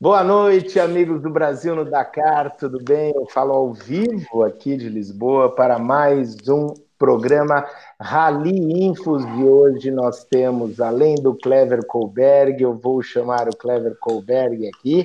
Boa 0.00 0.22
noite, 0.22 0.78
amigos 0.78 1.20
do 1.20 1.28
Brasil 1.28 1.74
no 1.74 1.84
Dakar, 1.84 2.54
tudo 2.56 2.78
bem? 2.80 3.12
Eu 3.16 3.26
falo 3.26 3.52
ao 3.52 3.72
vivo 3.72 4.44
aqui 4.44 4.76
de 4.76 4.88
Lisboa 4.88 5.52
para 5.52 5.76
mais 5.76 6.36
um 6.48 6.72
programa 6.96 7.66
Rally 8.00 8.84
Infos 8.84 9.26
de 9.26 9.42
hoje. 9.42 9.90
Nós 9.90 10.22
temos, 10.22 10.80
além 10.80 11.16
do 11.16 11.34
Clever 11.34 11.84
Colberg, 11.84 12.62
eu 12.62 12.74
vou 12.74 13.02
chamar 13.02 13.48
o 13.48 13.56
Clever 13.56 13.96
Colberg 13.98 14.68
aqui, 14.68 15.04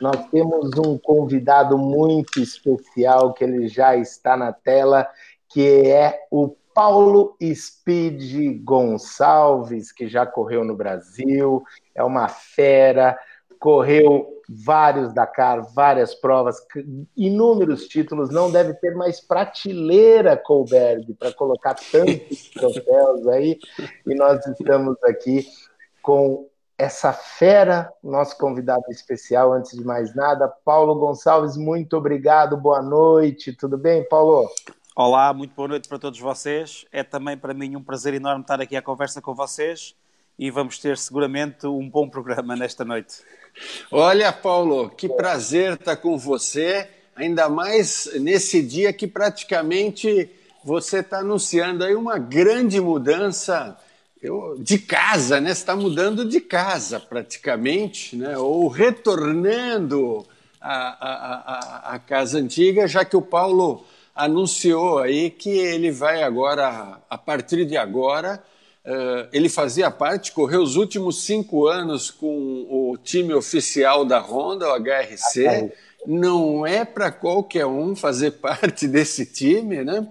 nós 0.00 0.26
temos 0.32 0.76
um 0.84 0.98
convidado 0.98 1.78
muito 1.78 2.40
especial 2.40 3.32
que 3.34 3.44
ele 3.44 3.68
já 3.68 3.96
está 3.96 4.36
na 4.36 4.52
tela, 4.52 5.06
que 5.48 5.86
é 5.86 6.26
o 6.28 6.56
Paulo 6.74 7.36
Speed 7.40 8.64
Gonçalves, 8.64 9.92
que 9.92 10.08
já 10.08 10.26
correu 10.26 10.64
no 10.64 10.74
Brasil, 10.74 11.62
é 11.94 12.02
uma 12.02 12.26
fera, 12.26 13.16
correu 13.64 14.42
vários 14.46 15.14
Dakar, 15.14 15.62
várias 15.74 16.14
provas, 16.14 16.58
inúmeros 17.16 17.88
títulos, 17.88 18.28
não 18.28 18.52
deve 18.52 18.74
ter 18.74 18.94
mais 18.94 19.22
prateleira, 19.22 20.36
Colberg, 20.36 21.14
para 21.14 21.32
colocar 21.32 21.72
tantos 21.90 22.50
troféus 22.52 23.26
aí, 23.26 23.58
e 24.06 24.14
nós 24.14 24.46
estamos 24.46 25.02
aqui 25.04 25.46
com 26.02 26.46
essa 26.76 27.10
fera, 27.14 27.90
nosso 28.02 28.36
convidado 28.36 28.84
especial, 28.90 29.54
antes 29.54 29.74
de 29.74 29.82
mais 29.82 30.14
nada, 30.14 30.46
Paulo 30.46 30.96
Gonçalves, 30.96 31.56
muito 31.56 31.96
obrigado, 31.96 32.58
boa 32.58 32.82
noite, 32.82 33.56
tudo 33.56 33.78
bem, 33.78 34.06
Paulo? 34.06 34.46
Olá, 34.94 35.32
muito 35.32 35.54
boa 35.54 35.68
noite 35.68 35.88
para 35.88 35.98
todos 35.98 36.20
vocês. 36.20 36.84
É 36.92 37.02
também 37.02 37.36
para 37.36 37.54
mim 37.54 37.76
um 37.76 37.82
prazer 37.82 38.12
enorme 38.12 38.42
estar 38.42 38.60
aqui 38.60 38.76
à 38.76 38.82
conversa 38.82 39.22
com 39.22 39.34
vocês 39.34 39.96
e 40.38 40.50
vamos 40.50 40.78
ter 40.78 40.96
seguramente 40.98 41.66
um 41.66 41.88
bom 41.88 42.08
programa 42.08 42.56
nesta 42.56 42.84
noite. 42.84 43.22
Olha, 43.90 44.32
Paulo, 44.32 44.90
que 44.90 45.08
prazer 45.08 45.74
estar 45.74 45.96
com 45.96 46.18
você, 46.18 46.88
ainda 47.14 47.48
mais 47.48 48.10
nesse 48.20 48.62
dia 48.62 48.92
que 48.92 49.06
praticamente 49.06 50.28
você 50.64 50.98
está 50.98 51.18
anunciando 51.18 51.84
aí 51.84 51.94
uma 51.94 52.18
grande 52.18 52.80
mudança 52.80 53.78
eu, 54.20 54.56
de 54.58 54.78
casa, 54.78 55.40
né? 55.40 55.50
Você 55.52 55.60
está 55.60 55.76
mudando 55.76 56.24
de 56.24 56.40
casa 56.40 56.98
praticamente, 56.98 58.16
né? 58.16 58.36
Ou 58.38 58.66
retornando 58.68 60.26
à, 60.60 61.90
à, 61.90 61.94
à, 61.94 61.98
casa 61.98 62.38
antiga, 62.38 62.88
já 62.88 63.04
que 63.04 63.16
o 63.16 63.22
Paulo 63.22 63.84
anunciou 64.14 64.98
aí 64.98 65.28
que 65.28 65.50
ele 65.50 65.90
vai 65.90 66.22
agora, 66.22 66.98
a 67.10 67.18
partir 67.18 67.66
de 67.66 67.76
agora, 67.76 68.42
ele 69.32 69.48
fazia 69.48 69.90
parte, 69.90 70.32
correu 70.32 70.60
os 70.60 70.76
últimos 70.76 71.24
cinco 71.24 71.66
anos 71.66 72.10
com 72.10 72.66
o 72.68 72.98
time 73.02 73.32
oficial 73.32 74.04
da 74.04 74.20
Honda, 74.20 74.68
o 74.68 74.76
HRC. 74.76 75.72
Não 76.06 76.66
é 76.66 76.84
para 76.84 77.10
qualquer 77.10 77.64
um 77.64 77.96
fazer 77.96 78.32
parte 78.42 78.86
desse 78.86 79.24
time, 79.24 79.82
né? 79.82 80.06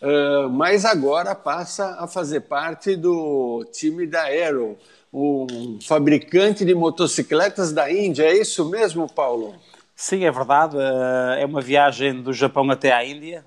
Uh, 0.00 0.48
mas 0.48 0.86
agora 0.86 1.34
passa 1.34 1.96
a 2.00 2.06
fazer 2.06 2.40
parte 2.40 2.96
do 2.96 3.66
time 3.70 4.06
da 4.06 4.22
Aero, 4.22 4.78
um 5.12 5.78
fabricante 5.82 6.64
de 6.64 6.74
motocicletas 6.74 7.70
da 7.70 7.92
Índia. 7.92 8.24
É 8.24 8.34
isso 8.34 8.64
mesmo, 8.70 9.06
Paulo? 9.12 9.54
Sim, 9.94 10.24
é 10.24 10.30
verdade. 10.30 10.76
Uh, 10.76 11.34
é 11.38 11.44
uma 11.44 11.60
viagem 11.60 12.22
do 12.22 12.32
Japão 12.32 12.70
até 12.70 12.92
à 12.92 13.04
Índia. 13.04 13.44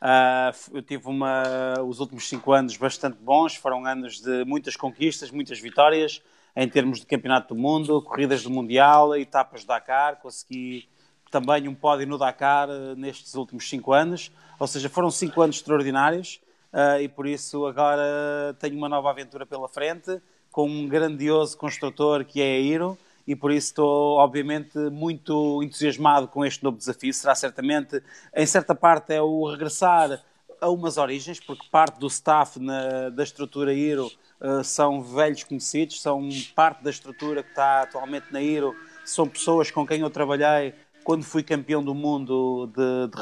Uh, 0.00 0.76
eu 0.76 0.82
tive 0.82 1.08
uma, 1.08 1.42
os 1.86 2.00
últimos 2.00 2.28
cinco 2.28 2.52
anos 2.52 2.76
bastante 2.76 3.16
bons. 3.18 3.54
Foram 3.54 3.84
anos 3.86 4.20
de 4.20 4.44
muitas 4.44 4.76
conquistas, 4.76 5.30
muitas 5.30 5.58
vitórias 5.58 6.22
em 6.54 6.68
termos 6.68 7.00
de 7.00 7.06
campeonato 7.06 7.54
do 7.54 7.60
mundo, 7.60 8.00
corridas 8.00 8.42
do 8.42 8.50
Mundial, 8.50 9.14
etapas 9.14 9.62
do 9.62 9.68
Dakar. 9.68 10.16
Consegui 10.16 10.88
também 11.30 11.68
um 11.68 11.74
pódio 11.74 12.06
no 12.06 12.16
Dakar 12.16 12.68
nestes 12.96 13.34
últimos 13.34 13.68
cinco 13.68 13.92
anos. 13.92 14.30
Ou 14.58 14.66
seja, 14.66 14.88
foram 14.88 15.10
cinco 15.10 15.42
anos 15.42 15.56
extraordinários 15.56 16.40
uh, 16.72 17.00
e 17.00 17.08
por 17.08 17.26
isso 17.26 17.66
agora 17.66 18.56
tenho 18.58 18.76
uma 18.76 18.88
nova 18.88 19.10
aventura 19.10 19.44
pela 19.44 19.68
frente 19.68 20.20
com 20.50 20.66
um 20.66 20.88
grandioso 20.88 21.56
construtor 21.58 22.24
que 22.24 22.40
é 22.40 22.56
a 22.56 22.58
Iro 22.58 22.98
e 23.26 23.34
por 23.34 23.50
isso 23.50 23.68
estou 23.68 24.18
obviamente 24.18 24.78
muito 24.90 25.62
entusiasmado 25.62 26.28
com 26.28 26.44
este 26.44 26.62
novo 26.62 26.76
desafio. 26.76 27.12
Será 27.12 27.34
certamente, 27.34 28.02
em 28.34 28.46
certa 28.46 28.74
parte, 28.74 29.12
é 29.12 29.20
o 29.20 29.50
regressar 29.50 30.22
a 30.60 30.70
umas 30.70 30.96
origens, 30.96 31.40
porque 31.40 31.66
parte 31.70 31.98
do 31.98 32.06
staff 32.06 32.58
na, 32.58 33.10
da 33.10 33.22
estrutura 33.22 33.74
Iro 33.74 34.10
uh, 34.40 34.64
são 34.64 35.02
velhos 35.02 35.44
conhecidos, 35.44 36.00
são 36.00 36.28
parte 36.54 36.82
da 36.82 36.90
estrutura 36.90 37.42
que 37.42 37.50
está 37.50 37.82
atualmente 37.82 38.32
na 38.32 38.40
Iro, 38.40 38.74
são 39.04 39.28
pessoas 39.28 39.70
com 39.70 39.86
quem 39.86 40.00
eu 40.00 40.10
trabalhei 40.10 40.74
quando 41.04 41.24
fui 41.24 41.42
campeão 41.42 41.84
do 41.84 41.94
mundo 41.94 42.66
de, 42.74 43.08
de 43.08 43.16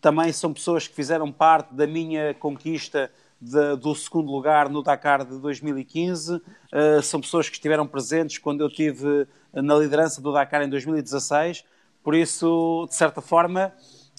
também 0.00 0.32
são 0.32 0.52
pessoas 0.52 0.86
que 0.86 0.94
fizeram 0.94 1.32
parte 1.32 1.74
da 1.74 1.86
minha 1.86 2.32
conquista 2.34 3.10
de, 3.40 3.76
do 3.76 3.94
segundo 3.94 4.30
lugar 4.30 4.68
no 4.68 4.82
Dakar 4.82 5.24
de 5.24 5.38
2015. 5.38 6.34
Uh, 6.34 6.42
eh, 6.72 7.02
são 7.02 7.20
pessoas 7.20 7.48
que 7.48 7.56
estiveram 7.56 7.86
presentes 7.86 8.38
quando 8.38 8.62
eu 8.62 8.68
tive 8.68 9.26
na 9.52 9.74
liderança 9.76 10.20
do 10.20 10.32
Dakar 10.32 10.62
em 10.62 10.68
2016. 10.68 11.64
Por 12.02 12.14
isso, 12.14 12.86
de 12.88 12.94
certa 12.94 13.20
forma, 13.20 13.72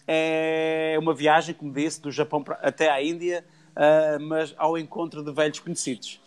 é 0.08 0.96
uma 1.00 1.14
viagem, 1.14 1.54
como 1.54 1.72
disse, 1.72 2.02
do 2.02 2.12
Japão 2.12 2.44
até 2.62 2.90
à 2.90 3.02
Índia, 3.04 3.46
uh, 3.72 4.22
mas 4.22 4.54
ao 4.58 4.78
encontro 4.78 5.24
de 5.24 5.32
velhos 5.32 5.60
conhecidos. 5.60 6.20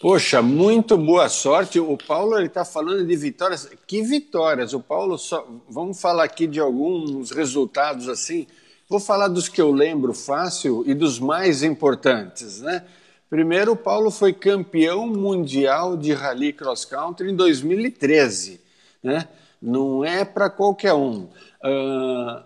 Poxa, 0.00 0.42
muito 0.42 0.96
boa 0.96 1.28
sorte. 1.28 1.80
O 1.80 1.96
Paulo 1.96 2.38
está 2.40 2.64
falando 2.64 3.06
de 3.06 3.16
vitórias. 3.16 3.68
Que 3.86 4.02
vitórias? 4.02 4.74
O 4.74 4.80
Paulo 4.80 5.16
só. 5.16 5.46
Vamos 5.68 6.00
falar 6.00 6.24
aqui 6.24 6.46
de 6.46 6.60
alguns 6.60 7.30
resultados 7.30 8.08
assim. 8.08 8.46
Vou 8.88 9.00
falar 9.00 9.26
dos 9.26 9.48
que 9.48 9.60
eu 9.60 9.72
lembro 9.72 10.14
fácil 10.14 10.84
e 10.86 10.94
dos 10.94 11.18
mais 11.18 11.64
importantes, 11.64 12.60
né? 12.60 12.84
Primeiro, 13.28 13.72
o 13.72 13.76
Paulo 13.76 14.12
foi 14.12 14.32
campeão 14.32 15.08
mundial 15.08 15.96
de 15.96 16.12
rally 16.12 16.52
cross 16.52 16.84
country 16.84 17.32
em 17.32 17.34
2013, 17.34 18.60
né? 19.02 19.26
Não 19.60 20.04
é 20.04 20.24
para 20.24 20.48
qualquer 20.48 20.94
um. 20.94 21.24
Uh, 21.64 22.44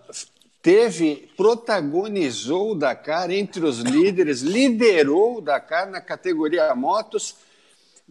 teve, 0.63 1.29
protagonizou 1.37 2.71
o 2.71 2.75
Dakar 2.75 3.29
entre 3.29 3.63
os 3.63 3.77
líderes, 3.81 4.41
liderou 4.41 5.37
o 5.37 5.41
Dakar 5.41 5.91
na 5.91 6.01
categoria 6.01 6.73
motos 6.73 7.35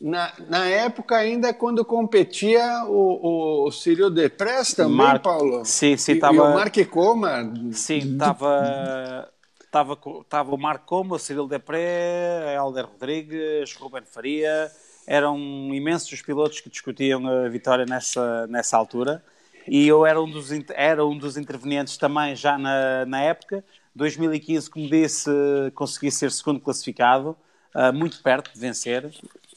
na, 0.01 0.33
na 0.49 0.67
época 0.67 1.17
ainda 1.17 1.53
quando 1.53 1.85
competia 1.85 2.85
o, 2.87 3.67
o 3.67 3.71
Cyril 3.71 4.11
Depress 4.11 4.75
também, 4.75 4.97
Mar... 4.97 5.21
Paulo? 5.21 5.65
Sim, 5.65 5.97
sim, 5.97 6.13
estava... 6.13 6.35
E, 6.35 6.41
o 6.41 6.55
Mark 6.55 6.77
Coma? 6.89 7.53
Sim, 7.73 7.99
estava... 7.99 9.29
Estava, 9.61 9.97
estava 10.23 10.53
o 10.53 10.59
Marco 10.59 10.85
Coma, 10.85 11.15
o 11.15 11.19
Cyril 11.19 11.47
Depré, 11.47 12.57
Helder 12.57 12.87
Rodrigues, 12.87 13.73
Ruben 13.77 14.03
Faria, 14.05 14.69
eram 15.07 15.39
imensos 15.73 16.11
os 16.11 16.23
pilotos 16.23 16.61
que 16.61 16.69
discutiam 16.69 17.25
a 17.29 17.49
vitória 17.49 17.87
nessa, 17.87 18.49
nessa 18.49 18.77
altura 18.77 19.23
e 19.67 19.87
eu 19.87 20.07
era 20.07 20.21
um 20.21 20.31
dos, 20.31 20.51
era 20.71 21.05
um 21.05 21.17
dos 21.17 21.37
intervenientes 21.37 21.97
também 21.97 22.35
já 22.35 22.59
na, 22.59 23.05
na 23.07 23.21
época. 23.21 23.65
2015, 23.95 24.71
como 24.71 24.89
disse, 24.89 25.31
consegui 25.75 26.11
ser 26.11 26.31
segundo 26.31 26.61
classificado, 26.61 27.37
uh, 27.75 27.93
muito 27.93 28.23
perto 28.23 28.53
de 28.53 28.59
vencer. 28.59 29.11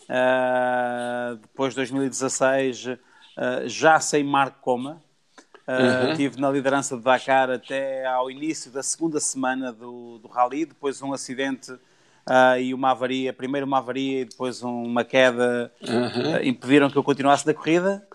Uh, 0.04 1.38
depois 1.38 1.72
de 1.72 1.78
2016, 1.78 2.86
uh, 2.86 2.98
já 3.66 4.00
sem 4.00 4.24
Marco 4.24 4.60
Coma. 4.62 5.02
Uh, 5.66 6.10
uhum. 6.10 6.16
Tive 6.16 6.42
na 6.42 6.50
liderança 6.50 6.98
de 6.98 7.04
Dakar 7.04 7.50
até 7.50 8.06
ao 8.06 8.30
início 8.30 8.70
da 8.70 8.84
segunda 8.84 9.20
semana 9.20 9.72
do, 9.72 10.20
do 10.20 10.28
Rally, 10.28 10.66
depois 10.66 11.02
um 11.02 11.14
acidente 11.14 11.72
uh, 11.72 12.60
e 12.60 12.74
uma 12.74 12.92
avaria, 12.92 13.32
primeiro 13.32 13.66
uma 13.66 13.78
avaria 13.78 14.22
e 14.22 14.26
depois 14.26 14.62
uma 14.62 15.06
queda 15.06 15.72
uhum. 15.82 16.34
uh, 16.36 16.44
impediram 16.44 16.90
que 16.90 16.98
eu 16.98 17.04
continuasse 17.04 17.46
da 17.46 17.54
corrida. 17.54 18.06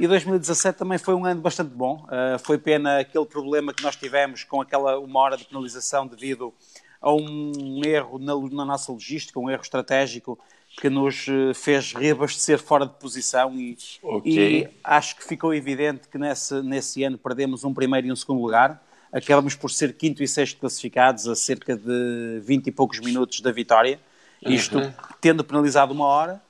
E 0.00 0.06
2017 0.08 0.78
também 0.78 0.96
foi 0.96 1.14
um 1.14 1.26
ano 1.26 1.40
bastante 1.40 1.70
bom. 1.70 2.06
foi 2.42 2.58
pena 2.58 2.98
aquele 2.98 3.26
problema 3.26 3.72
que 3.72 3.84
nós 3.84 3.94
tivemos 3.94 4.42
com 4.42 4.60
aquela 4.60 4.98
uma 4.98 5.20
hora 5.20 5.36
de 5.36 5.44
penalização 5.44 6.06
devido 6.06 6.52
a 7.00 7.12
um 7.12 7.82
erro 7.84 8.18
na, 8.18 8.34
na 8.34 8.64
nossa 8.64 8.90
logística, 8.90 9.38
um 9.38 9.50
erro 9.50 9.62
estratégico 9.62 10.38
que 10.80 10.88
nos 10.88 11.26
eh, 11.28 11.54
fez 11.54 11.92
reabastecer 11.92 12.58
fora 12.58 12.86
de 12.86 12.92
posição 12.94 13.54
e, 13.58 13.76
okay. 14.02 14.62
e 14.62 14.68
acho 14.82 15.16
que 15.16 15.24
ficou 15.24 15.54
evidente 15.54 16.08
que 16.08 16.18
nesse, 16.18 16.62
nesse 16.62 17.04
ano 17.04 17.18
perdemos 17.18 17.64
um 17.64 17.72
primeiro 17.72 18.06
e 18.06 18.12
um 18.12 18.16
segundo 18.16 18.40
lugar. 18.40 18.82
Acabamos 19.12 19.54
por 19.54 19.70
ser 19.70 19.92
quinto 19.92 20.22
e 20.22 20.28
sexto 20.28 20.58
classificados 20.58 21.28
a 21.28 21.36
cerca 21.36 21.76
de 21.76 22.40
20 22.42 22.66
e 22.66 22.72
poucos 22.72 22.98
minutos 23.00 23.40
da 23.40 23.52
vitória, 23.52 24.00
isto 24.40 24.78
uhum. 24.78 24.92
tendo 25.20 25.44
penalizado 25.44 25.92
uma 25.92 26.06
hora, 26.06 26.42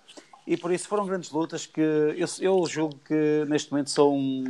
e 0.46 0.56
por 0.56 0.72
isso 0.72 0.88
foram 0.88 1.04
grandes 1.04 1.30
lutas 1.30 1.66
que 1.66 1.80
eu, 1.80 2.26
eu 2.40 2.66
julgo 2.66 2.98
que 3.04 3.44
neste 3.48 3.70
momento 3.70 3.90
sou 3.90 4.16
um, 4.16 4.44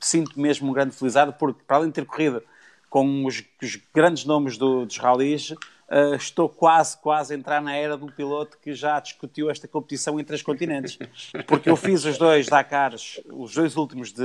sinto 0.00 0.38
mesmo 0.38 0.68
um 0.68 0.72
grande 0.72 0.94
felizado, 0.94 1.32
porque 1.32 1.60
para 1.66 1.76
além 1.76 1.88
de 1.88 1.94
ter 1.94 2.04
corrido 2.04 2.42
com 2.90 3.24
os, 3.24 3.42
os 3.62 3.78
grandes 3.94 4.24
nomes 4.24 4.56
do, 4.56 4.84
dos 4.84 4.98
rallies, 4.98 5.54
uh, 5.90 6.14
estou 6.14 6.48
quase, 6.48 6.96
quase 6.98 7.34
a 7.34 7.36
entrar 7.36 7.60
na 7.60 7.74
era 7.74 7.96
do 7.96 8.06
piloto 8.06 8.58
que 8.58 8.74
já 8.74 8.98
discutiu 9.00 9.50
esta 9.50 9.66
competição 9.68 10.18
em 10.18 10.24
três 10.24 10.42
continentes. 10.42 10.98
Porque 11.46 11.70
eu 11.70 11.76
fiz 11.76 12.04
os 12.04 12.18
dois 12.18 12.46
Dakars, 12.46 13.20
os 13.32 13.54
dois 13.54 13.76
últimos 13.76 14.12
de, 14.12 14.22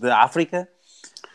de 0.00 0.10
África, 0.10 0.68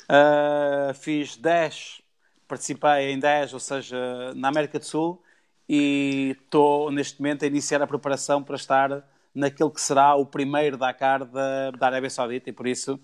uh, 0.03 0.93
fiz 0.93 1.37
10, 1.37 2.01
participei 2.47 3.11
em 3.11 3.19
10, 3.19 3.53
ou 3.53 3.59
seja, 3.59 4.33
na 4.35 4.49
América 4.49 4.79
do 4.79 4.85
Sul, 4.85 5.21
e 5.67 6.35
estou 6.43 6.91
neste 6.91 7.21
momento 7.21 7.43
a 7.43 7.47
iniciar 7.47 7.81
a 7.81 7.87
preparação 7.87 8.43
para 8.43 8.55
estar 8.55 9.03
naquele 9.33 9.71
que 9.71 9.81
será 9.81 10.15
o 10.15 10.25
primeiro 10.25 10.77
Dakar 10.77 11.25
da, 11.25 11.71
da 11.71 11.87
Arábia 11.87 12.09
Saudita, 12.09 12.49
e 12.49 12.53
por 12.53 12.67
isso 12.67 12.95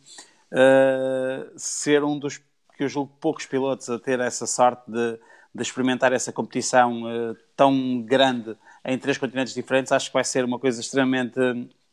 uh, 0.52 1.52
ser 1.56 2.04
um 2.04 2.20
dos 2.20 2.38
que 2.38 2.84
eu 2.84 2.88
julgo 2.88 3.12
poucos 3.20 3.46
pilotos 3.46 3.90
a 3.90 4.00
ter 4.00 4.20
essa 4.20 4.48
sorte 4.48 4.90
de, 4.90 5.20
de 5.54 5.62
experimentar 5.62 6.14
essa 6.14 6.32
competição 6.32 7.04
uh, 7.04 7.36
tão 7.56 8.02
grande 8.02 8.56
em 8.86 8.98
três 8.98 9.18
continentes 9.18 9.54
diferentes, 9.54 9.92
acho 9.92 10.08
que 10.08 10.14
vai 10.14 10.24
ser 10.24 10.46
uma 10.46 10.60
coisa 10.60 10.80
extremamente 10.80 11.40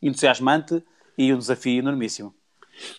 entusiasmante 0.01 0.83
e 1.17 1.33
um 1.33 1.37
desafio 1.37 1.79
enormíssimo. 1.79 2.33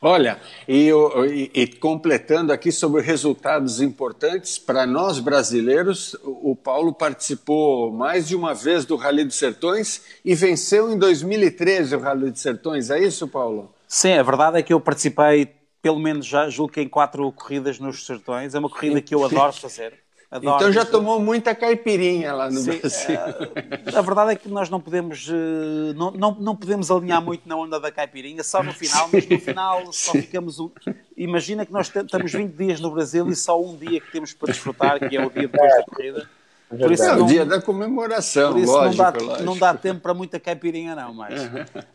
Olha, 0.00 0.40
e, 0.66 0.90
e, 0.90 1.50
e, 1.54 1.66
completando 1.66 2.52
aqui 2.52 2.72
sobre 2.72 3.00
resultados 3.00 3.80
importantes, 3.80 4.58
para 4.58 4.86
nós 4.86 5.20
brasileiros, 5.20 6.16
o 6.24 6.56
Paulo 6.56 6.92
participou 6.92 7.92
mais 7.92 8.26
de 8.26 8.34
uma 8.34 8.54
vez 8.54 8.84
do 8.84 8.96
Rally 8.96 9.24
dos 9.24 9.36
Sertões 9.36 10.02
e 10.24 10.34
venceu 10.34 10.90
em 10.90 10.98
2013 10.98 11.94
o 11.94 12.00
Rally 12.00 12.30
dos 12.30 12.40
Sertões, 12.40 12.90
é 12.90 12.98
isso, 12.98 13.28
Paulo? 13.28 13.72
Sim, 13.86 14.14
a 14.14 14.22
verdade 14.22 14.58
é 14.58 14.62
que 14.62 14.72
eu 14.72 14.80
participei, 14.80 15.54
pelo 15.80 15.98
menos 15.98 16.26
já 16.26 16.48
julgo 16.48 16.72
que 16.72 16.80
em 16.80 16.88
quatro 16.88 17.30
corridas 17.32 17.78
nos 17.78 18.04
Sertões, 18.04 18.54
é 18.54 18.58
uma 18.58 18.68
corrida 18.68 19.00
que 19.00 19.14
eu 19.14 19.24
adoro 19.24 19.52
fazer. 19.52 20.07
Adoro 20.30 20.56
então 20.56 20.72
já 20.72 20.84
tomou 20.84 21.18
muita 21.18 21.54
caipirinha 21.54 22.34
lá 22.34 22.50
no 22.50 22.60
Sim, 22.60 22.78
Brasil. 22.78 23.16
Uh, 23.16 23.98
a 23.98 24.02
verdade 24.02 24.32
é 24.32 24.36
que 24.36 24.46
nós 24.46 24.68
não 24.68 24.78
podemos, 24.78 25.26
uh, 25.26 25.94
não, 25.96 26.10
não, 26.10 26.34
não 26.38 26.54
podemos 26.54 26.90
alinhar 26.90 27.22
muito 27.22 27.48
na 27.48 27.56
onda 27.56 27.80
da 27.80 27.90
caipirinha, 27.90 28.44
só 28.44 28.62
no 28.62 28.74
final, 28.74 29.08
mas 29.10 29.26
no 29.26 29.40
final 29.40 29.88
só 29.92 30.12
ficamos. 30.12 30.60
Um... 30.60 30.70
Imagina 31.16 31.64
que 31.64 31.72
nós 31.72 31.90
estamos 31.94 32.30
20 32.30 32.52
dias 32.52 32.78
no 32.78 32.90
Brasil 32.90 33.26
e 33.30 33.34
só 33.34 33.58
um 33.58 33.74
dia 33.74 34.00
que 34.02 34.12
temos 34.12 34.34
para 34.34 34.52
desfrutar, 34.52 35.08
que 35.08 35.16
é 35.16 35.24
o 35.24 35.30
dia 35.30 35.48
depois 35.48 35.74
da 35.74 35.82
corrida. 35.84 36.28
Por 36.68 36.92
isso 36.92 37.04
é 37.04 37.16
não, 37.16 37.24
o 37.24 37.26
dia 37.26 37.46
da 37.46 37.62
comemoração, 37.62 38.52
por 38.52 38.60
isso 38.60 38.70
lógico, 38.70 39.02
não, 39.02 39.12
dá, 39.12 39.18
lógico. 39.18 39.42
não 39.44 39.58
dá 39.58 39.74
tempo 39.74 40.02
para 40.02 40.12
muita 40.12 40.38
caipirinha, 40.38 40.94
não, 40.94 41.14
mas 41.14 41.40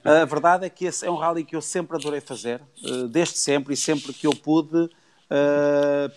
a 0.03 0.25
verdade 0.25 0.65
é 0.65 0.69
que 0.69 0.85
esse 0.85 1.05
é 1.05 1.11
um 1.11 1.15
rally 1.17 1.43
que 1.43 1.55
eu 1.55 1.61
sempre 1.61 1.95
adorei 1.95 2.19
fazer, 2.19 2.59
uh, 2.83 3.07
desde 3.07 3.37
sempre, 3.37 3.75
e 3.75 3.77
sempre 3.77 4.11
que 4.11 4.25
eu 4.25 4.31
pude, 4.31 4.89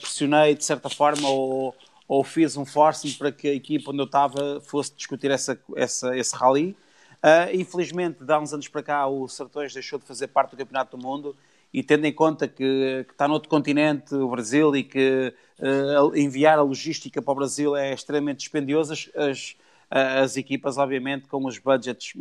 pressionei 0.01 0.55
de 0.55 0.65
certa 0.65 0.89
forma 0.89 1.29
ou 1.29 1.75
ou 2.09 2.23
fiz 2.23 2.57
um 2.57 2.65
forcing 2.65 3.13
para 3.15 3.33
que 3.33 3.49
a 3.49 3.55
equipa 3.55 3.91
onde 3.91 4.01
eu 4.01 4.05
estava 4.05 4.61
fosse 4.61 4.95
discutir 4.95 5.31
essa, 5.31 5.59
essa, 5.75 6.17
esse 6.17 6.35
rally. 6.37 6.77
Uh, 7.17 7.55
infelizmente, 7.55 8.25
de 8.25 8.33
há 8.33 8.39
uns 8.39 8.53
anos 8.53 8.69
para 8.69 8.83
cá, 8.83 9.07
o 9.07 9.27
Sertões 9.27 9.73
deixou 9.73 9.99
de 9.99 10.05
fazer 10.05 10.29
parte 10.29 10.51
do 10.51 10.57
Campeonato 10.57 10.97
do 10.97 11.03
Mundo 11.03 11.37
e 11.73 11.83
tendo 11.83 12.05
em 12.05 12.13
conta 12.13 12.47
que, 12.47 13.05
que 13.07 13.13
está 13.13 13.27
noutro 13.27 13.49
continente, 13.49 14.15
o 14.15 14.29
Brasil, 14.29 14.75
e 14.77 14.85
que 14.85 15.35
uh, 15.59 16.17
enviar 16.17 16.59
a 16.59 16.63
logística 16.63 17.21
para 17.21 17.33
o 17.33 17.35
Brasil 17.35 17.75
é 17.77 17.93
extremamente 17.93 18.39
dispendioso, 18.39 18.93
as, 18.93 19.57
as 19.91 20.37
equipas, 20.37 20.79
obviamente, 20.79 21.27
com 21.27 21.45
os 21.45 21.59
budgets 21.59 22.13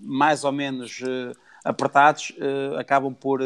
mais 0.00 0.42
ou 0.42 0.52
menos 0.52 1.00
uh, 1.00 1.36
apertados, 1.64 2.32
acabam 2.78 3.12
por, 3.12 3.40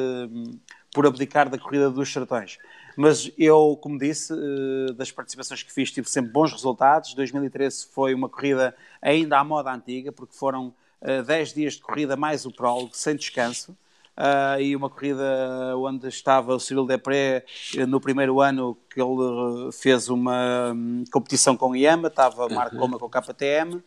por 0.94 1.06
abdicar 1.06 1.48
da 1.48 1.58
corrida 1.58 1.90
dos 1.90 2.12
Sertões. 2.12 2.58
Mas 2.96 3.30
eu, 3.38 3.78
como 3.80 3.98
disse, 3.98 4.32
eh, 4.32 4.92
das 4.92 5.10
participações 5.10 5.62
que 5.62 5.72
fiz, 5.72 5.90
tive 5.90 6.08
sempre 6.08 6.30
bons 6.30 6.52
resultados. 6.52 7.14
2013 7.14 7.86
foi 7.92 8.14
uma 8.14 8.28
corrida 8.28 8.74
ainda 9.00 9.38
à 9.38 9.44
moda 9.44 9.72
antiga, 9.72 10.12
porque 10.12 10.34
foram 10.36 10.74
10 11.00 11.50
eh, 11.50 11.54
dias 11.54 11.74
de 11.74 11.80
corrida 11.80 12.16
mais 12.16 12.44
o 12.46 12.52
prólogo, 12.52 12.90
sem 12.92 13.16
descanso. 13.16 13.76
Uh, 14.14 14.60
e 14.60 14.76
uma 14.76 14.90
corrida 14.90 15.24
onde 15.78 16.06
estava 16.06 16.54
o 16.54 16.60
Cyril 16.60 16.84
Depré 16.84 17.46
no 17.88 17.98
primeiro 17.98 18.42
ano 18.42 18.76
que 18.90 19.00
ele 19.00 19.72
fez 19.72 20.10
uma 20.10 20.70
um, 20.70 21.02
competição 21.10 21.56
com 21.56 21.70
o 21.70 21.76
IAMA, 21.76 22.08
estava 22.08 22.46
o 22.46 22.54
Marco 22.54 22.76
Coma 22.76 22.98
com 22.98 23.06
o 23.06 23.08
KTM, 23.08 23.76
uh, 23.76 23.82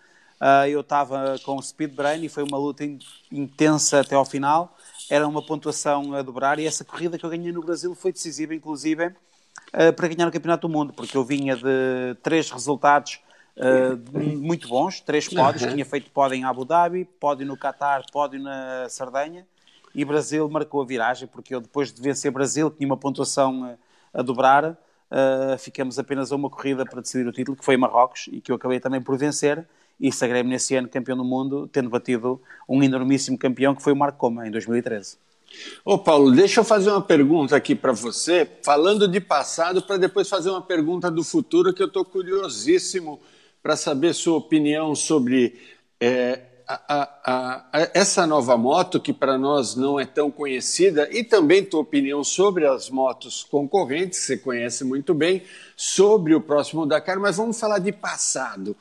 eu 0.68 0.82
estava 0.82 1.36
com 1.46 1.58
o 1.58 1.62
Speed 1.62 1.94
Brain 1.94 2.24
e 2.24 2.30
foi 2.30 2.42
uma 2.42 2.58
luta 2.58 2.84
in 2.84 2.98
intensa 3.32 4.00
até 4.00 4.16
ao 4.16 4.26
final 4.26 4.75
era 5.10 5.28
uma 5.28 5.46
pontuação 5.46 6.14
a 6.14 6.22
dobrar 6.22 6.60
e 6.60 6.66
essa 6.66 6.84
corrida 6.84 7.18
que 7.18 7.26
eu 7.26 7.30
ganhei 7.30 7.52
no 7.52 7.62
Brasil 7.62 7.94
foi 7.96 8.12
decisiva, 8.12 8.54
inclusive, 8.54 9.08
uh, 9.08 9.94
para 9.96 10.08
ganhar 10.08 10.28
o 10.28 10.32
Campeonato 10.32 10.68
do 10.68 10.74
Mundo, 10.74 10.94
porque 10.94 11.16
eu 11.16 11.24
vinha 11.24 11.56
de 11.56 12.16
três 12.24 12.50
resultados 12.50 13.20
uh, 13.58 14.20
muito 14.38 14.68
bons, 14.68 15.00
três 15.00 15.28
pódios, 15.28 15.64
uhum. 15.64 15.74
tinha 15.74 15.86
feito 15.86 16.10
pódio 16.12 16.36
em 16.36 16.44
Abu 16.44 16.66
Dhabi, 16.66 17.06
pódio 17.06 17.46
no 17.46 17.58
Qatar, 17.58 18.04
pódio 18.12 18.40
na 18.42 18.88
Sardenha, 18.90 19.46
e 19.94 20.04
Brasil 20.04 20.50
marcou 20.50 20.82
a 20.82 20.86
viragem, 20.86 21.28
porque 21.28 21.56
eu 21.56 21.62
depois 21.62 21.92
de 21.94 22.02
vencer 22.02 22.32
Brasil, 22.32 22.70
tinha 22.70 22.88
uma 22.88 22.98
pontuação 22.98 23.78
a, 24.14 24.20
a 24.20 24.22
dobrar, 24.22 24.72
uh, 24.72 25.58
ficamos 25.58 25.98
apenas 26.00 26.32
a 26.32 26.36
uma 26.36 26.50
corrida 26.50 26.86
para 26.86 27.02
decidir 27.02 27.28
o 27.28 27.32
título, 27.32 27.56
que 27.56 27.64
foi 27.64 27.78
Marrocos, 27.78 28.28
e 28.32 28.42
que 28.42 28.52
eu 28.52 28.56
acabei 28.56 28.80
também 28.80 29.02
por 29.02 29.18
vencer, 29.18 29.66
e 30.00 30.12
sagrei-me 30.12 30.50
nesse 30.50 30.76
ano 30.76 30.88
campeão 30.88 31.18
do 31.18 31.24
mundo, 31.24 31.68
tendo 31.72 31.90
batido 31.90 32.42
um 32.68 32.84
enormíssimo 32.84 33.38
campeão 33.38 33.76
que 33.76 33.82
foi 33.82 33.94
o 33.94 33.96
Marco 33.96 34.18
Coma, 34.18 34.48
em 34.48 34.52
2013. 34.52 35.18
Ô 35.84 35.98
Paulo, 35.98 36.32
deixa 36.32 36.60
eu 36.60 36.64
fazer 36.64 36.90
uma 36.90 37.02
pergunta 37.02 37.56
aqui 37.56 37.76
para 37.76 37.94
você, 37.94 38.50
falando 38.64 39.08
de 39.08 39.20
passado, 39.22 39.82
para 39.82 39.98
depois 39.98 40.28
fazer 40.28 40.50
uma 40.50 40.62
pergunta 40.62 41.10
do 41.10 41.24
futuro, 41.24 41.74
que 41.74 41.82
eu 41.82 41.88
estou 41.88 42.04
curiosíssimo 42.04 43.20
para 43.62 43.76
saber 43.76 44.14
sua 44.14 44.38
opinião 44.38 44.94
sobre 44.96 45.60
é, 46.00 46.42
a, 46.68 46.82
a, 46.88 47.66
a, 47.72 47.92
essa 47.94 48.26
nova 48.26 48.58
moto, 48.58 49.00
que 49.00 49.14
para 49.14 49.38
nós 49.38 49.76
não 49.76 50.00
é 50.00 50.06
tão 50.06 50.32
conhecida, 50.32 51.08
e 51.12 51.24
também 51.24 51.64
tua 51.64 51.82
opinião 51.82 52.24
sobre 52.24 52.66
as 52.66 52.90
motos 52.90 53.44
concorrentes, 53.44 54.20
você 54.20 54.38
conhece 54.38 54.84
muito 54.84 55.14
bem, 55.14 55.44
sobre 55.76 56.34
o 56.34 56.42
próximo 56.42 56.86
Dakar, 56.86 57.20
mas 57.20 57.38
vamos 57.38 57.60
falar 57.60 57.80
de 57.80 57.92
passado. 57.92 58.76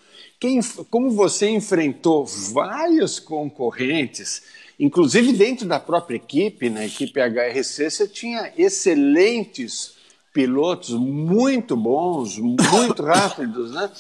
Quem, 0.45 0.61
como 0.91 1.11
você 1.11 1.49
enfrentou 1.49 2.27
vários 2.27 3.19
concorrentes, 3.19 4.43
inclusive 4.79 5.33
dentro 5.33 5.67
da 5.67 5.81
própria 5.81 6.17
equipe, 6.17 6.69
na 6.69 6.85
equipe 6.85 7.19
HRC, 7.19 7.91
você 7.91 8.07
tinha 8.07 8.53
excelentes 8.55 9.95
pilotos, 10.35 10.91
muito 10.91 11.75
bons, 11.75 12.37
muito 12.37 12.61
rápidos, 13.03 13.71
né? 13.71 13.91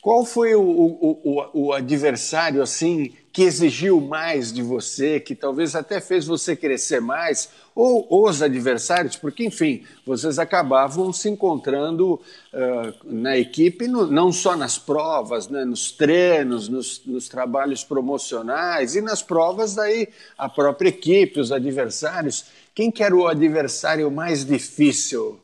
Qual 0.00 0.24
foi 0.24 0.54
o, 0.54 0.62
o, 0.62 1.20
o, 1.22 1.66
o 1.66 1.72
adversário 1.72 2.62
assim 2.62 3.12
que 3.32 3.42
exigiu 3.42 4.00
mais 4.00 4.52
de 4.52 4.62
você, 4.62 5.20
que 5.20 5.34
talvez 5.34 5.76
até 5.76 6.00
fez 6.00 6.26
você 6.26 6.56
crescer 6.56 7.00
mais, 7.00 7.50
ou, 7.74 8.06
os 8.26 8.42
adversários, 8.42 9.16
porque, 9.16 9.44
enfim, 9.44 9.84
vocês 10.04 10.38
acabavam 10.38 11.12
se 11.12 11.28
encontrando 11.28 12.14
uh, 12.14 12.94
na 13.04 13.38
equipe, 13.38 13.86
no, 13.86 14.06
não 14.06 14.32
só 14.32 14.56
nas 14.56 14.78
provas, 14.78 15.48
né, 15.48 15.64
nos 15.64 15.92
treinos, 15.92 16.68
nos, 16.68 17.02
nos, 17.06 17.28
trabalhos 17.28 17.84
promocionais 17.84 18.96
e 18.96 19.00
nas 19.00 19.22
provas, 19.22 19.74
daí 19.74 20.08
a 20.36 20.48
própria 20.48 20.88
equipe, 20.88 21.38
os 21.38 21.52
adversários. 21.52 22.46
Quem 22.74 22.90
que 22.90 23.02
era 23.02 23.14
o 23.14 23.28
adversário 23.28 24.10
mais 24.10 24.44
difícil 24.44 25.38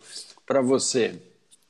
para 0.44 0.60
você? 0.60 1.14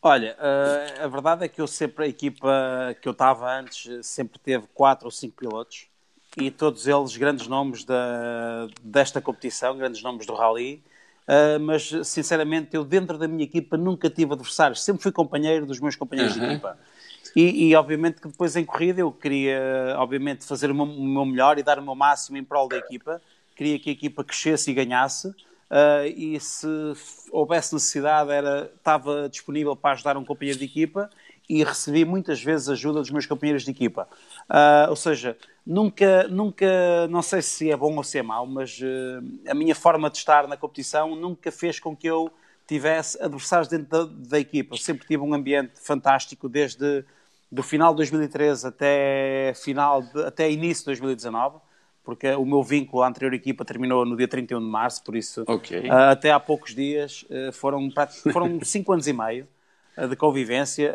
Olha, 0.09 0.37
uh, 0.39 1.05
a 1.05 1.09
verdade 1.09 1.45
é 1.45 1.49
que 1.49 1.61
eu 1.61 1.67
sempre, 1.67 2.05
a 2.05 2.07
equipa 2.07 2.97
que 3.03 3.09
eu 3.09 3.11
estava 3.11 3.53
antes, 3.59 4.07
sempre 4.07 4.39
teve 4.39 4.65
quatro 4.73 5.07
ou 5.07 5.11
cinco 5.11 5.35
pilotos 5.35 5.89
e 6.37 6.49
todos 6.49 6.87
eles 6.87 7.17
grandes 7.17 7.49
nomes 7.49 7.83
da, 7.83 8.69
desta 8.81 9.21
competição, 9.21 9.77
grandes 9.77 10.01
nomes 10.05 10.25
do 10.25 10.33
Rally. 10.33 10.81
Uh, 11.27 11.59
mas 11.59 11.91
sinceramente 12.05 12.77
eu 12.77 12.85
dentro 12.85 13.19
da 13.19 13.27
minha 13.27 13.43
equipa 13.43 13.77
nunca 13.77 14.09
tive 14.09 14.35
adversários, 14.35 14.85
sempre 14.85 15.03
fui 15.03 15.11
companheiro 15.11 15.67
dos 15.67 15.81
meus 15.81 15.97
companheiros 15.97 16.37
uhum. 16.37 16.43
de 16.43 16.53
equipa. 16.53 16.79
E, 17.35 17.71
e, 17.71 17.75
obviamente 17.75 18.21
que 18.21 18.29
depois 18.29 18.55
em 18.55 18.65
corrida 18.65 19.01
eu 19.01 19.11
queria 19.11 19.97
obviamente 19.99 20.45
fazer 20.45 20.71
o 20.71 20.75
meu, 20.75 20.85
o 20.85 21.05
meu, 21.05 21.27
melhor 21.27 21.59
e 21.59 21.65
dar 21.65 21.81
o 21.81 21.83
meu 21.83 21.97
máximo 21.97 22.37
em 22.37 22.45
prol 22.45 22.69
da 22.69 22.77
equipa, 22.77 23.21
queria 23.57 23.77
que 23.77 23.91
a 23.91 23.93
equipa 23.93 24.23
crescesse 24.23 24.71
e 24.71 24.75
ganhasse. 24.75 25.35
Uh, 25.71 26.07
e 26.07 26.39
se 26.39 26.67
houvesse 27.31 27.75
necessidade 27.75 28.31
era, 28.31 28.71
estava 28.77 29.29
disponível 29.29 29.75
para 29.75 29.93
ajudar 29.93 30.17
um 30.17 30.25
companheiro 30.25 30.59
de 30.59 30.65
equipa 30.65 31.11
e 31.49 31.63
recebi 31.65 32.05
muitas 32.05 32.43
vezes 32.43 32.69
ajuda 32.69 33.01
dos 33.01 33.11
meus 33.11 33.27
companheiros 33.27 33.65
de 33.65 33.71
equipa. 33.71 34.09
Uh, 34.49 34.91
ou 34.91 34.97
seja, 34.97 35.37
nunca, 35.67 36.29
nunca, 36.29 37.09
não 37.09 37.23
sei 37.23 37.43
se 37.43 37.71
é 37.71 37.77
bom 37.77 37.97
ou 37.97 38.05
se 38.05 38.19
é 38.19 38.23
mau, 38.23 38.47
mas 38.47 38.79
uh, 38.81 39.51
a 39.51 39.55
minha 39.55 39.75
forma 39.75 40.09
de 40.09 40.19
estar 40.19 40.47
na 40.47 40.57
competição 40.57 41.17
nunca 41.17 41.51
fez 41.51 41.81
com 41.81 41.97
que 41.97 42.07
eu 42.07 42.31
tivesse 42.67 43.21
adversários 43.23 43.69
dentro 43.69 43.87
da, 43.87 44.29
da 44.29 44.41
equipa. 44.41 44.75
Eu 44.75 44.79
sempre 44.79 45.07
tive 45.07 45.23
um 45.23 45.35
ambiente 45.35 45.81
fantástico 45.81 46.49
desde 46.49 47.05
do 47.51 47.63
final 47.63 47.93
de 47.93 47.99
2013 47.99 48.67
até 48.67 49.53
final 49.55 50.03
de, 50.03 50.25
até 50.25 50.51
início 50.51 50.83
de 50.83 50.87
2019 50.87 51.59
porque 52.07 52.31
o 52.31 52.47
meu 52.47 52.63
vínculo 52.63 53.03
à 53.03 53.09
anterior 53.09 53.35
equipa 53.35 53.65
terminou 53.65 54.07
no 54.07 54.17
dia 54.17 54.29
31 54.29 54.61
de 54.61 54.67
março, 54.67 55.03
por 55.03 55.17
isso 55.17 55.45
okay. 55.47 55.91
uh, 55.91 56.11
até 56.13 56.31
há 56.31 56.41
poucos 56.41 56.75
dias 56.75 57.27
uh, 57.29 57.53
foram, 57.53 57.91
foram 58.33 58.61
cinco 58.65 58.93
anos 58.93 59.09
e 59.09 59.13
meio 59.13 59.47
de 60.09 60.15
convivência. 60.15 60.95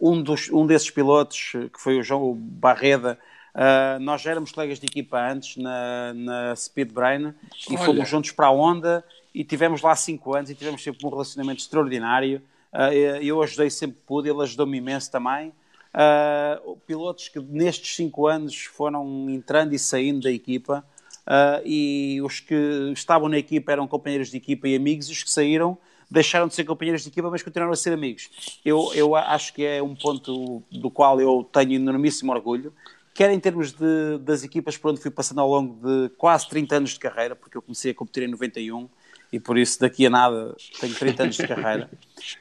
Um, 0.00 0.22
dos, 0.22 0.50
um 0.50 0.66
desses 0.66 0.90
pilotos, 0.90 1.52
que 1.72 1.80
foi 1.80 1.98
o 1.98 2.02
João 2.02 2.34
Barreda, 2.34 3.18
uh, 3.54 4.00
nós 4.00 4.20
já 4.20 4.32
éramos 4.32 4.52
colegas 4.52 4.78
de 4.78 4.86
equipa 4.86 5.18
antes 5.18 5.56
na, 5.56 6.12
na 6.14 6.56
Speedbrain 6.56 7.32
e 7.70 7.76
fomos 7.76 8.08
juntos 8.08 8.30
para 8.32 8.46
a 8.46 8.50
Honda 8.50 9.04
e 9.34 9.44
tivemos 9.44 9.82
lá 9.82 9.94
cinco 9.96 10.34
anos 10.34 10.50
e 10.50 10.54
tivemos 10.54 10.82
sempre 10.82 11.06
um 11.06 11.10
relacionamento 11.10 11.60
extraordinário. 11.60 12.42
Uh, 12.72 13.22
eu 13.22 13.42
ajudei 13.42 13.70
sempre 13.70 13.96
que 13.96 14.02
pude, 14.06 14.28
ele 14.28 14.42
ajudou-me 14.42 14.76
imenso 14.76 15.10
também. 15.10 15.52
Uh, 15.94 16.76
pilotos 16.86 17.28
que 17.28 17.38
nestes 17.38 17.94
cinco 17.94 18.26
anos 18.26 18.64
foram 18.64 19.30
entrando 19.30 19.74
e 19.74 19.78
saindo 19.78 20.22
da 20.22 20.30
equipa 20.30 20.84
uh, 21.20 21.62
e 21.64 22.20
os 22.20 22.40
que 22.40 22.90
estavam 22.92 23.28
na 23.28 23.38
equipa 23.38 23.70
eram 23.70 23.86
companheiros 23.86 24.28
de 24.28 24.36
equipa 24.36 24.66
e 24.66 24.74
amigos 24.74 25.08
e 25.08 25.12
os 25.12 25.22
que 25.22 25.30
saíram 25.30 25.78
deixaram 26.10 26.48
de 26.48 26.54
ser 26.54 26.64
companheiros 26.64 27.02
de 27.02 27.08
equipa, 27.08 27.30
mas 27.30 27.42
continuaram 27.42 27.72
a 27.72 27.76
ser 27.76 27.92
amigos. 27.92 28.60
Eu, 28.64 28.92
eu 28.94 29.14
acho 29.16 29.54
que 29.54 29.64
é 29.64 29.82
um 29.82 29.94
ponto 29.94 30.62
do 30.70 30.90
qual 30.90 31.20
eu 31.20 31.48
tenho 31.52 31.74
enormíssimo 31.74 32.32
orgulho, 32.32 32.72
quer 33.12 33.30
em 33.30 33.40
termos 33.40 33.72
de, 33.72 34.18
das 34.20 34.42
equipas 34.44 34.76
por 34.76 34.90
onde 34.90 35.00
fui 35.00 35.10
passando 35.10 35.40
ao 35.40 35.48
longo 35.48 35.74
de 35.74 36.08
quase 36.10 36.48
30 36.48 36.76
anos 36.76 36.90
de 36.90 36.98
carreira, 36.98 37.34
porque 37.34 37.56
eu 37.56 37.62
comecei 37.62 37.92
a 37.92 37.94
competir 37.94 38.24
em 38.24 38.28
91 38.28 38.88
e 39.34 39.40
por 39.40 39.58
isso 39.58 39.80
daqui 39.80 40.06
a 40.06 40.10
nada 40.10 40.54
tenho 40.80 40.94
30 40.94 41.22
anos 41.24 41.34
de 41.34 41.48
carreira, 41.48 41.90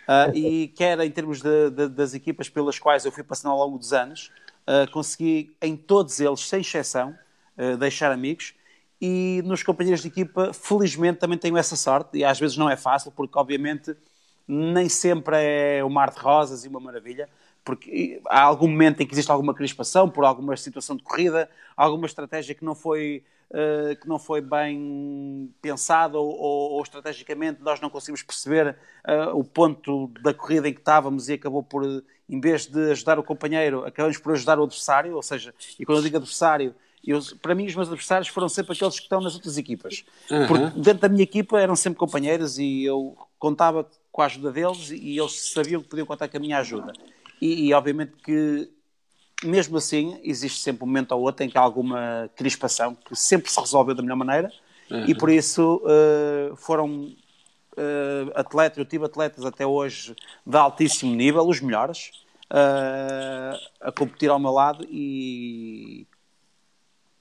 uh, 0.07 0.29
e 0.37 0.67
quer 0.67 0.99
em 0.99 1.09
termos 1.09 1.41
de, 1.41 1.71
de, 1.71 1.87
das 1.87 2.13
equipas 2.13 2.49
pelas 2.49 2.77
quais 2.77 3.03
eu 3.03 3.11
fui 3.11 3.23
passando 3.23 3.51
ao 3.51 3.57
longo 3.57 3.79
dos 3.79 3.91
anos, 3.91 4.31
uh, 4.67 4.89
consegui 4.91 5.55
em 5.59 5.75
todos 5.75 6.19
eles, 6.19 6.41
sem 6.41 6.61
exceção, 6.61 7.17
uh, 7.57 7.75
deixar 7.77 8.11
amigos, 8.11 8.53
e 9.01 9.41
nos 9.43 9.63
companheiros 9.63 10.03
de 10.03 10.07
equipa, 10.07 10.53
felizmente, 10.53 11.17
também 11.17 11.35
tenho 11.35 11.57
essa 11.57 11.75
sorte, 11.75 12.19
e 12.19 12.23
às 12.23 12.39
vezes 12.39 12.57
não 12.57 12.69
é 12.69 12.77
fácil, 12.77 13.11
porque 13.11 13.39
obviamente 13.39 13.97
nem 14.47 14.87
sempre 14.87 15.35
é 15.39 15.83
o 15.83 15.89
mar 15.89 16.11
de 16.11 16.19
rosas 16.19 16.63
e 16.63 16.67
uma 16.67 16.79
maravilha, 16.79 17.27
porque 17.63 18.21
há 18.27 18.41
algum 18.41 18.67
momento 18.67 19.01
em 19.01 19.07
que 19.07 19.13
existe 19.13 19.31
alguma 19.31 19.53
crispação 19.53 20.09
por 20.09 20.25
alguma 20.25 20.55
situação 20.57 20.95
de 20.95 21.03
corrida, 21.03 21.49
alguma 21.77 22.05
estratégia 22.05 22.53
que 22.53 22.65
não 22.65 22.75
foi, 22.75 23.23
uh, 23.51 23.95
que 23.99 24.07
não 24.07 24.19
foi 24.19 24.41
bem 24.41 25.53
pensada 25.61 26.17
ou, 26.17 26.29
ou, 26.29 26.71
ou, 26.73 26.83
estrategicamente 26.83 27.61
nós 27.61 27.79
não 27.79 27.89
conseguimos 27.89 28.21
perceber 28.21 28.75
uh, 29.07 29.37
o 29.37 29.43
ponto 29.43 30.07
da 30.21 30.33
corrida 30.33 30.67
em 30.67 30.73
que 30.73 30.81
estávamos 30.81 31.29
e 31.29 31.33
acabou 31.33 31.63
por, 31.63 31.83
em 32.29 32.39
vez 32.39 32.65
de 32.65 32.91
ajudar 32.91 33.17
o 33.17 33.23
companheiro, 33.23 33.85
acabamos 33.85 34.17
por 34.17 34.33
ajudar 34.33 34.59
o 34.59 34.63
adversário, 34.63 35.15
ou 35.15 35.23
seja, 35.23 35.53
e 35.79 35.85
quando 35.85 35.99
eu 35.99 36.03
digo 36.03 36.17
adversário, 36.17 36.75
eu, 37.05 37.19
para 37.41 37.53
mim, 37.53 37.65
os 37.65 37.75
meus 37.75 37.89
adversários 37.89 38.29
foram 38.29 38.47
sempre 38.47 38.73
aqueles 38.73 38.95
que 38.95 39.03
estão 39.03 39.19
nas 39.19 39.35
outras 39.35 39.57
equipas. 39.57 40.05
Uhum. 40.31 40.47
Porque 40.47 40.79
dentro 40.79 41.01
da 41.01 41.09
minha 41.09 41.23
equipa 41.23 41.59
eram 41.59 41.75
sempre 41.75 41.99
companheiros 41.99 42.57
e 42.57 42.85
eu 42.85 43.17
contava 43.37 43.85
com 44.09 44.21
a 44.21 44.25
ajuda 44.25 44.51
deles 44.53 44.89
e 44.89 45.19
eles 45.19 45.51
sabiam 45.51 45.81
que 45.81 45.89
podiam 45.89 46.05
contar 46.05 46.29
com 46.29 46.37
a 46.37 46.39
minha 46.39 46.59
ajuda. 46.59 46.93
E, 47.43 47.67
e 47.67 47.73
obviamente 47.73 48.13
que, 48.23 48.71
mesmo 49.43 49.75
assim, 49.75 50.17
existe 50.23 50.61
sempre 50.61 50.85
um 50.85 50.87
momento 50.87 51.11
ou 51.11 51.19
outro 51.19 51.43
em 51.43 51.49
que 51.49 51.57
há 51.57 51.61
alguma 51.61 52.29
crispação 52.37 52.95
que 52.95 53.13
sempre 53.17 53.51
se 53.51 53.59
resolveu 53.59 53.93
da 53.93 54.01
melhor 54.01 54.15
maneira 54.15 54.49
uhum. 54.89 55.05
e 55.05 55.13
por 55.13 55.29
isso 55.29 55.83
uh, 55.83 56.55
foram 56.55 57.13
uh, 57.73 58.31
atletas, 58.33 58.77
eu 58.77 58.85
tive 58.85 59.03
atletas 59.03 59.43
até 59.43 59.67
hoje 59.67 60.15
de 60.47 60.55
altíssimo 60.55 61.13
nível, 61.13 61.45
os 61.45 61.59
melhores, 61.59 62.11
uh, 62.49 63.59
a 63.81 63.91
competir 63.91 64.29
ao 64.29 64.39
meu 64.39 64.51
lado 64.51 64.87
e 64.89 66.07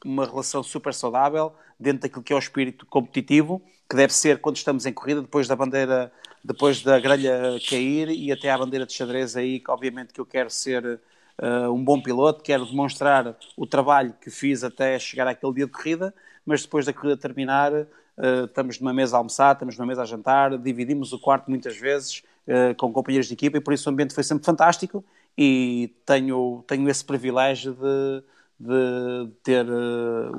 uma 0.04 0.24
relação 0.24 0.62
super 0.62 0.94
saudável 0.94 1.52
dentro 1.80 2.02
daquilo 2.02 2.22
que 2.22 2.32
é 2.32 2.36
o 2.36 2.38
espírito 2.38 2.86
competitivo, 2.86 3.60
que 3.92 3.96
deve 3.96 4.14
ser 4.14 4.40
quando 4.40 4.56
estamos 4.56 4.86
em 4.86 4.92
corrida, 4.92 5.20
depois 5.20 5.46
da 5.46 5.54
bandeira, 5.54 6.10
depois 6.42 6.82
da 6.82 6.98
grelha 6.98 7.58
cair 7.68 8.08
e 8.08 8.32
até 8.32 8.50
à 8.50 8.56
bandeira 8.56 8.86
de 8.86 8.92
xadrez 8.94 9.36
aí, 9.36 9.60
que 9.60 9.70
obviamente 9.70 10.14
que 10.14 10.18
eu 10.18 10.24
quero 10.24 10.48
ser 10.48 10.98
uh, 11.38 11.70
um 11.70 11.84
bom 11.84 12.00
piloto, 12.00 12.42
quero 12.42 12.64
demonstrar 12.64 13.36
o 13.54 13.66
trabalho 13.66 14.14
que 14.18 14.30
fiz 14.30 14.64
até 14.64 14.98
chegar 14.98 15.28
àquele 15.28 15.52
dia 15.52 15.66
de 15.66 15.72
corrida, 15.72 16.14
mas 16.46 16.62
depois 16.62 16.86
da 16.86 16.92
corrida 16.94 17.18
terminar, 17.18 17.70
uh, 17.70 18.46
estamos 18.46 18.80
numa 18.80 18.94
mesa 18.94 19.14
a 19.14 19.18
almoçar, 19.18 19.52
estamos 19.52 19.76
numa 19.76 19.86
mesa 19.86 20.00
a 20.00 20.06
jantar, 20.06 20.56
dividimos 20.56 21.12
o 21.12 21.18
quarto 21.18 21.50
muitas 21.50 21.76
vezes 21.76 22.22
uh, 22.46 22.74
com 22.78 22.90
companheiros 22.90 23.28
de 23.28 23.34
equipa 23.34 23.58
e 23.58 23.60
por 23.60 23.74
isso 23.74 23.90
o 23.90 23.92
ambiente 23.92 24.14
foi 24.14 24.24
sempre 24.24 24.46
fantástico 24.46 25.04
e 25.36 25.94
tenho, 26.06 26.64
tenho 26.66 26.88
esse 26.88 27.04
privilégio 27.04 27.74
de 27.74 28.24
de 28.64 29.28
ter 29.42 29.66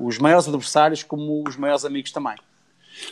os 0.02 0.18
maiores 0.18 0.48
adversários 0.48 1.04
como 1.04 1.44
os 1.46 1.58
maiores 1.58 1.84
amigos 1.84 2.10
também. 2.10 2.38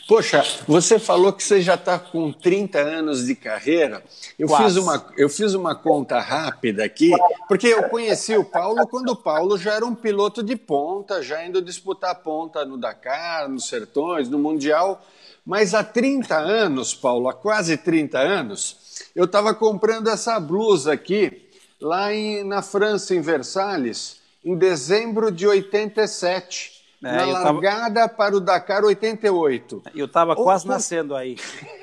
Poxa, 0.06 0.44
você 0.66 0.98
falou 0.98 1.32
que 1.32 1.42
você 1.42 1.60
já 1.60 1.74
está 1.74 1.98
com 1.98 2.32
30 2.32 2.78
anos 2.78 3.26
de 3.26 3.34
carreira. 3.34 4.02
Eu 4.38 4.48
fiz, 4.48 4.76
uma, 4.76 5.12
eu 5.16 5.28
fiz 5.28 5.54
uma 5.54 5.74
conta 5.74 6.20
rápida 6.20 6.84
aqui, 6.84 7.10
porque 7.48 7.68
eu 7.68 7.84
conheci 7.84 8.36
o 8.36 8.44
Paulo 8.44 8.86
quando 8.88 9.10
o 9.10 9.16
Paulo 9.16 9.56
já 9.56 9.74
era 9.74 9.86
um 9.86 9.94
piloto 9.94 10.42
de 10.42 10.56
ponta, 10.56 11.22
já 11.22 11.44
indo 11.44 11.62
disputar 11.62 12.14
ponta 12.16 12.64
no 12.64 12.76
Dakar, 12.76 13.48
nos 13.48 13.66
Sertões, 13.66 14.28
no 14.28 14.38
Mundial. 14.38 15.04
Mas 15.44 15.74
há 15.74 15.82
30 15.82 16.36
anos, 16.36 16.94
Paulo, 16.94 17.28
há 17.28 17.34
quase 17.34 17.76
30 17.76 18.18
anos, 18.18 18.76
eu 19.14 19.24
estava 19.24 19.54
comprando 19.54 20.08
essa 20.08 20.38
blusa 20.38 20.92
aqui, 20.92 21.48
lá 21.80 22.14
em, 22.14 22.44
na 22.44 22.62
França, 22.62 23.14
em 23.14 23.20
Versalhes 23.20 24.22
em 24.44 24.56
dezembro 24.56 25.30
de 25.30 25.46
87. 25.46 26.81
É, 27.04 27.16
na 27.16 27.24
largada 27.26 28.02
tava... 28.02 28.14
para 28.14 28.36
o 28.36 28.40
Dakar 28.40 28.84
88. 28.84 29.82
Eu 29.94 30.06
estava 30.06 30.36
quase 30.36 30.66
nascendo 30.66 31.16
aí. 31.16 31.36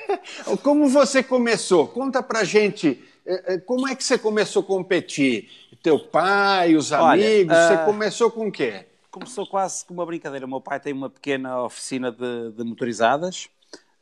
como 0.63 0.87
você 0.87 1.21
começou? 1.21 1.87
Conta 1.87 2.23
pra 2.23 2.43
gente. 2.43 3.03
É, 3.25 3.53
é, 3.53 3.57
como 3.57 3.87
é 3.87 3.95
que 3.95 4.03
você 4.03 4.17
começou 4.17 4.61
a 4.61 4.65
competir? 4.65 5.49
Teu 5.83 5.99
pai, 5.99 6.75
os 6.75 6.91
amigos? 6.91 7.55
Olha, 7.55 7.67
você 7.67 7.73
uh... 7.75 7.85
começou 7.85 8.31
com 8.31 8.47
o 8.47 8.51
quê? 8.51 8.85
Começou 9.11 9.45
quase 9.45 9.85
com 9.85 9.93
uma 9.93 10.05
brincadeira. 10.05 10.45
O 10.45 10.49
meu 10.49 10.61
pai 10.61 10.79
tem 10.79 10.93
uma 10.93 11.09
pequena 11.09 11.63
oficina 11.63 12.11
de, 12.11 12.51
de 12.51 12.63
motorizadas 12.63 13.49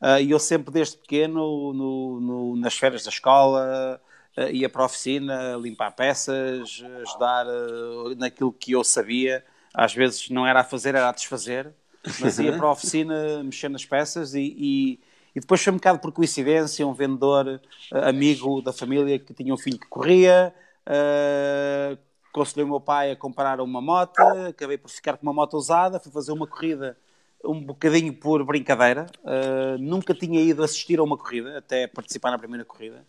uh, 0.00 0.20
e 0.20 0.30
eu 0.30 0.38
sempre, 0.38 0.72
desde 0.72 0.96
pequeno, 0.96 1.72
no, 1.72 2.20
no, 2.20 2.56
nas 2.56 2.74
férias 2.74 3.04
da 3.04 3.10
escola, 3.10 4.00
uh, 4.36 4.50
ia 4.50 4.68
para 4.68 4.82
a 4.82 4.86
oficina 4.86 5.56
limpar 5.56 5.90
peças, 5.92 6.82
ajudar 7.02 7.46
uh, 7.46 8.14
naquilo 8.16 8.52
que 8.52 8.72
eu 8.72 8.84
sabia. 8.84 9.44
Às 9.72 9.94
vezes 9.94 10.28
não 10.30 10.46
era 10.46 10.60
a 10.60 10.64
fazer, 10.64 10.94
era 10.94 11.08
a 11.08 11.12
desfazer, 11.12 11.72
mas 12.20 12.38
ia 12.38 12.56
para 12.56 12.66
a 12.66 12.72
oficina 12.72 13.42
mexer 13.42 13.68
nas 13.68 13.84
peças 13.84 14.34
e, 14.34 14.54
e, 14.56 15.00
e 15.34 15.40
depois 15.40 15.62
foi 15.62 15.72
um 15.72 15.76
bocado 15.76 15.98
por 15.98 16.12
coincidência, 16.12 16.86
um 16.86 16.94
vendedor 16.94 17.60
uh, 17.92 17.98
amigo 18.08 18.62
da 18.62 18.72
família 18.72 19.18
que 19.18 19.34
tinha 19.34 19.52
um 19.52 19.58
filho 19.58 19.78
que 19.78 19.86
corria, 19.88 20.54
uh, 20.86 21.98
o 22.38 22.66
meu 22.66 22.80
pai 22.80 23.10
a 23.10 23.16
comprar 23.16 23.60
uma 23.60 23.80
moto, 23.80 24.20
acabei 24.48 24.78
por 24.78 24.88
ficar 24.88 25.16
com 25.16 25.24
uma 25.24 25.32
moto 25.32 25.56
usada, 25.56 25.98
fui 25.98 26.12
fazer 26.12 26.30
uma 26.30 26.46
corrida 26.46 26.96
um 27.44 27.60
bocadinho 27.60 28.12
por 28.12 28.44
brincadeira, 28.44 29.06
uh, 29.22 29.78
nunca 29.78 30.14
tinha 30.14 30.40
ido 30.40 30.62
assistir 30.62 30.98
a 30.98 31.02
uma 31.02 31.16
corrida, 31.16 31.58
até 31.58 31.86
participar 31.86 32.30
na 32.30 32.38
primeira 32.38 32.64
corrida. 32.64 33.04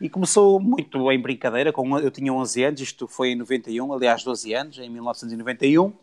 E 0.00 0.08
começou 0.08 0.58
muito 0.58 1.12
em 1.12 1.20
brincadeira, 1.20 1.70
com, 1.72 1.98
eu 1.98 2.10
tinha 2.10 2.32
11 2.32 2.64
anos, 2.64 2.80
isto 2.80 3.06
foi 3.06 3.32
em 3.32 3.36
91, 3.36 3.92
aliás 3.92 4.24
12 4.24 4.54
anos, 4.54 4.78
em 4.78 4.88
1991. 4.88 5.88
Uh, 5.88 5.94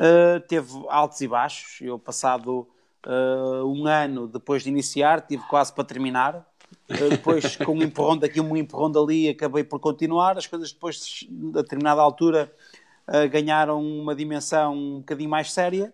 eh, 0.00 0.40
teve 0.40 0.72
altos 0.88 1.20
e 1.20 1.28
baixos, 1.28 1.80
eu 1.80 1.96
passado 1.96 2.66
uh, 3.06 3.64
um 3.64 3.86
ano 3.86 4.26
depois 4.26 4.64
de 4.64 4.68
iniciar, 4.68 5.20
tive 5.20 5.44
quase 5.44 5.72
para 5.72 5.84
terminar. 5.84 6.44
Uh, 6.90 7.08
depois, 7.08 7.54
com 7.64 7.72
um 7.72 7.82
empurrão 7.82 8.18
daqui, 8.18 8.40
um 8.40 8.56
empurrão 8.56 8.90
dali, 8.90 9.28
acabei 9.28 9.62
por 9.62 9.78
continuar. 9.78 10.36
As 10.36 10.48
coisas 10.48 10.72
depois, 10.72 11.24
a 11.54 11.62
determinada 11.62 12.00
altura, 12.00 12.52
ganharam 13.30 13.80
uma 13.82 14.14
dimensão 14.14 14.74
um 14.74 14.98
bocadinho 14.98 15.30
mais 15.30 15.52
séria. 15.52 15.92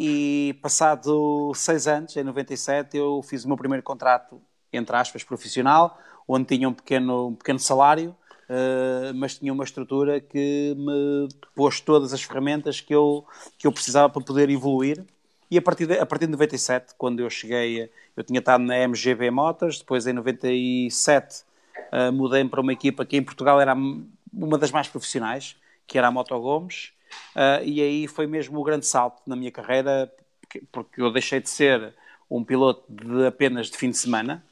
E 0.00 0.58
passado 0.62 1.52
seis 1.54 1.86
anos, 1.86 2.16
em 2.16 2.24
97, 2.24 2.96
eu 2.96 3.22
fiz 3.22 3.44
o 3.44 3.48
meu 3.48 3.58
primeiro 3.58 3.82
contrato, 3.82 4.40
entre 4.72 4.96
aspas, 4.96 5.22
profissional, 5.22 5.98
onde 6.26 6.46
tinha 6.46 6.68
um 6.68 6.72
pequeno, 6.72 7.28
um 7.28 7.34
pequeno 7.34 7.58
salário, 7.58 8.16
uh, 8.48 9.14
mas 9.14 9.38
tinha 9.38 9.52
uma 9.52 9.64
estrutura 9.64 10.20
que 10.20 10.74
me 10.76 11.28
pôs 11.54 11.80
todas 11.80 12.12
as 12.12 12.22
ferramentas 12.22 12.80
que 12.80 12.94
eu, 12.94 13.24
que 13.58 13.66
eu 13.66 13.72
precisava 13.72 14.08
para 14.08 14.22
poder 14.22 14.50
evoluir. 14.50 15.04
E 15.50 15.58
a 15.58 15.62
partir, 15.62 15.86
de, 15.86 15.98
a 15.98 16.06
partir 16.06 16.26
de 16.26 16.32
97, 16.32 16.94
quando 16.96 17.20
eu 17.20 17.28
cheguei, 17.28 17.90
eu 18.16 18.24
tinha 18.24 18.38
estado 18.38 18.64
na 18.64 18.76
MGB 18.88 19.30
Motors, 19.30 19.78
depois 19.78 20.06
em 20.06 20.12
97 20.12 21.44
uh, 21.92 22.12
mudei 22.12 22.44
para 22.44 22.60
uma 22.60 22.72
equipa 22.72 23.04
que 23.04 23.16
em 23.16 23.22
Portugal 23.22 23.60
era 23.60 23.74
uma 23.74 24.58
das 24.58 24.70
mais 24.70 24.88
profissionais, 24.88 25.56
que 25.86 25.98
era 25.98 26.08
a 26.08 26.10
Moto 26.10 26.38
Gomes, 26.40 26.92
uh, 27.36 27.62
e 27.62 27.82
aí 27.82 28.08
foi 28.08 28.26
mesmo 28.26 28.58
o 28.58 28.64
grande 28.64 28.86
salto 28.86 29.20
na 29.26 29.36
minha 29.36 29.50
carreira, 29.50 30.10
porque, 30.40 30.62
porque 30.72 31.02
eu 31.02 31.12
deixei 31.12 31.40
de 31.40 31.50
ser 31.50 31.94
um 32.30 32.42
piloto 32.42 32.84
de 32.88 33.26
apenas 33.26 33.70
de 33.70 33.76
fim 33.76 33.90
de 33.90 33.98
semana, 33.98 34.42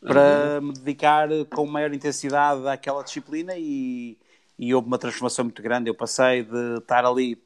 para 0.00 0.58
uhum. 0.60 0.68
me 0.68 0.72
dedicar 0.72 1.28
com 1.54 1.66
maior 1.66 1.92
intensidade 1.92 2.66
àquela 2.66 3.02
disciplina 3.02 3.54
e, 3.56 4.16
e 4.58 4.74
houve 4.74 4.88
uma 4.88 4.98
transformação 4.98 5.44
muito 5.44 5.62
grande. 5.62 5.90
Eu 5.90 5.94
passei 5.94 6.42
de 6.42 6.78
estar 6.78 7.04
ali, 7.04 7.40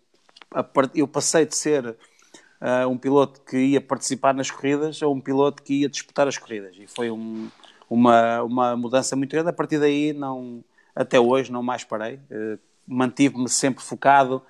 eu 0.94 1.08
passei 1.08 1.44
de 1.44 1.56
ser 1.56 1.84
uh, 1.86 2.88
um 2.88 2.96
piloto 2.96 3.40
que 3.40 3.56
ia 3.56 3.80
participar 3.80 4.32
nas 4.34 4.50
corridas 4.50 5.02
a 5.02 5.08
um 5.08 5.20
piloto 5.20 5.62
que 5.62 5.80
ia 5.80 5.88
disputar 5.88 6.28
as 6.28 6.38
corridas 6.38 6.76
e 6.78 6.86
foi 6.86 7.10
um, 7.10 7.50
uma, 7.90 8.42
uma 8.42 8.76
mudança 8.76 9.16
muito 9.16 9.32
grande. 9.32 9.50
A 9.50 9.52
partir 9.52 9.78
daí 9.78 10.12
não 10.12 10.64
até 10.94 11.18
hoje 11.18 11.50
não 11.50 11.62
mais 11.62 11.82
parei. 11.82 12.20
Uh, 12.30 12.58
Mantive-me 12.86 13.48
sempre 13.48 13.82
focado 13.82 14.42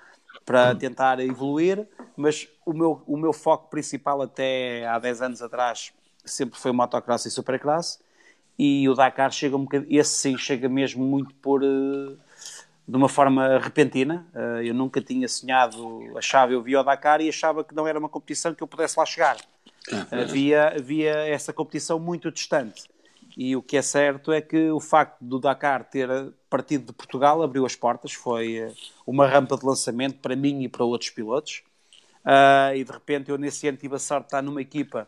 para 0.45 0.75
tentar 0.75 1.21
evoluir, 1.21 1.87
mas 2.17 2.49
o 2.65 2.73
meu, 2.73 3.01
o 3.07 3.15
meu 3.15 3.31
foco 3.31 3.69
principal 3.69 4.21
até 4.21 4.85
há 4.85 4.99
10 4.99 5.21
anos 5.21 5.41
atrás 5.41 5.93
sempre 6.25 6.59
foi 6.59 6.71
motocross 6.71 7.25
e 7.25 7.31
supercross 7.31 7.99
e 8.57 8.87
o 8.87 8.93
Dakar 8.93 9.31
chega 9.31 9.55
um 9.55 9.63
bocadinho, 9.63 9.99
esse 9.99 10.11
sim 10.11 10.37
chega 10.37 10.69
mesmo 10.69 11.03
muito 11.03 11.33
por 11.35 11.61
uh, 11.61 12.17
de 12.87 12.95
uma 12.95 13.09
forma 13.09 13.59
repentina. 13.59 14.25
Uh, 14.33 14.61
eu 14.61 14.73
nunca 14.73 15.01
tinha 15.01 15.27
sonhado, 15.27 16.17
achava, 16.17 16.53
eu 16.53 16.61
via 16.61 16.79
o 16.79 16.83
Dakar 16.83 17.19
e 17.21 17.27
achava 17.27 17.63
que 17.63 17.75
não 17.75 17.85
era 17.85 17.99
uma 17.99 18.09
competição 18.09 18.53
que 18.53 18.63
eu 18.63 18.67
pudesse 18.67 18.97
lá 18.97 19.05
chegar. 19.05 19.37
Havia, 20.11 20.69
havia 20.69 21.11
essa 21.27 21.53
competição 21.53 21.99
muito 21.99 22.31
distante. 22.31 22.85
E 23.37 23.55
o 23.55 23.61
que 23.61 23.75
é 23.75 23.81
certo 23.81 24.31
é 24.31 24.39
que 24.39 24.71
o 24.71 24.79
facto 24.79 25.17
do 25.19 25.39
Dakar 25.39 25.83
ter 25.83 26.07
partido 26.49 26.85
de 26.85 26.93
Portugal 26.93 27.43
abriu 27.43 27.65
as 27.65 27.75
portas, 27.75 28.13
foi 28.13 28.55
eh, 28.55 28.73
uma 29.05 29.27
rampa 29.27 29.57
de 29.57 29.65
lançamento 29.65 30.19
para 30.19 30.37
mim 30.37 30.63
e 30.63 30.69
para 30.69 30.85
outros 30.85 31.09
pilotos. 31.09 31.61
Uh, 32.23 32.73
e 32.75 32.83
de 32.83 32.91
repente 32.91 33.29
eu 33.29 33.37
nesse 33.37 33.67
ano 33.67 33.77
tive 33.77 33.95
a 33.95 33.99
sorte 33.99 34.23
de 34.23 34.27
estar 34.29 34.41
numa 34.41 34.61
equipa 34.61 35.05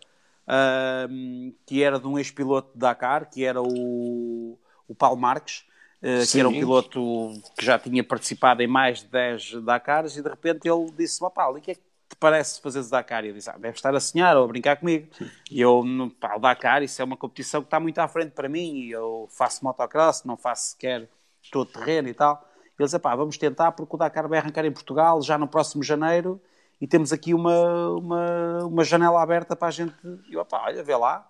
uh, 0.47 1.53
que 1.65 1.83
era 1.83 1.99
de 1.99 2.07
um 2.07 2.17
ex-piloto 2.17 2.71
de 2.73 2.79
Dakar, 2.79 3.29
que 3.29 3.43
era 3.43 3.61
o, 3.61 4.57
o 4.87 4.95
Paulo 4.95 5.19
Marques, 5.19 5.65
uh, 6.01 6.25
que 6.31 6.39
era 6.39 6.47
um 6.47 6.53
piloto 6.53 7.33
que 7.57 7.65
já 7.65 7.77
tinha 7.77 8.03
participado 8.03 8.61
em 8.61 8.67
mais 8.67 8.99
de 8.99 9.07
10 9.07 9.63
Dakars, 9.63 10.17
e 10.17 10.21
de 10.21 10.29
repente 10.29 10.67
ele 10.67 10.91
disse-me, 10.97 11.29
Paulo, 11.31 11.57
o 11.57 11.61
que 11.61 11.71
é 11.71 11.75
que 11.75 11.81
te 11.81 12.15
parece 12.17 12.61
fazer 12.61 12.83
Dakar? 12.85 13.25
E 13.25 13.29
eu 13.29 13.33
disse, 13.33 13.49
ah, 13.49 13.57
deve 13.57 13.75
estar 13.75 13.93
a 13.93 13.99
sonhar 13.99 14.37
ou 14.37 14.45
a 14.45 14.47
brincar 14.47 14.77
comigo. 14.77 15.07
Sim. 15.17 15.29
E 15.51 15.59
eu, 15.61 15.83
pá, 16.19 16.35
o 16.35 16.39
Dakar, 16.39 16.81
isso 16.81 17.01
é 17.01 17.05
uma 17.05 17.17
competição 17.17 17.61
que 17.61 17.67
está 17.67 17.79
muito 17.79 17.99
à 17.99 18.07
frente 18.07 18.31
para 18.31 18.47
mim, 18.47 18.75
e 18.75 18.91
eu 18.91 19.27
faço 19.29 19.63
motocross, 19.63 20.23
não 20.23 20.37
faço 20.37 20.71
sequer 20.71 21.09
todo 21.51 21.71
terreno 21.71 22.07
e 22.07 22.13
tal. 22.13 22.47
Ele 22.79 22.85
disse, 22.85 22.99
pá, 22.99 23.15
vamos 23.15 23.37
tentar, 23.37 23.71
porque 23.71 23.95
o 23.95 23.97
Dakar 23.97 24.27
vai 24.27 24.37
arrancar 24.39 24.63
em 24.63 24.71
Portugal 24.71 25.21
já 25.21 25.37
no 25.37 25.47
próximo 25.47 25.83
janeiro, 25.83 26.39
e 26.79 26.87
temos 26.87 27.11
aqui 27.11 27.33
uma, 27.33 27.89
uma, 27.89 28.65
uma 28.65 28.83
janela 28.83 29.21
aberta 29.21 29.55
para 29.55 29.67
a 29.67 29.71
gente. 29.71 29.93
E 30.29 30.35
pá, 30.45 30.63
olha, 30.65 30.83
vê 30.83 30.95
lá, 30.95 31.27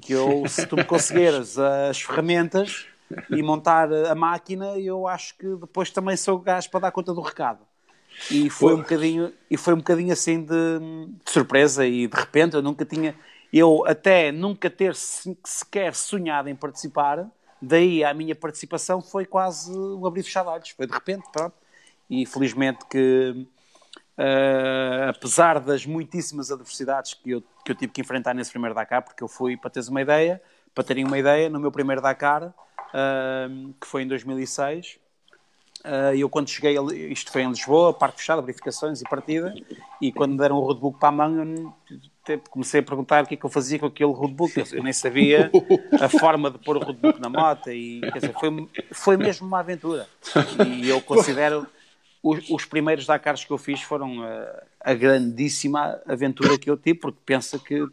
que 0.00 0.12
eu, 0.12 0.44
se 0.48 0.66
tu 0.66 0.76
me 0.76 0.84
conseguires 0.84 1.58
as 1.58 2.00
ferramentas 2.00 2.86
e 3.30 3.42
montar 3.42 3.92
a 3.92 4.14
máquina, 4.14 4.78
eu 4.78 5.06
acho 5.06 5.36
que 5.36 5.46
depois 5.56 5.90
também 5.90 6.16
sou 6.16 6.36
o 6.36 6.40
gajo 6.40 6.70
para 6.70 6.80
dar 6.80 6.90
conta 6.90 7.12
do 7.12 7.20
recado. 7.20 7.60
E 8.30 8.50
foi 8.50 8.74
um 8.74 8.78
bocadinho, 8.78 9.32
e 9.50 9.56
foi 9.56 9.74
um 9.74 9.78
bocadinho 9.78 10.12
assim 10.12 10.42
de, 10.42 10.78
de, 11.24 11.30
surpresa 11.30 11.86
e 11.86 12.06
de 12.06 12.16
repente 12.16 12.56
eu 12.56 12.62
nunca 12.62 12.84
tinha, 12.84 13.14
eu 13.52 13.84
até 13.86 14.32
nunca 14.32 14.68
ter 14.68 14.94
sequer 14.94 15.94
sonhado 15.94 16.48
em 16.48 16.56
participar, 16.56 17.26
daí 17.62 18.02
a 18.02 18.12
minha 18.12 18.34
participação 18.34 19.00
foi 19.00 19.24
quase 19.24 19.70
um 19.70 20.04
abrir 20.04 20.22
e 20.22 20.24
fechar 20.24 20.42
de 20.42 20.48
olhos, 20.48 20.70
foi 20.70 20.86
de 20.86 20.92
repente, 20.92 21.24
pronto. 21.32 21.54
E 22.10 22.26
felizmente 22.26 22.84
que, 22.90 23.46
uh, 24.18 25.08
apesar 25.08 25.60
das 25.60 25.86
muitíssimas 25.86 26.50
adversidades 26.50 27.14
que 27.14 27.30
eu, 27.30 27.42
que 27.64 27.72
eu 27.72 27.76
tive 27.76 27.92
que 27.92 28.00
enfrentar 28.00 28.34
nesse 28.34 28.50
primeiro 28.50 28.74
Dakar, 28.74 29.02
porque 29.02 29.22
eu 29.22 29.28
fui, 29.28 29.56
para 29.56 29.70
teres 29.70 29.88
uma 29.88 30.02
ideia, 30.02 30.42
para 30.74 30.84
terem 30.84 31.04
uma 31.04 31.18
ideia, 31.18 31.48
no 31.48 31.60
meu 31.60 31.70
primeiro 31.70 32.02
Dakar, 32.02 32.44
uh, 32.44 33.74
que 33.80 33.86
foi 33.86 34.02
em 34.02 34.08
2006, 34.08 34.98
Uh, 35.84 36.12
eu 36.16 36.28
quando 36.28 36.50
cheguei, 36.50 36.76
isto 37.10 37.30
foi 37.30 37.42
em 37.42 37.48
Lisboa, 37.48 37.94
parte 37.94 38.18
fechada, 38.18 38.42
verificações 38.42 39.00
e 39.00 39.04
partida, 39.04 39.54
e 40.02 40.10
quando 40.10 40.32
me 40.32 40.38
deram 40.38 40.56
o 40.56 40.60
roadbook 40.60 40.98
para 40.98 41.08
a 41.08 41.12
mão, 41.12 41.72
comecei 42.50 42.80
a 42.80 42.82
perguntar 42.82 43.22
o 43.22 43.26
que 43.26 43.34
é 43.34 43.36
que 43.36 43.46
eu 43.46 43.50
fazia 43.50 43.78
com 43.78 43.86
aquele 43.86 44.12
roadbook. 44.12 44.52
Eu 44.72 44.82
nem 44.82 44.92
sabia 44.92 45.50
a 46.00 46.08
forma 46.08 46.50
de 46.50 46.58
pôr 46.58 46.76
o 46.76 46.80
roadbook 46.80 47.20
na 47.20 47.28
moto, 47.28 47.70
e 47.70 48.00
quer 48.00 48.18
dizer, 48.18 48.34
foi, 48.34 48.68
foi 48.90 49.16
mesmo 49.16 49.46
uma 49.46 49.60
aventura. 49.60 50.08
E 50.66 50.88
eu 50.88 51.00
considero 51.00 51.64
os, 52.22 52.50
os 52.50 52.64
primeiros 52.64 53.06
Dakars 53.06 53.44
que 53.44 53.50
eu 53.50 53.58
fiz 53.58 53.82
foram 53.82 54.22
a, 54.22 54.62
a 54.80 54.94
grandíssima 54.94 56.00
aventura 56.06 56.58
que 56.58 56.70
eu 56.70 56.76
tive, 56.76 56.98
porque 56.98 57.18
penso 57.24 57.58
que 57.58 57.86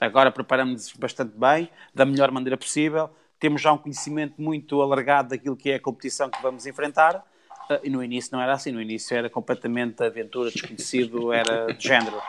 agora 0.00 0.30
preparamos-nos 0.30 0.92
bastante 0.94 1.36
bem, 1.36 1.68
da 1.94 2.04
melhor 2.04 2.30
maneira 2.30 2.56
possível 2.56 3.10
temos 3.38 3.62
já 3.62 3.72
um 3.72 3.78
conhecimento 3.78 4.40
muito 4.40 4.80
alargado 4.82 5.30
daquilo 5.30 5.56
que 5.56 5.70
é 5.70 5.76
a 5.76 5.80
competição 5.80 6.28
que 6.28 6.42
vamos 6.42 6.66
enfrentar. 6.66 7.24
Uh, 7.70 7.78
e 7.84 7.90
no 7.90 8.02
início 8.02 8.30
não 8.32 8.42
era 8.42 8.52
assim, 8.52 8.72
no 8.72 8.80
início 8.80 9.16
era 9.16 9.30
completamente 9.30 10.02
aventura, 10.02 10.50
desconhecido, 10.50 11.32
era 11.32 11.72
de 11.72 11.86
género. 11.86 12.20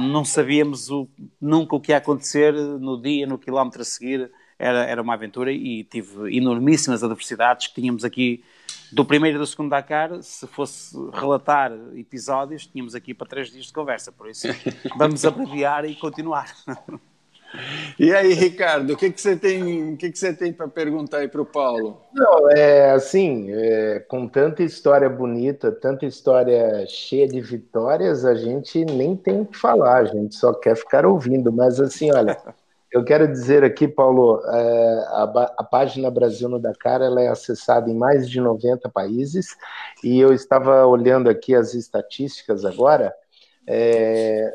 Não 0.00 0.24
sabíamos 0.24 0.90
o, 0.90 1.08
nunca 1.40 1.76
o 1.76 1.80
que 1.80 1.92
ia 1.92 1.98
acontecer 1.98 2.52
no 2.52 3.00
dia, 3.00 3.26
no 3.26 3.38
quilómetro 3.38 3.82
a 3.82 3.84
seguir, 3.84 4.30
era, 4.58 4.84
era 4.84 5.02
uma 5.02 5.14
aventura 5.14 5.52
e 5.52 5.84
tive 5.84 6.34
enormíssimas 6.34 7.04
adversidades 7.04 7.66
que 7.66 7.74
tínhamos 7.74 8.04
aqui 8.04 8.42
do 8.92 9.04
primeiro 9.04 9.36
e 9.36 9.40
do 9.40 9.46
segundo 9.46 9.70
Dakar, 9.70 10.22
se 10.22 10.46
fosse 10.46 10.96
relatar 11.12 11.72
episódios, 11.94 12.66
tínhamos 12.66 12.94
aqui 12.94 13.14
para 13.14 13.26
três 13.26 13.50
dias 13.50 13.66
de 13.66 13.72
conversa, 13.72 14.12
por 14.12 14.28
isso 14.28 14.46
vamos 14.96 15.24
abreviar 15.24 15.84
e 15.84 15.94
continuar. 15.94 16.54
E 17.98 18.12
aí, 18.12 18.34
Ricardo, 18.34 18.92
o 18.92 18.96
que, 18.96 19.10
que 19.10 19.20
você 19.20 19.36
tem, 19.36 19.94
o 19.94 19.96
que, 19.96 20.10
que 20.10 20.18
você 20.18 20.34
tem 20.34 20.52
para 20.52 20.68
perguntar 20.68 21.18
aí 21.18 21.28
para 21.28 21.40
o 21.40 21.46
Paulo? 21.46 22.02
Não, 22.12 22.50
é 22.50 22.90
assim, 22.90 23.46
é, 23.50 24.00
com 24.00 24.28
tanta 24.28 24.62
história 24.62 25.08
bonita, 25.08 25.72
tanta 25.72 26.04
história 26.04 26.84
cheia 26.86 27.26
de 27.26 27.40
vitórias, 27.40 28.24
a 28.24 28.34
gente 28.34 28.84
nem 28.84 29.16
tem 29.16 29.40
o 29.40 29.46
que 29.46 29.56
falar, 29.56 29.98
a 29.98 30.04
gente 30.04 30.34
só 30.34 30.52
quer 30.52 30.76
ficar 30.76 31.06
ouvindo. 31.06 31.52
Mas 31.52 31.80
assim, 31.80 32.12
olha, 32.12 32.36
eu 32.92 33.04
quero 33.04 33.30
dizer 33.30 33.64
aqui, 33.64 33.86
Paulo, 33.88 34.40
é, 34.44 35.04
a, 35.08 35.54
a, 35.58 35.64
página 35.64 36.10
Brasil 36.10 36.48
no 36.48 36.58
Dakar 36.58 37.02
ela 37.02 37.20
é 37.20 37.28
acessada 37.28 37.90
em 37.90 37.94
mais 37.94 38.28
de 38.28 38.40
90 38.40 38.88
países 38.88 39.56
e 40.02 40.18
eu 40.18 40.32
estava 40.32 40.86
olhando 40.86 41.28
aqui 41.28 41.54
as 41.54 41.74
estatísticas 41.74 42.64
agora. 42.64 43.14
É, 43.66 44.52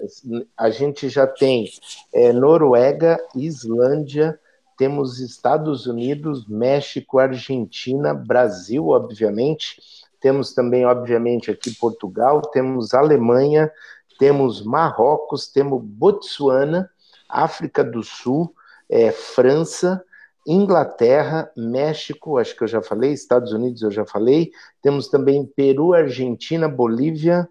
a 0.58 0.70
gente 0.70 1.10
já 1.10 1.28
tem 1.28 1.70
é, 2.14 2.32
Noruega, 2.32 3.20
Islândia, 3.36 4.40
temos 4.78 5.20
Estados 5.20 5.86
Unidos, 5.86 6.48
México, 6.48 7.20
Argentina, 7.20 8.14
Brasil, 8.14 8.88
obviamente, 8.88 9.80
temos 10.22 10.54
também, 10.54 10.86
obviamente, 10.86 11.50
aqui 11.50 11.76
Portugal, 11.76 12.42
temos 12.42 12.94
Alemanha, 12.94 13.72
temos 14.20 14.64
Marrocos, 14.64 15.48
temos 15.48 15.82
Botsuana, 15.84 16.91
África 17.32 17.84
do 17.84 18.04
Sul, 18.04 18.54
é, 18.90 19.12
França, 19.12 20.04
Inglaterra, 20.46 21.52
México, 21.56 22.38
acho 22.38 22.56
que 22.56 22.64
eu 22.64 22.68
já 22.68 22.82
falei, 22.82 23.12
Estados 23.12 23.54
Unidos 23.54 23.82
eu 23.82 23.92
já 23.92 24.06
falei, 24.06 24.52
temos 24.82 25.08
também 25.08 25.46
Peru, 25.46 25.94
Argentina, 25.94 26.68
Bolívia 26.68 27.48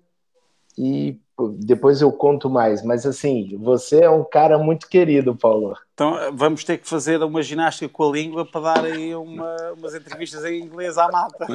e 0.76 1.18
depois 1.58 2.02
eu 2.02 2.12
conto 2.12 2.50
mais, 2.50 2.82
mas 2.84 3.06
assim, 3.06 3.56
você 3.56 4.02
é 4.02 4.10
um 4.10 4.24
cara 4.24 4.58
muito 4.58 4.88
querido, 4.88 5.34
Paulo. 5.34 5.76
Então 5.94 6.14
vamos 6.34 6.64
ter 6.64 6.78
que 6.78 6.88
fazer 6.88 7.22
uma 7.22 7.42
ginástica 7.42 7.88
com 7.88 8.08
a 8.08 8.12
língua 8.12 8.44
para 8.44 8.60
dar 8.60 8.84
aí 8.84 9.14
uma, 9.14 9.56
umas 9.72 9.94
entrevistas 9.94 10.44
em 10.44 10.60
inglês 10.60 10.98
à 10.98 11.08
mata. 11.10 11.46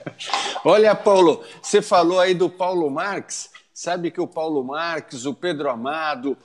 Olha, 0.64 0.94
Paulo, 0.94 1.42
você 1.62 1.80
falou 1.80 2.18
aí 2.18 2.34
do 2.34 2.48
Paulo 2.48 2.90
Marx, 2.90 3.50
sabe 3.72 4.10
que 4.10 4.20
o 4.20 4.26
Paulo 4.26 4.64
Marx, 4.64 5.24
o 5.26 5.34
Pedro 5.34 5.70
Amado, 5.70 6.36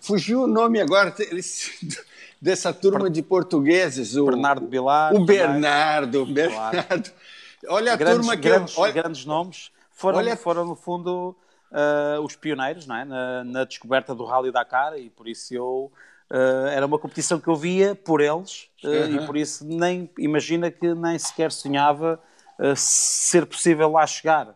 fugiu 0.00 0.42
o 0.42 0.46
nome 0.46 0.80
agora 0.80 1.14
dessa 2.40 2.72
turma 2.72 3.10
de 3.10 3.22
portugueses, 3.22 4.16
o 4.16 4.26
Bernardo 4.26 4.66
Bilar. 4.66 5.14
O 5.14 5.24
Bernardo, 5.24 6.26
Bernardo. 6.26 7.10
Olha 7.68 7.92
a 7.92 7.96
grandes, 7.96 8.18
turma 8.18 8.36
que 8.36 8.48
grandes, 8.48 8.78
olha... 8.78 8.92
grandes 8.92 9.24
nomes 9.24 9.70
foram, 9.90 10.18
olha... 10.18 10.36
foram 10.36 10.64
no 10.64 10.74
fundo 10.74 11.36
uh, 11.70 12.20
os 12.22 12.34
pioneiros 12.36 12.88
é? 12.88 13.04
na, 13.04 13.44
na, 13.44 13.64
descoberta 13.64 14.14
do 14.14 14.24
Rally 14.24 14.50
Dakar 14.50 14.98
e 14.98 15.10
por 15.10 15.28
isso 15.28 15.54
eu 15.54 15.92
uh, 16.30 16.66
era 16.68 16.86
uma 16.86 16.98
competição 16.98 17.38
que 17.38 17.48
eu 17.48 17.56
via 17.56 17.94
por 17.94 18.22
eles 18.22 18.70
uh, 18.82 18.88
uhum. 18.88 19.14
e 19.16 19.26
por 19.26 19.36
isso 19.36 19.66
nem 19.66 20.10
imagina 20.18 20.70
que 20.70 20.94
nem 20.94 21.18
sequer 21.18 21.52
sonhava 21.52 22.18
ser 22.76 23.46
possível 23.46 23.90
lá 23.90 24.06
chegar. 24.06 24.54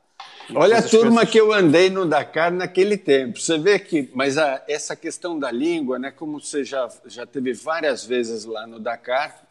Olha 0.54 0.78
a 0.78 0.82
turma 0.82 1.16
coisas... 1.16 1.30
que 1.30 1.40
eu 1.40 1.52
andei 1.52 1.88
no 1.88 2.04
Dakar 2.04 2.52
naquele 2.52 2.96
tempo. 2.96 3.40
Você 3.40 3.56
vê 3.56 3.78
que, 3.78 4.10
mas 4.14 4.36
a, 4.36 4.62
essa 4.68 4.96
questão 4.96 5.38
da 5.38 5.50
língua, 5.50 5.98
né? 5.98 6.10
Como 6.10 6.40
você 6.40 6.64
já 6.64 6.88
já 7.06 7.24
teve 7.24 7.52
várias 7.52 8.04
vezes 8.04 8.44
lá 8.44 8.66
no 8.66 8.78
Dakar, 8.78 9.44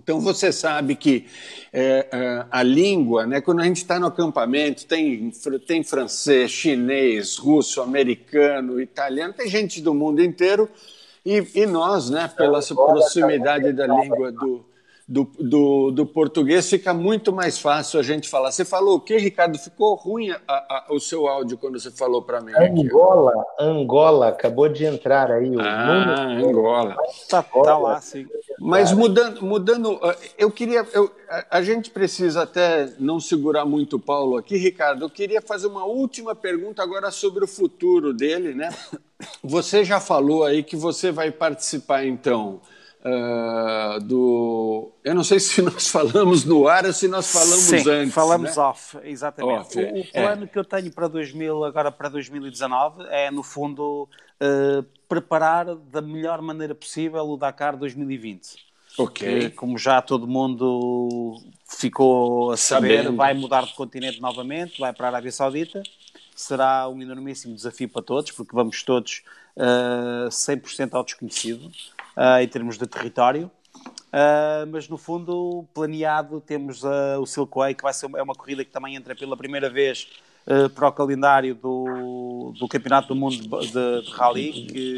então 0.00 0.20
você 0.20 0.50
sabe 0.50 0.96
que 0.96 1.26
é, 1.72 2.08
é, 2.10 2.46
a 2.50 2.62
língua, 2.62 3.26
né, 3.26 3.40
quando 3.40 3.60
a 3.60 3.64
gente 3.64 3.76
está 3.76 4.00
no 4.00 4.06
acampamento, 4.06 4.86
tem, 4.86 5.30
tem 5.66 5.84
francês, 5.84 6.50
chinês, 6.50 7.36
russo, 7.36 7.82
americano, 7.82 8.80
italiano, 8.80 9.34
tem 9.34 9.48
gente 9.48 9.82
do 9.82 9.92
mundo 9.92 10.22
inteiro, 10.22 10.68
e, 11.24 11.46
e 11.54 11.66
nós, 11.66 12.08
né, 12.08 12.28
pela 12.34 12.60
proximidade 12.62 13.72
da 13.72 13.86
língua 13.86 14.32
do, 14.32 14.64
do, 15.08 15.24
do, 15.38 15.90
do, 15.90 16.06
português, 16.06 16.68
fica 16.68 16.94
muito 16.94 17.32
mais 17.32 17.58
fácil 17.58 17.98
a 17.98 18.02
gente 18.02 18.28
falar. 18.28 18.52
Você 18.52 18.64
falou 18.64 18.96
o 18.96 19.00
quê, 19.00 19.18
Ricardo? 19.18 19.58
Ficou 19.58 19.94
ruim 19.94 20.30
a, 20.30 20.38
a, 20.48 20.86
o 20.90 21.00
seu 21.00 21.26
áudio 21.26 21.58
quando 21.58 21.78
você 21.78 21.90
falou 21.90 22.22
para 22.22 22.40
mim. 22.40 22.52
Angola, 22.52 23.32
aqui. 23.32 23.64
Angola, 23.64 24.28
acabou 24.28 24.68
de 24.68 24.84
entrar 24.84 25.30
aí. 25.30 25.50
O 25.50 25.60
ah, 25.60 26.28
Angola. 26.28 26.96
Está 27.10 27.42
tá 27.42 27.78
lá, 27.78 28.00
sim. 28.00 28.26
Mas 28.58 28.92
mudando, 28.92 29.42
mudando, 29.42 30.00
eu 30.38 30.50
queria, 30.50 30.86
eu, 30.92 31.10
a, 31.28 31.58
a, 31.58 31.62
gente 31.62 31.90
precisa 31.90 32.42
até 32.42 32.92
não 32.98 33.18
segurar 33.18 33.64
muito 33.64 33.96
o 33.96 34.00
Paulo 34.00 34.36
aqui, 34.36 34.56
Ricardo. 34.56 35.04
Eu 35.04 35.10
queria 35.10 35.42
fazer 35.42 35.66
uma 35.66 35.84
última 35.84 36.34
pergunta 36.34 36.82
agora 36.82 37.10
sobre 37.10 37.44
o 37.44 37.48
futuro 37.48 38.12
dele, 38.12 38.54
né? 38.54 38.70
Você 39.42 39.84
já 39.84 40.00
falou 40.00 40.44
aí 40.44 40.62
que 40.62 40.76
você 40.76 41.10
vai 41.12 41.30
participar 41.30 42.04
então 42.04 42.60
uh, 43.04 44.00
do. 44.00 44.92
Eu 45.04 45.14
não 45.14 45.24
sei 45.24 45.40
se 45.40 45.60
nós 45.62 45.88
falamos 45.88 46.44
no 46.44 46.68
ar 46.68 46.86
ou 46.86 46.92
se 46.92 47.08
nós 47.08 47.30
falamos 47.30 47.64
Sim, 47.64 47.88
antes. 47.90 48.14
Falamos 48.14 48.56
né? 48.56 48.62
off, 48.62 48.98
exatamente. 49.02 49.78
Off, 49.78 49.78
o, 49.78 49.94
o, 49.94 50.06
é. 50.12 50.22
plano 50.22 50.44
é. 50.44 50.46
que 50.46 50.58
eu 50.58 50.64
tenho 50.64 50.90
para 50.92 51.08
2000, 51.08 51.64
agora 51.64 51.90
para 51.90 52.08
2019, 52.08 53.04
é 53.08 53.30
no 53.30 53.42
fundo 53.42 54.08
uh, 54.40 54.84
preparar 55.08 55.74
da 55.74 56.00
melhor 56.00 56.40
maneira 56.40 56.74
possível 56.74 57.22
o 57.28 57.36
Dakar 57.36 57.76
2020. 57.76 58.72
Ok. 58.98 59.48
como 59.52 59.78
já 59.78 60.02
todo 60.02 60.26
mundo 60.26 61.40
ficou 61.66 62.50
a 62.50 62.58
saber, 62.58 62.98
Sabendo. 62.98 63.16
vai 63.16 63.32
mudar 63.32 63.64
de 63.64 63.72
continente 63.72 64.20
novamente, 64.20 64.78
vai 64.78 64.92
para 64.92 65.06
a 65.06 65.10
Arábia 65.12 65.32
Saudita. 65.32 65.82
Será 66.36 66.86
um 66.90 67.00
enormíssimo 67.00 67.54
desafio 67.54 67.88
para 67.88 68.02
todos, 68.02 68.32
porque 68.32 68.54
vamos 68.54 68.82
todos 68.82 69.22
uh, 69.56 70.28
100% 70.28 70.92
ao 70.92 71.04
desconhecido 71.04 71.70
em 72.40 72.48
termos 72.48 72.78
de 72.78 72.86
território. 72.86 73.50
Uh, 74.12 74.68
mas 74.70 74.90
no 74.90 74.98
fundo, 74.98 75.64
planeado, 75.72 76.38
temos 76.38 76.82
uh, 76.84 77.18
o 77.18 77.24
Silkway, 77.24 77.74
que 77.74 77.82
vai 77.82 77.94
ser 77.94 78.04
uma, 78.04 78.18
é 78.18 78.22
uma 78.22 78.34
corrida 78.34 78.62
que 78.62 78.70
também 78.70 78.94
entra 78.94 79.14
pela 79.14 79.34
primeira 79.38 79.70
vez 79.70 80.06
uh, 80.46 80.68
para 80.68 80.88
o 80.88 80.92
calendário 80.92 81.54
do, 81.54 82.52
do 82.60 82.68
Campeonato 82.68 83.08
do 83.08 83.16
Mundo 83.16 83.38
de, 83.38 84.02
de 84.02 84.10
Rally, 84.10 84.52
que, 84.52 84.96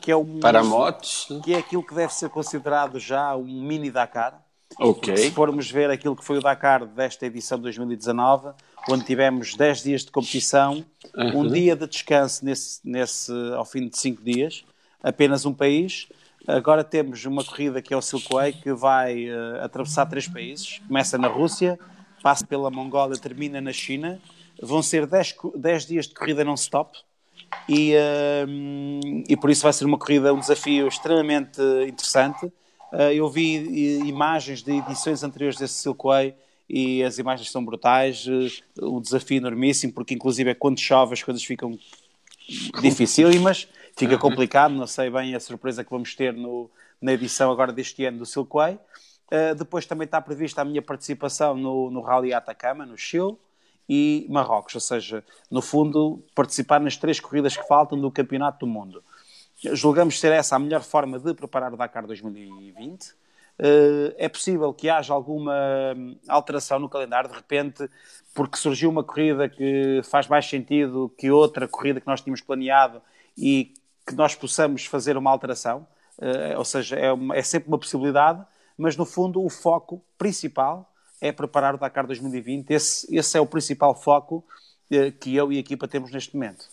que 0.00 0.10
é 0.10 0.16
um, 0.16 0.40
para 0.40 0.64
motos, 0.64 1.28
que 1.44 1.54
é 1.54 1.58
aquilo 1.58 1.84
que 1.84 1.94
deve 1.94 2.12
ser 2.12 2.28
considerado 2.28 2.98
já 2.98 3.36
um 3.36 3.44
mini 3.44 3.88
Dakar. 3.88 4.42
Ok. 4.80 5.16
Se 5.16 5.30
formos 5.30 5.70
ver 5.70 5.88
aquilo 5.88 6.16
que 6.16 6.24
foi 6.24 6.38
o 6.38 6.40
Dakar 6.40 6.84
desta 6.86 7.26
edição 7.26 7.56
de 7.56 7.62
2019, 7.64 8.50
onde 8.88 9.04
tivemos 9.04 9.54
10 9.54 9.82
dias 9.84 10.04
de 10.04 10.10
competição, 10.10 10.84
um 11.16 11.46
dia 11.46 11.76
de 11.76 11.86
descanso 11.86 12.44
nesse, 12.44 12.80
nesse, 12.82 13.32
ao 13.54 13.64
fim 13.64 13.88
de 13.88 13.96
5 13.96 14.24
dias, 14.24 14.64
apenas 15.02 15.46
um 15.46 15.52
país 15.52 16.08
Agora 16.46 16.82
temos 16.82 17.24
uma 17.26 17.44
corrida 17.44 17.82
que 17.82 17.92
é 17.92 17.96
o 17.96 18.00
Silkway, 18.00 18.52
que 18.52 18.72
vai 18.72 19.28
uh, 19.28 19.62
atravessar 19.62 20.06
três 20.06 20.26
países. 20.26 20.80
Começa 20.86 21.18
na 21.18 21.28
Rússia, 21.28 21.78
passa 22.22 22.46
pela 22.46 22.70
Mongólia, 22.70 23.16
termina 23.18 23.60
na 23.60 23.72
China. 23.72 24.20
Vão 24.60 24.82
ser 24.82 25.06
10 25.06 25.86
dias 25.86 26.06
de 26.08 26.14
corrida 26.14 26.42
non-stop. 26.42 26.98
E, 27.68 27.94
uh, 27.94 29.24
e 29.28 29.36
por 29.36 29.50
isso 29.50 29.62
vai 29.62 29.72
ser 29.72 29.84
uma 29.84 29.98
corrida, 29.98 30.32
um 30.32 30.40
desafio 30.40 30.88
extremamente 30.88 31.60
interessante. 31.86 32.46
Uh, 32.46 33.12
eu 33.14 33.28
vi 33.28 33.98
imagens 34.06 34.62
de 34.62 34.72
edições 34.78 35.22
anteriores 35.22 35.58
desse 35.58 35.74
Silkway 35.74 36.34
e 36.68 37.02
as 37.04 37.18
imagens 37.18 37.50
são 37.50 37.62
brutais. 37.62 38.26
Um 38.80 39.00
desafio 39.00 39.36
enormíssimo, 39.36 39.92
porque 39.92 40.14
inclusive 40.14 40.50
é 40.50 40.54
quando 40.54 40.80
chove 40.80 41.12
as 41.12 41.22
coisas 41.22 41.44
ficam 41.44 41.78
dificílimas 42.80 43.68
fica 44.00 44.18
complicado, 44.18 44.72
não 44.72 44.86
sei 44.86 45.10
bem 45.10 45.34
a 45.34 45.40
surpresa 45.40 45.84
que 45.84 45.90
vamos 45.90 46.14
ter 46.14 46.32
no, 46.32 46.70
na 47.00 47.12
edição 47.12 47.52
agora 47.52 47.72
deste 47.72 48.04
ano 48.04 48.18
do 48.18 48.26
Silkway. 48.26 48.78
Uh, 49.30 49.54
depois 49.54 49.86
também 49.86 50.06
está 50.06 50.20
prevista 50.20 50.62
a 50.62 50.64
minha 50.64 50.82
participação 50.82 51.54
no, 51.54 51.90
no 51.90 52.00
Rally 52.00 52.32
Atacama, 52.32 52.86
no 52.86 52.96
Chile, 52.96 53.36
e 53.88 54.26
Marrocos, 54.30 54.74
ou 54.74 54.80
seja, 54.80 55.24
no 55.50 55.60
fundo, 55.60 56.24
participar 56.34 56.80
nas 56.80 56.96
três 56.96 57.20
corridas 57.20 57.56
que 57.56 57.66
faltam 57.66 58.00
do 58.00 58.10
Campeonato 58.10 58.64
do 58.64 58.66
Mundo. 58.66 59.02
Julgamos 59.72 60.18
ser 60.18 60.32
essa 60.32 60.56
a 60.56 60.58
melhor 60.58 60.82
forma 60.82 61.18
de 61.18 61.34
preparar 61.34 61.74
o 61.74 61.76
Dakar 61.76 62.06
2020. 62.06 63.10
Uh, 63.58 64.14
é 64.16 64.28
possível 64.28 64.72
que 64.72 64.88
haja 64.88 65.12
alguma 65.12 65.52
hum, 65.94 66.16
alteração 66.28 66.78
no 66.78 66.88
calendário, 66.88 67.28
de 67.28 67.36
repente, 67.36 67.90
porque 68.34 68.56
surgiu 68.56 68.88
uma 68.88 69.04
corrida 69.04 69.48
que 69.48 70.00
faz 70.04 70.26
mais 70.26 70.48
sentido 70.48 71.12
que 71.18 71.30
outra 71.30 71.68
corrida 71.68 72.00
que 72.00 72.06
nós 72.06 72.22
tínhamos 72.22 72.40
planeado 72.40 73.02
e 73.36 73.74
que 74.06 74.14
nós 74.14 74.34
possamos 74.34 74.86
fazer 74.86 75.16
uma 75.16 75.30
alteração, 75.30 75.86
uh, 76.18 76.58
ou 76.58 76.64
seja, 76.64 76.96
é, 76.96 77.12
uma, 77.12 77.36
é, 77.36 77.42
sempre 77.42 77.68
uma 77.68 77.78
possibilidade, 77.78 78.44
mas 78.76 78.96
no 78.96 79.04
fundo 79.04 79.44
o 79.44 79.48
foco 79.48 80.02
principal 80.16 80.90
é 81.20 81.30
preparar 81.30 81.74
o 81.74 81.78
Dakar 81.78 82.06
2020. 82.06 82.70
Esse, 82.70 83.14
esse 83.14 83.36
é 83.36 83.40
o 83.40 83.46
principal 83.46 83.94
foco 83.94 84.44
uh, 84.90 85.12
que 85.18 85.34
eu 85.36 85.52
e 85.52 85.56
a 85.56 85.60
equipa 85.60 85.86
temos 85.86 86.10
neste 86.10 86.34
momento. 86.34 86.64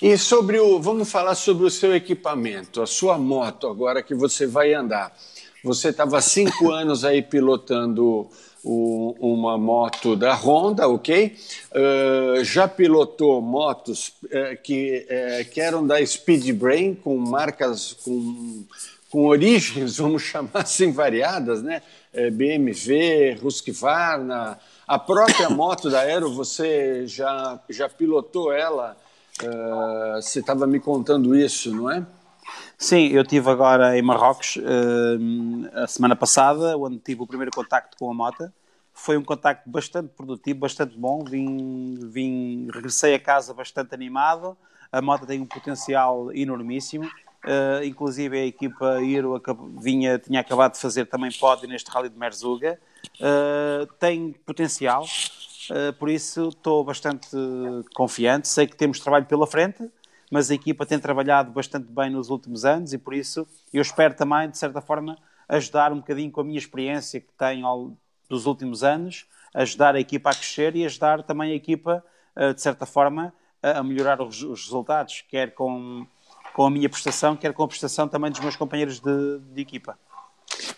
E 0.00 0.18
sobre 0.18 0.58
o, 0.58 0.80
vamos 0.80 1.10
falar 1.10 1.34
sobre 1.36 1.64
o 1.64 1.70
seu 1.70 1.94
equipamento, 1.94 2.82
a 2.82 2.86
sua 2.86 3.16
moto 3.16 3.68
agora 3.68 4.02
que 4.02 4.14
você 4.14 4.46
vai 4.46 4.74
andar. 4.74 5.16
Você 5.62 5.90
estava 5.90 6.20
cinco 6.20 6.70
anos 6.74 7.04
aí 7.04 7.22
pilotando 7.22 8.28
uma 8.64 9.58
moto 9.58 10.14
da 10.14 10.34
Honda, 10.34 10.88
ok? 10.88 11.36
Uh, 11.72 12.44
já 12.44 12.68
pilotou 12.68 13.40
motos 13.42 14.12
uh, 14.24 14.56
que, 14.62 15.06
uh, 15.06 15.50
que 15.50 15.60
eram 15.60 15.84
da 15.86 16.04
Speedbrain, 16.04 16.94
com 16.94 17.16
marcas, 17.16 17.92
com, 18.04 18.64
com 19.10 19.26
origens, 19.26 19.96
vamos 19.98 20.22
chamar 20.22 20.50
assim, 20.54 20.92
variadas, 20.92 21.62
né? 21.62 21.82
BMW, 22.32 23.38
Husqvarna, 23.42 24.58
a 24.86 24.98
própria 24.98 25.48
moto 25.48 25.88
da 25.88 26.00
Aero, 26.00 26.30
você 26.34 27.06
já, 27.06 27.58
já 27.70 27.88
pilotou 27.88 28.52
ela? 28.52 28.96
você 30.16 30.40
estava 30.40 30.66
me 30.66 30.78
contando 30.78 31.34
isso, 31.34 31.74
não 31.74 31.90
é? 31.90 32.04
Sim, 32.82 33.06
eu 33.12 33.24
tive 33.24 33.48
agora 33.48 33.96
em 33.96 34.02
Marrocos 34.02 34.56
uh, 34.56 35.84
a 35.84 35.86
semana 35.86 36.16
passada, 36.16 36.76
onde 36.76 36.98
tive 36.98 37.22
o 37.22 37.26
primeiro 37.28 37.52
contacto 37.52 37.96
com 37.96 38.10
a 38.10 38.14
moto. 38.14 38.52
Foi 38.92 39.16
um 39.16 39.22
contacto 39.22 39.70
bastante 39.70 40.08
produtivo, 40.08 40.58
bastante 40.58 40.98
bom. 40.98 41.22
Vim, 41.22 42.00
vim, 42.10 42.68
regressei 42.74 43.14
a 43.14 43.20
casa 43.20 43.54
bastante 43.54 43.94
animado. 43.94 44.58
A 44.90 45.00
moto 45.00 45.24
tem 45.24 45.40
um 45.40 45.46
potencial 45.46 46.32
enormíssimo. 46.32 47.04
Uh, 47.04 47.84
inclusive 47.84 48.36
a 48.36 48.46
equipa 48.46 49.00
Iro 49.00 49.40
vinha, 49.80 50.18
tinha 50.18 50.40
acabado 50.40 50.72
de 50.72 50.80
fazer 50.80 51.04
também 51.04 51.30
pódio 51.30 51.68
neste 51.68 51.88
Rally 51.88 52.08
de 52.08 52.18
Merzuga. 52.18 52.80
Uh, 53.20 53.86
tem 54.00 54.32
potencial, 54.44 55.04
uh, 55.04 55.92
por 56.00 56.08
isso 56.08 56.48
estou 56.48 56.82
bastante 56.82 57.28
confiante. 57.94 58.48
Sei 58.48 58.66
que 58.66 58.74
temos 58.74 58.98
trabalho 58.98 59.26
pela 59.26 59.46
frente 59.46 59.88
mas 60.32 60.50
a 60.50 60.54
equipa 60.54 60.86
tem 60.86 60.98
trabalhado 60.98 61.52
bastante 61.52 61.92
bem 61.92 62.08
nos 62.08 62.30
últimos 62.30 62.64
anos 62.64 62.94
e 62.94 62.98
por 62.98 63.12
isso 63.12 63.46
eu 63.70 63.82
espero 63.82 64.14
também, 64.14 64.48
de 64.48 64.56
certa 64.56 64.80
forma, 64.80 65.18
ajudar 65.46 65.92
um 65.92 65.96
bocadinho 65.96 66.32
com 66.32 66.40
a 66.40 66.44
minha 66.44 66.58
experiência 66.58 67.20
que 67.20 67.30
tenho 67.36 67.66
ao, 67.66 67.92
dos 68.30 68.46
últimos 68.46 68.82
anos, 68.82 69.26
ajudar 69.52 69.94
a 69.94 70.00
equipa 70.00 70.30
a 70.30 70.34
crescer 70.34 70.74
e 70.74 70.86
ajudar 70.86 71.22
também 71.22 71.52
a 71.52 71.54
equipa, 71.54 72.02
eh, 72.34 72.54
de 72.54 72.62
certa 72.62 72.86
forma, 72.86 73.30
a 73.62 73.82
melhorar 73.82 74.22
os, 74.22 74.42
os 74.42 74.64
resultados, 74.64 75.22
quer 75.28 75.52
com, 75.52 76.06
com 76.54 76.64
a 76.64 76.70
minha 76.70 76.88
prestação, 76.88 77.36
quer 77.36 77.52
com 77.52 77.64
a 77.64 77.68
prestação 77.68 78.08
também 78.08 78.30
dos 78.30 78.40
meus 78.40 78.56
companheiros 78.56 79.00
de, 79.00 79.38
de 79.38 79.60
equipa. 79.60 79.98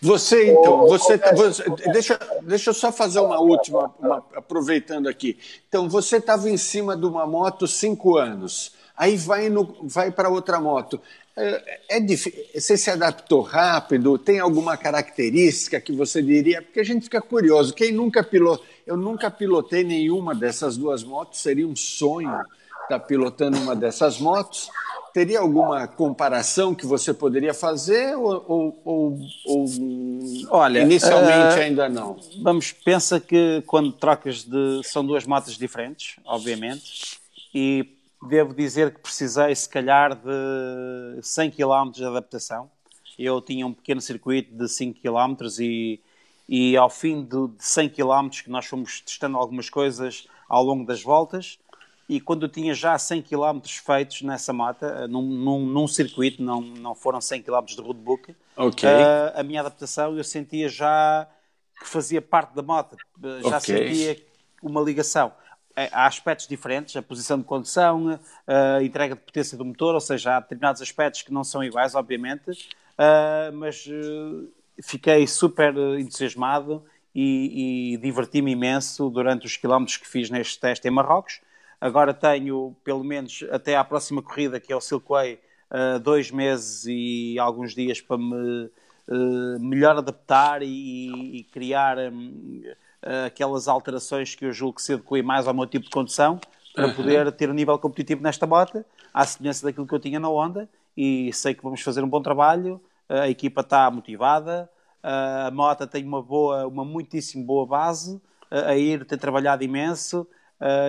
Você, 0.01 0.51
então, 0.51 0.85
você, 0.85 1.17
você, 1.33 1.63
deixa, 1.93 2.19
deixa 2.41 2.71
eu 2.71 2.73
só 2.73 2.91
fazer 2.91 3.21
uma 3.21 3.39
última, 3.39 3.93
uma, 3.99 4.17
aproveitando 4.35 5.07
aqui. 5.07 5.39
Então, 5.69 5.87
você 5.87 6.17
estava 6.17 6.49
em 6.49 6.57
cima 6.57 6.97
de 6.97 7.05
uma 7.05 7.25
moto 7.25 7.65
cinco 7.65 8.17
anos 8.17 8.73
aí 8.97 9.17
vai, 9.17 9.49
no, 9.49 9.75
vai 9.83 10.11
para 10.11 10.29
outra 10.29 10.59
moto. 10.59 11.01
É, 11.37 11.97
é 11.97 11.99
difícil. 11.99 12.43
Você 12.53 12.77
se 12.77 12.89
adaptou 12.89 13.41
rápido? 13.41 14.17
Tem 14.17 14.39
alguma 14.39 14.77
característica 14.77 15.81
que 15.81 15.91
você 15.91 16.21
diria? 16.21 16.61
Porque 16.61 16.79
a 16.79 16.83
gente 16.83 17.03
fica 17.03 17.21
curioso. 17.21 17.73
Quem 17.73 17.91
nunca 17.91 18.23
pilotou? 18.23 18.65
Eu 18.87 18.95
nunca 18.95 19.31
pilotei 19.31 19.83
nenhuma 19.83 20.33
dessas 20.33 20.77
duas 20.77 21.03
motos. 21.03 21.41
Seria 21.41 21.67
um 21.67 21.75
sonho 21.75 22.39
estar 22.83 22.99
pilotando 22.99 23.57
uma 23.57 23.75
dessas 23.75 24.19
motos. 24.19 24.69
Teria 25.11 25.39
alguma 25.39 25.87
comparação 25.87 26.75
que 26.75 26.85
você 26.85 27.13
poderia 27.13 27.53
fazer 27.53 28.15
ou, 28.17 28.45
ou, 28.47 28.81
ou, 28.83 29.19
ou 29.45 29.65
Olha, 30.49 30.81
inicialmente 30.81 31.57
uh, 31.57 31.61
ainda 31.61 31.87
não? 31.87 32.17
Vamos, 32.43 32.73
pensa 32.73 33.19
que 33.19 33.63
quando 33.65 33.93
trocas 33.93 34.43
de 34.43 34.81
são 34.83 35.05
duas 35.05 35.25
motos 35.25 35.57
diferentes, 35.57 36.17
obviamente, 36.25 37.17
e 37.53 37.94
devo 38.27 38.53
dizer 38.53 38.93
que 38.93 38.99
precisei, 38.99 39.55
se 39.55 39.67
calhar, 39.69 40.15
de 40.15 41.21
100 41.21 41.51
km 41.51 41.91
de 41.91 42.05
adaptação. 42.05 42.69
Eu 43.17 43.41
tinha 43.41 43.65
um 43.65 43.73
pequeno 43.73 44.01
circuito 44.01 44.53
de 44.53 44.67
5 44.67 44.99
km 44.99 45.35
e, 45.59 46.01
e 46.47 46.75
ao 46.75 46.89
fim 46.89 47.23
de, 47.23 47.47
de 47.47 47.63
100 47.63 47.89
km 47.89 48.29
que 48.43 48.49
nós 48.49 48.65
fomos 48.65 49.01
testando 49.01 49.37
algumas 49.37 49.69
coisas 49.69 50.27
ao 50.49 50.63
longo 50.63 50.85
das 50.85 51.01
voltas 51.01 51.57
e 52.07 52.21
quando 52.21 52.43
eu 52.43 52.49
tinha 52.49 52.73
já 52.73 52.97
100 52.97 53.23
km 53.23 53.59
feitos 53.83 54.21
nessa 54.21 54.53
mata, 54.53 55.07
num, 55.07 55.23
num, 55.23 55.65
num, 55.65 55.87
circuito, 55.87 56.41
não, 56.41 56.61
não 56.61 56.93
foram 56.93 57.19
100 57.19 57.41
km 57.41 57.65
de 57.65 57.81
roadbook, 57.81 58.35
okay. 58.55 58.89
uh, 58.89 59.39
a 59.39 59.43
minha 59.43 59.61
adaptação 59.61 60.15
eu 60.15 60.23
sentia 60.23 60.69
já 60.69 61.27
que 61.79 61.87
fazia 61.87 62.21
parte 62.21 62.53
da 62.53 62.61
moto, 62.61 62.95
já 63.41 63.57
okay. 63.57 63.89
sentia 63.89 64.25
uma 64.61 64.81
ligação. 64.81 65.31
É, 65.75 65.89
há 65.91 66.05
aspectos 66.05 66.47
diferentes, 66.47 66.95
a 66.95 67.01
posição 67.01 67.37
de 67.37 67.43
condução, 67.43 68.17
a 68.47 68.81
entrega 68.81 69.13
de 69.13 69.21
potência 69.21 69.57
do 69.57 69.65
motor, 69.65 69.93
ou 69.93 69.99
seja, 69.99 70.37
há 70.37 70.39
determinados 70.39 70.81
aspectos 70.81 71.21
que 71.21 71.33
não 71.33 71.43
são 71.43 71.61
iguais, 71.61 71.95
obviamente, 71.95 72.51
ah, 72.97 73.51
mas 73.53 73.85
ah, 73.89 74.47
fiquei 74.81 75.27
super 75.27 75.75
entusiasmado 75.99 76.83
e, 77.13 77.93
e 77.93 77.97
diverti-me 77.97 78.51
imenso 78.51 79.09
durante 79.09 79.45
os 79.45 79.57
quilómetros 79.57 79.97
que 79.97 80.07
fiz 80.07 80.29
neste 80.29 80.59
teste 80.59 80.87
em 80.87 80.91
Marrocos. 80.91 81.41
Agora 81.81 82.13
tenho, 82.13 82.75
pelo 82.83 83.03
menos 83.03 83.43
até 83.51 83.75
à 83.75 83.83
próxima 83.83 84.21
corrida, 84.21 84.59
que 84.61 84.71
é 84.71 84.75
o 84.75 84.81
Silkway, 84.81 85.39
dois 86.03 86.31
meses 86.31 86.85
e 86.87 87.37
alguns 87.37 87.75
dias 87.75 87.99
para 87.99 88.17
me 88.17 88.69
melhor 89.59 89.97
adaptar 89.97 90.61
e, 90.61 91.37
e 91.37 91.43
criar 91.43 91.97
um, 91.97 92.63
uh, 92.65 92.84
aquelas 93.25 93.67
alterações 93.67 94.35
que 94.35 94.45
eu 94.45 94.51
julgo 94.51 94.75
que 94.75 94.81
se 94.81 94.93
adequem 94.93 95.21
mais 95.21 95.47
ao 95.47 95.53
meu 95.53 95.65
tipo 95.65 95.85
de 95.85 95.91
condução 95.91 96.39
para 96.73 96.93
poder 96.93 97.31
ter 97.31 97.49
um 97.49 97.53
nível 97.53 97.77
competitivo 97.79 98.21
nesta 98.21 98.45
moto, 98.45 98.83
à 99.13 99.25
semelhança 99.25 99.65
daquilo 99.65 99.87
que 99.87 99.93
eu 99.93 99.99
tinha 99.99 100.19
na 100.19 100.29
Honda. 100.29 100.67
E 100.97 101.31
sei 101.33 101.53
que 101.53 101.63
vamos 101.63 101.81
fazer 101.81 102.03
um 102.03 102.09
bom 102.09 102.21
trabalho, 102.21 102.81
a 103.07 103.29
equipa 103.29 103.61
está 103.61 103.89
motivada, 103.91 104.69
a 105.03 105.51
moto 105.51 105.85
tem 105.87 106.03
uma 106.03 106.21
boa, 106.21 106.67
uma 106.67 106.83
muitíssimo 106.83 107.45
boa 107.45 107.65
base, 107.65 108.21
a 108.49 108.75
ir 108.75 109.05
tem 109.05 109.17
trabalhado 109.17 109.63
imenso 109.63 110.27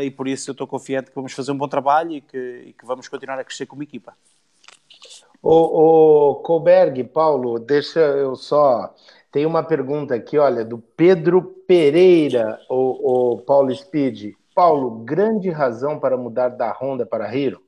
e 0.02 0.10
por 0.10 0.28
isso 0.28 0.50
eu 0.50 0.52
estou 0.52 0.66
confiante 0.66 1.10
que 1.10 1.16
vamos 1.16 1.32
fazer 1.32 1.52
um 1.52 1.58
bom 1.58 1.68
trabalho 1.68 2.12
e 2.12 2.20
que, 2.20 2.64
e 2.66 2.72
que 2.72 2.86
vamos 2.86 3.08
continuar 3.08 3.38
a 3.38 3.44
crescer 3.44 3.66
como 3.66 3.82
equipa. 3.82 4.14
O, 5.42 6.30
o 6.30 6.34
Colberg, 6.36 7.04
Paulo, 7.04 7.58
deixa 7.58 8.00
eu 8.00 8.34
só. 8.34 8.94
Tem 9.30 9.44
uma 9.44 9.62
pergunta 9.62 10.14
aqui, 10.14 10.38
olha, 10.38 10.64
do 10.64 10.78
Pedro 10.78 11.42
Pereira, 11.66 12.58
o, 12.70 13.34
o 13.34 13.38
Paulo 13.42 13.74
Speed. 13.74 14.34
Paulo, 14.54 15.04
grande 15.04 15.50
razão 15.50 15.98
para 15.98 16.16
mudar 16.16 16.48
da 16.48 16.72
Honda 16.72 17.04
para 17.04 17.26
a 17.26 17.36
Hero? 17.36 17.60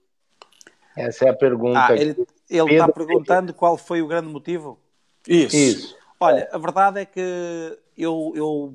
Essa 0.97 1.27
é 1.27 1.29
a 1.29 1.35
pergunta. 1.35 1.79
Ah, 1.79 1.95
ele 1.95 2.17
está 2.49 2.89
perguntando 2.89 3.53
qual 3.53 3.77
foi 3.77 4.01
o 4.01 4.07
grande 4.09 4.29
motivo? 4.29 4.79
Isso. 5.27 5.57
Isso. 5.57 5.97
Olha, 6.19 6.49
a 6.51 6.59
verdade 6.59 7.01
é 7.01 7.05
que 7.05 7.79
eu 7.97 8.75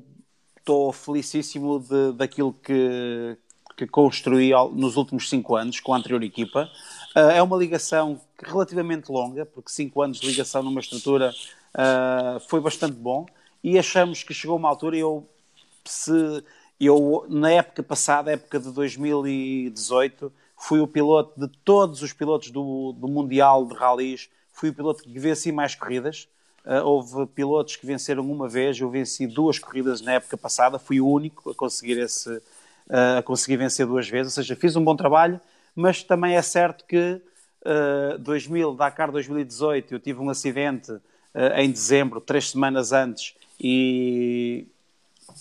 estou 0.58 0.92
felicíssimo 0.92 1.78
de, 1.80 2.12
daquilo 2.12 2.54
que, 2.54 3.36
que 3.76 3.86
construí 3.86 4.52
nos 4.72 4.96
últimos 4.96 5.28
cinco 5.28 5.56
anos 5.56 5.80
com 5.80 5.92
a 5.92 5.98
anterior 5.98 6.22
equipa. 6.22 6.70
Uh, 7.14 7.30
é 7.30 7.42
uma 7.42 7.56
ligação 7.56 8.18
relativamente 8.42 9.10
longa, 9.10 9.44
porque 9.44 9.70
cinco 9.70 10.00
anos 10.00 10.18
de 10.18 10.26
ligação 10.26 10.62
numa 10.62 10.80
estrutura 10.80 11.32
uh, 11.74 12.40
foi 12.48 12.60
bastante 12.60 12.94
bom 12.94 13.26
e 13.62 13.78
achamos 13.78 14.22
que 14.22 14.34
chegou 14.34 14.56
uma 14.56 14.68
altura 14.68 14.96
eu 14.96 15.28
se 15.84 16.42
eu 16.80 17.26
na 17.28 17.50
época 17.50 17.82
passada, 17.82 18.32
época 18.32 18.58
de 18.58 18.70
2018, 18.72 20.32
fui 20.56 20.80
o 20.80 20.86
piloto 20.86 21.38
de 21.38 21.48
todos 21.64 22.02
os 22.02 22.12
pilotos 22.12 22.50
do, 22.50 22.92
do 22.92 23.06
Mundial 23.06 23.66
de 23.66 23.74
Rallys, 23.74 24.28
fui 24.52 24.70
o 24.70 24.74
piloto 24.74 25.02
que 25.02 25.18
venci 25.18 25.52
mais 25.52 25.74
corridas. 25.74 26.28
Uh, 26.64 26.82
houve 26.82 27.26
pilotos 27.26 27.76
que 27.76 27.84
venceram 27.84 28.22
uma 28.22 28.48
vez, 28.48 28.80
eu 28.80 28.88
venci 28.88 29.26
duas 29.26 29.58
corridas 29.58 30.00
na 30.00 30.12
época 30.12 30.36
passada, 30.38 30.78
fui 30.78 30.98
o 30.98 31.06
único 31.06 31.50
a 31.50 31.54
conseguir 31.54 31.98
esse, 31.98 32.30
uh, 32.30 33.18
a 33.18 33.22
conseguir 33.22 33.58
vencer 33.58 33.86
duas 33.86 34.08
vezes, 34.08 34.32
ou 34.32 34.42
seja, 34.42 34.56
fiz 34.56 34.74
um 34.74 34.82
bom 34.82 34.96
trabalho, 34.96 35.38
mas 35.76 36.02
também 36.02 36.36
é 36.36 36.42
certo 36.42 36.86
que 36.86 37.20
uh, 37.66 38.18
2000, 38.18 38.74
Dakar 38.74 39.12
2018, 39.12 39.92
eu 39.92 40.00
tive 40.00 40.20
um 40.20 40.30
acidente 40.30 40.90
em 41.56 41.70
dezembro, 41.70 42.20
três 42.20 42.50
semanas 42.50 42.92
antes, 42.92 43.34
e 43.60 44.66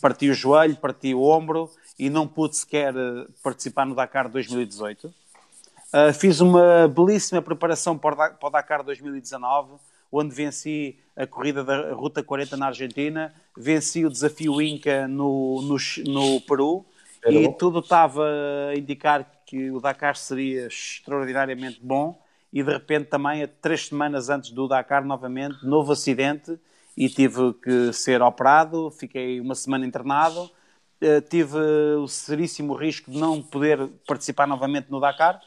parti 0.01 0.29
o 0.29 0.33
joelho, 0.33 0.75
parti 0.75 1.13
o 1.13 1.23
ombro 1.23 1.69
e 1.97 2.09
não 2.09 2.27
pude 2.27 2.57
sequer 2.57 2.95
uh, 2.95 3.29
participar 3.43 3.85
no 3.85 3.95
Dakar 3.95 4.27
2018. 4.27 5.07
Uh, 5.07 6.13
fiz 6.13 6.39
uma 6.39 6.87
belíssima 6.87 7.41
preparação 7.41 7.97
para 7.97 8.35
o 8.41 8.49
Dakar 8.49 8.83
2019, 8.83 9.73
onde 10.11 10.33
venci 10.33 10.97
a 11.15 11.27
corrida 11.27 11.63
da 11.63 11.93
Ruta 11.93 12.23
40 12.23 12.57
na 12.57 12.67
Argentina, 12.67 13.33
venci 13.55 14.05
o 14.05 14.09
desafio 14.09 14.61
Inca 14.61 15.07
no, 15.07 15.61
no, 15.61 15.77
no 16.11 16.41
Peru, 16.41 16.85
e 17.25 17.47
tudo 17.53 17.79
estava 17.79 18.27
a 18.69 18.75
indicar 18.75 19.25
que 19.45 19.71
o 19.71 19.79
Dakar 19.79 20.15
seria 20.15 20.67
extraordinariamente 20.67 21.79
bom 21.81 22.19
e 22.53 22.61
de 22.61 22.71
repente 22.71 23.05
também, 23.05 23.47
três 23.59 23.87
semanas 23.87 24.29
antes 24.29 24.51
do 24.51 24.67
Dakar, 24.67 25.03
novamente, 25.03 25.65
novo 25.65 25.91
acidente 25.91 26.59
e 26.95 27.09
tive 27.09 27.51
que 27.55 27.91
ser 27.91 28.21
operado, 28.21 28.91
fiquei 28.91 29.41
uma 29.41 29.55
semana 29.55 29.87
internado, 29.87 30.43
uh, 30.43 31.21
tive 31.27 31.57
o 31.97 32.07
seríssimo 32.07 32.75
risco 32.75 33.09
de 33.09 33.17
não 33.17 33.41
poder 33.41 33.87
participar 34.07 34.45
novamente 34.45 34.91
no 34.91 34.99
Dakar. 34.99 35.41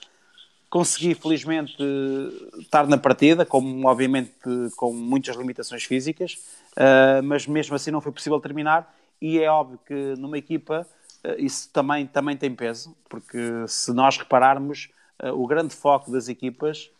Consegui, 0.68 1.14
felizmente, 1.14 1.76
estar 2.58 2.88
na 2.88 2.98
partida, 2.98 3.46
como, 3.46 3.86
obviamente, 3.86 4.32
com 4.76 4.92
muitas 4.92 5.36
limitações 5.36 5.84
físicas, 5.84 6.32
uh, 6.72 7.22
mas 7.22 7.46
mesmo 7.46 7.76
assim 7.76 7.92
não 7.92 8.00
foi 8.00 8.10
possível 8.10 8.40
terminar. 8.40 8.92
E 9.22 9.38
é 9.38 9.48
óbvio 9.48 9.78
que 9.86 9.94
numa 10.18 10.36
equipa 10.36 10.84
uh, 11.24 11.34
isso 11.38 11.70
também, 11.72 12.04
também 12.04 12.36
tem 12.36 12.52
peso, 12.52 12.96
porque 13.08 13.38
se 13.68 13.92
nós 13.92 14.18
repararmos, 14.18 14.88
o 15.32 15.46
grande 15.46 15.74
foco 15.74 16.10
das 16.10 16.28
equipas 16.28 16.90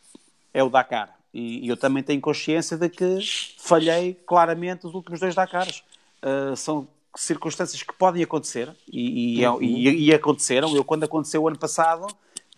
é 0.56 0.62
o 0.62 0.70
Dakar. 0.70 1.14
E, 1.34 1.66
e, 1.66 1.68
eu 1.68 1.76
também 1.76 2.02
tenho 2.02 2.18
consciência 2.18 2.78
de 2.78 2.88
que 2.88 3.18
falhei 3.58 4.14
claramente 4.26 4.86
os 4.86 4.94
últimos 4.94 5.20
dois 5.20 5.34
Dakars. 5.34 5.84
Uh, 6.22 6.56
são 6.56 6.88
circunstâncias 7.14 7.82
que 7.82 7.92
podem 7.92 8.22
acontecer 8.22 8.74
e, 8.90 9.40
e, 9.40 9.46
uhum. 9.46 9.60
e, 9.60 10.14
aconteceram. 10.14 10.74
Eu, 10.74 10.82
quando 10.82 11.04
aconteceu 11.04 11.42
o 11.42 11.48
ano 11.48 11.58
passado, 11.58 12.06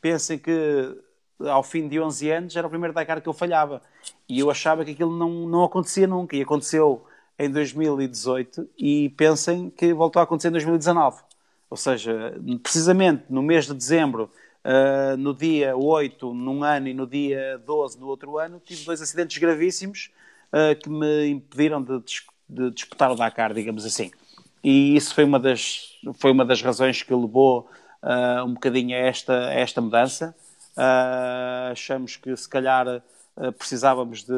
pensem 0.01 0.39
que 0.39 0.97
ao 1.41 1.65
fim 1.65 1.89
de 1.89 2.01
11 2.01 2.31
anos 2.31 2.57
era 2.57 2.69
o 2.69 2.71
primeiro 2.71 2.95
Dakar 2.95 3.21
que 3.21 3.29
eu 3.29 3.33
falhava. 3.33 3.83
E 4.29 4.39
eu 4.39 4.49
achava 4.49 4.85
que 4.85 4.93
aquilo 4.93 5.17
não, 5.17 5.49
não 5.49 5.65
acontecia 5.65 6.07
nunca. 6.07 6.37
E 6.37 6.43
aconteceu 6.43 7.05
em 7.37 7.51
2018 7.51 8.69
e 8.79 9.09
pensem 9.11 9.71
que 9.71 9.93
voltou 9.93 10.21
a 10.21 10.23
acontecer 10.23 10.49
em 10.49 10.53
2019. 10.53 11.21
Ou 11.69 11.77
seja, 11.77 12.33
precisamente 12.63 13.25
no 13.29 13.43
mês 13.43 13.67
de 13.67 13.75
dezembro 13.75 14.31
Uh, 14.69 15.17
no 15.17 15.33
dia 15.33 15.75
8, 15.75 16.35
num 16.35 16.63
ano, 16.63 16.89
e 16.89 16.93
no 16.93 17.07
dia 17.07 17.57
12, 17.65 17.99
no 17.99 18.07
outro 18.07 18.37
ano, 18.37 18.61
tive 18.63 18.85
dois 18.85 19.01
acidentes 19.01 19.39
gravíssimos 19.39 20.11
uh, 20.53 20.79
que 20.79 20.91
me 20.91 21.29
impediram 21.29 21.83
de, 21.83 22.03
de, 22.47 22.71
disputar 22.73 23.11
o 23.11 23.15
Dakar, 23.15 23.55
digamos 23.55 23.87
assim. 23.87 24.11
E 24.63 24.95
isso 24.95 25.15
foi 25.15 25.25
uma 25.25 25.41
das, 25.41 25.99
foi 26.19 26.33
uma 26.33 26.45
das 26.45 26.61
razões 26.61 27.03
que 27.03 27.15
levou 27.15 27.67
uh, 28.03 28.45
um 28.45 28.53
bocadinho 28.53 28.95
a 28.95 28.99
esta, 28.99 29.47
a 29.49 29.55
esta 29.55 29.81
mudança. 29.81 30.37
achamos 31.73 32.17
que 32.17 32.37
se 32.37 32.49
calhar 32.49 33.03
precisávamos 33.57 34.23
de 34.23 34.35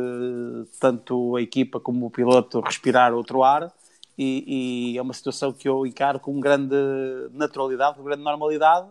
tanto 0.79 1.35
a 1.35 1.43
equipa 1.43 1.81
como 1.81 2.07
o 2.07 2.11
piloto 2.11 2.61
respirar 2.61 3.13
outro 3.13 3.43
ar. 3.43 3.73
E, 4.17 4.93
e 4.93 4.99
é 4.99 5.03
uma 5.03 5.15
situação 5.15 5.53
que 5.53 5.69
eu 5.69 5.85
encaro 5.85 6.21
com 6.21 6.39
grande 6.39 6.77
naturalidade, 7.33 7.97
com 7.97 8.05
grande 8.05 8.23
normalidade, 8.23 8.87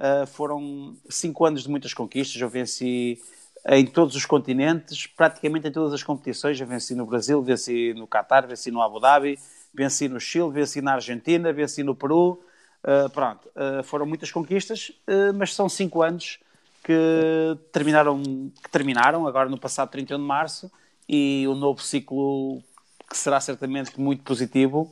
Uh, 0.00 0.26
foram 0.26 0.96
cinco 1.10 1.44
anos 1.44 1.64
de 1.64 1.68
muitas 1.68 1.92
conquistas. 1.92 2.40
Eu 2.40 2.48
venci 2.48 3.20
em 3.68 3.84
todos 3.84 4.16
os 4.16 4.24
continentes, 4.24 5.06
praticamente 5.06 5.68
em 5.68 5.70
todas 5.70 5.92
as 5.92 6.02
competições. 6.02 6.58
Eu 6.58 6.66
venci 6.66 6.94
no 6.94 7.04
Brasil, 7.04 7.42
venci 7.42 7.92
no 7.92 8.08
Qatar, 8.08 8.48
venci 8.48 8.70
no 8.70 8.80
Abu 8.80 8.98
Dhabi, 8.98 9.38
venci 9.74 10.08
no 10.08 10.18
Chile, 10.18 10.50
venci 10.50 10.80
na 10.80 10.94
Argentina, 10.94 11.52
venci 11.52 11.82
no 11.82 11.94
Peru. 11.94 12.42
Uh, 12.82 13.10
pronto, 13.10 13.46
uh, 13.48 13.82
foram 13.82 14.06
muitas 14.06 14.32
conquistas, 14.32 14.90
mas 15.34 15.54
são 15.54 15.68
cinco 15.68 16.00
anos 16.00 16.38
que 16.82 17.58
terminaram, 17.70 18.22
que 18.62 18.70
terminaram 18.70 19.26
agora 19.26 19.50
no 19.50 19.58
passado 19.58 19.90
31 19.90 20.16
de 20.16 20.24
março 20.24 20.72
e 21.06 21.46
o 21.46 21.54
novo 21.54 21.82
ciclo, 21.82 22.62
que 23.06 23.18
será 23.18 23.38
certamente 23.38 24.00
muito 24.00 24.22
positivo, 24.22 24.90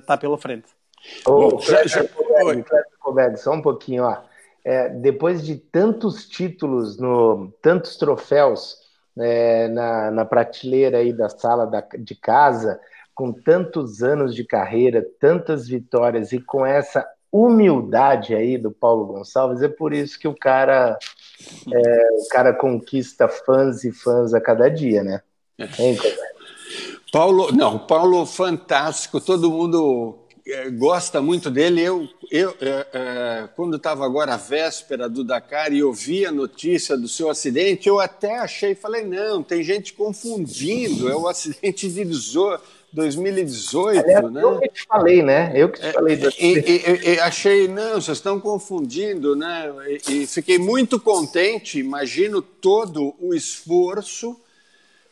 está 0.00 0.16
pela 0.16 0.36
frente. 0.36 0.66
Oh, 1.24 1.50
Bom, 1.50 1.60
já, 1.60 1.86
já, 1.86 2.02
Roberto, 3.04 3.36
só 3.36 3.52
um 3.52 3.62
pouquinho, 3.62 4.04
ó. 4.04 4.18
É, 4.64 4.88
depois 4.88 5.44
de 5.44 5.56
tantos 5.56 6.28
títulos, 6.28 6.96
no, 6.96 7.52
tantos 7.60 7.96
troféus 7.96 8.76
é, 9.18 9.68
na, 9.68 10.10
na, 10.10 10.24
prateleira 10.24 10.98
aí 10.98 11.12
da 11.12 11.28
sala 11.28 11.66
da, 11.66 11.80
de 11.98 12.14
casa, 12.14 12.80
com 13.14 13.32
tantos 13.32 14.02
anos 14.02 14.34
de 14.34 14.44
carreira, 14.44 15.04
tantas 15.20 15.66
vitórias 15.66 16.32
e 16.32 16.40
com 16.40 16.64
essa 16.64 17.06
humildade 17.30 18.34
aí 18.34 18.58
do 18.58 18.70
Paulo 18.70 19.06
Gonçalves, 19.06 19.62
é 19.62 19.68
por 19.68 19.92
isso 19.92 20.18
que 20.18 20.28
o 20.28 20.36
cara, 20.36 20.98
é, 21.72 22.08
o 22.12 22.28
cara 22.30 22.52
conquista 22.52 23.26
fãs 23.26 23.84
e 23.84 23.90
fãs 23.90 24.34
a 24.34 24.40
cada 24.40 24.68
dia, 24.68 25.02
né? 25.02 25.22
Hein, 25.78 25.98
Paulo, 27.10 27.52
não, 27.52 27.78
Paulo 27.78 28.24
fantástico, 28.26 29.20
todo 29.20 29.50
mundo 29.50 30.18
é, 30.18 30.21
gosta 30.70 31.20
muito 31.20 31.50
dele. 31.50 31.80
Eu, 31.80 32.08
eu 32.30 32.56
é, 32.60 32.86
é, 32.92 33.48
quando 33.54 33.76
estava 33.76 34.04
agora 34.04 34.34
à 34.34 34.36
véspera 34.36 35.08
do 35.08 35.24
Dakar 35.24 35.72
e 35.72 35.82
ouvi 35.82 36.24
a 36.26 36.32
notícia 36.32 36.96
do 36.96 37.08
seu 37.08 37.30
acidente, 37.30 37.88
eu 37.88 38.00
até 38.00 38.38
achei, 38.38 38.74
falei, 38.74 39.04
não, 39.04 39.42
tem 39.42 39.62
gente 39.62 39.92
confundindo, 39.92 41.08
é 41.10 41.16
o 41.16 41.28
acidente 41.28 41.88
de 41.88 42.04
2018, 42.92 43.98
Aliás, 43.98 44.30
né? 44.30 44.42
Eu 44.42 44.58
que 44.60 44.68
te 44.68 44.86
falei, 44.86 45.22
né? 45.22 45.52
Eu 45.54 45.68
que 45.70 45.80
te 45.80 45.86
é, 45.86 45.92
falei. 45.92 46.16
Do... 46.16 46.28
E, 46.28 46.58
e, 46.58 47.14
e, 47.14 47.20
achei, 47.20 47.66
não, 47.66 47.94
vocês 47.94 48.18
estão 48.18 48.38
confundindo, 48.38 49.34
né? 49.34 49.72
E, 50.08 50.22
e 50.22 50.26
fiquei 50.26 50.58
muito 50.58 51.00
contente, 51.00 51.78
imagino 51.78 52.42
todo 52.42 53.14
o 53.18 53.34
esforço 53.34 54.38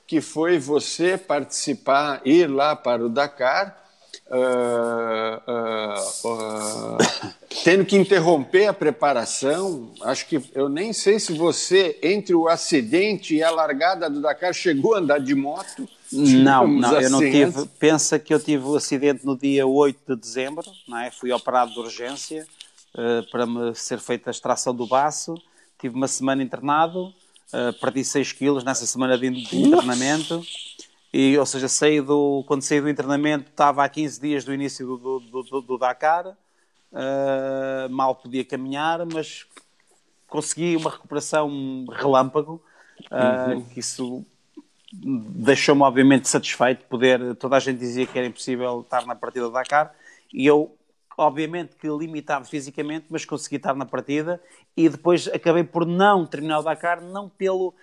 que 0.06 0.20
foi 0.20 0.58
você 0.58 1.16
participar, 1.16 2.20
ir 2.24 2.50
lá 2.50 2.74
para 2.74 3.04
o 3.04 3.08
Dakar, 3.08 3.79
uh, 4.30 5.42
uh, 5.50 6.28
uh, 6.28 6.98
tendo 7.64 7.84
que 7.84 7.96
interromper 7.96 8.66
a 8.66 8.72
preparação. 8.72 9.92
Acho 10.02 10.26
que 10.26 10.42
eu 10.54 10.68
nem 10.68 10.92
sei 10.92 11.18
se 11.18 11.32
você, 11.32 11.98
entre 12.02 12.34
o 12.34 12.48
acidente 12.48 13.34
e 13.34 13.42
a 13.42 13.50
largada 13.50 14.08
do 14.08 14.20
Dakar, 14.20 14.54
chegou 14.54 14.94
a 14.94 14.98
andar 14.98 15.18
de 15.18 15.34
moto. 15.34 15.88
Não, 16.12 16.66
não, 16.66 17.00
eu 17.00 17.10
não 17.10 17.18
assim, 17.18 17.30
tive. 17.30 17.44
Antes. 17.44 17.64
Pensa 17.78 18.18
que 18.18 18.32
eu 18.32 18.40
tive 18.40 18.64
o 18.64 18.76
acidente 18.76 19.24
no 19.24 19.36
dia 19.36 19.66
8 19.66 20.14
de 20.14 20.20
dezembro, 20.20 20.64
não 20.88 20.98
é? 20.98 21.10
fui 21.10 21.32
operado 21.32 21.72
de 21.72 21.78
urgência 21.78 22.46
para 23.30 23.46
me 23.46 23.74
ser 23.74 24.00
feita 24.00 24.30
a 24.30 24.32
extração 24.32 24.74
do 24.74 24.86
baço. 24.86 25.34
Tive 25.80 25.94
uma 25.94 26.08
semana 26.08 26.42
internado, 26.42 27.06
uh, 27.06 27.72
perdi 27.80 28.04
6 28.04 28.32
quilos 28.32 28.64
nessa 28.64 28.84
semana 28.84 29.16
de, 29.16 29.30
de 29.30 29.56
internamento. 29.56 30.42
E, 31.12 31.36
ou 31.36 31.44
seja, 31.44 31.68
saí 31.68 32.00
do, 32.00 32.44
quando 32.46 32.62
saí 32.62 32.80
do 32.80 32.88
internamento 32.88 33.50
estava 33.50 33.84
há 33.84 33.88
15 33.88 34.20
dias 34.20 34.44
do 34.44 34.54
início 34.54 34.86
do, 34.86 35.20
do, 35.20 35.42
do, 35.42 35.60
do 35.60 35.78
Dakar, 35.78 36.26
uh, 36.28 37.90
mal 37.90 38.14
podia 38.14 38.44
caminhar, 38.44 39.04
mas 39.12 39.46
consegui 40.28 40.76
uma 40.76 40.90
recuperação 40.90 41.84
relâmpago, 41.90 42.62
uh, 43.10 43.54
uhum. 43.54 43.64
que 43.64 43.80
isso 43.80 44.24
deixou-me 44.92 45.82
obviamente 45.82 46.28
satisfeito. 46.28 46.84
Poder, 46.86 47.34
toda 47.36 47.56
a 47.56 47.60
gente 47.60 47.78
dizia 47.78 48.06
que 48.06 48.16
era 48.16 48.28
impossível 48.28 48.80
estar 48.80 49.04
na 49.04 49.16
partida 49.16 49.46
do 49.46 49.52
Dakar, 49.52 49.92
e 50.32 50.46
eu 50.46 50.76
obviamente 51.18 51.76
que 51.76 51.86
limitado 51.86 52.46
fisicamente, 52.46 53.06
mas 53.10 53.24
consegui 53.24 53.56
estar 53.56 53.74
na 53.74 53.84
partida, 53.84 54.40
e 54.76 54.88
depois 54.88 55.28
acabei 55.28 55.64
por 55.64 55.84
não 55.84 56.24
terminar 56.24 56.60
o 56.60 56.62
Dakar, 56.62 57.00
não 57.02 57.28
pelo 57.28 57.74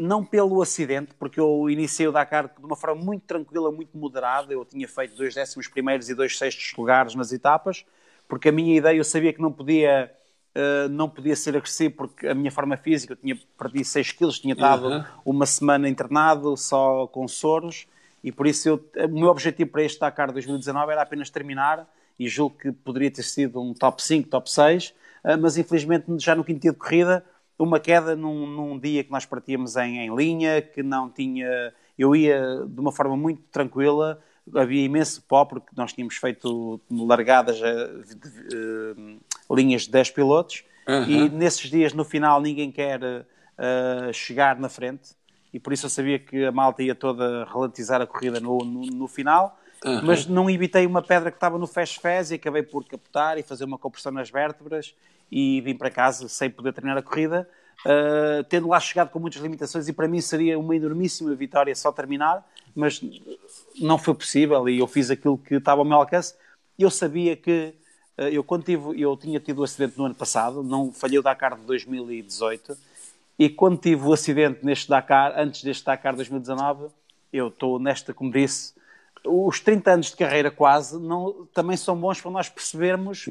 não 0.00 0.24
pelo 0.24 0.62
acidente, 0.62 1.12
porque 1.18 1.38
eu 1.38 1.68
iniciei 1.68 2.08
o 2.08 2.12
Dakar 2.12 2.48
de 2.48 2.64
uma 2.64 2.74
forma 2.74 3.02
muito 3.02 3.24
tranquila, 3.26 3.70
muito 3.70 3.96
moderada. 3.96 4.52
Eu 4.52 4.64
tinha 4.64 4.88
feito 4.88 5.14
dois 5.14 5.34
décimos 5.34 5.68
primeiros 5.68 6.08
e 6.08 6.14
dois 6.14 6.38
sextos 6.38 6.72
lugares 6.76 7.14
nas 7.14 7.32
etapas, 7.32 7.84
porque 8.26 8.48
a 8.48 8.52
minha 8.52 8.76
ideia 8.76 8.96
eu 8.96 9.04
sabia 9.04 9.30
que 9.30 9.42
não 9.42 9.52
podia, 9.52 10.10
uh, 10.56 10.88
não 10.88 11.08
podia 11.08 11.36
ser 11.36 11.54
agressivo, 11.54 11.96
porque 11.96 12.26
a 12.26 12.34
minha 12.34 12.50
forma 12.50 12.78
física, 12.78 13.12
eu 13.12 13.16
tinha 13.16 13.38
perdido 13.58 13.84
6 13.84 14.12
quilos, 14.12 14.40
tinha 14.40 14.54
estado 14.54 14.88
uhum. 14.88 15.04
uma 15.24 15.44
semana 15.44 15.86
internado 15.86 16.56
só 16.56 17.06
com 17.06 17.28
soros, 17.28 17.86
e 18.24 18.32
por 18.32 18.46
isso 18.46 18.68
eu, 18.70 18.90
o 19.06 19.20
meu 19.20 19.28
objetivo 19.28 19.70
para 19.70 19.82
este 19.82 20.00
Dakar 20.00 20.32
2019 20.32 20.92
era 20.92 21.02
apenas 21.02 21.28
terminar, 21.28 21.86
e 22.18 22.26
julgo 22.26 22.56
que 22.56 22.72
poderia 22.72 23.10
ter 23.10 23.22
sido 23.22 23.60
um 23.60 23.74
top 23.74 24.02
5, 24.02 24.28
top 24.30 24.50
6, 24.50 24.88
uh, 24.88 24.94
eh, 25.24 25.36
mas 25.36 25.58
infelizmente 25.58 26.06
já 26.18 26.34
no 26.34 26.42
quinto 26.42 26.60
dia 26.60 26.72
de 26.72 26.78
corrida 26.78 27.24
uma 27.62 27.78
queda 27.78 28.16
num, 28.16 28.46
num 28.46 28.78
dia 28.78 29.04
que 29.04 29.10
nós 29.10 29.26
partíamos 29.26 29.76
em, 29.76 29.98
em, 29.98 30.14
linha, 30.14 30.62
que 30.62 30.82
não 30.82 31.10
tinha. 31.10 31.72
Eu 31.98 32.16
ia 32.16 32.64
de 32.66 32.80
uma 32.80 32.90
forma 32.90 33.16
muito 33.16 33.42
tranquila, 33.52 34.20
havia 34.54 34.84
imenso 34.84 35.22
pó, 35.22 35.44
porque 35.44 35.68
nós 35.76 35.92
tínhamos 35.92 36.16
feito 36.16 36.80
largadas 36.90 37.56
de, 37.58 38.14
de, 38.14 38.48
de, 38.48 38.56
uh, 38.56 39.54
linhas 39.54 39.82
de 39.82 39.90
10 39.90 40.10
pilotos, 40.10 40.64
uhum. 40.88 41.04
e 41.04 41.28
nesses 41.28 41.70
dias, 41.70 41.92
no 41.92 42.04
final, 42.04 42.40
ninguém 42.40 42.72
quer 42.72 43.02
uh, 43.02 44.12
chegar 44.12 44.58
na 44.58 44.68
frente, 44.68 45.10
e 45.52 45.60
por 45.60 45.72
isso 45.72 45.86
eu 45.86 45.90
sabia 45.90 46.18
que 46.18 46.44
a 46.44 46.52
malta 46.52 46.82
ia 46.82 46.94
toda 46.94 47.44
ralentizar 47.44 48.00
a 48.00 48.06
corrida 48.06 48.40
no, 48.40 48.58
no, 48.58 48.80
no 48.86 49.08
final. 49.08 49.58
Uhum. 49.84 50.02
Mas 50.02 50.26
não 50.26 50.50
evitei 50.50 50.86
uma 50.86 51.02
pedra 51.02 51.30
que 51.30 51.36
estava 51.36 51.58
no 51.58 51.66
fez-fez 51.66 52.30
e 52.30 52.34
acabei 52.34 52.62
por 52.62 52.84
captar 52.84 53.38
e 53.38 53.42
fazer 53.42 53.64
uma 53.64 53.78
compressão 53.78 54.12
nas 54.12 54.30
vértebras 54.30 54.94
e 55.30 55.60
vim 55.62 55.74
para 55.74 55.90
casa 55.90 56.28
sem 56.28 56.50
poder 56.50 56.72
terminar 56.72 56.98
a 56.98 57.02
corrida, 57.02 57.48
uh, 57.86 58.44
tendo 58.44 58.68
lá 58.68 58.78
chegado 58.78 59.10
com 59.10 59.18
muitas 59.18 59.40
limitações 59.40 59.88
e 59.88 59.92
para 59.92 60.06
mim 60.06 60.20
seria 60.20 60.58
uma 60.58 60.76
enormíssima 60.76 61.34
vitória 61.34 61.74
só 61.74 61.90
terminar, 61.90 62.46
mas 62.74 63.00
não 63.80 63.96
foi 63.96 64.14
possível 64.14 64.68
e 64.68 64.78
eu 64.78 64.86
fiz 64.86 65.10
aquilo 65.10 65.38
que 65.38 65.54
estava 65.54 65.80
ao 65.80 65.84
meu 65.84 65.96
alcance. 65.96 66.34
Eu 66.78 66.90
sabia 66.90 67.34
que 67.34 67.74
uh, 68.18 68.24
eu 68.24 68.44
quando 68.44 68.64
tive, 68.64 69.00
eu 69.00 69.16
tinha 69.16 69.40
tido 69.40 69.58
o 69.58 69.60
um 69.62 69.64
acidente 69.64 69.96
no 69.96 70.04
ano 70.04 70.14
passado, 70.14 70.62
não 70.62 70.92
falhei 70.92 71.18
o 71.18 71.22
Dakar 71.22 71.56
de 71.56 71.62
2018 71.62 72.76
e 73.38 73.48
quando 73.48 73.78
tive 73.78 74.04
o 74.04 74.12
acidente 74.12 74.62
neste 74.62 74.90
Dakar, 74.90 75.32
antes 75.34 75.64
deste 75.64 75.86
Dakar 75.86 76.14
2019, 76.14 76.88
eu 77.32 77.48
estou 77.48 77.78
nesta, 77.78 78.12
como 78.12 78.30
disse, 78.30 78.74
os 79.26 79.60
30 79.60 79.90
anos 79.92 80.06
de 80.10 80.16
carreira 80.16 80.50
quase 80.50 80.98
não, 80.98 81.46
também 81.52 81.76
são 81.76 81.96
bons 81.96 82.20
para 82.20 82.30
nós 82.30 82.48
percebermos 82.48 83.28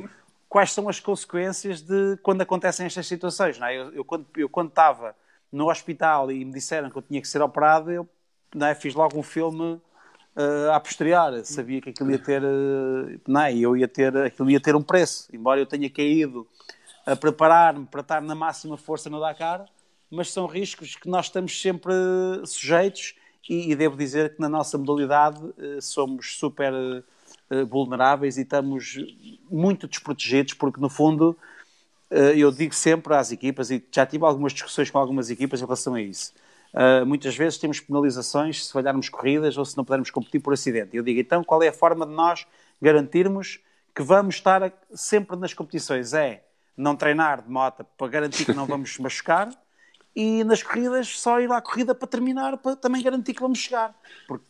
quais 0.48 0.72
são 0.72 0.90
as 0.90 1.00
consequências 1.00 1.82
de 1.82 2.18
quando 2.24 2.42
acontecem 2.42 2.86
estas 2.86 3.08
situações. 3.08 3.60
É? 3.62 3.78
Eu, 3.78 3.94
eu, 3.94 4.06
quando, 4.06 4.26
eu, 4.36 4.50
quando 4.50 4.70
estava 4.70 5.16
no 5.52 5.70
hospital 5.70 6.32
e 6.32 6.44
me 6.44 6.52
disseram 6.52 6.90
que 6.90 6.98
eu 6.98 7.02
tinha 7.02 7.22
que 7.22 7.28
ser 7.28 7.42
operado, 7.42 7.92
eu 7.92 8.08
é? 8.62 8.74
fiz 8.76 8.94
logo 8.94 9.18
um 9.18 9.24
filme 9.24 9.80
uh, 10.36 10.72
a 10.74 10.80
posterior. 10.80 11.44
Sabia 11.44 11.82
que 11.82 11.90
aquilo 11.90 12.12
ia 12.12 12.20
ter, 12.20 12.44
uh, 12.44 13.22
não 13.28 13.42
é? 13.42 13.56
eu 13.56 13.78
ia 13.78 13.88
ter, 13.88 14.16
aquilo 14.18 14.50
ia 14.50 14.60
ter 14.60 14.76
um 14.76 14.82
preço. 14.82 15.30
Embora 15.34 15.60
eu 15.60 15.66
tenha 15.66 15.90
caído 15.90 16.48
a 17.06 17.16
preparar-me 17.16 17.86
para 17.86 18.02
estar 18.02 18.22
na 18.22 18.36
máxima 18.36 18.78
força 18.78 19.10
no 19.10 19.20
Dakar, 19.20 19.66
mas 20.10 20.32
são 20.32 20.48
riscos 20.48 20.96
que 20.96 21.08
nós 21.08 21.28
estamos 21.28 21.60
sempre 21.62 21.94
sujeitos 22.46 23.16
e, 23.50 23.72
e 23.72 23.76
devo 23.76 23.98
dizer 23.98 24.36
que 24.36 24.40
na 24.40 24.48
nossa 24.48 24.78
modalidade 24.78 25.44
uh, 25.44 25.82
somos 25.82 26.38
super 26.38 26.72
eh, 27.50 27.64
vulneráveis 27.64 28.38
e 28.38 28.42
estamos 28.42 28.96
muito 29.50 29.88
desprotegidos, 29.88 30.54
porque 30.54 30.80
no 30.80 30.88
fundo 30.88 31.36
eh, 32.12 32.34
eu 32.38 32.52
digo 32.52 32.76
sempre 32.76 33.16
às 33.16 33.32
equipas, 33.32 33.72
e 33.72 33.84
já 33.92 34.06
tive 34.06 34.24
algumas 34.24 34.54
discussões 34.54 34.92
com 34.92 35.00
algumas 35.00 35.32
equipas 35.32 35.60
em 35.60 35.66
relação 35.66 35.96
a 35.96 36.02
isso. 36.02 36.34
Muitas 37.08 37.36
vezes 37.36 37.58
temos 37.58 37.80
penalizações 37.80 38.68
se 38.68 38.72
falharmos 38.72 39.10
corridas 39.10 39.58
ou 39.58 39.66
se 39.66 39.76
não 39.76 39.84
pudermos 39.84 40.12
competir 40.12 40.40
por 40.40 40.54
acidente. 40.54 40.96
Eu 40.96 41.02
digo, 41.02 41.20
então, 41.20 41.44
qual 41.44 41.64
é 41.64 41.70
a 41.70 41.74
forma 41.74 42.06
de 42.06 42.14
nós 42.14 42.46
garantirmos 42.80 43.60
que 43.96 44.04
vamos 44.04 44.36
estar 44.36 44.72
sempre 44.94 45.36
nas 45.36 45.52
competições? 45.52 46.14
É 46.14 46.44
não 46.78 46.96
treinar 46.96 47.42
de 47.42 47.50
moto 47.50 47.84
para 47.98 48.08
garantir 48.08 48.46
que 48.46 48.54
não 48.54 48.68
vamos 48.68 48.96
machucar 49.00 49.50
e 50.16 50.44
nas 50.44 50.64
corridas 50.64 51.20
só 51.20 51.40
ir 51.40 51.52
à 51.52 51.62
corrida 51.62 51.94
para 51.94 52.08
terminar, 52.08 52.58
para 52.58 52.76
também 52.76 53.02
garantir 53.02 53.34
que 53.34 53.42
vamos 53.42 53.60
chegar. 53.60 53.96
Porque 54.28 54.46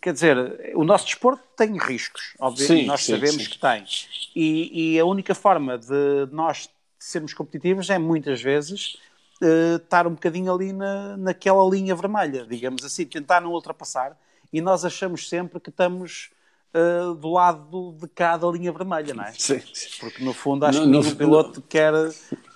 quer 0.00 0.12
dizer, 0.12 0.72
o 0.74 0.84
nosso 0.84 1.06
desporto 1.06 1.42
tem 1.56 1.76
riscos, 1.78 2.34
obviamente, 2.38 2.82
sim, 2.82 2.86
nós 2.86 3.04
sim, 3.04 3.12
sabemos 3.12 3.44
sim. 3.44 3.50
que 3.50 3.58
tem. 3.58 3.84
E, 4.34 4.94
e, 4.94 5.00
a 5.00 5.04
única 5.04 5.34
forma 5.34 5.78
de 5.78 6.28
nós 6.32 6.68
sermos 6.98 7.34
competitivos 7.34 7.90
é 7.90 7.98
muitas 7.98 8.40
vezes 8.40 8.96
uh, 9.42 9.76
estar 9.76 10.06
um 10.06 10.12
bocadinho 10.12 10.52
ali 10.52 10.72
na, 10.72 11.16
naquela 11.16 11.68
linha 11.68 11.94
vermelha, 11.94 12.46
digamos 12.46 12.84
assim, 12.84 13.04
tentar 13.04 13.40
não 13.40 13.52
ultrapassar. 13.52 14.18
E 14.52 14.60
nós 14.60 14.84
achamos 14.84 15.28
sempre 15.28 15.58
que 15.58 15.70
estamos 15.70 16.30
uh, 16.74 17.14
do 17.14 17.32
lado 17.32 17.96
de 18.00 18.08
cada 18.08 18.46
linha 18.48 18.72
vermelha, 18.72 19.12
não 19.14 19.24
é? 19.24 19.32
Sim. 19.36 19.60
Porque 20.00 20.24
no 20.24 20.32
fundo 20.32 20.64
acho 20.64 20.80
que 20.80 20.86
nenhum 20.86 21.14
piloto 21.14 21.60
quer 21.62 21.92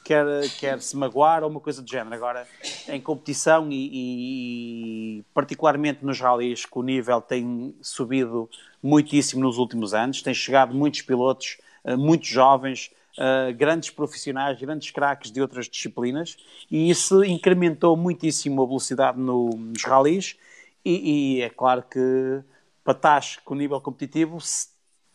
quer, 0.09 0.25
quer 0.59 0.81
se 0.81 0.97
magoar 0.97 1.45
ou 1.45 1.51
uma 1.51 1.61
coisa 1.61 1.83
do 1.83 1.89
género. 1.89 2.15
Agora, 2.15 2.49
em 2.89 2.99
competição 2.99 3.69
e, 3.71 5.19
e 5.19 5.25
particularmente 5.35 6.03
nos 6.03 6.19
rallies, 6.19 6.65
que 6.65 6.79
o 6.79 6.83
nível 6.83 7.21
tem 7.21 7.75
subido 7.83 8.49
muitíssimo 8.83 9.43
nos 9.43 9.59
últimos 9.59 9.93
anos, 9.93 10.23
tem 10.23 10.33
chegado 10.33 10.75
muitos 10.75 11.03
pilotos, 11.03 11.59
uh, 11.85 11.99
muitos 11.99 12.27
jovens, 12.27 12.91
uh, 13.19 13.55
grandes 13.55 13.91
profissionais, 13.91 14.59
grandes 14.59 14.91
craques 14.91 15.31
de 15.31 15.43
outras 15.43 15.69
disciplinas, 15.69 16.39
e 16.71 16.89
isso 16.89 17.23
incrementou 17.23 17.95
muitíssimo 17.95 18.63
a 18.63 18.67
velocidade 18.67 19.19
no, 19.19 19.51
nos 19.51 19.85
rallies, 19.85 20.37
e, 20.83 21.37
e, 21.37 21.43
é 21.43 21.51
claro 21.51 21.83
que 21.83 22.41
para 22.83 22.95
estar 22.95 23.23
com 23.45 23.55
nível 23.55 23.79
competitivo 23.79 24.39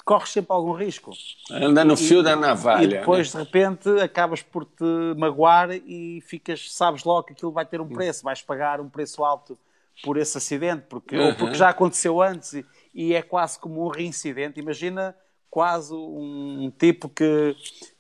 corres 0.04 0.30
sempre 0.30 0.54
algum 0.54 0.74
risco. 0.74 1.12
Anda 1.52 1.86
no 1.86 1.96
fio 1.96 2.22
da 2.22 2.36
navalha. 2.36 2.84
E 2.84 2.88
depois, 2.88 3.34
né? 3.34 3.40
de 3.40 3.46
repente, 3.46 3.90
acabas 4.02 4.42
por 4.42 4.66
te 4.66 4.84
magoar 5.18 5.72
e 5.72 6.22
ficas, 6.22 6.74
sabes 6.74 7.04
logo 7.04 7.24
que 7.24 7.34
aquilo 7.34 7.52
vai 7.52 7.66
ter 7.66 7.80
um 7.80 7.88
preço, 7.88 8.24
vais 8.24 8.42
pagar 8.42 8.82
um 8.82 8.90
preço 8.90 9.24
alto 9.24 9.58
por 10.04 10.18
esse 10.18 10.38
acidente, 10.38 10.86
porque, 10.90 11.16
uhum. 11.16 11.28
ou 11.28 11.36
porque 11.36 11.56
já 11.56 11.70
aconteceu 11.70 12.22
antes 12.22 12.54
e, 12.54 12.66
e, 12.94 13.14
é 13.14 13.22
quase 13.22 13.60
como 13.60 13.86
um 13.86 13.88
reincidente. 13.88 14.60
Imagina 14.60 15.16
quase 15.50 15.94
um, 15.94 16.66
um 16.66 16.72
tipo 16.72 17.08
que, 17.08 17.56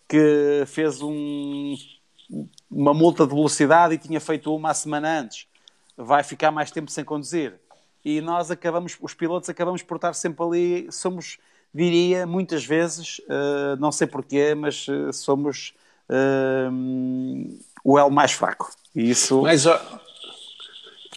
que 0.08 0.64
fez 0.66 1.02
um, 1.02 1.76
uma 2.70 2.94
multa 2.94 3.26
de 3.26 3.34
velocidade 3.34 3.94
e 3.94 3.98
tinha 3.98 4.20
feito 4.20 4.54
uma 4.54 4.72
a 4.72 4.74
semana 4.74 5.20
antes. 5.20 5.48
Vai 5.96 6.24
ficar 6.24 6.52
mais 6.52 6.72
tempo 6.72 6.90
sem 6.90 7.06
conduzir. 7.06 7.54
E 8.04 8.20
nós 8.20 8.52
acabamos, 8.52 8.98
os 9.00 9.14
pilotos 9.14 9.50
acabamos 9.50 9.82
por 9.82 9.96
estar 9.96 10.14
sempre 10.14 10.44
ali, 10.44 10.92
somos 10.92 11.38
diria 11.74 12.28
muitas 12.28 12.66
vezes, 12.66 13.20
uh, 13.20 13.76
não 13.80 13.92
sei 13.92 14.08
porquê, 14.08 14.54
mas 14.54 14.88
uh, 14.88 15.12
somos 15.12 15.74
uh, 16.10 17.60
o 17.84 17.98
elo 17.98 18.12
mais 18.12 18.32
fraco. 18.32 18.72
E 18.96 19.10
isso. 19.10 19.42
Mas, 19.42 19.66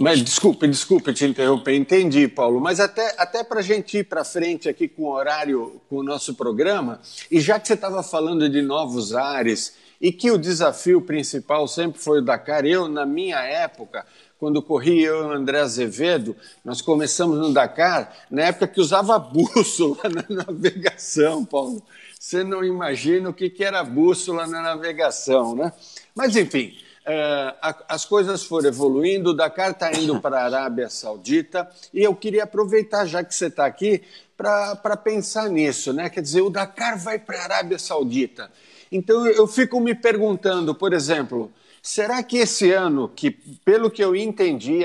mas 0.00 0.22
desculpe, 0.22 0.66
desculpe 0.66 1.12
te 1.12 1.24
interromper, 1.24 1.74
entendi, 1.74 2.26
Paulo. 2.26 2.61
Mas 2.61 2.80
até, 2.80 3.14
até 3.18 3.44
para 3.44 3.61
a 3.61 3.62
gente 3.62 3.98
ir 3.98 4.04
para 4.04 4.24
frente 4.24 4.68
aqui 4.68 4.88
com 4.88 5.02
o 5.02 5.12
horário, 5.12 5.80
com 5.88 5.96
o 5.96 6.02
nosso 6.02 6.34
programa, 6.34 7.00
e 7.30 7.40
já 7.40 7.61
que 7.61 7.66
você 7.66 7.74
estava 7.74 8.02
falando 8.02 8.48
de 8.48 8.62
novos 8.62 9.14
ares 9.14 9.74
e 10.01 10.12
que 10.12 10.30
o 10.30 10.38
desafio 10.38 11.01
principal 11.01 11.66
sempre 11.66 12.01
foi 12.01 12.18
o 12.18 12.24
Dakar. 12.24 12.64
Eu, 12.64 12.88
na 12.88 13.07
minha 13.07 13.38
época, 13.40 14.05
quando 14.38 14.62
corri 14.62 15.03
eu 15.03 15.22
e 15.22 15.26
o 15.26 15.32
André 15.32 15.61
Azevedo, 15.61 16.36
nós 16.64 16.82
começamos 16.82 17.38
no 17.38 17.53
Dakar, 17.53 18.14
na 18.30 18.42
época 18.42 18.68
que 18.68 18.80
usava 18.80 19.18
bússola 19.18 19.97
na 20.28 20.44
navegação, 20.44 21.44
Paulo. 21.44 21.82
Você 22.18 22.42
não 22.42 22.64
imagina 22.64 23.30
o 23.30 23.34
que, 23.34 23.53
era 23.61 23.82
bússola 23.84 24.47
na 24.47 24.61
navegação, 24.61 25.55
né? 25.55 25.72
Mas, 26.14 26.36
enfim, 26.36 26.76
uh, 27.07 27.74
as 27.88 28.05
coisas 28.05 28.42
foram 28.42 28.68
evoluindo, 28.68 29.30
o 29.30 29.34
Dakar 29.34 29.70
está 29.70 29.92
indo 29.92 30.18
para 30.20 30.40
a 30.40 30.44
Arábia 30.44 30.90
Saudita, 30.90 31.70
e 31.94 32.03
eu 32.03 32.14
queria 32.14 32.44
aproveitar, 32.44 33.07
já 33.07 33.22
que 33.22 33.34
você 33.34 33.47
está 33.47 33.64
aqui, 33.64 34.03
para 34.36 34.97
pensar 34.97 35.49
nisso, 35.49 35.92
né? 35.92 36.11
Quer 36.11 36.20
dizer, 36.20 36.42
o 36.42 36.51
Dakar 36.51 36.99
vai 36.99 37.18
para 37.18 37.38
a 37.38 37.44
Arábia 37.44 37.78
Saudita. 37.78 38.51
Então, 38.91 39.26
eu 39.26 39.47
fico 39.47 39.80
me 39.80 39.95
perguntando, 39.95 40.74
por 40.74 40.93
exemplo, 40.93 41.51
será 41.82 42.22
que 42.22 42.39
esse 42.39 42.72
ano, 42.72 43.09
que 43.09 43.30
pelo 43.30 43.91
que 43.91 44.03
eu 44.03 44.14
entendi, 44.14 44.84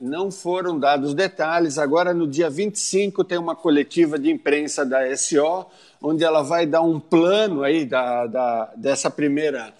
não 0.00 0.30
foram 0.30 0.78
dados 0.78 1.14
detalhes, 1.14 1.78
agora 1.78 2.14
no 2.14 2.26
dia 2.26 2.48
25 2.48 3.24
tem 3.24 3.38
uma 3.38 3.54
coletiva 3.54 4.18
de 4.18 4.30
imprensa 4.30 4.84
da 4.84 5.16
SO, 5.16 5.66
onde 6.00 6.24
ela 6.24 6.42
vai 6.42 6.66
dar 6.66 6.82
um 6.82 7.00
plano 7.00 7.62
aí 7.62 7.84
da, 7.84 8.26
da, 8.26 8.72
dessa 8.76 9.10
primeira 9.10 9.72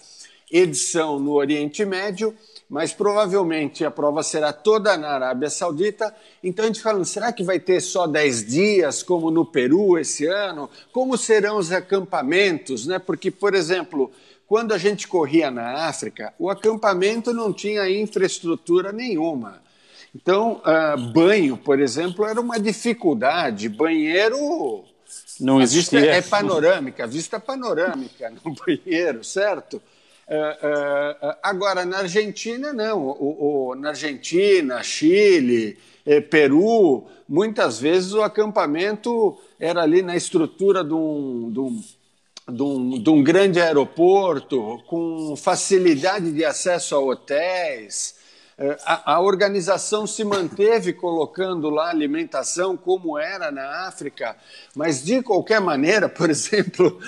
edição 0.51 1.19
no 1.19 1.33
Oriente 1.33 1.85
Médio, 1.85 2.35
mas 2.69 2.93
provavelmente 2.93 3.83
a 3.83 3.89
prova 3.89 4.21
será 4.21 4.53
toda 4.53 4.95
na 4.95 5.09
Arábia 5.09 5.49
Saudita. 5.49 6.13
Então 6.43 6.63
a 6.63 6.67
gente 6.67 6.81
falando, 6.81 7.05
será 7.05 7.33
que 7.33 7.43
vai 7.43 7.59
ter 7.59 7.81
só 7.81 8.05
10 8.05 8.45
dias, 8.45 9.01
como 9.01 9.31
no 9.31 9.43
Peru 9.43 9.97
esse 9.97 10.27
ano? 10.27 10.69
Como 10.91 11.17
serão 11.17 11.57
os 11.57 11.71
acampamentos? 11.71 12.85
Né? 12.85 12.99
Porque, 12.99 13.31
por 13.31 13.55
exemplo, 13.55 14.11
quando 14.45 14.71
a 14.71 14.77
gente 14.77 15.07
corria 15.07 15.49
na 15.49 15.87
África, 15.87 16.31
o 16.37 16.47
acampamento 16.47 17.33
não 17.33 17.51
tinha 17.51 17.89
infraestrutura 17.89 18.91
nenhuma. 18.91 19.61
Então, 20.13 20.61
uh, 20.63 20.97
banho, 21.11 21.57
por 21.57 21.79
exemplo, 21.79 22.25
era 22.25 22.39
uma 22.39 22.59
dificuldade. 22.59 23.67
Banheiro 23.67 24.83
não 25.39 25.59
existia. 25.59 25.99
É 25.99 26.21
panorâmica, 26.21 27.07
vista 27.07 27.39
panorâmica 27.39 28.31
no 28.43 28.53
banheiro, 28.65 29.23
certo? 29.23 29.81
Uh, 30.29 31.25
uh, 31.25 31.35
agora, 31.41 31.83
na 31.85 31.99
Argentina, 31.99 32.71
não. 32.71 33.01
O, 33.01 33.69
o, 33.71 33.75
na 33.75 33.89
Argentina, 33.89 34.83
Chile, 34.83 35.75
Peru, 36.29 37.07
muitas 37.27 37.79
vezes 37.79 38.13
o 38.13 38.21
acampamento 38.21 39.39
era 39.59 39.81
ali 39.81 40.03
na 40.03 40.15
estrutura 40.15 40.83
de 40.83 40.93
um, 40.93 41.51
de 41.51 41.59
um, 41.59 41.83
de 42.47 42.61
um, 42.63 43.03
de 43.03 43.09
um 43.09 43.23
grande 43.23 43.59
aeroporto, 43.59 44.79
com 44.87 45.35
facilidade 45.35 46.31
de 46.31 46.45
acesso 46.45 46.95
a 46.95 46.99
hotéis. 46.99 48.15
A, 48.85 49.13
a, 49.13 49.21
organização 49.21 50.05
se 50.05 50.23
manteve 50.23 50.93
colocando 50.93 51.69
lá 51.69 51.89
alimentação 51.89 52.75
como 52.75 53.17
era 53.17 53.51
na 53.51 53.87
África, 53.87 54.35
mas 54.75 55.03
de 55.03 55.23
qualquer 55.23 55.61
maneira, 55.61 56.09
por 56.09 56.29
exemplo, 56.29 56.99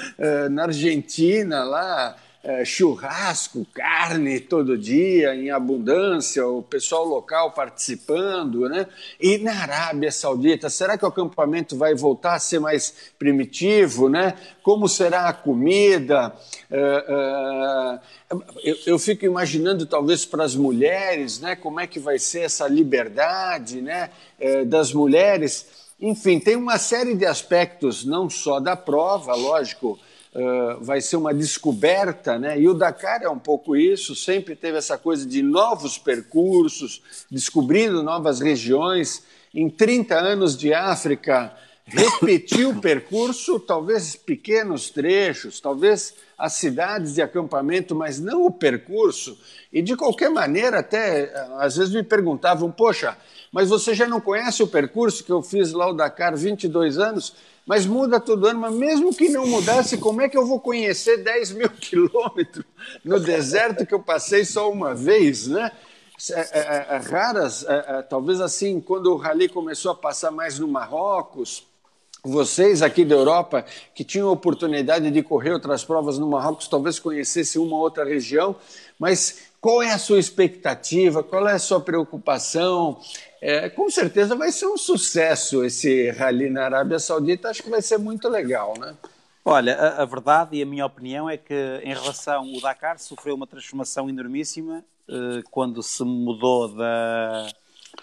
na 0.50 0.64
Argentina, 0.64 1.64
lá 1.64 2.16
é, 2.44 2.66
churrasco, 2.66 3.66
carne 3.72 4.40
todo 4.40 4.78
dia 4.78 5.36
em 5.36 5.52
abundância, 5.52 6.46
o 6.48 6.64
pessoal 6.64 7.06
local 7.06 7.52
participando, 7.52 8.68
né? 8.68 8.88
E 9.20 9.38
na 9.38 9.54
Arábia 9.54 10.12
Saudita, 10.12 10.68
será 10.68 10.98
que 10.98 11.06
o 11.06 11.08
acampamento 11.08 11.78
vai 11.78 11.94
voltar 11.94 12.34
a 12.34 12.40
ser 12.40 12.60
mais 12.60 13.12
primitivo, 13.20 14.10
né? 14.10 14.36
Como 14.64 14.90
será 14.90 15.30
a 15.30 15.34
comida? 15.34 16.34
É, 16.72 17.06
é, 17.08 18.38
eu, 18.64 18.78
eu, 18.88 19.00
fico 19.00 19.24
imaginando 19.24 19.86
talvez 19.86 20.26
para 20.26 20.44
as 20.44 20.56
mulheres, 20.56 21.40
né? 21.40 21.56
Como 21.56 21.80
é 21.80 21.86
que 21.86 22.00
vai 22.00 22.18
ser 22.18 22.42
essa 22.42 22.68
liberdade, 22.68 23.82
né? 23.82 24.10
É, 24.40 24.66
das 24.66 24.92
mulheres. 24.94 25.68
Enfim, 26.00 26.40
tem 26.40 26.56
uma 26.56 26.80
série 26.80 27.14
de 27.14 27.28
aspectos, 27.28 28.04
não 28.04 28.28
só 28.28 28.60
da 28.60 28.76
prova, 28.76 29.36
lógico 29.36 30.00
uh, 30.34 30.84
vai 30.84 31.02
ser 31.02 31.18
uma 31.18 31.34
descoberta, 31.34 32.38
né? 32.38 32.60
E 32.60 32.68
o 32.68 32.74
Dakar 32.74 33.22
é 33.24 33.30
um 33.30 33.40
pouco 33.40 33.76
isso, 33.76 34.16
sempre 34.16 34.56
teve 34.56 34.78
essa 34.78 34.98
coisa 34.98 35.26
de 35.26 35.42
novos 35.42 35.98
percursos, 35.98 37.02
descobrindo 37.30 38.04
novas 38.04 38.40
regiões. 38.40 39.24
Em 39.54 39.70
30 39.70 40.16
anos 40.16 40.58
de 40.58 40.74
África, 40.74 41.54
repetiu 41.86 42.72
o 42.72 42.80
percurso, 42.82 43.60
talvez 43.60 44.16
pequenos 44.16 44.90
trechos, 44.90 45.60
talvez 45.60 46.14
as 46.42 46.54
cidades 46.54 47.14
de 47.14 47.22
acampamento, 47.22 47.96
mas 47.96 48.20
não 48.20 48.46
o 48.46 48.52
percurso. 48.52 49.38
E 49.72 49.82
de 49.82 49.96
qualquer 49.96 50.30
maneira, 50.30 50.80
até 50.80 51.32
às 51.60 51.78
vezes 51.78 51.94
me 51.94 52.04
perguntavam: 52.04 52.72
Poxa, 52.72 53.16
mas 53.52 53.70
você 53.70 53.94
já 53.94 54.08
não 54.08 54.20
conhece 54.20 54.64
o 54.64 54.68
percurso 54.68 55.24
que 55.24 55.32
eu 55.32 55.42
fiz 55.42 55.72
lá 55.72 55.90
o 55.90 55.94
Dakar 55.94 56.36
22 56.36 56.98
anos? 56.98 57.34
mas 57.64 57.86
muda 57.86 58.20
todo 58.20 58.48
ano. 58.48 58.60
Mas 58.60 58.74
mesmo 58.74 59.14
que 59.14 59.30
não 59.30 59.46
mudasse, 59.46 59.98
como 59.98 60.22
é 60.22 60.28
que 60.28 60.38
eu 60.38 60.46
vou 60.46 60.60
conhecer 60.60 61.24
10 61.24 61.52
mil 61.52 61.70
quilômetros 61.80 62.66
no 63.06 63.20
deserto 63.20 63.86
que 63.86 63.94
eu 63.94 64.02
passei 64.02 64.44
só 64.44 64.70
uma 64.72 64.94
vez, 64.96 65.48
né? 65.48 65.72
É, 66.32 66.40
é, 66.40 66.88
é, 66.90 66.98
raras, 66.98 67.66
talvez 68.10 68.42
assim, 68.42 68.80
quando 68.80 69.08
o 69.08 69.16
rally 69.16 69.48
começou 69.48 69.92
a 69.92 69.96
passar 69.96 70.30
mais 70.30 70.60
no 70.60 70.68
Marrocos, 70.68 71.66
vocês 72.24 72.82
aqui 72.82 73.04
da 73.04 73.16
Europa 73.16 73.66
que 73.96 74.04
tinham 74.04 74.30
a 74.30 74.32
oportunidade 74.32 75.10
de 75.10 75.24
correr 75.24 75.54
outras 75.54 75.84
provas 75.84 76.20
no 76.20 76.30
Marrocos, 76.30 76.68
talvez 76.68 77.00
conhecessem 77.00 77.62
uma 77.62 77.78
outra 77.78 78.06
região, 78.06 78.56
mas 79.00 79.50
qual 79.60 79.82
é 79.82 79.92
a 79.92 79.98
sua 79.98 80.20
expectativa? 80.20 81.24
Qual 81.24 81.48
é 81.48 81.54
a 81.54 81.60
sua 81.60 81.80
preocupação? 81.80 83.00
É, 83.42 83.70
com 83.70 83.90
certeza 83.90 84.36
vai 84.36 84.52
ser 84.52 84.68
um 84.68 84.78
sucesso 84.78 85.64
esse 85.64 86.12
rally 86.12 86.50
na 86.50 86.66
Arábia 86.66 87.00
Saudita, 87.00 87.50
acho 87.50 87.64
que 87.64 87.70
vai 87.70 87.82
ser 87.82 87.98
muito 87.98 88.28
legal, 88.28 88.74
né? 88.80 88.96
Olha, 89.44 89.76
a, 89.76 90.04
a, 90.04 90.06
verdade 90.06 90.56
e 90.56 90.62
a 90.62 90.66
minha 90.66 90.86
opinião 90.86 91.28
é 91.28 91.36
que 91.36 91.82
em 91.84 91.94
relação 91.94 92.44
ao 92.54 92.62
Dakar 92.62 93.00
sofreu 93.00 93.34
uma 93.34 93.48
transformação 93.48 94.08
enormíssima 94.08 94.86
eh, 95.10 95.42
quando 95.50 95.82
se 95.82 96.04
mudou 96.04 96.68
da, 96.68 97.48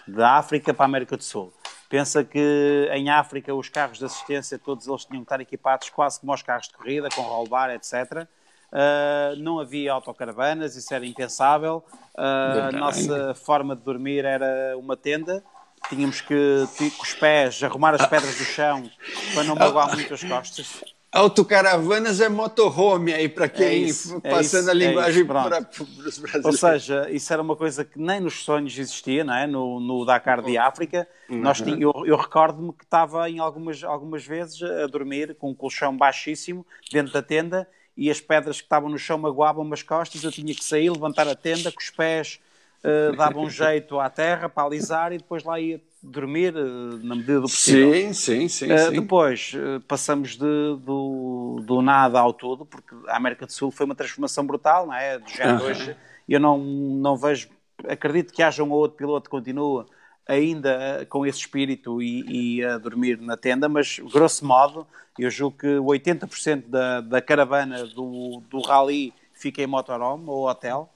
da 0.05 0.31
África 0.37 0.73
para 0.73 0.83
a 0.83 0.87
América 0.87 1.15
do 1.15 1.23
Sul. 1.23 1.53
Pensa 1.89 2.23
que 2.23 2.87
em 2.93 3.09
África 3.09 3.53
os 3.53 3.67
carros 3.67 3.97
de 3.97 4.05
assistência 4.05 4.59
todos 4.59 4.87
eles 4.87 5.05
tinham 5.05 5.21
que 5.21 5.25
estar 5.25 5.41
equipados 5.41 5.89
quase 5.89 6.19
como 6.19 6.31
os 6.31 6.43
carros 6.43 6.67
de 6.67 6.73
corrida, 6.73 7.09
com 7.09 7.23
roll 7.23 7.47
bar, 7.47 7.71
etc. 7.71 8.27
Uh, 8.71 9.35
não 9.37 9.59
havia 9.59 9.91
autocaravanas, 9.91 10.75
isso 10.75 10.93
era 10.93 11.03
impensável. 11.03 11.83
Uh, 12.15 12.67
a 12.67 12.71
nossa 12.71 13.33
forma 13.33 13.75
de 13.75 13.81
dormir 13.81 14.23
era 14.23 14.77
uma 14.77 14.95
tenda. 14.95 15.43
Tínhamos 15.89 16.21
que, 16.21 16.67
com 16.77 17.03
os 17.03 17.13
pés, 17.15 17.63
arrumar 17.63 17.95
as 17.95 18.05
pedras 18.05 18.37
do 18.37 18.43
chão 18.43 18.87
para 19.33 19.43
não 19.43 19.55
magoar 19.55 19.91
muito 19.95 20.13
as 20.13 20.23
costas. 20.23 20.83
Autocaravanas 21.11 22.21
é 22.21 22.29
motorhome 22.29 23.11
aí 23.11 23.27
para 23.27 23.49
quem 23.49 23.65
é 23.65 23.73
isso, 23.73 24.21
é 24.23 24.29
passando 24.29 24.59
é 24.59 24.61
isso, 24.61 24.69
a 24.69 24.73
linguagem 24.73 25.23
é 25.23 25.25
para, 25.25 25.61
para 25.63 25.83
os 25.83 26.19
brasileiros. 26.19 26.45
Ou 26.45 26.53
seja, 26.53 27.09
isso 27.09 27.33
era 27.33 27.41
uma 27.41 27.55
coisa 27.55 27.83
que 27.83 27.99
nem 27.99 28.19
nos 28.19 28.43
sonhos 28.43 28.77
existia, 28.77 29.23
não 29.23 29.33
é? 29.33 29.47
No, 29.47 29.79
no 29.79 30.05
Dakar 30.05 30.43
de 30.43 30.55
África, 30.55 31.07
uhum. 31.27 31.39
nós 31.39 31.61
tinha, 31.61 31.81
eu, 31.81 31.91
eu 32.05 32.15
recordo-me 32.15 32.71
que 32.73 32.83
estava 32.83 33.27
em 33.27 33.39
algumas, 33.39 33.83
algumas 33.83 34.23
vezes 34.23 34.61
a 34.61 34.85
dormir 34.85 35.35
com 35.35 35.49
um 35.49 35.55
colchão 35.55 35.97
baixíssimo 35.97 36.63
dentro 36.91 37.11
da 37.11 37.23
tenda 37.23 37.67
e 37.97 38.11
as 38.11 38.21
pedras 38.21 38.57
que 38.57 38.65
estavam 38.65 38.87
no 38.87 38.97
chão 38.99 39.17
magoavam-me 39.17 39.73
as 39.73 39.81
costas, 39.81 40.23
eu 40.23 40.31
tinha 40.31 40.53
que 40.53 40.63
sair, 40.63 40.91
levantar 40.91 41.27
a 41.27 41.35
tenda, 41.35 41.71
com 41.71 41.81
os 41.81 41.89
pés 41.89 42.39
uh, 42.83 43.15
davam 43.15 43.43
um 43.43 43.49
jeito 43.51 43.99
à 43.99 44.11
terra 44.11 44.47
para 44.47 44.63
alisar 44.63 45.11
e 45.11 45.17
depois 45.17 45.43
lá 45.43 45.59
ia 45.59 45.81
dormir 46.01 46.55
uh, 46.55 46.97
na 47.03 47.15
medida 47.15 47.41
do 47.41 47.41
possível. 47.43 47.93
Sim, 47.93 48.13
sim, 48.13 48.47
sim. 48.47 48.71
Uh. 48.71 48.91
Depois 48.91 49.53
passamos 49.87 50.31
de, 50.31 50.77
do, 50.83 51.61
do 51.65 51.81
nada 51.81 52.19
ao 52.19 52.33
todo, 52.33 52.65
porque 52.65 52.95
a 53.07 53.17
América 53.17 53.45
do 53.45 53.51
Sul 53.51 53.71
foi 53.71 53.85
uma 53.85 53.95
transformação 53.95 54.45
brutal, 54.45 54.87
não 54.87 54.93
é? 54.93 55.19
Do 55.19 55.29
género 55.29 55.63
hoje, 55.65 55.95
eu 56.27 56.39
não, 56.39 56.57
não 56.57 57.17
vejo, 57.17 57.49
acredito 57.87 58.33
que 58.33 58.43
haja 58.43 58.63
um 58.63 58.71
ou 58.71 58.79
outro 58.79 58.97
piloto 58.97 59.29
que 59.29 59.35
continua 59.35 59.85
ainda 60.29 61.07
com 61.09 61.25
esse 61.25 61.39
espírito 61.39 62.01
e, 62.03 62.57
e, 62.59 62.63
a 62.63 62.77
dormir 62.77 63.19
na 63.19 63.35
tenda, 63.35 63.67
mas 63.67 63.97
grosso 63.97 64.45
modo, 64.45 64.85
eu 65.17 65.29
julgo 65.31 65.57
que 65.57 65.67
80% 65.67 66.67
da, 66.67 67.01
da 67.01 67.19
caravana 67.19 67.83
do, 67.87 68.41
do 68.47 68.61
rally 68.61 69.11
fica 69.33 69.63
em 69.63 69.67
motorhome 69.67 70.25
ou 70.27 70.47
hotel. 70.47 70.93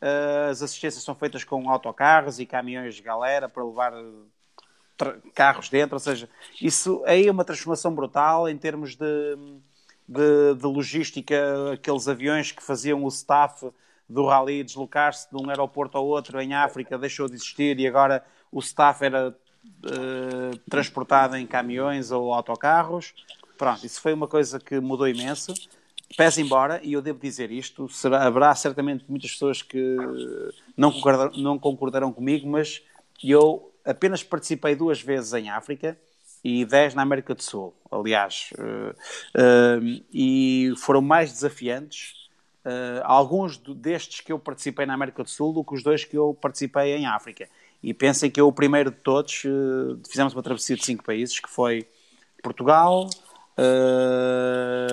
Uh, 0.00 0.50
as 0.50 0.62
assistências 0.62 1.02
são 1.02 1.16
feitas 1.16 1.42
com 1.42 1.68
autocarros 1.68 2.38
e 2.38 2.46
caminhões 2.46 2.94
de 2.94 3.02
galera 3.02 3.48
para 3.48 3.64
levar 3.64 3.92
carros 5.34 5.68
dentro, 5.68 5.96
ou 5.96 6.00
seja, 6.00 6.28
isso 6.60 7.02
aí 7.06 7.26
é 7.26 7.30
uma 7.30 7.44
transformação 7.44 7.94
brutal 7.94 8.48
em 8.48 8.56
termos 8.56 8.96
de, 8.96 9.36
de, 10.08 10.54
de 10.54 10.66
logística, 10.66 11.72
aqueles 11.72 12.08
aviões 12.08 12.52
que 12.52 12.62
faziam 12.62 13.04
o 13.04 13.08
staff 13.08 13.70
do 14.08 14.26
rally 14.26 14.62
deslocar-se 14.62 15.28
de 15.30 15.36
um 15.36 15.50
aeroporto 15.50 15.98
ao 15.98 16.06
outro 16.06 16.40
em 16.40 16.54
África 16.54 16.96
deixou 16.96 17.28
de 17.28 17.34
existir 17.34 17.78
e 17.78 17.86
agora 17.86 18.24
o 18.52 18.60
staff 18.60 19.04
era 19.04 19.30
uh, 19.30 20.58
transportado 20.70 21.36
em 21.36 21.46
caminhões 21.46 22.10
ou 22.10 22.32
autocarros. 22.32 23.14
Pronto, 23.58 23.84
isso 23.84 24.00
foi 24.00 24.12
uma 24.12 24.28
coisa 24.28 24.60
que 24.60 24.78
mudou 24.78 25.08
imenso. 25.08 25.52
pese 26.16 26.40
embora, 26.40 26.80
e 26.84 26.92
eu 26.92 27.02
devo 27.02 27.18
dizer 27.18 27.50
isto, 27.50 27.88
será, 27.88 28.24
haverá 28.24 28.54
certamente 28.54 29.04
muitas 29.08 29.32
pessoas 29.32 29.60
que 29.62 29.96
não, 30.76 30.92
concordar, 30.92 31.30
não 31.36 31.58
concordarão 31.58 32.12
comigo, 32.12 32.48
mas 32.48 32.82
eu 33.22 33.72
apenas 33.86 34.22
participei 34.22 34.74
duas 34.74 35.00
vezes 35.00 35.32
em 35.32 35.48
África 35.48 35.96
e 36.44 36.64
dez 36.64 36.94
na 36.94 37.02
América 37.02 37.34
do 37.34 37.42
Sul, 37.42 37.74
aliás, 37.90 38.50
uh, 38.58 38.90
uh, 38.90 40.04
e 40.12 40.72
foram 40.76 41.00
mais 41.00 41.32
desafiantes 41.32 42.28
uh, 42.64 43.00
alguns 43.04 43.56
destes 43.56 44.20
que 44.20 44.32
eu 44.32 44.38
participei 44.38 44.86
na 44.86 44.94
América 44.94 45.24
do 45.24 45.30
Sul 45.30 45.52
do 45.52 45.64
que 45.64 45.74
os 45.74 45.82
dois 45.82 46.04
que 46.04 46.16
eu 46.16 46.34
participei 46.34 46.94
em 46.94 47.06
África. 47.06 47.48
E 47.82 47.94
pensem 47.94 48.30
que 48.30 48.40
eu, 48.40 48.48
o 48.48 48.52
primeiro 48.52 48.90
de 48.90 48.96
todos, 48.96 49.42
fizemos 50.08 50.32
uma 50.34 50.42
travessia 50.42 50.76
de 50.76 50.84
cinco 50.84 51.04
países, 51.04 51.38
que 51.38 51.48
foi 51.48 51.86
Portugal, 52.42 53.08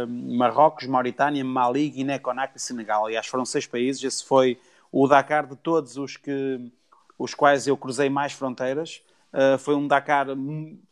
Marrocos, 0.07 0.85
Mauritânia, 0.85 1.43
Mali, 1.43 1.89
Guiné-Conakry 1.89 2.57
e 2.57 2.59
Senegal. 2.59 3.05
Aliás, 3.05 3.25
foram 3.25 3.45
seis 3.45 3.65
países. 3.65 4.03
Esse 4.03 4.23
foi 4.23 4.59
o 4.91 5.07
Dakar 5.07 5.47
de 5.47 5.55
todos 5.55 5.97
os, 5.97 6.17
que, 6.17 6.71
os 7.23 7.33
quais 7.33 7.67
eu 7.67 7.77
cruzei 7.77 8.09
mais 8.09 8.33
fronteiras. 8.33 9.01
Uh, 9.33 9.57
foi 9.57 9.75
um 9.75 9.87
Dakar 9.87 10.27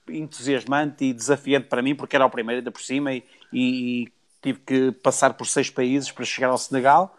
entusiasmante 0.09 1.05
e 1.05 1.13
desafiante 1.13 1.67
para 1.67 1.82
mim, 1.82 1.93
porque 1.93 2.15
era 2.15 2.25
o 2.25 2.29
primeiro 2.29 2.59
ainda 2.59 2.71
por 2.71 2.82
cima 2.82 3.13
e, 3.13 3.23
e 3.53 4.07
tive 4.41 4.59
que 4.59 4.91
passar 4.91 5.34
por 5.34 5.45
seis 5.45 5.69
países 5.69 6.11
para 6.11 6.25
chegar 6.25 6.49
ao 6.49 6.57
Senegal. 6.57 7.15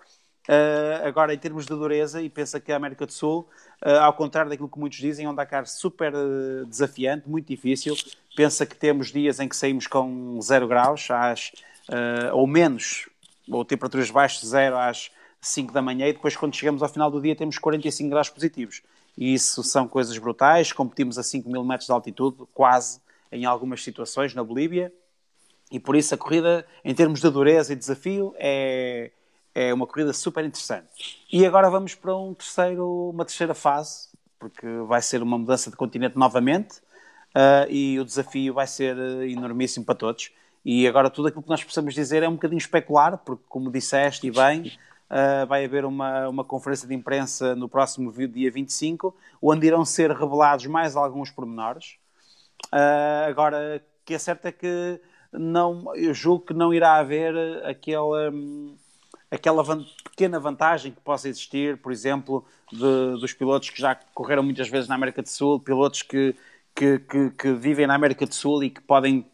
Uh, 0.49 1.07
agora, 1.07 1.33
em 1.33 1.39
termos 1.39 1.67
de 1.67 1.75
dureza, 1.75 2.21
e 2.21 2.29
pensa 2.29 2.59
que 2.59 2.73
a 2.73 2.77
América 2.77 3.07
do 3.07 3.13
Sul, 3.13 3.49
uh, 3.85 4.01
ao 4.01 4.13
contrário 4.13 4.51
daquilo 4.51 4.69
que 4.69 4.79
muitos 4.79 4.99
dizem, 4.99 5.27
é 5.27 5.31
um 5.31 5.35
Dakar 5.35 5.67
super 5.67 6.13
uh, 6.13 6.67
desafiante, 6.67 7.29
muito 7.29 7.47
difícil. 7.47 7.95
Pensa 8.35 8.67
que 8.67 8.75
temos 8.75 9.13
dias 9.13 9.39
em 9.39 9.49
que 9.49 9.55
saímos 9.55 9.87
com 9.87 10.41
zero 10.41 10.67
graus, 10.67 11.09
às, 11.11 11.53
ou 12.33 12.47
menos, 12.47 13.09
ou 13.49 13.65
temperaturas 13.65 14.11
baixas 14.11 14.41
de 14.41 14.47
zero 14.47 14.79
às 14.79 15.11
5 15.41 15.73
da 15.73 15.83
manhã, 15.83 16.09
e 16.09 16.13
depois, 16.13 16.37
quando 16.37 16.55
chegamos 16.57 16.83
ao 16.83 16.89
final 16.89 17.11
do 17.11 17.21
dia, 17.21 17.37
temos 17.37 17.59
45 17.59 18.09
graus 18.09 18.31
positivos. 18.31 18.81
E 19.17 19.35
isso 19.35 19.63
são 19.63 19.87
coisas 19.87 20.17
brutais. 20.19 20.73
Competimos 20.73 21.19
a 21.19 21.23
5 21.23 21.51
mil 21.51 21.65
metros 21.65 21.87
de 21.87 21.93
altitude, 21.93 22.39
quase, 22.55 23.01
em 23.31 23.45
algumas 23.45 23.83
situações, 23.83 24.35
na 24.35 24.43
Bolívia. 24.43 24.93
E 25.71 25.81
por 25.81 25.97
isso 25.97 26.15
a 26.15 26.19
corrida, 26.19 26.67
em 26.85 26.95
termos 26.95 27.21
de 27.21 27.31
dureza 27.31 27.73
e 27.73 27.77
desafio, 27.77 28.35
é 28.39 29.11
é 29.55 29.73
uma 29.73 29.87
corrida 29.87 30.13
super 30.13 30.45
interessante. 30.45 31.21
E 31.31 31.45
agora 31.45 31.69
vamos 31.69 31.95
para 31.95 32.17
um 32.17 32.35
terceiro, 32.35 33.11
uma 33.11 33.25
terceira 33.25 33.55
fase, 33.55 34.09
porque 34.39 34.67
vai 34.87 35.03
ser 35.03 35.23
uma 35.23 35.39
mudança 35.39 35.71
de 35.71 35.77
continente 35.77 36.17
novamente 36.19 36.79
uh, 37.35 37.69
e 37.69 37.99
o 38.01 38.05
desafio 38.05 38.55
vai 38.55 38.67
ser 38.67 38.97
enormíssimo 39.29 39.85
para 39.85 39.95
todos. 39.95 40.31
E 40.65 40.87
agora 40.87 41.11
tudo 41.11 41.29
aquilo 41.29 41.43
que 41.43 41.49
nós 41.49 41.63
possamos 41.63 41.95
dizer 41.95 42.23
é 42.23 42.29
um 42.29 42.35
bocadinho 42.35 42.59
especular, 42.59 43.19
porque 43.19 43.43
como 43.49 43.71
disseste 43.71 44.27
e 44.27 44.31
bem, 44.31 44.73
uh, 45.13 45.47
vai 45.47 45.65
haver 45.65 45.85
uma, 45.85 46.29
uma 46.29 46.45
conferência 46.45 46.89
de 46.89 46.95
imprensa 46.95 47.55
no 47.55 47.69
próximo 47.69 48.11
dia 48.29 48.51
25, 48.51 49.15
onde 49.41 49.67
irão 49.67 49.85
ser 49.85 50.11
revelados 50.11 50.67
mais 50.67 50.97
alguns 50.97 51.31
pormenores. 51.31 51.99
Uh, 52.73 53.29
agora, 53.29 53.83
o 53.85 54.05
que 54.05 54.15
é 54.15 54.19
certo 54.19 54.47
é 54.47 54.53
que 54.53 55.01
não, 55.31 55.95
eu 55.95 56.15
julgo 56.15 56.47
que 56.47 56.55
não 56.55 56.73
irá 56.73 56.97
haver 56.97 57.35
aquela... 57.65 58.33
Aquela 59.31 59.63
van 59.63 59.83
pequena 60.13 60.39
vantagem 60.39 60.93
que 60.93 61.01
possa 61.01 61.27
existir, 61.27 61.79
por 61.79 61.91
exemplo, 61.91 62.45
de, 62.71 62.79
dos 63.19 63.33
pilotos 63.33 63.71
que 63.71 63.81
já 63.81 63.95
correram 63.95 64.43
muitas 64.43 64.69
vezes 64.69 64.89
na 64.91 64.95
América 64.95 65.23
do 65.23 65.29
Sul, 65.29 65.59
pilotos 65.59 66.03
que, 66.03 66.37
que, 66.75 66.99
que, 66.99 67.31
que, 67.31 67.53
vivem 67.55 67.87
na 67.87 67.95
América 67.95 68.27
do 68.27 68.35
Sul 68.35 68.63
e 68.63 68.69
que 68.69 68.83
podem 68.83 69.27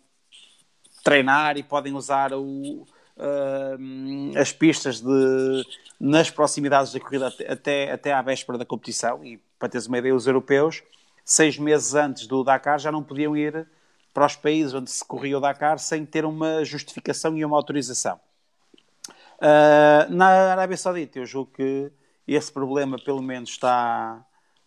treinar 1.03 1.57
e 1.57 1.64
podem 1.64 1.95
usar 1.95 2.33
o, 2.33 2.87
uh, 3.19 4.39
as 4.39 4.53
pistas 4.53 5.01
de, 5.01 5.66
nas 5.99 6.31
proximidades 6.31 6.93
da 6.93 7.01
corrida 7.01 7.33
até, 7.49 7.93
até 7.93 8.12
à 8.12 8.23
véspera 8.23 8.57
da 8.57 8.64
competição. 8.64 9.25
E 9.25 9.41
para 9.59 9.69
teres 9.69 9.87
uma 9.87 9.99
ideia, 9.99 10.14
os 10.14 10.27
europeus, 10.27 10.83
seis 11.25 11.59
meses 11.59 11.95
antes 11.95 12.27
do 12.27 12.43
Dakar, 12.45 12.79
já 12.79 12.93
não 12.93 13.03
podiam 13.03 13.37
ir 13.37 13.66
para 14.14 14.27
os 14.27 14.37
países 14.37 14.75
onde 14.75 14.91
se 14.91 15.05
corria 15.05 15.39
o 15.39 15.41
Dakar 15.41 15.79
sem 15.79 16.05
ter 16.05 16.25
uma 16.25 16.64
justificação 16.64 17.37
e 17.37 17.45
uma 17.45 17.57
autorização. 17.57 18.19
Uh, 19.39 20.12
na 20.12 20.27
Arábia 20.53 20.77
Saudita, 20.77 21.19
eu 21.19 21.27
julgo 21.27 21.53
que 21.53 21.93
esse 22.27 22.51
problema, 22.53 22.99
pelo 22.99 23.23
menos, 23.23 23.51
está, 23.51 24.25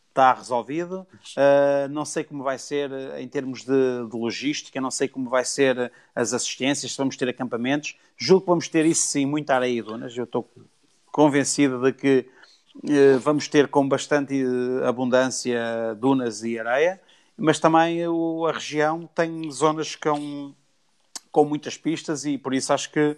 está 0.10 0.34
resolvido. 0.34 1.06
Uh, 1.36 1.90
não 1.90 2.06
sei 2.06 2.24
como 2.24 2.44
vai 2.44 2.58
ser 2.58 2.90
em 3.20 3.28
termos 3.28 3.64
de, 3.64 4.08
de, 4.10 4.16
logística, 4.16 4.80
não 4.80 4.92
sei 4.92 5.08
como 5.08 5.30
vai 5.30 5.44
ser 5.44 5.92
as 6.16 6.34
assistências, 6.34 6.92
se 6.92 6.98
vamos 6.98 7.18
ter 7.18 7.28
acampamentos. 7.28 7.98
Julgo 8.24 8.42
que 8.42 8.50
vamos 8.50 8.68
ter 8.68 8.86
isso 8.86 9.08
sim, 9.08 9.26
muita 9.26 9.56
areia 9.56 9.80
e 9.80 9.82
dunas. 9.82 10.16
Eu 10.16 10.26
estou 10.26 10.48
convencido 11.12 11.82
de 11.82 11.92
que 11.92 12.30
uh, 12.76 13.20
vamos 13.20 13.48
ter 13.48 13.68
com 13.68 13.90
bastante 13.90 14.40
abundância 14.88 15.60
dunas 15.98 16.44
e 16.44 16.60
areia, 16.60 17.02
mas 17.36 17.58
também 17.58 18.08
o, 18.08 18.46
a 18.46 18.52
região 18.52 19.10
tem 19.16 19.50
zonas 19.50 19.96
com, 19.96 20.54
com 21.32 21.46
muitas 21.46 21.78
pistas 21.78 22.24
e 22.24 22.38
por 22.38 22.54
isso 22.54 22.72
acho 22.72 22.92
que 22.92 23.18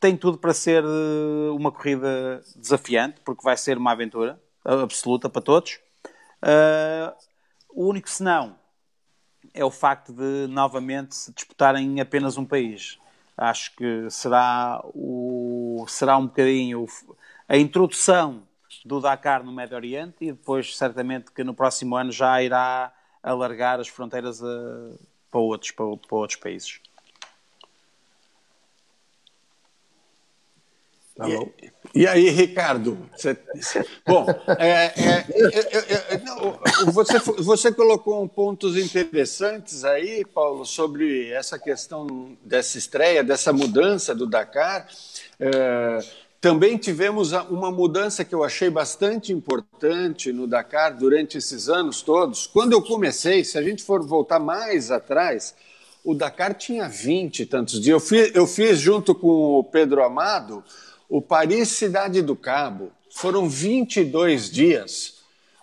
tem 0.00 0.16
tudo 0.16 0.38
para 0.38 0.52
ser 0.52 0.82
eh, 0.82 1.50
uma 1.52 1.70
corrida 1.70 2.42
desafiante, 2.56 3.20
porque 3.24 3.44
vai 3.44 3.56
ser 3.56 3.78
uma 3.78 3.92
aventura 3.92 4.40
absoluta 4.64 5.28
para 5.28 5.40
todos. 5.40 5.78
Uh, 6.42 7.14
o 7.68 7.86
único 7.86 8.10
senão 8.10 8.56
é 9.54 9.64
o 9.64 9.70
facto 9.70 10.12
de 10.12 10.48
novamente 10.48 11.14
se 11.14 11.32
disputarem 11.32 12.00
apenas 12.00 12.36
um 12.36 12.44
país. 12.44 12.98
Acho 13.40 13.74
que 13.74 14.10
será, 14.10 14.82
o, 14.94 15.86
será 15.88 16.18
um 16.18 16.26
bocadinho 16.26 16.86
a 17.48 17.56
introdução 17.56 18.46
do 18.84 19.00
Dakar 19.00 19.42
no 19.42 19.50
Médio 19.50 19.76
Oriente 19.76 20.16
e 20.20 20.32
depois 20.32 20.76
certamente 20.76 21.32
que 21.32 21.42
no 21.42 21.54
próximo 21.54 21.96
ano 21.96 22.12
já 22.12 22.42
irá 22.42 22.92
alargar 23.22 23.80
as 23.80 23.88
fronteiras 23.88 24.42
a, 24.44 24.46
para, 25.30 25.40
outros, 25.40 25.70
para, 25.70 25.86
para 25.96 26.16
outros 26.18 26.38
países. 26.38 26.80
Tá 31.20 31.28
e, 31.28 32.00
e, 32.02 32.06
aí, 32.06 32.30
Ricardo? 32.30 32.96
Você, 33.14 33.36
bom, 34.08 34.24
é, 34.58 34.86
é, 34.86 35.26
é, 36.14 36.90
você, 36.90 37.18
você 37.18 37.70
colocou 37.70 38.26
pontos 38.26 38.74
interessantes 38.74 39.84
aí, 39.84 40.24
Paulo, 40.24 40.64
sobre 40.64 41.28
essa 41.28 41.58
questão 41.58 42.38
dessa 42.42 42.78
estreia, 42.78 43.22
dessa 43.22 43.52
mudança 43.52 44.14
do 44.14 44.26
Dakar. 44.26 44.88
É, 45.38 45.98
também 46.40 46.78
tivemos 46.78 47.32
uma 47.32 47.70
mudança 47.70 48.24
que 48.24 48.34
eu 48.34 48.42
achei 48.42 48.70
bastante 48.70 49.30
importante 49.30 50.32
no 50.32 50.46
Dakar 50.46 50.96
durante 50.96 51.36
esses 51.36 51.68
anos 51.68 52.00
todos. 52.00 52.46
Quando 52.46 52.72
eu 52.72 52.80
comecei, 52.80 53.44
se 53.44 53.58
a 53.58 53.62
gente 53.62 53.82
for 53.82 54.02
voltar 54.02 54.38
mais 54.38 54.90
atrás, 54.90 55.54
o 56.02 56.14
Dakar 56.14 56.54
tinha 56.54 56.88
20 56.88 57.40
e 57.40 57.46
tantos 57.46 57.78
dias. 57.78 57.92
Eu 57.92 58.00
fiz, 58.00 58.34
eu 58.34 58.46
fiz 58.46 58.78
junto 58.78 59.14
com 59.14 59.58
o 59.58 59.64
Pedro 59.64 60.02
Amado 60.02 60.64
o 61.10 61.20
Paris 61.20 61.70
Cidade 61.70 62.22
do 62.22 62.36
Cabo 62.36 62.92
foram 63.10 63.48
22 63.48 64.48
dias, 64.48 65.14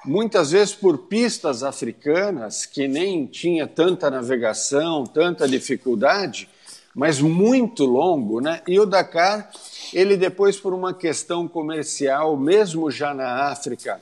muitas 0.03 0.51
vezes 0.51 0.75
por 0.75 0.97
pistas 1.07 1.63
africanas 1.63 2.65
que 2.65 2.85
nem 2.85 3.25
tinha 3.25 3.65
tanta 3.65 4.11
navegação, 4.11 5.05
tanta 5.05 5.47
dificuldade, 5.47 6.49
mas 6.93 7.21
muito 7.21 7.85
longo, 7.85 8.41
né? 8.41 8.61
E 8.67 8.77
o 8.77 8.85
Dakar, 8.85 9.49
ele 9.93 10.17
depois 10.17 10.59
por 10.59 10.73
uma 10.73 10.93
questão 10.93 11.47
comercial, 11.47 12.35
mesmo 12.35 12.91
já 12.91 13.13
na 13.13 13.49
África, 13.49 14.01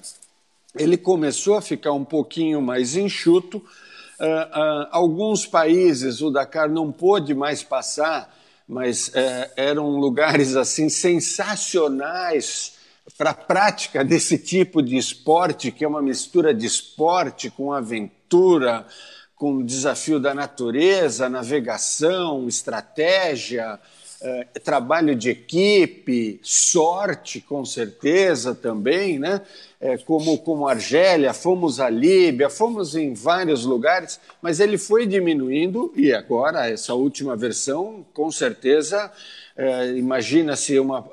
ele 0.73 0.97
começou 0.97 1.57
a 1.57 1.61
ficar 1.61 1.91
um 1.91 2.03
pouquinho 2.03 2.59
mais 2.59 2.95
enxuto. 2.95 3.57
Uh, 3.57 4.23
uh, 4.23 4.87
alguns 4.89 5.45
países 5.45 6.21
o 6.21 6.31
Dakar 6.31 6.69
não 6.69 6.91
pôde 6.91 7.35
mais 7.35 7.61
passar 7.61 8.33
mas 8.67 9.11
é, 9.13 9.51
eram 9.55 9.89
lugares 9.89 10.55
assim 10.55 10.89
sensacionais 10.89 12.73
para 13.17 13.31
a 13.31 13.35
prática 13.35 14.03
desse 14.03 14.37
tipo 14.37 14.81
de 14.81 14.97
esporte, 14.97 15.71
que 15.71 15.85
é 15.85 15.87
uma 15.87 16.01
mistura 16.01 16.53
de 16.53 16.65
esporte 16.65 17.49
com 17.51 17.71
aventura, 17.71 18.85
com 19.35 19.63
desafio 19.63 20.19
da 20.19 20.33
natureza, 20.33 21.29
navegação, 21.29 22.47
estratégia, 22.47 23.79
é, 24.21 24.45
trabalho 24.63 25.15
de 25.15 25.29
equipe, 25.29 26.39
sorte, 26.41 27.41
com 27.41 27.65
certeza 27.65 28.55
também, 28.55 29.19
né? 29.19 29.41
É, 29.79 29.97
como, 29.97 30.37
como 30.39 30.67
Argélia, 30.67 31.33
fomos 31.33 31.79
à 31.79 31.89
Líbia, 31.89 32.49
fomos 32.49 32.95
em 32.95 33.13
vários 33.13 33.65
lugares, 33.65 34.19
mas 34.41 34.59
ele 34.59 34.77
foi 34.77 35.05
diminuindo 35.05 35.93
e 35.95 36.13
agora, 36.13 36.69
essa 36.69 36.93
última 36.93 37.35
versão, 37.35 38.05
com 38.13 38.31
certeza, 38.31 39.11
é, 39.57 39.91
imagina-se, 39.91 40.77
uma, 40.79 41.03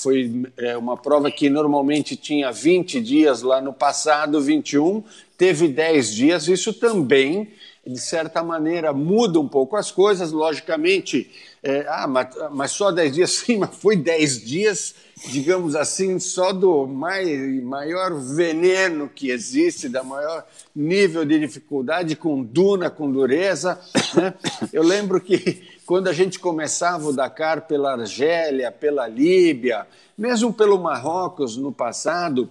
foi 0.00 0.50
é, 0.56 0.76
uma 0.76 0.96
prova 0.96 1.30
que 1.30 1.50
normalmente 1.50 2.16
tinha 2.16 2.50
20 2.50 3.00
dias 3.00 3.42
lá 3.42 3.60
no 3.60 3.72
passado, 3.72 4.40
21, 4.40 5.04
teve 5.36 5.68
10 5.68 6.14
dias, 6.14 6.48
isso 6.48 6.72
também, 6.72 7.50
de 7.86 8.00
certa 8.00 8.42
maneira, 8.42 8.92
muda 8.92 9.38
um 9.38 9.48
pouco 9.48 9.76
as 9.76 9.90
coisas. 9.90 10.32
Logicamente, 10.32 11.30
é, 11.62 11.86
ah, 11.88 12.08
mas, 12.08 12.28
mas 12.50 12.72
só 12.72 12.90
10 12.90 13.14
dias, 13.14 13.30
sim, 13.38 13.58
mas 13.58 13.70
foi 13.76 13.96
10 13.96 14.44
dias, 14.44 14.94
digamos 15.28 15.76
assim, 15.76 16.18
só 16.18 16.52
do 16.52 16.86
mai, 16.88 17.36
maior 17.62 18.12
veneno 18.14 19.08
que 19.08 19.30
existe, 19.30 19.88
da 19.88 20.02
maior 20.02 20.44
nível 20.74 21.24
de 21.24 21.38
dificuldade, 21.38 22.16
com 22.16 22.42
duna, 22.42 22.90
com 22.90 23.10
dureza. 23.10 23.78
Né? 24.14 24.34
Eu 24.72 24.82
lembro 24.82 25.20
que 25.20 25.62
quando 25.86 26.08
a 26.08 26.12
gente 26.12 26.40
começava 26.40 27.06
o 27.06 27.12
Dakar 27.12 27.68
pela 27.68 27.92
Argélia, 27.92 28.72
pela 28.72 29.06
Líbia, 29.06 29.86
mesmo 30.18 30.52
pelo 30.52 30.82
Marrocos 30.82 31.56
no 31.56 31.70
passado, 31.70 32.50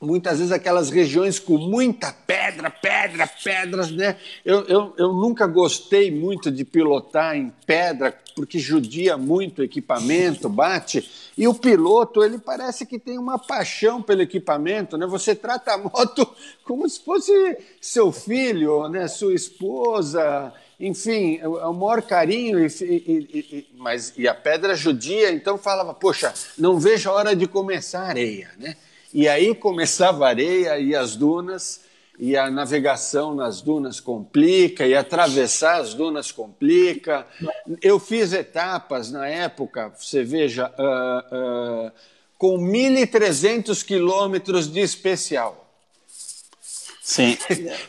muitas 0.00 0.38
vezes 0.38 0.52
aquelas 0.52 0.90
regiões 0.90 1.38
com 1.38 1.58
muita 1.58 2.12
pedra, 2.12 2.70
pedra, 2.70 3.26
pedras, 3.26 3.90
né? 3.90 4.16
Eu, 4.44 4.64
eu, 4.66 4.94
eu 4.96 5.12
nunca 5.12 5.46
gostei 5.46 6.10
muito 6.10 6.50
de 6.50 6.64
pilotar 6.64 7.36
em 7.36 7.52
pedra, 7.66 8.16
porque 8.34 8.58
judia 8.58 9.16
muito 9.16 9.60
o 9.60 9.64
equipamento, 9.64 10.48
bate. 10.48 11.08
E 11.36 11.48
o 11.48 11.54
piloto, 11.54 12.22
ele 12.22 12.38
parece 12.38 12.86
que 12.86 12.98
tem 12.98 13.18
uma 13.18 13.38
paixão 13.38 14.00
pelo 14.00 14.22
equipamento, 14.22 14.96
né? 14.96 15.06
Você 15.06 15.34
trata 15.34 15.72
a 15.72 15.78
moto 15.78 16.28
como 16.64 16.88
se 16.88 17.00
fosse 17.00 17.58
seu 17.80 18.12
filho, 18.12 18.88
né? 18.88 19.08
Sua 19.08 19.34
esposa, 19.34 20.52
enfim, 20.78 21.38
é 21.42 21.48
o 21.48 21.72
maior 21.72 22.02
carinho, 22.02 22.64
e, 22.64 22.68
e, 22.82 23.46
e, 23.52 23.66
mas 23.76 24.12
e 24.16 24.28
a 24.28 24.34
pedra 24.34 24.76
judia, 24.76 25.32
então 25.32 25.58
falava, 25.58 25.92
poxa, 25.92 26.32
não 26.56 26.78
vejo 26.78 27.10
a 27.10 27.14
hora 27.14 27.34
de 27.34 27.48
começar 27.48 28.02
a 28.02 28.08
areia, 28.08 28.52
né? 28.56 28.76
E 29.12 29.28
aí 29.28 29.54
começava 29.54 30.26
a 30.26 30.28
areia 30.28 30.78
e 30.78 30.94
as 30.94 31.16
dunas, 31.16 31.80
e 32.18 32.36
a 32.36 32.50
navegação 32.50 33.34
nas 33.34 33.62
dunas 33.62 34.00
complica, 34.00 34.86
e 34.86 34.94
atravessar 34.94 35.80
as 35.80 35.94
dunas 35.94 36.30
complica. 36.30 37.26
Eu 37.80 37.98
fiz 37.98 38.32
etapas 38.32 39.10
na 39.10 39.26
época, 39.26 39.92
você 39.96 40.22
veja, 40.22 40.72
uh, 40.78 41.86
uh, 41.88 41.92
com 42.36 42.58
1.300 42.58 43.84
quilômetros 43.84 44.70
de 44.70 44.80
especial. 44.80 45.64
Sim. 47.08 47.38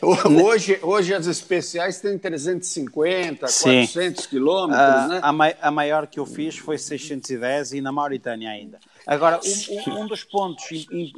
hoje, 0.42 0.78
hoje 0.80 1.12
as 1.12 1.26
especiais 1.26 2.00
têm 2.00 2.16
350, 2.16 3.48
Sim. 3.48 3.86
400 3.86 4.26
quilômetros, 4.26 5.04
uh, 5.04 5.08
né? 5.08 5.20
A, 5.22 5.30
ma 5.30 5.52
a 5.60 5.70
maior 5.70 6.06
que 6.06 6.18
eu 6.18 6.24
fiz 6.24 6.56
foi 6.56 6.78
610 6.78 7.74
e 7.74 7.80
na 7.82 7.92
Mauritânia 7.92 8.48
ainda. 8.48 8.78
Agora, 9.06 9.40
um, 9.88 10.00
um 10.00 10.06
dos 10.06 10.24
pontos 10.24 10.64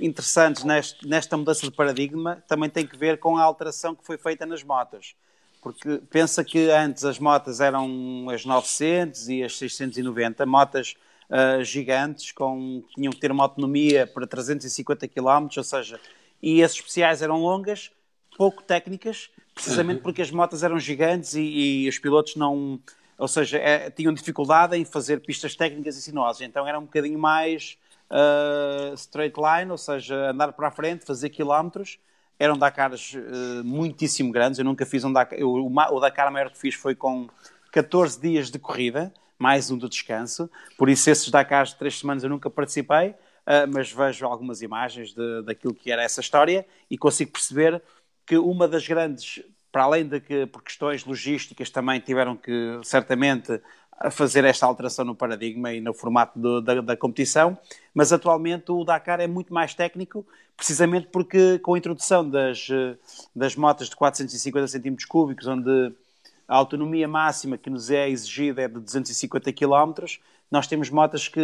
interessantes 0.00 0.64
neste, 0.64 1.06
nesta 1.06 1.36
mudança 1.36 1.66
de 1.66 1.72
paradigma 1.72 2.42
também 2.46 2.70
tem 2.70 2.86
que 2.86 2.96
ver 2.96 3.18
com 3.18 3.36
a 3.36 3.42
alteração 3.42 3.94
que 3.94 4.04
foi 4.04 4.16
feita 4.16 4.46
nas 4.46 4.62
motas. 4.62 5.14
Porque 5.60 6.00
pensa 6.10 6.42
que 6.42 6.70
antes 6.70 7.04
as 7.04 7.18
motas 7.18 7.60
eram 7.60 8.28
as 8.30 8.44
900 8.44 9.28
e 9.28 9.44
as 9.44 9.56
690, 9.56 10.44
motas 10.44 10.96
uh, 11.30 11.62
gigantes, 11.62 12.32
com, 12.32 12.82
tinham 12.94 13.12
que 13.12 13.20
ter 13.20 13.30
uma 13.30 13.44
autonomia 13.44 14.06
para 14.06 14.26
350 14.26 15.06
km, 15.08 15.48
ou 15.56 15.62
seja, 15.62 16.00
e 16.42 16.62
as 16.64 16.72
especiais 16.72 17.22
eram 17.22 17.40
longas, 17.40 17.92
pouco 18.36 18.62
técnicas, 18.62 19.30
precisamente 19.54 19.98
uhum. 19.98 20.02
porque 20.02 20.22
as 20.22 20.30
motas 20.30 20.64
eram 20.64 20.78
gigantes 20.78 21.34
e, 21.34 21.84
e 21.84 21.88
os 21.88 21.98
pilotos 21.98 22.34
não, 22.34 22.80
ou 23.22 23.28
seja, 23.28 23.56
é, 23.56 23.88
tinham 23.88 24.12
dificuldade 24.12 24.76
em 24.76 24.84
fazer 24.84 25.20
pistas 25.20 25.54
técnicas 25.54 25.96
e 25.96 26.02
sinuosas, 26.02 26.42
então 26.42 26.66
era 26.66 26.76
um 26.76 26.82
bocadinho 26.82 27.16
mais 27.16 27.78
uh, 28.10 28.92
straight 28.94 29.36
line, 29.38 29.70
ou 29.70 29.78
seja, 29.78 30.32
andar 30.32 30.52
para 30.52 30.66
a 30.66 30.70
frente, 30.72 31.04
fazer 31.04 31.30
quilómetros. 31.30 32.00
Eram 32.36 32.58
Dakars 32.58 33.14
uh, 33.14 33.62
muitíssimo 33.64 34.32
grandes. 34.32 34.58
Eu 34.58 34.64
nunca 34.64 34.84
fiz 34.84 35.04
um 35.04 35.12
Dakar. 35.12 35.38
Eu, 35.38 35.52
o, 35.52 35.66
o 35.72 36.00
Dakar 36.00 36.32
maior 36.32 36.50
que 36.50 36.58
fiz 36.58 36.74
foi 36.74 36.96
com 36.96 37.28
14 37.70 38.20
dias 38.20 38.50
de 38.50 38.58
corrida, 38.58 39.14
mais 39.38 39.70
um 39.70 39.78
de 39.78 39.88
descanso. 39.88 40.50
Por 40.76 40.88
isso, 40.88 41.08
esses 41.08 41.30
Dakars 41.30 41.70
de 41.70 41.76
3 41.76 42.00
semanas 42.00 42.24
eu 42.24 42.28
nunca 42.28 42.50
participei, 42.50 43.10
uh, 43.10 43.70
mas 43.72 43.92
vejo 43.92 44.26
algumas 44.26 44.62
imagens 44.62 45.14
de, 45.14 45.42
daquilo 45.42 45.74
que 45.74 45.92
era 45.92 46.02
essa 46.02 46.20
história 46.20 46.66
e 46.90 46.98
consigo 46.98 47.30
perceber 47.30 47.80
que 48.26 48.36
uma 48.36 48.66
das 48.66 48.84
grandes, 48.84 49.44
para 49.72 49.84
além 49.84 50.06
de 50.06 50.20
que 50.20 50.46
por 50.46 50.62
questões 50.62 51.04
logísticas 51.04 51.70
também 51.70 51.98
tiveram 51.98 52.36
que 52.36 52.78
certamente 52.84 53.60
fazer 54.10 54.44
esta 54.44 54.66
alteração 54.66 55.04
no 55.04 55.14
paradigma 55.14 55.72
e 55.72 55.80
no 55.80 55.94
formato 55.94 56.38
do, 56.38 56.60
da, 56.60 56.80
da, 56.80 56.96
competição, 56.96 57.56
mas 57.94 58.12
atualmente 58.12 58.70
o 58.70 58.84
Dakar 58.84 59.20
é 59.20 59.26
muito 59.26 59.54
mais 59.54 59.74
técnico, 59.74 60.26
precisamente 60.56 61.06
porque 61.06 61.58
com 61.60 61.74
a 61.74 61.78
introdução 61.78 62.28
das, 62.28 62.68
das 63.34 63.56
motas 63.56 63.88
de 63.88 63.96
450 63.96 64.66
cm 64.68 64.96
cúbicos, 65.08 65.46
onde 65.46 65.92
a 66.48 66.56
autonomia 66.56 67.06
máxima 67.08 67.56
que 67.56 67.70
nos 67.70 67.90
é 67.90 68.08
exigida 68.08 68.62
é 68.62 68.68
de 68.68 68.78
250 68.80 69.52
km, 69.52 70.04
nós 70.50 70.66
temos 70.66 70.90
motas 70.90 71.28
que 71.28 71.40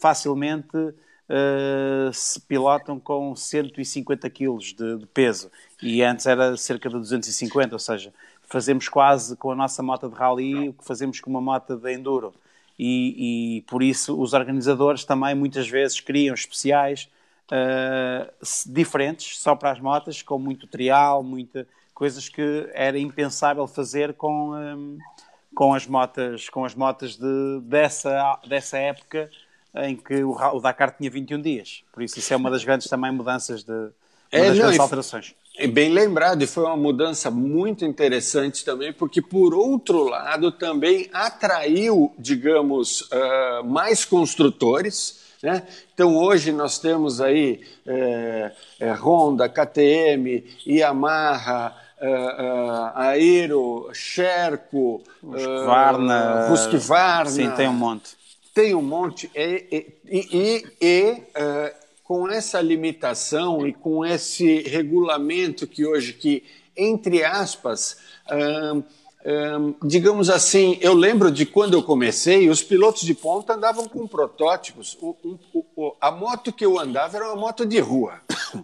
facilmente 0.00 0.94
uh, 1.32 2.12
se 2.12 2.40
pilotam 2.40 3.00
com 3.00 3.34
150 3.34 4.28
kg 4.28 4.58
de, 4.58 4.98
de 4.98 5.06
peso 5.06 5.50
e 5.82 6.02
antes 6.02 6.26
era 6.26 6.56
cerca 6.56 6.88
de 6.88 6.96
250, 6.96 7.74
ou 7.74 7.78
seja, 7.78 8.12
fazemos 8.42 8.88
quase 8.88 9.36
com 9.36 9.50
a 9.50 9.54
nossa 9.54 9.82
moto 9.82 10.08
de 10.08 10.14
rally 10.14 10.68
o 10.68 10.72
que 10.74 10.84
fazemos 10.84 11.18
com 11.20 11.30
uma 11.30 11.40
moto 11.40 11.76
de 11.76 11.92
enduro. 11.92 12.34
E, 12.78 13.58
e 13.58 13.62
por 13.62 13.82
isso 13.82 14.20
os 14.20 14.32
organizadores 14.32 15.04
também 15.04 15.34
muitas 15.34 15.68
vezes 15.68 16.00
criam 16.00 16.34
especiais 16.34 17.08
uh, 17.50 18.32
diferentes 18.66 19.38
só 19.38 19.54
para 19.54 19.70
as 19.70 19.80
motas, 19.80 20.22
com 20.22 20.38
muito 20.38 20.66
trial, 20.66 21.22
muita 21.22 21.66
coisas 21.94 22.28
que 22.28 22.68
era 22.72 22.98
impensável 22.98 23.66
fazer 23.66 24.14
com, 24.14 24.54
um, 24.54 24.98
com 25.54 25.72
as 25.72 25.86
motas, 25.86 26.48
com 26.48 26.64
as 26.64 26.74
motas 26.74 27.16
de, 27.16 27.60
dessa, 27.62 28.40
dessa 28.48 28.78
época 28.78 29.30
em 29.74 29.96
que 29.96 30.22
o, 30.22 30.32
o 30.32 30.60
Dakar 30.60 30.94
tinha 30.96 31.10
21 31.10 31.40
dias. 31.40 31.82
Por 31.92 32.02
isso 32.02 32.18
isso 32.18 32.32
é 32.32 32.36
uma 32.36 32.50
das 32.50 32.64
grandes 32.64 32.88
também 32.88 33.10
mudanças 33.12 33.62
de, 33.62 33.90
é, 34.32 34.48
das 34.48 34.58
não, 34.76 34.82
alterações. 34.82 35.34
É 35.58 35.66
bem 35.66 35.90
lembrado, 35.90 36.42
e 36.42 36.46
foi 36.46 36.64
uma 36.64 36.76
mudança 36.76 37.30
muito 37.30 37.84
interessante 37.84 38.64
também, 38.64 38.90
porque, 38.90 39.20
por 39.20 39.52
outro 39.52 40.04
lado, 40.04 40.50
também 40.50 41.10
atraiu, 41.12 42.14
digamos, 42.18 43.02
uh, 43.02 43.62
mais 43.62 44.06
construtores. 44.06 45.20
Né? 45.42 45.62
Então, 45.92 46.16
hoje 46.16 46.52
nós 46.52 46.78
temos 46.78 47.20
aí 47.20 47.60
é, 47.86 48.52
é, 48.80 48.92
Honda, 48.92 49.46
KTM, 49.48 50.42
Yamaha, 50.66 51.76
uh, 52.00 52.06
uh, 52.06 52.98
Aero, 52.98 53.90
Sherco, 53.92 55.02
Husqvarna, 55.22 56.48
Husqvarna. 56.50 57.30
Sim, 57.30 57.50
tem 57.50 57.68
um 57.68 57.74
monte. 57.74 58.21
Tem 58.54 58.74
um 58.74 58.82
monte. 58.82 59.30
E, 59.34 59.86
e, 60.06 60.28
e, 60.30 60.66
e 60.80 61.22
com 62.04 62.28
essa 62.28 62.60
limitação 62.60 63.66
e 63.66 63.72
com 63.72 64.04
esse 64.04 64.60
regulamento 64.62 65.66
que 65.66 65.86
hoje, 65.86 66.12
que, 66.12 66.44
entre 66.76 67.24
aspas, 67.24 67.96
hum, 68.30 68.82
digamos 69.82 70.28
assim, 70.28 70.76
eu 70.80 70.94
lembro 70.94 71.30
de 71.30 71.46
quando 71.46 71.74
eu 71.74 71.82
comecei, 71.82 72.48
os 72.50 72.62
pilotos 72.62 73.02
de 73.02 73.14
ponta 73.14 73.54
andavam 73.54 73.88
com 73.88 74.06
protótipos. 74.06 74.98
O, 75.00 75.16
o, 75.54 75.96
a 76.00 76.10
moto 76.10 76.52
que 76.52 76.66
eu 76.66 76.78
andava 76.78 77.16
era 77.16 77.28
uma 77.28 77.36
moto 77.36 77.64
de 77.64 77.78
rua. 77.80 78.20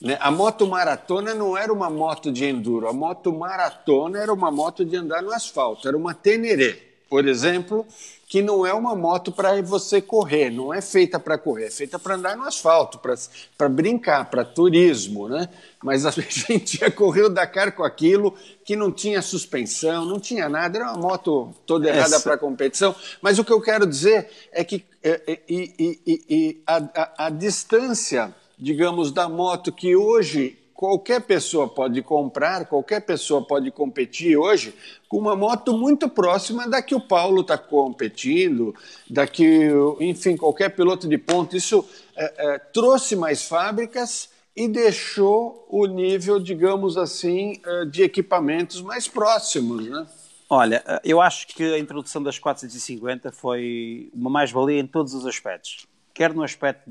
Né? 0.00 0.16
A 0.20 0.30
moto 0.30 0.68
maratona 0.68 1.34
não 1.34 1.58
era 1.58 1.72
uma 1.72 1.90
moto 1.90 2.30
de 2.30 2.44
enduro, 2.44 2.86
a 2.86 2.92
moto 2.92 3.32
maratona 3.32 4.20
era 4.20 4.32
uma 4.32 4.48
moto 4.48 4.84
de 4.84 4.94
andar 4.94 5.20
no 5.20 5.32
asfalto, 5.32 5.88
era 5.88 5.96
uma 5.96 6.14
Teneré, 6.14 6.78
por 7.10 7.26
exemplo, 7.26 7.84
que 8.26 8.42
não 8.42 8.64
é 8.64 8.72
uma 8.72 8.96
moto 8.96 9.30
para 9.30 9.60
você 9.62 10.00
correr, 10.00 10.50
não 10.50 10.72
é 10.72 10.80
feita 10.80 11.20
para 11.20 11.36
correr, 11.36 11.66
é 11.66 11.70
feita 11.70 11.98
para 11.98 12.14
andar 12.14 12.36
no 12.36 12.44
asfalto, 12.44 12.98
para 12.98 13.68
brincar, 13.68 14.30
para 14.30 14.44
turismo, 14.44 15.28
né? 15.28 15.48
Mas 15.82 16.06
a 16.06 16.10
gente 16.10 16.80
ia 16.80 16.90
correr 16.90 17.22
o 17.22 17.28
Dakar 17.28 17.72
com 17.72 17.84
aquilo 17.84 18.34
que 18.64 18.74
não 18.74 18.90
tinha 18.90 19.20
suspensão, 19.20 20.04
não 20.04 20.18
tinha 20.18 20.48
nada, 20.48 20.78
era 20.78 20.92
uma 20.92 21.00
moto 21.00 21.54
toda 21.66 21.88
errada 21.88 22.18
para 22.20 22.38
competição. 22.38 22.94
Mas 23.20 23.38
o 23.38 23.44
que 23.44 23.52
eu 23.52 23.60
quero 23.60 23.86
dizer 23.86 24.28
é 24.50 24.64
que 24.64 24.84
é, 25.02 25.20
é, 25.26 25.40
e, 25.46 26.00
e, 26.06 26.24
e, 26.28 26.62
a, 26.66 26.76
a, 26.76 27.26
a 27.26 27.30
distância, 27.30 28.34
digamos, 28.58 29.12
da 29.12 29.28
moto 29.28 29.70
que 29.70 29.94
hoje 29.94 30.58
qualquer 30.74 31.20
pessoa 31.22 31.68
pode 31.68 32.02
comprar, 32.02 32.66
qualquer 32.66 33.00
pessoa 33.00 33.46
pode 33.46 33.70
competir 33.70 34.36
hoje 34.36 34.74
com 35.08 35.18
uma 35.18 35.36
moto 35.36 35.72
muito 35.72 36.08
próxima 36.08 36.68
da 36.68 36.82
que 36.82 36.94
o 36.94 37.00
Paulo 37.00 37.42
está 37.42 37.56
competindo, 37.56 38.74
da 39.08 39.26
que, 39.26 39.70
enfim, 40.00 40.36
qualquer 40.36 40.70
piloto 40.70 41.08
de 41.08 41.16
ponta. 41.16 41.56
Isso 41.56 41.88
é, 42.16 42.34
é, 42.36 42.58
trouxe 42.58 43.14
mais 43.14 43.46
fábricas 43.46 44.28
e 44.56 44.68
deixou 44.68 45.66
o 45.70 45.86
nível, 45.86 46.40
digamos 46.40 46.98
assim, 46.98 47.60
é, 47.64 47.84
de 47.84 48.02
equipamentos 48.02 48.82
mais 48.82 49.06
próximos, 49.06 49.88
né? 49.88 50.06
Olha, 50.50 50.84
eu 51.02 51.20
acho 51.20 51.46
que 51.48 51.62
a 51.62 51.78
introdução 51.78 52.22
das 52.22 52.38
450 52.38 53.32
foi 53.32 54.10
uma 54.12 54.28
mais-valia 54.28 54.78
em 54.78 54.86
todos 54.86 55.14
os 55.14 55.26
aspectos. 55.26 55.86
Quer 56.12 56.34
no 56.34 56.42
aspecto 56.42 56.88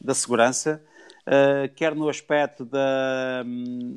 da 0.00 0.14
segurança, 0.14 0.80
uh, 1.26 1.68
quer 1.74 1.94
no 1.94 2.08
aspecto 2.08 2.64
da, 2.64 3.44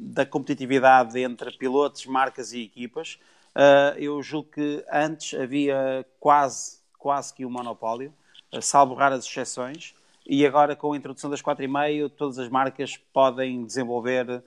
da 0.01 0.25
competitividade 0.25 1.19
entre 1.19 1.51
pilotos, 1.51 2.05
marcas 2.05 2.53
e 2.53 2.63
equipas. 2.63 3.19
Uh, 3.55 3.97
eu 3.97 4.21
julgo 4.21 4.49
que 4.49 4.83
antes 4.91 5.39
havia 5.39 6.05
quase, 6.19 6.79
quase 6.97 7.33
que 7.33 7.45
um 7.45 7.49
monopólio, 7.49 8.13
uh, 8.53 8.61
salvo 8.61 8.93
raras 8.93 9.25
exceções, 9.25 9.93
e 10.25 10.45
agora 10.45 10.75
com 10.75 10.93
a 10.93 10.97
introdução 10.97 11.29
das 11.29 11.41
4,5 11.41 12.09
todas 12.09 12.37
as 12.37 12.49
marcas 12.49 12.97
podem 13.13 13.65
desenvolver 13.65 14.43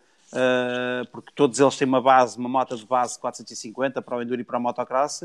porque 1.10 1.30
todos 1.34 1.60
eles 1.60 1.76
têm 1.76 1.86
uma 1.86 2.00
base, 2.00 2.38
uma 2.38 2.48
moto 2.48 2.74
de 2.74 2.86
base 2.86 3.18
450 3.18 4.00
para 4.00 4.16
o 4.16 4.22
Enduro 4.22 4.40
e 4.40 4.44
para 4.44 4.56
a 4.56 4.60
motocross, 4.60 5.24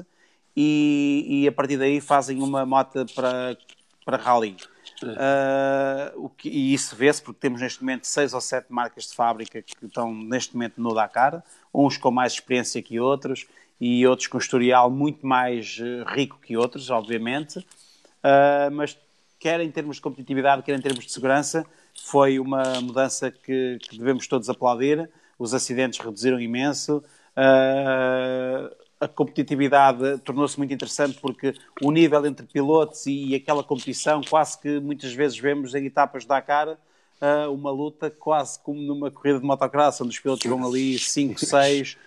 e, 0.53 1.26
e 1.30 1.47
a 1.47 1.51
partir 1.53 1.78
daí 1.78 2.01
fazem 2.01 2.43
uma 2.43 2.66
moto 2.66 3.05
para, 3.16 3.55
para 4.03 4.18
rally. 4.18 4.58
Uh, 5.04 6.26
o 6.26 6.30
que, 6.30 6.50
e 6.50 6.74
isso 6.74 6.95
vê-se 6.95 7.22
porque 7.22 7.39
temos 7.39 7.62
neste 7.62 7.82
momento 7.82 8.06
seis 8.08 8.34
ou 8.34 8.41
sete 8.41 8.68
marcas 8.70 9.06
de 9.06 9.14
fábrica 9.14 9.62
que 9.62 9.86
estão 9.86 10.14
neste 10.14 10.56
momento 10.56 10.82
no 10.82 10.93
Dakar, 10.93 11.43
uns 11.74 11.98
com 11.98 12.10
mais 12.10 12.34
experiência 12.34 12.82
que 12.82 13.00
outros 13.00 13.45
e 13.80 14.08
outros 14.08 14.28
com 14.28 14.38
historial 14.38 14.89
muito 14.89 15.26
mais 15.26 15.78
uh, 15.80 16.04
rico 16.08 16.39
que 16.41 16.58
outros, 16.58 16.89
obviamente, 16.89 17.60
uh, 17.60 18.72
mas 18.72 18.98
quer 19.39 19.60
em 19.62 19.70
termos 19.70 19.98
de 19.98 20.02
competitividade, 20.02 20.64
quer 20.64 20.76
em 20.76 20.82
termos 20.82 21.06
de 21.06 21.12
segurança, 21.12 21.66
foi 22.04 22.39
uma 22.39 22.82
mudança 22.82 23.30
que, 23.30 23.78
que 23.82 23.98
devemos 23.98 24.28
todos 24.28 24.50
aplaudir. 24.50 25.10
Os 25.38 25.54
acidentes 25.54 26.00
reduziram 26.00 26.39
imenso. 26.39 27.04
Uh, 27.36 28.87
a 29.00 29.08
competitividade 29.08 30.18
tornou-se 30.20 30.58
muito 30.58 30.74
interessante 30.74 31.20
porque 31.22 31.54
o 31.82 31.91
nível 31.91 32.26
entre 32.26 32.45
pilotos 32.45 33.06
e 33.06 33.36
aquela 33.36 33.64
competição, 33.64 34.22
quase 34.28 34.60
que 34.60 34.80
muitas 34.80 35.14
vezes 35.14 35.38
vemos 35.38 35.76
em 35.76 35.86
etapas 35.86 36.26
da 36.26 36.36
Dakar, 36.36 36.70
uh, 36.70 37.54
uma 37.54 37.72
luta 37.72 38.10
quase 38.10 38.60
como 38.60 38.82
numa 38.82 39.12
corrida 39.12 39.39
de 39.39 39.45
motocross, 39.45 40.02
onde 40.02 40.12
os 40.12 40.20
pilotos 40.20 40.45
vão 40.45 40.66
ali 40.66 40.98
5, 40.98 41.39
6 41.39 41.98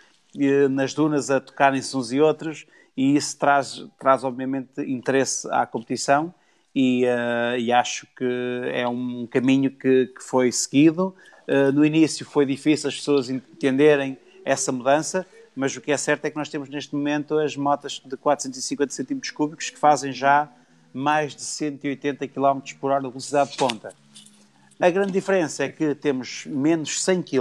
nas 0.71 0.95
dunas 0.95 1.31
a 1.31 1.41
tocarem-se 1.41 1.97
uns 1.97 2.13
e 2.13 2.21
outros, 2.21 2.67
e 2.97 3.17
isso 3.17 3.39
traz, 3.39 3.85
traz 3.99 4.25
obviamente 4.25 4.81
interesse 4.81 5.49
à 5.51 5.67
competição 5.67 6.33
e, 6.75 7.05
uh, 7.05 7.59
e 7.59 7.73
acho 7.73 8.07
que 8.17 8.25
é 8.73 8.87
um 8.87 9.27
caminho 9.27 9.71
que, 9.71 10.07
que 10.07 10.23
foi 10.23 10.53
seguido. 10.53 11.15
Uh, 11.49 11.73
no 11.73 11.85
início 11.85 12.25
foi 12.25 12.47
difícil 12.47 12.89
as 12.89 12.97
pessoas 12.97 13.29
entenderem 13.29 14.17
essa 14.45 14.71
mudança, 14.71 15.27
mas 15.61 15.77
o 15.77 15.81
que 15.83 15.93
é 15.93 15.97
certo 15.99 16.25
é 16.25 16.31
que 16.31 16.39
nós 16.39 16.49
temos 16.49 16.71
neste 16.71 16.95
momento 16.95 17.39
as 17.39 17.55
motas 17.55 18.01
de 18.03 18.17
450 18.17 18.95
cm 18.95 19.21
cúbicos 19.35 19.69
que 19.69 19.79
fazem 19.79 20.11
já 20.11 20.51
mais 20.91 21.37
de 21.37 21.43
180 21.43 22.27
km 22.29 22.61
por 22.81 22.91
hora 22.91 23.03
de 23.03 23.09
velocidade 23.09 23.51
de 23.51 23.59
ponta. 23.59 23.93
A 24.81 24.89
grande 24.89 25.13
diferença 25.13 25.65
é 25.65 25.69
que 25.69 25.95
temos 25.95 26.47
menos 26.47 27.03
100 27.03 27.23
kg 27.23 27.41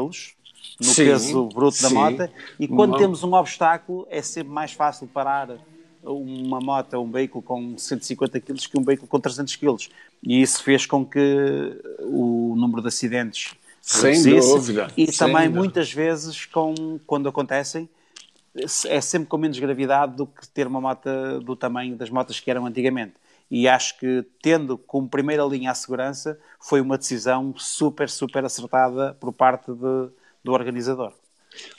no 0.82 0.86
sim, 0.86 1.06
peso 1.06 1.46
bruto 1.46 1.78
sim. 1.78 1.84
da 1.84 1.90
moto 1.92 2.30
e 2.60 2.68
quando 2.68 2.92
Não. 2.92 2.98
temos 2.98 3.24
um 3.24 3.34
obstáculo 3.34 4.06
é 4.10 4.22
sempre 4.22 4.52
mais 4.52 4.74
fácil 4.74 5.08
parar 5.08 5.58
uma 6.04 6.60
moto, 6.60 6.98
um 7.00 7.10
veículo 7.10 7.42
com 7.42 7.78
150 7.78 8.38
kg 8.42 8.54
que 8.54 8.78
um 8.78 8.84
veículo 8.84 9.08
com 9.08 9.18
300 9.18 9.56
kg. 9.56 9.78
E 10.22 10.42
isso 10.42 10.62
fez 10.62 10.86
com 10.86 11.06
que 11.06 11.82
o 12.02 12.54
número 12.58 12.82
de 12.82 12.90
acidentes 12.90 13.56
sem 13.80 14.22
dúvida. 14.22 14.92
E 14.98 15.08
também 15.08 15.44
dúvida. 15.44 15.58
muitas 15.58 15.94
vezes, 15.94 16.46
com, 16.46 17.00
quando 17.08 17.30
acontecem, 17.30 17.88
é 18.88 19.02
sempre 19.02 19.28
com 19.28 19.38
menos 19.38 19.60
gravidade 19.60 20.16
do 20.16 20.26
que 20.26 20.48
ter 20.48 20.68
uma 20.68 20.82
moto 20.82 21.10
do 21.44 21.56
tamanho 21.56 21.96
das 21.96 22.10
motas 22.10 22.40
que 22.40 22.50
eram 22.50 22.66
antigamente. 22.66 23.14
E 23.52 23.68
acho 23.68 23.98
que, 23.98 24.24
tendo 24.42 24.78
como 24.78 25.10
primeira 25.10 25.44
linha 25.44 25.72
a 25.72 25.76
segurança, 25.76 26.40
foi 26.60 26.82
uma 26.82 26.98
decisão 26.98 27.54
super, 27.58 28.08
super 28.10 28.46
acertada 28.46 29.16
por 29.20 29.34
parte 29.34 29.72
de, 29.72 30.10
do 30.44 30.52
organizador. 30.52 31.14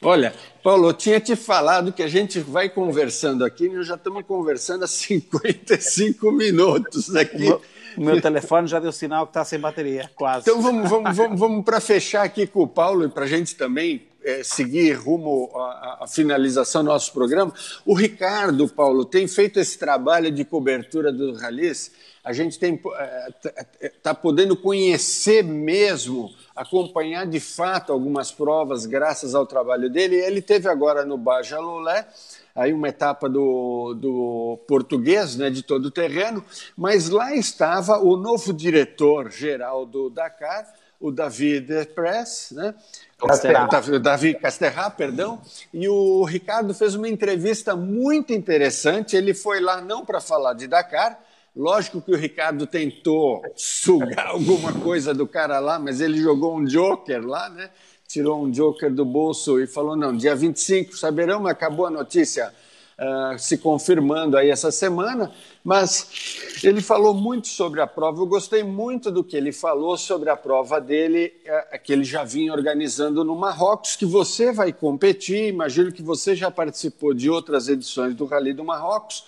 Olha, 0.02 0.34
Paulo, 0.64 0.88
eu 0.88 0.92
tinha 0.92 1.20
te 1.20 1.36
falado 1.36 1.92
que 1.92 2.02
a 2.02 2.08
gente 2.08 2.40
vai 2.40 2.68
conversando 2.68 3.44
aqui, 3.44 3.68
nós 3.68 3.86
já 3.86 3.94
estamos 3.94 4.24
conversando 4.26 4.84
há 4.84 4.88
55 4.88 6.32
minutos 6.32 7.14
aqui. 7.14 7.36
O 7.36 7.38
meu, 7.38 7.62
o 7.96 8.00
meu 8.00 8.20
telefone 8.20 8.66
já 8.66 8.80
deu 8.80 8.90
sinal 8.90 9.26
que 9.26 9.30
está 9.30 9.44
sem 9.44 9.60
bateria, 9.60 10.10
quase. 10.16 10.50
Então 10.50 10.60
vamos, 10.60 10.90
vamos, 10.90 11.16
vamos, 11.16 11.38
vamos 11.38 11.64
para 11.64 11.80
fechar 11.80 12.24
aqui 12.24 12.48
com 12.48 12.62
o 12.62 12.68
Paulo 12.68 13.04
e 13.04 13.08
para 13.08 13.24
a 13.24 13.28
gente 13.28 13.54
também 13.54 14.09
é, 14.24 14.42
seguir 14.42 14.92
rumo 14.92 15.50
à, 15.54 16.06
finalização 16.08 16.82
do 16.82 16.88
nosso 16.90 17.12
programa. 17.12 17.52
O 17.84 17.94
Ricardo, 17.94 18.68
Paulo, 18.68 19.04
tem 19.04 19.26
feito 19.26 19.58
esse 19.58 19.78
trabalho 19.78 20.30
de 20.30 20.44
cobertura 20.44 21.12
do 21.12 21.34
Rallys. 21.34 21.92
A 22.22 22.32
gente 22.32 22.52
está 22.52 22.66
é, 22.66 23.90
é, 24.04 24.14
podendo 24.14 24.54
conhecer 24.56 25.42
mesmo 25.42 26.30
acompanhar 26.54 27.26
de 27.26 27.40
fato 27.40 27.90
algumas 27.92 28.30
provas 28.30 28.84
graças 28.84 29.34
ao 29.34 29.46
trabalho 29.46 29.88
dele. 29.88 30.16
Ele 30.16 30.42
teve 30.42 30.68
agora 30.68 31.06
no 31.06 31.16
Baja 31.16 31.58
Lolé, 31.58 32.06
aí 32.54 32.72
uma 32.72 32.88
etapa 32.88 33.28
do, 33.28 33.94
do 33.94 34.58
português, 34.68 35.36
né, 35.36 35.48
de 35.48 35.62
todo 35.62 35.86
o 35.86 35.90
terreno, 35.90 36.44
mas 36.76 37.08
lá 37.08 37.34
estava 37.34 37.98
o 37.98 38.16
novo 38.16 38.52
diretor-geral 38.52 39.86
do 39.86 40.10
Dakar, 40.10 40.70
o 41.00 41.10
David 41.10 41.86
Press, 41.94 42.52
né? 42.52 42.74
O 43.20 43.98
Davi 43.98 44.34
Casterra, 44.34 44.90
perdão, 44.90 45.40
e 45.72 45.88
o 45.88 46.22
Ricardo 46.24 46.72
fez 46.74 46.94
uma 46.94 47.08
entrevista 47.08 47.74
muito 47.74 48.32
interessante. 48.32 49.16
Ele 49.16 49.34
foi 49.34 49.60
lá 49.60 49.80
não 49.80 50.04
para 50.04 50.20
falar 50.20 50.54
de 50.54 50.66
Dakar, 50.66 51.18
Lógico 51.54 52.00
que 52.00 52.12
o 52.12 52.16
Ricardo 52.16 52.66
tentou 52.66 53.42
sugar 53.56 54.26
alguma 54.28 54.72
coisa 54.72 55.12
do 55.12 55.26
cara 55.26 55.58
lá, 55.58 55.78
mas 55.78 56.00
ele 56.00 56.20
jogou 56.20 56.56
um 56.56 56.64
joker 56.64 57.26
lá, 57.26 57.48
né? 57.48 57.70
Tirou 58.06 58.44
um 58.44 58.50
joker 58.50 58.92
do 58.92 59.04
bolso 59.04 59.60
e 59.60 59.66
falou: 59.66 59.96
não, 59.96 60.16
dia 60.16 60.34
25 60.34 60.96
saberão, 60.96 61.40
mas 61.40 61.52
acabou 61.52 61.86
a 61.86 61.90
notícia 61.90 62.52
uh, 63.00 63.38
se 63.38 63.58
confirmando 63.58 64.36
aí 64.36 64.50
essa 64.50 64.70
semana. 64.70 65.32
Mas 65.64 66.60
ele 66.62 66.80
falou 66.80 67.14
muito 67.14 67.48
sobre 67.48 67.80
a 67.80 67.86
prova. 67.86 68.20
Eu 68.20 68.26
gostei 68.26 68.62
muito 68.62 69.10
do 69.10 69.24
que 69.24 69.36
ele 69.36 69.52
falou 69.52 69.96
sobre 69.96 70.30
a 70.30 70.36
prova 70.36 70.80
dele, 70.80 71.32
uh, 71.46 71.82
que 71.82 71.92
ele 71.92 72.04
já 72.04 72.22
vinha 72.22 72.52
organizando 72.52 73.24
no 73.24 73.34
Marrocos, 73.34 73.96
que 73.96 74.06
você 74.06 74.52
vai 74.52 74.72
competir. 74.72 75.48
Imagino 75.48 75.90
que 75.90 76.02
você 76.02 76.36
já 76.36 76.50
participou 76.50 77.14
de 77.14 77.30
outras 77.30 77.68
edições 77.68 78.14
do 78.14 78.26
Rally 78.26 78.52
do 78.52 78.64
Marrocos 78.64 79.24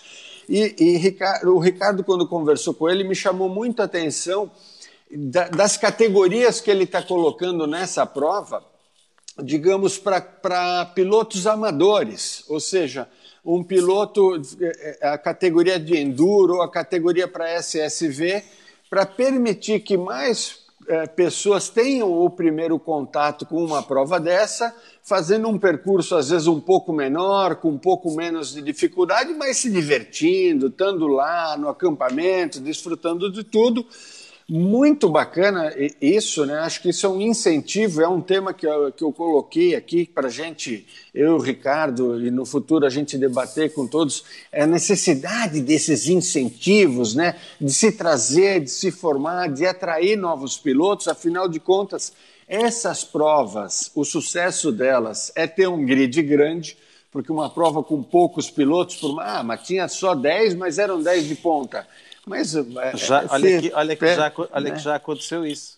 e, 0.49 0.75
e 0.79 0.97
Ricardo, 0.97 1.55
o 1.55 1.59
Ricardo, 1.59 2.05
quando 2.05 2.27
conversou 2.27 2.75
com 2.75 2.89
ele, 2.89 3.05
me 3.05 3.15
chamou 3.15 3.49
muita 3.49 3.85
atenção 3.85 4.51
da, 5.11 5.49
das 5.49 5.77
categorias 5.77 6.61
que 6.61 6.71
ele 6.71 6.85
está 6.85 7.03
colocando 7.03 7.67
nessa 7.67 8.05
prova, 8.05 8.65
digamos, 9.43 9.99
para 9.99 10.87
pilotos 10.95 11.47
amadores, 11.47 12.45
ou 12.49 12.61
seja, 12.61 13.09
um 13.45 13.63
piloto, 13.63 14.41
é, 14.61 14.99
é, 15.01 15.09
a 15.09 15.19
categoria 15.19 15.79
de 15.79 15.97
enduro, 15.97 16.63
a 16.63 16.71
categoria 16.71 17.27
para 17.27 17.53
SSV, 17.57 18.43
para 18.89 19.05
permitir 19.05 19.81
que 19.81 19.97
mais 19.97 20.63
é, 20.87 21.07
pessoas 21.07 21.69
tenham 21.69 22.11
o 22.11 22.29
primeiro 22.31 22.79
contato 22.79 23.47
com 23.47 23.65
uma 23.65 23.83
prova 23.83 24.21
dessa, 24.21 24.75
fazendo 25.03 25.49
um 25.49 25.59
percurso 25.59 26.15
às 26.15 26.31
vezes 26.31 26.47
um 26.47 26.61
pouco 26.61 26.93
menor, 26.93 27.57
com 27.57 27.71
um 27.71 27.79
pouco 27.79 28.15
menos 28.15 28.53
de 28.53 28.63
dificuldade, 28.63 29.33
mas 29.35 29.57
se 29.57 29.71
divertindo, 29.71 30.69
estando 30.69 31.07
lá 31.07 31.57
no 31.57 31.69
acampamento, 31.69 32.61
desfrutando 32.61 33.31
de 33.31 33.43
tudo. 33.43 33.87
Muito 34.55 35.09
bacana 35.09 35.73
isso, 35.99 36.45
né? 36.45 36.59
Acho 36.59 36.83
que 36.83 36.91
isso 36.91 37.07
é 37.07 37.09
um 37.09 37.23
incentivo, 37.23 38.03
é 38.03 38.07
um 38.07 38.21
tema 38.21 38.53
que 38.53 38.67
eu, 38.67 38.93
que 38.93 39.03
eu 39.03 39.11
coloquei 39.11 39.75
aqui 39.75 40.05
para 40.05 40.27
a 40.27 40.31
gente, 40.31 40.87
eu 41.15 41.39
Ricardo, 41.39 42.23
e 42.23 42.31
no 42.31 42.45
futuro 42.45 42.85
a 42.85 42.91
gente 42.91 43.17
debater 43.17 43.73
com 43.73 43.87
todos, 43.87 44.25
é 44.53 44.65
a 44.65 44.67
necessidade 44.67 45.63
desses 45.63 46.07
incentivos, 46.07 47.15
né? 47.15 47.37
De 47.59 47.73
se 47.73 47.93
trazer, 47.93 48.61
de 48.61 48.71
se 48.71 48.91
formar, 48.91 49.49
de 49.49 49.65
atrair 49.65 50.17
novos 50.17 50.59
pilotos, 50.59 51.09
afinal 51.09 51.49
de 51.49 51.59
contas, 51.59 52.13
essas 52.47 53.03
provas, 53.05 53.91
o 53.95 54.05
sucesso 54.05 54.71
delas 54.71 55.33
é 55.35 55.47
ter 55.47 55.67
um 55.67 55.83
grid 55.83 56.21
grande, 56.21 56.77
porque 57.11 57.33
uma 57.33 57.49
prova 57.49 57.83
com 57.83 58.03
poucos 58.03 58.51
pilotos, 58.51 58.97
por 58.97 59.19
ah, 59.19 59.43
mas 59.43 59.67
tinha 59.67 59.89
só 59.89 60.15
10, 60.15 60.57
mas 60.57 60.79
eram 60.79 61.03
10 61.03 61.27
de 61.27 61.37
ponta. 61.37 61.87
Mas 62.27 62.55
é, 62.55 62.97
já, 62.97 63.25
olha, 63.29 63.61
que, 63.61 63.73
olha, 63.75 63.97
que 63.97 64.15
já, 64.15 64.33
olha 64.53 64.71
que 64.71 64.77
né? 64.77 64.79
já 64.79 64.95
aconteceu 64.95 65.45
isso. 65.45 65.77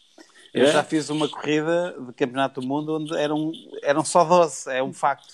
Eu 0.52 0.66
é? 0.66 0.72
já 0.72 0.84
fiz 0.84 1.10
uma 1.10 1.28
corrida 1.28 1.96
de 1.98 2.12
Campeonato 2.12 2.60
do 2.60 2.66
Mundo 2.66 2.96
onde 2.96 3.16
eram, 3.16 3.50
eram 3.82 4.04
só 4.04 4.24
12, 4.24 4.70
é 4.70 4.82
um 4.82 4.92
facto. 4.92 5.32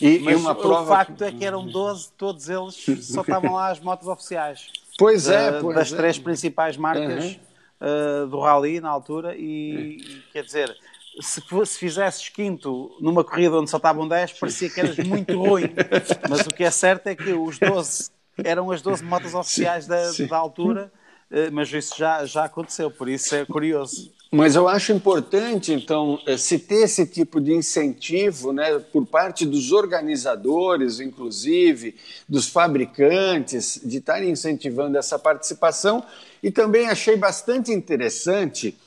E, 0.00 0.18
Mas 0.18 0.34
e 0.34 0.36
uma 0.36 0.54
prova... 0.54 0.82
o 0.82 0.86
facto 0.86 1.22
é 1.24 1.32
que 1.32 1.44
eram 1.44 1.66
12, 1.66 2.10
todos 2.18 2.48
eles 2.48 3.06
só 3.06 3.22
estavam 3.22 3.54
lá 3.54 3.70
as 3.70 3.80
motos 3.80 4.06
oficiais. 4.06 4.66
Pois 4.98 5.28
é, 5.28 5.60
pois 5.60 5.74
das 5.74 5.92
é. 5.92 5.96
três 5.96 6.18
principais 6.18 6.76
marcas. 6.76 7.24
Uhum 7.24 7.50
uh, 7.80 8.26
do 8.26 8.38
Rally 8.40 8.80
na 8.80 8.90
altura 8.90 9.34
e, 9.36 9.96
e 9.96 10.22
quer 10.32 10.44
dizer, 10.44 10.76
se, 11.20 11.42
se 11.66 11.78
fizesses 11.78 12.28
quinto 12.28 12.96
numa 13.00 13.24
corrida 13.24 13.58
onde 13.58 13.70
só 13.70 13.78
estavam 13.78 14.06
10, 14.06 14.34
parecia 14.34 14.70
que 14.70 14.80
eras 14.80 14.96
muito 14.98 15.38
ruim. 15.38 15.72
Mas 16.28 16.46
o 16.46 16.50
que 16.50 16.64
é 16.64 16.70
certo 16.70 17.06
é 17.06 17.16
que 17.16 17.32
os 17.32 17.58
12 17.58 18.10
eram 18.44 18.70
as 18.70 18.82
12 18.82 19.04
motos 19.04 19.32
oficiais 19.34 19.86
da, 19.86 20.10
da 20.28 20.36
altura, 20.36 20.92
uh, 21.30 21.52
mas 21.52 21.72
isso 21.72 21.96
já, 21.96 22.24
já 22.24 22.44
aconteceu, 22.44 22.90
por 22.90 23.08
isso 23.08 23.34
é 23.34 23.44
curioso. 23.44 24.12
Mas 24.32 24.54
eu 24.54 24.68
acho 24.68 24.92
importante, 24.92 25.72
então, 25.72 26.20
eh, 26.24 26.36
se 26.36 26.56
ter 26.56 26.84
esse 26.84 27.04
tipo 27.04 27.40
de 27.40 27.52
incentivo 27.52 28.52
né, 28.52 28.78
por 28.78 29.04
parte 29.04 29.44
dos 29.44 29.72
organizadores, 29.72 31.00
inclusive, 31.00 31.96
dos 32.28 32.48
fabricantes, 32.48 33.80
de 33.82 33.98
estarem 33.98 34.30
incentivando 34.30 34.96
essa 34.96 35.18
participação. 35.18 36.04
E 36.40 36.48
também 36.48 36.88
achei 36.88 37.16
bastante 37.16 37.72
interessante 37.72 38.78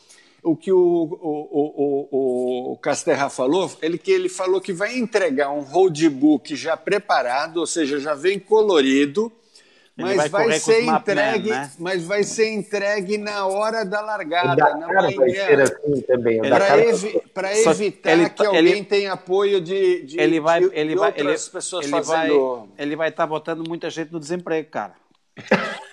o 0.42 0.56
que 0.56 0.72
o, 0.72 0.78
o, 0.80 2.08
o, 2.12 2.72
o 2.74 2.78
Casterra 2.78 3.30
falou, 3.30 3.70
ele, 3.82 3.98
que 3.98 4.12
ele 4.12 4.30
falou 4.30 4.62
que 4.62 4.72
vai 4.72 4.98
entregar 4.98 5.52
um 5.52 5.62
roadbook 5.62 6.56
já 6.56 6.78
preparado, 6.78 7.58
ou 7.58 7.68
seja, 7.68 8.00
já 8.00 8.14
vem 8.14 8.40
colorido, 8.40 9.32
mas 9.96 10.32
vai, 10.32 10.48
vai 10.48 10.60
ser 10.60 10.84
entregue, 10.86 11.50
né? 11.52 11.72
mas 11.78 12.04
vai 12.04 12.24
ser 12.24 12.52
entregue 12.52 13.18
na 13.18 13.46
hora 13.46 13.86
da 13.86 14.02
largada, 14.02 14.76
na 14.76 14.88
manhã. 14.88 15.64
Assim 15.64 16.02
também. 16.02 16.42
Para 16.42 16.80
evi 16.80 17.22
evitar 17.68 18.12
ele, 18.12 18.30
que 18.30 18.46
alguém 18.46 18.60
ele, 18.60 18.84
tenha 18.84 19.14
apoio 19.14 19.62
de, 19.62 20.04
de, 20.04 20.20
ele 20.20 20.40
vai, 20.40 20.62
de, 20.62 20.72
ele 20.74 20.90
de 20.90 20.96
vai, 20.96 21.10
outras 21.10 21.44
ele, 21.44 21.52
pessoas 21.52 21.86
ele 21.86 21.92
fazendo. 21.92 22.58
Vai, 22.58 22.68
ele 22.80 22.96
vai 22.96 23.10
estar 23.10 23.24
tá 23.24 23.28
botando 23.28 23.68
muita 23.68 23.90
gente 23.92 24.12
no 24.12 24.20
desemprego, 24.20 24.68
cara. 24.70 24.94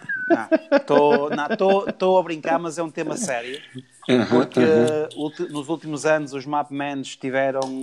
Estou 0.73 2.19
a 2.19 2.23
brincar, 2.23 2.59
mas 2.59 2.79
é 2.79 2.83
um 2.83 2.91
tema 2.91 3.17
sério. 3.17 3.61
Porque 4.31 4.61
uhum. 4.61 5.47
nos 5.51 5.69
últimos 5.69 6.07
anos 6.07 6.33
os 6.33 6.47
Mapmans 6.47 7.17
tiveram 7.17 7.83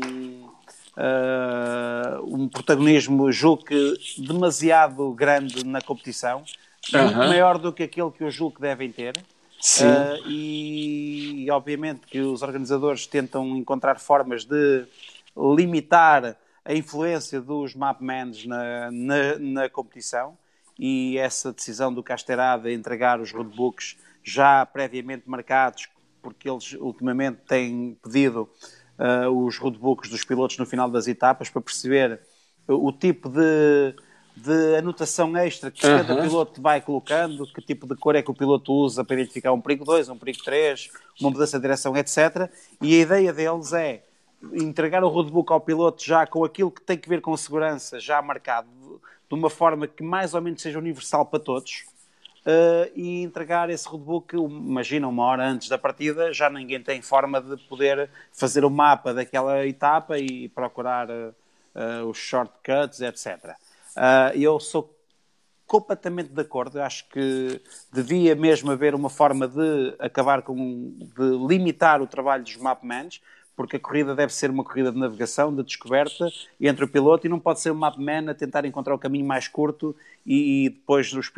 uh, 0.97 2.23
um 2.25 2.49
protagonismo, 2.49 3.31
julgo 3.31 3.63
que 3.65 3.93
demasiado 4.17 5.11
grande 5.13 5.65
na 5.65 5.81
competição, 5.81 6.43
muito 6.91 7.17
maior 7.17 7.57
do 7.57 7.71
que 7.71 7.83
aquele 7.83 8.11
que 8.11 8.23
eu 8.23 8.31
julgo 8.31 8.55
que 8.55 8.61
devem 8.61 8.91
ter. 8.91 9.15
Uh, 9.17 10.27
e, 10.27 11.45
e, 11.45 11.51
obviamente 11.51 12.01
que 12.05 12.19
os 12.19 12.43
organizadores 12.43 13.07
tentam 13.07 13.57
encontrar 13.57 13.99
formas 13.99 14.45
de 14.45 14.85
limitar 15.35 16.37
a 16.63 16.73
influência 16.75 17.41
dos 17.41 17.73
mapmans 17.73 18.45
na, 18.45 18.91
na, 18.91 19.39
na 19.39 19.69
competição 19.69 20.37
e 20.77 21.17
essa 21.17 21.51
decisão 21.51 21.91
do 21.91 22.03
Casterada 22.03 22.69
de 22.69 22.75
entregar 22.75 23.19
os 23.19 23.31
roadbooks 23.31 23.97
já 24.23 24.63
previamente 24.65 25.23
marcados, 25.25 25.87
porque 26.21 26.47
eles 26.47 26.73
ultimamente 26.73 27.39
têm 27.47 27.97
pedido 28.03 28.47
uh, 28.99 29.29
os 29.29 29.57
roadbooks 29.57 30.09
dos 30.09 30.23
pilotos 30.23 30.57
no 30.57 30.65
final 30.65 30.89
das 30.89 31.07
etapas 31.07 31.49
para 31.49 31.61
perceber 31.61 32.19
o 32.67 32.91
tipo 32.91 33.29
de, 33.29 33.95
de 34.35 34.75
anotação 34.75 35.35
extra 35.37 35.71
que 35.71 35.81
cada 35.81 36.15
uhum. 36.15 36.21
piloto 36.21 36.61
vai 36.61 36.81
colocando, 36.81 37.47
que 37.47 37.61
tipo 37.61 37.87
de 37.87 37.95
cor 37.95 38.15
é 38.15 38.21
que 38.21 38.29
o 38.29 38.33
piloto 38.33 38.73
usa 38.73 39.03
para 39.03 39.15
identificar 39.15 39.53
um 39.53 39.61
perigo 39.61 39.85
2, 39.85 40.09
um 40.09 40.17
perigo 40.17 40.43
3, 40.43 40.89
uma 41.21 41.29
mudança 41.29 41.57
de 41.57 41.61
direção, 41.61 41.95
etc. 41.95 42.49
E 42.81 42.95
a 42.95 43.01
ideia 43.01 43.33
deles 43.33 43.71
é 43.71 44.03
entregar 44.53 45.03
o 45.03 45.07
roadbook 45.07 45.51
ao 45.51 45.61
piloto 45.61 46.03
já 46.03 46.27
com 46.27 46.43
aquilo 46.43 46.69
que 46.69 46.81
tem 46.81 46.97
que 46.97 47.09
ver 47.09 47.21
com 47.21 47.33
a 47.33 47.37
segurança 47.37 47.99
já 47.99 48.21
marcado 48.21 48.67
de 49.29 49.35
uma 49.35 49.49
forma 49.49 49.87
que 49.87 50.03
mais 50.03 50.33
ou 50.33 50.41
menos 50.41 50.61
seja 50.61 50.77
universal 50.77 51.25
para 51.25 51.39
todos 51.39 51.85
uh, 52.47 52.91
e 52.95 53.21
entregar 53.21 53.69
esse 53.69 53.87
roadbook, 53.87 54.35
imagina, 54.35 55.07
uma 55.07 55.23
hora 55.25 55.45
antes 55.45 55.67
da 55.67 55.77
partida, 55.77 56.31
já 56.33 56.49
ninguém 56.49 56.81
tem 56.81 57.01
forma 57.01 57.41
de 57.41 57.57
poder 57.67 58.09
fazer 58.31 58.63
o 58.63 58.69
mapa 58.69 59.13
daquela 59.13 59.67
etapa 59.67 60.17
e 60.17 60.47
procurar 60.49 61.09
uh, 61.09 61.35
uh, 61.75 62.05
os 62.07 62.17
shortcuts, 62.17 63.01
etc. 63.01 63.53
eu 64.33 64.59
sou 64.59 64.95
completamente 65.65 66.29
de 66.29 66.41
acordo. 66.41 66.81
Acho 66.81 67.07
que 67.09 67.61
devia 67.91 68.33
mesmo 68.35 68.71
haver 68.71 68.95
uma 68.95 69.09
forma 69.09 69.47
de 69.47 69.95
acabar 69.99 70.41
com, 70.41 70.95
de 70.97 71.47
limitar 71.47 72.01
o 72.01 72.07
trabalho 72.07 72.43
dos 72.43 72.55
mapmans, 72.55 73.21
porque 73.57 73.75
a 73.75 73.79
corrida 73.79 74.15
deve 74.15 74.31
ser 74.31 74.51
uma 74.51 74.63
corrida 74.63 74.91
de 74.91 74.99
navegação, 74.99 75.53
de 75.53 75.63
descoberta 75.63 76.31
entre 76.61 76.85
o 76.85 76.87
piloto 76.87 77.25
e 77.25 77.29
não 77.29 77.39
pode 77.39 77.59
ser 77.59 77.71
o 77.71 77.75
mapman 77.75 78.29
a 78.29 78.33
tentar 78.35 78.63
encontrar 78.65 78.93
o 78.93 78.99
caminho 78.99 79.25
mais 79.25 79.47
curto 79.47 79.95
e, 80.23 80.65
e 80.65 80.69
depois 80.69 81.11
dos, 81.11 81.31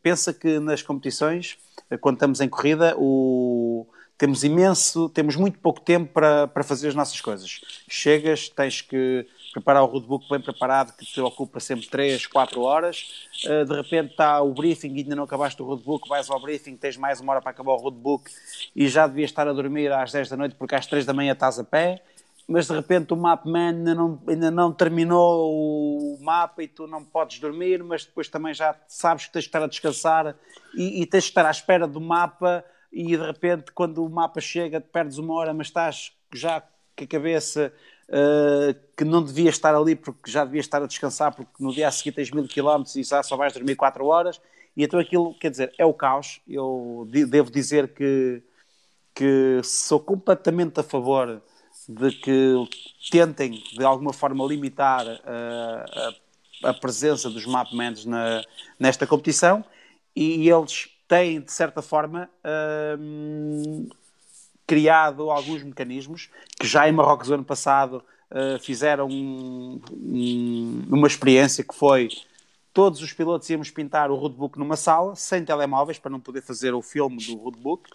pensa 0.00 0.32
que 0.32 0.60
nas 0.60 0.82
competições, 0.82 1.58
quando 2.00 2.14
estamos 2.14 2.40
em 2.40 2.48
corrida, 2.48 2.94
o, 2.96 3.86
temos 4.16 4.44
imenso, 4.44 5.08
temos 5.08 5.34
muito 5.34 5.58
pouco 5.58 5.80
tempo 5.80 6.12
para, 6.12 6.46
para 6.46 6.62
fazer 6.62 6.88
as 6.88 6.94
nossas 6.94 7.20
coisas. 7.20 7.60
Chegas, 7.88 8.48
tens 8.48 8.80
que 8.80 9.26
preparar 9.54 9.84
o 9.84 9.86
roadbook 9.86 10.28
bem 10.28 10.40
preparado, 10.40 10.96
que 10.96 11.06
te 11.06 11.20
ocupa 11.20 11.60
sempre 11.60 11.86
3, 11.86 12.26
4 12.26 12.60
horas. 12.60 13.28
Uh, 13.46 13.64
de 13.64 13.72
repente 13.72 14.10
está 14.10 14.42
o 14.42 14.52
briefing 14.52 14.92
e 14.96 14.98
ainda 14.98 15.14
não 15.14 15.22
acabaste 15.22 15.62
o 15.62 15.64
roadbook, 15.64 16.08
vais 16.08 16.28
ao 16.28 16.40
briefing, 16.40 16.76
tens 16.76 16.96
mais 16.96 17.20
uma 17.20 17.32
hora 17.32 17.40
para 17.40 17.52
acabar 17.52 17.72
o 17.72 17.76
roadbook 17.76 18.28
e 18.74 18.88
já 18.88 19.06
devias 19.06 19.30
estar 19.30 19.46
a 19.46 19.52
dormir 19.52 19.92
às 19.92 20.10
10 20.10 20.28
da 20.28 20.36
noite 20.36 20.56
porque 20.56 20.74
às 20.74 20.86
3 20.86 21.06
da 21.06 21.12
manhã 21.14 21.32
estás 21.32 21.58
a 21.58 21.64
pé. 21.64 22.02
Mas 22.46 22.66
de 22.66 22.74
repente 22.74 23.14
o 23.14 23.16
Mapman 23.16 23.68
ainda 23.68 23.94
não, 23.94 24.22
ainda 24.28 24.50
não 24.50 24.70
terminou 24.70 25.50
o 25.50 26.18
mapa 26.20 26.62
e 26.62 26.68
tu 26.68 26.86
não 26.86 27.02
podes 27.02 27.38
dormir, 27.38 27.82
mas 27.82 28.04
depois 28.04 28.28
também 28.28 28.52
já 28.52 28.76
sabes 28.86 29.24
que 29.24 29.32
tens 29.32 29.44
que 29.44 29.48
estar 29.48 29.62
a 29.62 29.66
descansar 29.66 30.36
e, 30.74 31.00
e 31.00 31.06
tens 31.06 31.24
que 31.24 31.30
estar 31.30 31.46
à 31.46 31.50
espera 31.50 31.86
do 31.86 32.02
mapa 32.02 32.62
e 32.92 33.16
de 33.16 33.24
repente 33.24 33.72
quando 33.72 34.04
o 34.04 34.10
mapa 34.10 34.42
chega 34.42 34.78
perdes 34.78 35.16
uma 35.16 35.32
hora, 35.32 35.54
mas 35.54 35.68
estás 35.68 36.12
já 36.34 36.60
com 36.60 37.04
a 37.04 37.06
cabeça 37.06 37.72
uh, 38.08 38.74
que 38.96 39.04
não 39.04 39.22
devia 39.22 39.50
estar 39.50 39.74
ali 39.74 39.94
porque 39.94 40.30
já 40.30 40.44
devia 40.44 40.60
estar 40.60 40.82
a 40.82 40.86
descansar 40.86 41.34
porque 41.34 41.52
no 41.58 41.72
dia 41.72 41.88
a 41.88 41.90
seguir 41.90 42.12
tens 42.12 42.30
mil 42.30 42.46
quilómetros 42.46 42.96
e 42.96 43.02
já 43.02 43.22
só 43.22 43.36
vais 43.36 43.52
dormir 43.52 43.76
4 43.76 44.04
horas. 44.04 44.40
E 44.76 44.82
então 44.82 44.98
aquilo, 44.98 45.34
quer 45.38 45.50
dizer, 45.50 45.72
é 45.78 45.84
o 45.84 45.94
caos. 45.94 46.40
Eu 46.48 47.08
devo 47.10 47.50
dizer 47.50 47.88
que 47.94 48.42
que 49.14 49.60
sou 49.62 50.00
completamente 50.00 50.80
a 50.80 50.82
favor 50.82 51.40
de 51.88 52.10
que 52.10 52.54
tentem 53.10 53.62
de 53.72 53.84
alguma 53.84 54.12
forma 54.12 54.44
limitar 54.44 55.06
uh, 55.06 56.14
a, 56.64 56.70
a, 56.70 56.74
presença 56.74 57.30
dos 57.30 57.46
mapmans 57.46 58.04
nesta 58.78 59.06
competição. 59.06 59.64
E 60.16 60.48
eles 60.48 60.88
têm 61.06 61.40
de 61.40 61.52
certa 61.52 61.82
forma 61.82 62.28
uh, 62.44 63.88
criado 64.66 65.30
alguns 65.30 65.62
mecanismos 65.62 66.30
que 66.58 66.66
já 66.66 66.88
em 66.88 66.92
Marrocos 66.92 67.30
ano 67.30 67.44
passado 67.44 68.02
uh, 68.30 68.58
fizeram 68.60 69.08
um, 69.08 69.80
um, 69.92 70.86
uma 70.90 71.06
experiência 71.06 71.64
que 71.64 71.74
foi 71.74 72.08
todos 72.72 73.00
os 73.00 73.12
pilotos 73.12 73.48
íamos 73.48 73.70
pintar 73.70 74.10
o 74.10 74.16
roadbook 74.16 74.58
numa 74.58 74.76
sala, 74.76 75.14
sem 75.14 75.44
telemóveis, 75.44 75.98
para 75.98 76.10
não 76.10 76.20
poder 76.20 76.42
fazer 76.42 76.74
o 76.74 76.82
filme 76.82 77.24
do 77.24 77.36
roadbook, 77.36 77.88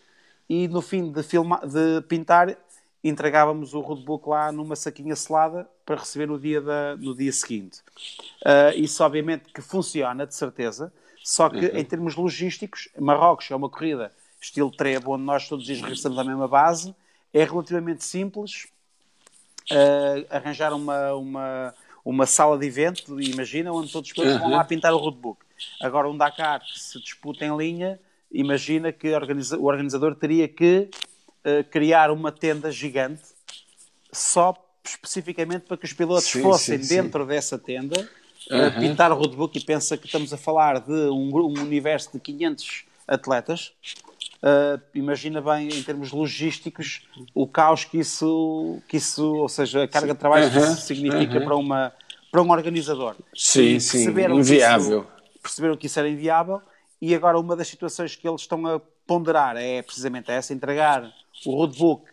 e 0.47 0.67
no 0.67 0.81
fim 0.81 1.11
de, 1.11 1.21
filma, 1.21 1.61
de 1.65 2.01
pintar 2.07 2.57
entregávamos 3.03 3.73
o 3.73 3.81
roadbook 3.81 4.27
lá 4.27 4.51
numa 4.51 4.75
saquinha 4.75 5.15
selada 5.15 5.69
para 5.85 5.97
receber 5.97 6.27
no 6.27 6.39
dia, 6.39 6.61
da, 6.61 6.95
no 6.97 7.15
dia 7.15 7.31
seguinte. 7.31 7.81
Uh, 8.45 8.75
isso 8.75 9.03
obviamente 9.03 9.51
que 9.53 9.61
funciona, 9.61 10.25
de 10.25 10.33
certeza, 10.33 10.93
só 11.23 11.49
que 11.49 11.65
uhum. 11.65 11.77
em 11.77 11.83
termos 11.83 12.15
logísticos, 12.15 12.89
Marrocos 12.97 13.51
é 13.51 13.55
uma 13.55 13.69
corrida 13.69 14.11
estilo 14.39 14.71
trebo, 14.71 15.13
onde 15.13 15.23
nós 15.23 15.47
todos 15.47 15.67
regressamos 15.67 16.17
à 16.17 16.23
mesma 16.23 16.47
base, 16.47 16.95
é 17.33 17.43
relativamente 17.43 18.03
simples 18.03 18.67
uh, 19.71 20.25
arranjar 20.29 20.73
uma, 20.73 21.13
uma, 21.13 21.75
uma 22.03 22.25
sala 22.25 22.57
de 22.57 22.65
evento, 22.65 23.19
imagina, 23.21 23.71
onde 23.71 23.91
todos 23.91 24.11
uhum. 24.17 24.39
vão 24.39 24.49
lá 24.51 24.63
pintar 24.63 24.93
o 24.93 24.97
roadbook. 24.97 25.39
Agora, 25.81 26.09
um 26.09 26.17
Dakar 26.17 26.61
que 26.61 26.79
se 26.79 26.99
disputa 26.99 27.45
em 27.45 27.55
linha, 27.55 27.99
imagina 28.31 28.91
que 28.91 29.13
organiza, 29.13 29.57
o 29.57 29.65
organizador 29.65 30.15
teria 30.15 30.47
que 30.47 30.89
uh, 31.45 31.63
criar 31.69 32.11
uma 32.11 32.31
tenda 32.31 32.71
gigante 32.71 33.23
só 34.11 34.55
especificamente 34.83 35.65
para 35.65 35.77
que 35.77 35.85
os 35.85 35.93
pilotos 35.93 36.25
sim, 36.25 36.41
fossem 36.41 36.81
sim, 36.81 36.95
dentro 36.95 37.23
sim. 37.23 37.27
dessa 37.27 37.59
tenda 37.59 37.99
uh, 37.99 38.79
pintar 38.79 39.11
o 39.11 39.15
roadbook 39.15 39.57
e 39.57 39.63
pensa 39.63 39.97
que 39.97 40.05
estamos 40.05 40.33
a 40.33 40.37
falar 40.37 40.79
de 40.79 40.91
um, 40.91 41.35
um 41.35 41.61
universo 41.61 42.11
de 42.13 42.19
500 42.19 42.85
atletas 43.07 43.73
Uh, 44.41 44.81
imagina 44.95 45.41
bem, 45.41 45.67
em 45.67 45.83
termos 45.83 46.11
logísticos, 46.11 47.01
o 47.33 47.45
caos 47.45 47.83
que 47.83 47.99
isso, 47.99 48.81
que 48.87 48.95
isso 48.95 49.35
ou 49.35 49.49
seja, 49.49 49.83
a 49.83 49.87
carga 49.87 50.13
de 50.13 50.19
trabalho 50.19 50.49
que 50.49 50.57
isso 50.57 50.81
significa 50.81 51.41
para, 51.41 51.55
uma, 51.57 51.93
para 52.31 52.41
um 52.41 52.49
organizador. 52.49 53.15
Sim, 53.35 53.79
sim, 53.79 54.05
inviável. 54.07 55.01
Que 55.01 55.07
isso, 55.07 55.41
perceberam 55.41 55.75
que 55.75 55.87
isso 55.87 55.99
era 55.99 56.07
inviável 56.07 56.61
e 57.01 57.13
agora 57.13 57.37
uma 57.37 57.55
das 57.55 57.67
situações 57.67 58.15
que 58.15 58.27
eles 58.27 58.41
estão 58.41 58.65
a 58.65 58.79
ponderar 59.05 59.57
é 59.57 59.81
precisamente 59.81 60.31
essa, 60.31 60.53
entregar 60.53 61.11
o 61.45 61.55
roadbook 61.55 62.09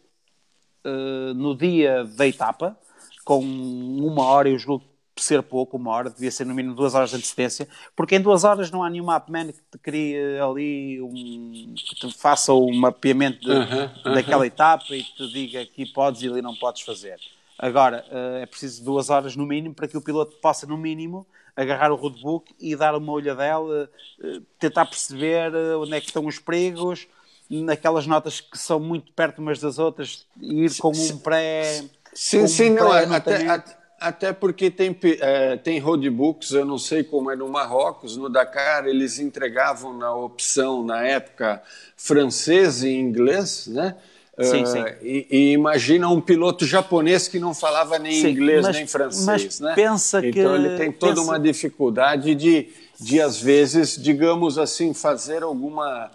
uh, 0.84 1.34
no 1.34 1.56
dia 1.56 2.04
da 2.04 2.26
etapa, 2.26 2.76
com 3.24 3.40
uma 3.40 4.24
hora, 4.24 4.48
eu 4.48 4.58
julgo 4.58 4.84
ser 5.22 5.42
pouco, 5.42 5.76
uma 5.76 5.90
hora, 5.90 6.10
devia 6.10 6.30
ser 6.30 6.44
no 6.44 6.54
mínimo 6.54 6.74
duas 6.74 6.94
horas 6.94 7.10
de 7.10 7.16
antecedência, 7.16 7.68
porque 7.94 8.16
em 8.16 8.20
duas 8.20 8.44
horas 8.44 8.70
não 8.70 8.82
há 8.82 8.90
nenhum 8.90 9.06
mapman 9.06 9.52
que 9.52 9.60
te 9.70 9.78
crie 9.78 10.38
ali 10.38 11.00
um, 11.00 11.74
que 11.76 11.94
te 11.94 12.12
faça 12.18 12.52
o 12.52 12.70
um 12.70 12.76
mapeamento 12.76 13.40
de, 13.40 14.12
daquela 14.14 14.46
etapa 14.46 14.94
e 14.94 15.02
te 15.02 15.28
diga 15.32 15.62
aqui 15.62 15.86
podes 15.86 16.22
e 16.22 16.28
ali 16.28 16.42
não 16.42 16.54
podes 16.54 16.82
fazer. 16.82 17.18
Agora, 17.58 18.04
uh, 18.10 18.36
é 18.42 18.46
preciso 18.46 18.84
duas 18.84 19.08
horas 19.08 19.34
no 19.34 19.46
mínimo 19.46 19.74
para 19.74 19.88
que 19.88 19.96
o 19.96 20.02
piloto 20.02 20.36
possa, 20.36 20.66
no 20.66 20.76
mínimo, 20.76 21.26
agarrar 21.56 21.90
o 21.90 21.96
roadbook 21.96 22.54
e 22.60 22.76
dar 22.76 22.94
uma 22.94 23.12
olhadela, 23.12 23.88
uh, 24.20 24.40
tentar 24.58 24.84
perceber 24.84 25.54
onde 25.80 25.94
é 25.94 26.00
que 26.00 26.06
estão 26.08 26.26
os 26.26 26.38
perigos, 26.38 27.08
naquelas 27.48 28.06
notas 28.06 28.40
que 28.40 28.58
são 28.58 28.78
muito 28.78 29.12
perto 29.12 29.38
umas 29.38 29.58
das 29.58 29.78
outras, 29.78 30.26
ir 30.40 30.76
com 30.78 30.92
um 30.92 31.18
pré. 31.18 31.84
Sim, 32.12 32.42
um 32.42 32.48
sim, 32.48 32.70
não, 32.70 32.90
pré 32.90 33.04
até, 33.04 33.48
até, 33.48 33.76
até, 34.00 34.32
porque 34.32 34.70
tem, 34.70 34.96
é, 35.20 35.56
tem 35.56 35.78
roadbooks, 35.78 36.52
eu 36.52 36.64
não 36.64 36.78
sei 36.78 37.02
como 37.02 37.30
é 37.30 37.36
no 37.36 37.48
Marrocos, 37.48 38.16
no 38.16 38.28
Dakar, 38.28 38.86
eles 38.86 39.18
entregavam 39.18 39.96
na 39.96 40.14
opção, 40.14 40.84
na 40.84 41.02
época, 41.02 41.62
francês 41.96 42.82
e 42.82 42.90
inglês, 42.90 43.66
né? 43.66 43.96
Sim, 44.38 44.64
uh, 44.64 44.66
sim. 44.66 44.84
E, 45.00 45.26
e, 45.30 45.52
imagina 45.52 46.08
um 46.10 46.20
piloto 46.20 46.66
japonês 46.66 47.26
que 47.26 47.38
não 47.38 47.54
falava 47.54 47.98
nem 47.98 48.20
sim, 48.20 48.28
inglês 48.28 48.66
mas, 48.66 48.76
nem 48.76 48.86
francês, 48.86 49.60
né? 49.60 49.74
Pensa 49.74 50.18
então 50.18 50.30
que, 50.30 50.38
ele 50.40 50.76
tem 50.76 50.92
toda 50.92 51.14
pensa... 51.14 51.26
uma 51.26 51.40
dificuldade 51.40 52.34
de, 52.34 52.68
de, 53.00 53.20
às 53.20 53.40
vezes, 53.40 53.96
digamos 53.96 54.58
assim, 54.58 54.92
fazer 54.92 55.42
alguma 55.42 56.10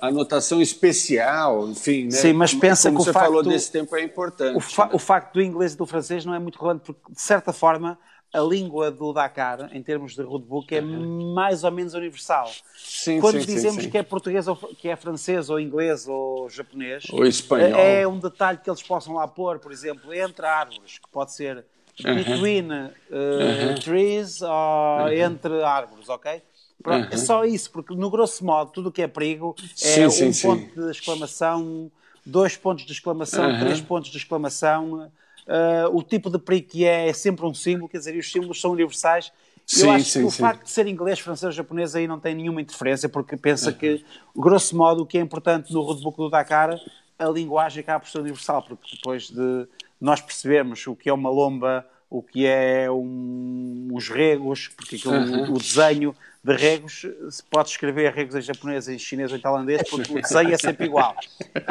anotação 0.00 0.60
especial, 0.60 1.68
enfim. 1.68 2.04
Né? 2.04 2.10
Sim, 2.12 2.32
mas 2.32 2.54
pensa 2.54 2.88
Como 2.88 2.98
que 2.98 3.04
você 3.04 3.10
o 3.10 3.12
facto, 3.12 3.26
falou 3.26 3.42
desse 3.42 3.72
tempo 3.72 3.96
é 3.96 4.02
importante. 4.02 4.56
O, 4.56 4.60
fa 4.60 4.86
né? 4.86 4.90
o 4.94 4.98
facto 4.98 5.34
do 5.34 5.42
inglês 5.42 5.74
e 5.74 5.76
do 5.76 5.86
francês 5.86 6.24
não 6.24 6.34
é 6.34 6.38
muito 6.38 6.58
relevante, 6.58 6.84
porque, 6.84 7.12
de 7.12 7.20
certa 7.20 7.52
forma, 7.52 7.98
a 8.32 8.40
língua 8.40 8.90
do 8.90 9.12
Dakar, 9.12 9.70
em 9.72 9.82
termos 9.82 10.14
de 10.14 10.22
roadbook, 10.22 10.74
é 10.74 10.80
uhum. 10.80 11.34
mais 11.34 11.64
ou 11.64 11.70
menos 11.70 11.94
universal. 11.94 12.50
Sim, 12.76 13.20
Quando 13.20 13.40
sim, 13.40 13.46
dizemos 13.46 13.82
sim, 13.82 13.90
que 13.90 13.98
é 13.98 14.02
português, 14.02 14.46
ou 14.46 14.56
que 14.56 14.88
é 14.88 14.96
francês, 14.96 15.50
ou 15.50 15.58
inglês, 15.58 16.06
ou 16.06 16.48
japonês, 16.48 17.04
ou 17.10 17.24
espanhol. 17.24 17.78
é 17.78 18.06
um 18.06 18.18
detalhe 18.18 18.58
que 18.58 18.70
eles 18.70 18.82
possam 18.82 19.14
lá 19.14 19.26
pôr, 19.26 19.58
por 19.58 19.72
exemplo, 19.72 20.12
entre 20.12 20.46
árvores, 20.46 20.98
que 20.98 21.08
pode 21.10 21.32
ser 21.32 21.64
between 22.02 22.72
uh, 22.72 22.90
uhum. 23.10 23.74
trees 23.80 24.42
ou 24.42 24.50
uhum. 24.50 25.08
entre 25.10 25.62
árvores, 25.62 26.08
ok? 26.08 26.42
Pronto, 26.84 27.12
É 27.12 27.16
só 27.16 27.44
isso, 27.44 27.70
porque 27.72 27.94
no 27.94 28.08
grosso 28.10 28.44
modo, 28.44 28.70
tudo 28.70 28.90
o 28.90 28.92
que 28.92 29.02
é 29.02 29.08
perigo 29.08 29.56
é 29.82 30.06
um 30.06 30.32
ponto 30.32 30.80
de 30.80 30.90
exclamação, 30.90 31.90
dois 32.24 32.56
pontos 32.56 32.84
de 32.84 32.92
exclamação, 32.92 33.58
três 33.58 33.80
pontos 33.80 34.10
de 34.10 34.18
exclamação 34.18 35.10
Uh, 35.44 35.94
o 35.94 36.02
tipo 36.02 36.30
de 36.30 36.38
perigo 36.38 36.68
que 36.68 36.86
é 36.86 37.08
é 37.08 37.12
sempre 37.12 37.44
um 37.44 37.52
símbolo, 37.52 37.88
quer 37.88 37.98
dizer, 37.98 38.14
e 38.14 38.18
os 38.18 38.30
símbolos 38.30 38.60
são 38.60 38.70
universais. 38.72 39.30
Sim, 39.66 39.86
eu 39.86 39.90
acho 39.92 40.04
sim, 40.04 40.20
que 40.20 40.26
o 40.26 40.30
sim. 40.30 40.42
facto 40.42 40.64
de 40.64 40.70
ser 40.70 40.86
inglês, 40.86 41.18
francês 41.20 41.44
ou 41.44 41.52
japonês 41.52 41.94
aí 41.94 42.06
não 42.06 42.18
tem 42.18 42.34
nenhuma 42.34 42.60
interferência, 42.60 43.08
porque 43.08 43.36
pensa 43.36 43.70
uhum. 43.70 43.76
que, 43.76 44.04
grosso 44.34 44.76
modo, 44.76 45.02
o 45.02 45.06
que 45.06 45.18
é 45.18 45.20
importante 45.20 45.72
no 45.72 45.82
roadbook 45.82 46.16
do 46.16 46.30
Dakar, 46.30 46.78
a 47.18 47.28
linguagem 47.28 47.80
acaba 47.80 48.00
por 48.00 48.10
ser 48.10 48.18
universal, 48.18 48.62
porque 48.62 48.96
depois 48.96 49.30
de 49.30 49.66
nós 50.00 50.20
percebermos 50.20 50.86
o 50.86 50.96
que 50.96 51.08
é 51.08 51.12
uma 51.12 51.30
lomba, 51.30 51.86
o 52.10 52.22
que 52.22 52.46
é 52.46 52.90
um, 52.90 53.88
os 53.92 54.08
regos, 54.08 54.68
porque 54.68 54.96
aquilo, 54.96 55.14
uhum. 55.14 55.54
o 55.54 55.58
desenho 55.58 56.14
de 56.44 56.54
regos, 56.54 57.06
se 57.30 57.42
pode 57.44 57.70
escrever 57.70 58.12
regos 58.12 58.34
em 58.34 58.42
japonês, 58.42 58.86
em 58.86 58.98
chinês 58.98 59.32
ou 59.32 59.38
em 59.38 59.40
tailandês, 59.40 59.82
porque 59.88 60.12
o 60.12 60.20
desenho 60.20 60.52
é 60.52 60.58
sempre 60.58 60.84
igual. 60.84 61.16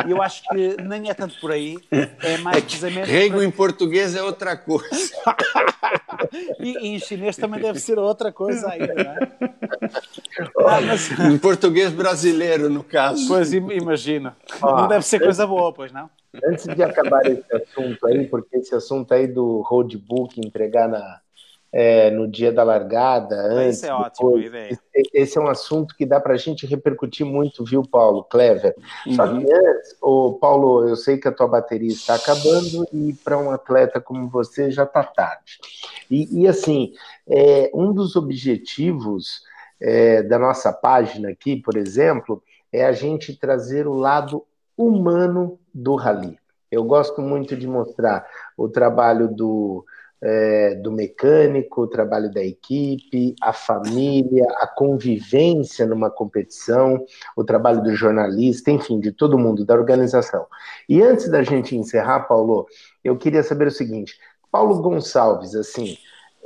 E 0.08 0.10
eu 0.10 0.20
acho 0.20 0.42
que 0.50 0.82
nem 0.82 1.12
é 1.12 1.14
tanto 1.14 1.40
por 1.40 1.52
aí, 1.52 1.78
é 1.92 2.38
mais 2.40 2.58
é 2.58 2.62
precisamente. 2.62 3.08
Rego 3.08 3.44
em 3.44 3.52
português 3.52 4.16
é 4.16 4.24
outra 4.24 4.58
coisa. 4.58 5.14
e, 6.60 6.72
e, 6.82 6.96
em 6.96 7.00
chinês 7.00 7.38
também 7.38 7.62
deve 7.62 7.80
ser 7.80 8.00
outra 8.00 8.32
coisa 8.32 8.68
ainda, 8.68 8.96
não 8.96 9.12
é? 9.12 9.18
Ah, 10.66 10.82
mas... 10.82 11.12
Em 11.22 11.38
português 11.38 11.92
brasileiro, 11.92 12.68
no 12.68 12.84
caso. 12.84 13.28
Pois 13.28 13.54
imagina. 13.54 14.36
não 14.60 14.88
deve 14.88 15.06
ser 15.06 15.20
coisa 15.20 15.46
boa, 15.46 15.72
pois 15.72 15.92
não? 15.92 16.10
Antes 16.44 16.66
de 16.66 16.82
acabar 16.82 17.24
esse 17.28 17.46
assunto 17.56 18.08
aí, 18.08 18.26
porque 18.28 18.58
esse 18.58 18.74
assunto 18.74 19.14
aí 19.14 19.28
do 19.28 19.62
roadbook 19.62 20.40
entregar 20.40 20.90
na, 20.90 21.20
é, 21.74 22.12
no 22.12 22.28
dia 22.28 22.54
da 22.54 22.64
largada, 22.64 23.36
antes. 23.36 23.78
Isso 23.78 23.88
é 23.88 23.94
ótimo, 23.94 24.38
ideia. 24.38 24.80
Esse 25.12 25.40
é 25.40 25.42
um 25.42 25.48
assunto 25.48 25.96
que 25.96 26.06
dá 26.06 26.20
para 26.20 26.36
a 26.36 26.38
gente 26.38 26.68
repercutir 26.68 27.26
muito, 27.26 27.66
viu, 27.66 27.82
Paulo? 27.82 28.24
Clever. 28.24 28.76
Uhum. 29.08 29.16
Só 29.16 29.28
que 29.28 29.52
antes, 29.52 29.98
ô, 30.00 30.34
Paulo, 30.34 30.88
eu 30.88 30.96
sei 30.96 31.18
que 31.18 31.28
a 31.28 31.32
tua 31.32 31.48
bateria 31.48 31.92
está 31.92 32.14
acabando 32.14 32.88
e 32.94 33.14
para 33.24 33.40
um 33.40 33.50
atleta 33.50 34.00
como 34.00 34.30
você 34.30 34.70
já 34.70 34.84
está 34.84 35.04
tarde. 35.04 35.58
E, 36.12 36.42
e 36.42 36.48
assim, 36.48 36.94
é, 37.28 37.72
um 37.74 37.92
dos 37.92 38.16
objetivos 38.16 39.42
é, 39.82 40.22
da 40.22 40.38
nossa 40.38 40.72
página 40.72 41.30
aqui, 41.30 41.56
por 41.56 41.76
exemplo, 41.76 42.44
é 42.72 42.86
a 42.86 42.92
gente 42.92 43.36
trazer 43.36 43.88
o 43.88 43.96
lado 43.96 44.46
humano 44.78 45.60
do 45.74 45.96
rally. 45.96 46.38
Eu 46.72 46.84
gosto 46.84 47.20
muito 47.22 47.56
de 47.56 47.68
mostrar 47.68 48.28
o 48.56 48.70
trabalho 48.70 49.28
do 49.28 49.86
é, 50.26 50.76
do 50.76 50.90
mecânico, 50.90 51.82
o 51.82 51.88
trabalho 51.88 52.32
da 52.32 52.42
equipe, 52.42 53.36
a 53.42 53.52
família, 53.52 54.46
a 54.60 54.68
convivência 54.68 55.86
numa 55.86 56.10
competição, 56.10 57.06
o 57.36 57.44
trabalho 57.44 57.84
do 57.84 57.94
jornalista, 57.94 58.72
enfim, 58.72 59.02
de 59.02 59.12
todo 59.12 59.38
mundo, 59.38 59.66
da 59.66 59.74
organização. 59.74 60.48
E 60.88 61.02
antes 61.02 61.30
da 61.30 61.44
gente 61.44 61.76
encerrar, 61.76 62.22
Paulo, 62.22 62.66
eu 63.04 63.18
queria 63.18 63.44
saber 63.44 63.68
o 63.68 63.72
seguinte: 63.72 64.18
Paulo 64.50 64.82
Gonçalves, 64.82 65.56
assim, 65.56 65.98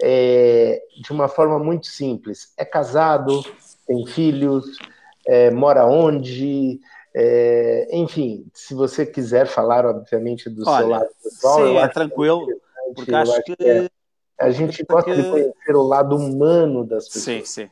é, 0.01 0.81
de 0.99 1.11
uma 1.11 1.27
forma 1.27 1.59
muito 1.59 1.85
simples, 1.85 2.51
é 2.57 2.65
casado, 2.65 3.43
tem 3.85 4.07
filhos, 4.07 4.79
é, 5.27 5.51
mora 5.51 5.85
onde? 5.85 6.79
É, 7.15 7.87
enfim, 7.91 8.45
se 8.53 8.73
você 8.73 9.05
quiser 9.05 9.45
falar, 9.45 9.85
obviamente, 9.85 10.49
do 10.49 10.67
Olha, 10.67 10.77
seu 10.77 10.87
lado 10.87 11.09
pessoal. 11.23 11.67
Sim, 11.67 11.77
é 11.77 11.87
tranquilo. 11.87 12.47
Porque 12.95 13.13
acho, 13.13 13.31
acho 13.31 13.43
que, 13.43 13.55
que 13.55 13.69
é. 13.69 13.89
a 14.39 14.49
gente 14.49 14.83
gosta 14.83 15.13
que... 15.13 15.21
de 15.21 15.29
conhecer 15.29 15.75
o 15.75 15.83
lado 15.83 16.15
humano 16.15 16.83
das 16.85 17.07
pessoas. 17.07 17.49
Sim, 17.49 17.63
sim. 17.63 17.69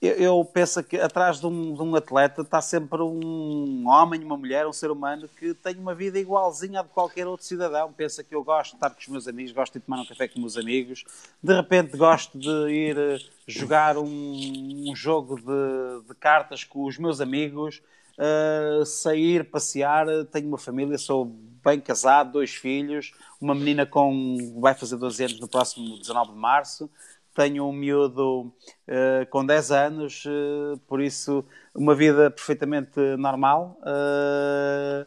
Eu, 0.00 0.12
eu 0.14 0.44
penso 0.44 0.82
que 0.84 0.96
atrás 0.96 1.40
de 1.40 1.46
um, 1.46 1.74
de 1.74 1.82
um, 1.82 1.96
atleta 1.96 2.42
está 2.42 2.60
sempre 2.60 3.02
um 3.02 3.88
homem, 3.88 4.22
uma 4.22 4.36
mulher, 4.36 4.64
um 4.64 4.72
ser 4.72 4.92
humano 4.92 5.28
que 5.28 5.52
tem 5.54 5.76
uma 5.76 5.92
vida 5.92 6.20
igualzinha 6.20 6.80
a 6.80 6.82
de 6.84 6.88
qualquer 6.90 7.26
outro 7.26 7.44
cidadão. 7.44 7.92
Pensa 7.92 8.22
que 8.22 8.32
eu 8.32 8.44
gosto 8.44 8.70
de 8.70 8.76
estar 8.76 8.90
com 8.90 9.00
os 9.00 9.08
meus 9.08 9.26
amigos, 9.26 9.50
gosto 9.50 9.72
de 9.72 9.80
tomar 9.80 10.00
um 10.00 10.06
café 10.06 10.28
com 10.28 10.34
os 10.34 10.40
meus 10.40 10.56
amigos, 10.56 11.04
de 11.42 11.52
repente 11.52 11.96
gosto 11.96 12.38
de 12.38 12.48
ir 12.70 12.96
eh, 12.96 13.18
jogar 13.48 13.98
um, 13.98 14.84
um 14.88 14.94
jogo 14.94 15.34
de, 15.34 16.06
de, 16.06 16.14
cartas 16.14 16.62
com 16.62 16.84
os 16.84 16.96
meus 16.96 17.20
amigos, 17.20 17.82
uh, 18.18 18.86
sair, 18.86 19.50
passear. 19.50 20.06
Tenho 20.30 20.46
uma 20.46 20.58
família, 20.58 20.96
sou 20.96 21.34
bem 21.64 21.80
casado, 21.80 22.32
dois 22.32 22.54
filhos, 22.54 23.12
uma 23.40 23.54
menina 23.54 23.86
com 23.86 24.36
vai 24.60 24.74
fazer 24.74 24.96
12 24.96 25.24
anos 25.24 25.40
no 25.40 25.48
próximo 25.48 25.98
19 25.98 26.32
de 26.32 26.38
março. 26.38 26.90
Tenho 27.34 27.66
um 27.66 27.72
miúdo 27.72 28.52
uh, 28.88 29.26
com 29.30 29.46
10 29.46 29.70
anos, 29.70 30.24
uh, 30.24 30.76
por 30.88 31.00
isso, 31.00 31.44
uma 31.74 31.94
vida 31.94 32.30
perfeitamente 32.30 32.98
normal. 33.16 33.78
Uh, 33.82 35.06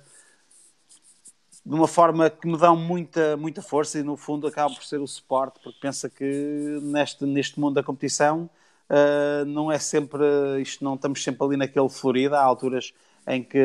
de 1.65 1.75
uma 1.75 1.87
forma 1.87 2.29
que 2.29 2.47
me 2.47 2.57
dão 2.57 2.75
muita, 2.75 3.37
muita 3.37 3.61
força 3.61 3.99
e, 3.99 4.03
no 4.03 4.17
fundo, 4.17 4.47
acaba 4.47 4.73
por 4.73 4.83
ser 4.83 4.99
o 4.99 5.07
suporte, 5.07 5.59
porque 5.61 5.77
pensa 5.79 6.09
que 6.09 6.79
neste, 6.81 7.25
neste 7.25 7.59
mundo 7.59 7.75
da 7.75 7.83
competição 7.83 8.49
não 9.47 9.71
é 9.71 9.79
sempre, 9.79 10.21
isto 10.59 10.83
não 10.83 10.95
estamos 10.95 11.23
sempre 11.23 11.45
ali 11.45 11.55
naquele 11.55 11.87
florido, 11.87 12.35
há 12.35 12.43
alturas 12.43 12.93
em 13.27 13.43
que, 13.43 13.59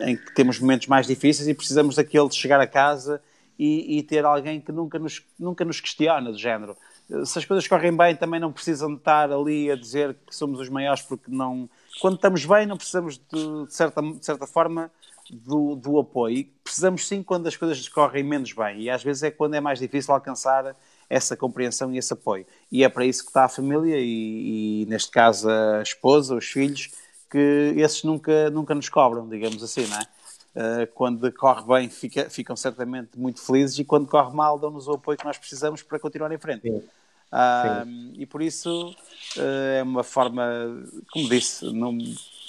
em 0.00 0.16
que 0.16 0.34
temos 0.34 0.58
momentos 0.58 0.86
mais 0.86 1.06
difíceis 1.06 1.48
e 1.48 1.54
precisamos 1.54 1.96
daquele 1.96 2.28
de 2.28 2.34
chegar 2.34 2.60
a 2.60 2.66
casa 2.66 3.22
e, 3.58 3.98
e, 3.98 4.02
ter 4.02 4.24
alguém 4.24 4.60
que 4.60 4.72
nunca 4.72 4.98
nos, 4.98 5.22
nunca 5.38 5.64
nos 5.64 5.80
questiona, 5.80 6.32
do 6.32 6.38
género. 6.38 6.76
Se 7.24 7.38
as 7.38 7.44
coisas 7.44 7.68
correm 7.68 7.94
bem, 7.94 8.16
também 8.16 8.40
não 8.40 8.50
precisam 8.50 8.90
de 8.90 8.96
estar 8.96 9.30
ali 9.30 9.70
a 9.70 9.76
dizer 9.76 10.16
que 10.26 10.34
somos 10.34 10.58
os 10.58 10.68
maiores, 10.68 11.02
porque 11.02 11.30
não. 11.30 11.68
Quando 12.00 12.14
estamos 12.14 12.44
bem, 12.46 12.66
não 12.66 12.76
precisamos, 12.76 13.18
de, 13.18 13.66
de 13.66 13.74
certa, 13.74 14.00
de 14.00 14.24
certa 14.24 14.46
forma, 14.46 14.90
do, 15.30 15.74
do 15.76 15.98
apoio. 15.98 16.36
E 16.36 16.44
precisamos 16.64 17.06
sim 17.06 17.22
quando 17.22 17.46
as 17.46 17.56
coisas 17.56 17.86
correm 17.88 18.24
menos 18.24 18.52
bem. 18.52 18.82
E 18.82 18.90
às 18.90 19.02
vezes 19.02 19.22
é 19.22 19.30
quando 19.30 19.54
é 19.54 19.60
mais 19.60 19.78
difícil 19.78 20.14
alcançar 20.14 20.74
essa 21.08 21.36
compreensão 21.36 21.92
e 21.92 21.98
esse 21.98 22.12
apoio. 22.12 22.46
E 22.70 22.82
é 22.82 22.88
para 22.88 23.04
isso 23.04 23.22
que 23.22 23.30
está 23.30 23.44
a 23.44 23.48
família 23.48 23.96
e, 23.98 24.82
e 24.82 24.86
neste 24.86 25.10
caso, 25.10 25.48
a 25.48 25.82
esposa, 25.82 26.34
os 26.34 26.46
filhos, 26.46 26.90
que 27.32 27.72
esses 27.78 28.04
nunca, 28.04 28.50
nunca 28.50 28.74
nos 28.74 28.90
cobram, 28.90 29.26
digamos 29.26 29.62
assim, 29.62 29.86
não 29.86 29.96
é? 29.96 30.06
Uh, 30.54 30.86
quando 30.94 31.32
corre 31.32 31.62
bem, 31.66 31.88
fica, 31.88 32.28
ficam 32.28 32.54
certamente 32.54 33.18
muito 33.18 33.40
felizes 33.40 33.78
e 33.78 33.84
quando 33.84 34.06
corre 34.06 34.36
mal, 34.36 34.58
dão-nos 34.58 34.86
o 34.86 34.92
apoio 34.92 35.16
que 35.16 35.24
nós 35.24 35.38
precisamos 35.38 35.82
para 35.82 35.98
continuar 35.98 36.30
em 36.30 36.36
frente. 36.36 36.70
Sim. 36.70 36.82
Sim. 36.82 38.12
E 38.18 38.26
por 38.26 38.42
isso 38.42 38.90
uh, 38.90 39.78
é 39.78 39.82
uma 39.82 40.02
forma, 40.02 40.44
como 41.10 41.26
disse, 41.26 41.64
não, 41.72 41.96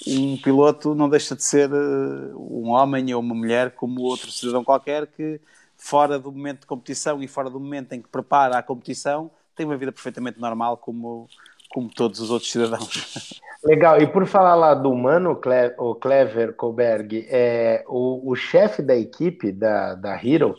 um 0.06 0.36
piloto 0.36 0.94
não 0.94 1.08
deixa 1.08 1.34
de 1.34 1.42
ser 1.42 1.70
um 1.72 2.68
homem 2.68 3.14
ou 3.14 3.22
uma 3.22 3.34
mulher 3.34 3.70
como 3.70 4.02
outro 4.02 4.30
cidadão 4.30 4.62
qualquer 4.62 5.06
que, 5.06 5.40
fora 5.78 6.18
do 6.18 6.30
momento 6.30 6.60
de 6.60 6.66
competição 6.66 7.22
e 7.22 7.26
fora 7.26 7.48
do 7.48 7.58
momento 7.58 7.94
em 7.94 8.02
que 8.02 8.08
prepara 8.08 8.58
a 8.58 8.62
competição, 8.62 9.30
tem 9.56 9.64
uma 9.64 9.78
vida 9.78 9.90
perfeitamente 9.90 10.38
normal 10.38 10.76
como, 10.76 11.26
como 11.74 11.88
todos 11.88 12.20
os 12.20 12.30
outros 12.30 12.52
cidadãos. 12.52 13.42
Legal, 13.64 14.00
e 14.00 14.06
por 14.06 14.24
falar 14.26 14.54
lá 14.54 14.74
do 14.74 14.92
humano, 14.92 15.40
o 15.78 15.94
Clever 15.96 16.54
Koberg, 16.54 17.26
é, 17.28 17.84
o, 17.88 18.30
o 18.30 18.36
chefe 18.36 18.80
da 18.80 18.94
equipe 18.94 19.50
da, 19.50 19.94
da 19.94 20.14
Hero 20.14 20.54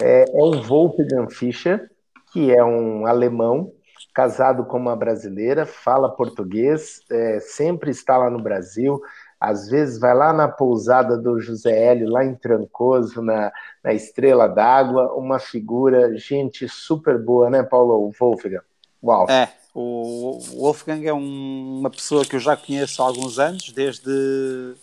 é, 0.00 0.24
é 0.32 0.42
o 0.42 0.62
Wolfgang 0.62 1.28
Fischer, 1.30 1.90
que 2.32 2.54
é 2.54 2.62
um 2.62 3.06
alemão, 3.06 3.72
casado 4.14 4.64
com 4.64 4.76
uma 4.76 4.94
brasileira, 4.94 5.66
fala 5.66 6.08
português, 6.08 7.00
é, 7.10 7.40
sempre 7.40 7.90
está 7.90 8.16
lá 8.16 8.30
no 8.30 8.40
Brasil, 8.40 9.00
às 9.40 9.68
vezes 9.68 9.98
vai 9.98 10.14
lá 10.14 10.32
na 10.32 10.46
pousada 10.46 11.18
do 11.18 11.40
José 11.40 11.76
Hélio, 11.76 12.08
lá 12.08 12.24
em 12.24 12.36
Trancoso, 12.36 13.20
na, 13.20 13.52
na 13.82 13.92
Estrela 13.92 14.48
d'Água, 14.48 15.12
uma 15.14 15.40
figura, 15.40 16.16
gente, 16.16 16.68
super 16.68 17.18
boa, 17.18 17.50
né, 17.50 17.62
Paulo? 17.64 17.94
O 17.94 18.12
Wolfgang. 18.18 18.60
Uau. 19.02 19.26
É, 19.28 19.48
o 19.78 20.38
Wolfgang 20.54 21.06
é 21.06 21.12
um, 21.12 21.80
uma 21.80 21.90
pessoa 21.90 22.24
que 22.24 22.34
eu 22.34 22.40
já 22.40 22.56
conheço 22.56 23.02
há 23.02 23.06
alguns 23.06 23.38
anos, 23.38 23.70
desde 23.72 24.74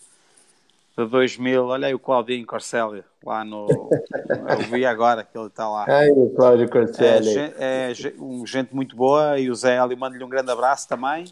2000. 0.96 1.66
Olha 1.66 1.88
aí 1.88 1.96
o 1.96 2.00
Claudinho 2.00 2.46
Corcélio, 2.46 3.04
lá 3.26 3.44
no. 3.44 3.68
eu 3.68 4.60
vi 4.70 4.86
agora 4.86 5.24
que 5.24 5.36
ele 5.36 5.48
está 5.48 5.68
lá. 5.68 5.86
Ai, 5.89 6.12
o 6.12 6.30
Cláudio 6.36 6.70
Corcélio. 6.70 7.39
É, 7.39 7.54
é, 7.58 7.91
é 7.91 8.14
um, 8.20 8.46
gente 8.46 8.76
muito 8.76 8.96
boa 8.96 9.39
e 9.39 9.50
o 9.50 9.56
Zé 9.56 9.78
Hélio 9.78 9.98
manda-lhe 9.98 10.24
um 10.24 10.30
grande 10.30 10.52
abraço 10.52 10.88
também. 10.88 11.26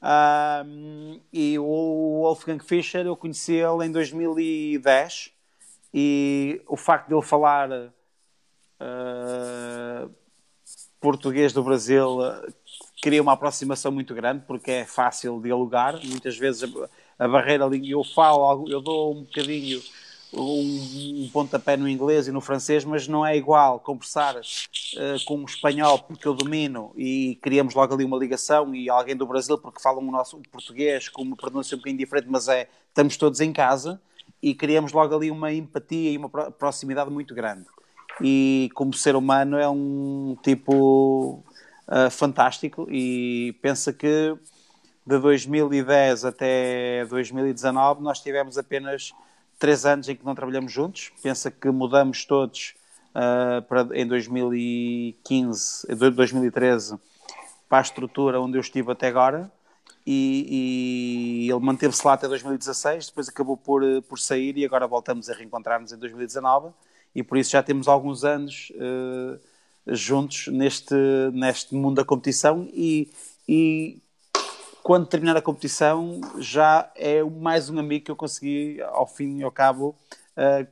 Um, 0.00 1.18
e 1.32 1.58
o 1.58 2.20
Wolfgang 2.22 2.62
Fischer 2.62 3.04
eu 3.04 3.16
conheci 3.16 3.54
ele 3.54 3.86
em 3.86 3.90
2010 3.90 5.32
e 5.92 6.62
o 6.68 6.76
facto 6.76 7.08
de 7.08 7.14
ele 7.14 7.22
falar 7.22 7.70
uh, 8.80 10.10
português 11.00 11.52
do 11.52 11.64
Brasil 11.64 12.20
cria 13.04 13.20
uma 13.20 13.34
aproximação 13.34 13.92
muito 13.92 14.14
grande 14.14 14.44
porque 14.46 14.70
é 14.70 14.84
fácil 14.86 15.38
dialogar. 15.38 16.00
Muitas 16.04 16.38
vezes 16.38 16.64
a, 17.18 17.24
a 17.26 17.28
barreira 17.28 17.66
ali, 17.66 17.90
eu 17.90 18.02
falo, 18.02 18.66
eu 18.66 18.80
dou 18.80 19.12
um 19.12 19.24
bocadinho 19.24 19.82
um, 20.32 21.24
um 21.24 21.30
pontapé 21.30 21.76
no 21.76 21.86
inglês 21.86 22.28
e 22.28 22.32
no 22.32 22.40
francês, 22.40 22.82
mas 22.82 23.06
não 23.06 23.24
é 23.24 23.36
igual 23.36 23.78
conversar 23.78 24.36
uh, 24.36 25.24
com 25.26 25.36
o 25.36 25.44
espanhol 25.44 25.98
porque 25.98 26.26
eu 26.26 26.32
domino 26.32 26.94
e 26.96 27.38
criamos 27.42 27.74
logo 27.74 27.92
ali 27.92 28.06
uma 28.06 28.16
ligação 28.16 28.74
e 28.74 28.88
alguém 28.88 29.14
do 29.14 29.26
Brasil 29.26 29.58
porque 29.58 29.82
falam 29.82 30.02
o 30.02 30.10
nosso 30.10 30.40
português 30.50 31.10
com 31.10 31.20
uma 31.20 31.36
pronúncia 31.36 31.74
um 31.74 31.78
bocadinho 31.80 31.98
diferente, 31.98 32.28
mas 32.30 32.48
é 32.48 32.70
estamos 32.88 33.18
todos 33.18 33.38
em 33.40 33.52
casa 33.52 34.00
e 34.42 34.54
criamos 34.54 34.92
logo 34.92 35.14
ali 35.14 35.30
uma 35.30 35.52
empatia 35.52 36.10
e 36.10 36.16
uma 36.16 36.30
proximidade 36.30 37.10
muito 37.10 37.34
grande. 37.34 37.66
E 38.18 38.70
como 38.74 38.94
ser 38.94 39.14
humano 39.14 39.58
é 39.58 39.68
um 39.68 40.38
tipo 40.42 41.44
uh, 41.88 42.10
fantástico 42.10 42.86
e 42.90 43.56
pensa 43.60 43.92
que 43.92 44.36
de 45.06 45.18
2010 45.18 46.24
até 46.24 47.04
2019 47.06 48.02
nós 48.02 48.20
tivemos 48.20 48.56
apenas 48.56 49.12
três 49.58 49.84
anos 49.84 50.08
em 50.08 50.16
que 50.16 50.24
não 50.24 50.34
trabalhamos 50.34 50.72
juntos. 50.72 51.12
Pensa 51.22 51.50
que 51.50 51.70
mudamos 51.70 52.24
todos 52.24 52.74
uh, 53.10 53.62
para, 53.62 53.88
em 53.92 54.06
2015, 54.06 55.86
2013 55.94 56.98
para 57.68 57.78
a 57.78 57.82
estrutura 57.82 58.40
onde 58.40 58.56
eu 58.56 58.60
estive 58.60 58.90
até 58.92 59.08
agora. 59.08 59.50
E, 60.06 61.46
e 61.46 61.50
ele 61.50 61.60
manteve-se 61.60 62.06
lá 62.06 62.12
até 62.12 62.28
2016, 62.28 63.06
depois 63.06 63.26
acabou 63.28 63.56
por, 63.56 63.82
por 64.02 64.18
sair 64.18 64.56
e 64.58 64.64
agora 64.64 64.86
voltamos 64.86 65.30
a 65.30 65.34
reencontrar-nos 65.34 65.92
em 65.92 65.96
2019 65.96 66.74
e 67.14 67.22
por 67.22 67.38
isso 67.38 67.52
já 67.52 67.62
temos 67.62 67.88
alguns 67.88 68.22
anos 68.22 68.70
uh, 68.74 69.40
juntos 69.86 70.48
neste, 70.48 70.94
neste 71.32 71.74
mundo 71.74 71.96
da 71.96 72.04
competição 72.04 72.68
e, 72.72 73.10
e 73.48 74.02
quando 74.82 75.06
terminar 75.06 75.36
a 75.36 75.42
competição, 75.42 76.20
já 76.38 76.90
é 76.94 77.22
mais 77.22 77.70
um 77.70 77.78
amigo 77.78 78.04
que 78.04 78.10
eu 78.10 78.16
consegui, 78.16 78.82
ao 78.82 79.06
fim 79.06 79.38
e 79.38 79.42
ao 79.42 79.50
cabo, 79.50 79.96
uh, 80.36 80.66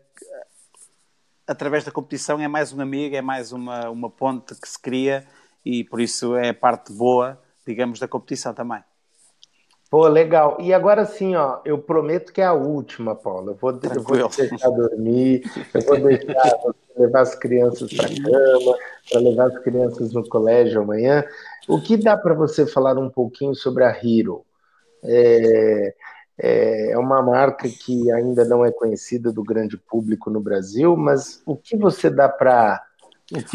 através 1.47 1.85
da 1.85 1.91
competição, 1.91 2.41
é 2.41 2.47
mais 2.47 2.73
um 2.73 2.81
amigo, 2.81 3.17
é 3.17 3.23
mais 3.23 3.53
uma, 3.53 3.89
uma 3.89 4.11
ponte 4.11 4.55
que 4.55 4.69
se 4.69 4.79
cria 4.79 5.27
e 5.65 5.85
por 5.85 6.01
isso 6.01 6.37
é 6.37 6.51
a 6.51 6.55
parte 6.55 6.93
boa, 6.93 7.41
digamos, 7.67 7.99
da 7.99 8.09
competição 8.09 8.53
também. 8.53 8.83
Pô, 9.93 10.09
legal. 10.09 10.57
E 10.59 10.73
agora 10.73 11.05
sim, 11.05 11.37
ó, 11.37 11.59
eu 11.67 11.77
prometo 11.77 12.33
que 12.33 12.41
é 12.41 12.47
a 12.47 12.55
última, 12.55 13.15
Paulo. 13.15 13.51
Eu 13.51 13.55
vou, 13.57 13.79
eu 13.95 14.01
vou 14.01 14.17
deixar 14.17 14.71
dormir, 14.71 15.43
eu 15.75 15.83
vou 15.83 16.01
deixar 16.01 16.61
levar 16.97 17.21
as 17.21 17.35
crianças 17.35 17.93
para 17.93 18.09
cama, 18.09 18.79
para 19.11 19.21
levar 19.21 19.49
as 19.49 19.59
crianças 19.59 20.15
no 20.15 20.27
colégio 20.27 20.81
amanhã. 20.81 21.23
O 21.69 21.79
que 21.79 21.99
dá 21.99 22.17
para 22.17 22.33
você 22.33 22.67
falar 22.67 22.97
um 22.97 23.11
pouquinho 23.11 23.55
sobre 23.55 23.85
a 23.85 23.91
Hero? 23.91 24.47
É, 25.05 25.95
é, 26.39 26.93
é 26.93 26.99
uma 26.99 27.21
marca 27.21 27.69
que 27.69 28.11
ainda 28.13 28.47
não 28.47 28.65
é 28.65 28.73
conhecida 28.73 29.31
do 29.31 29.45
grande 29.45 29.77
público 29.77 30.31
no 30.31 30.41
Brasil, 30.41 30.97
mas 30.97 31.43
o 31.45 31.55
que 31.55 31.77
você 31.77 32.09
dá 32.09 32.31
para 32.31 32.83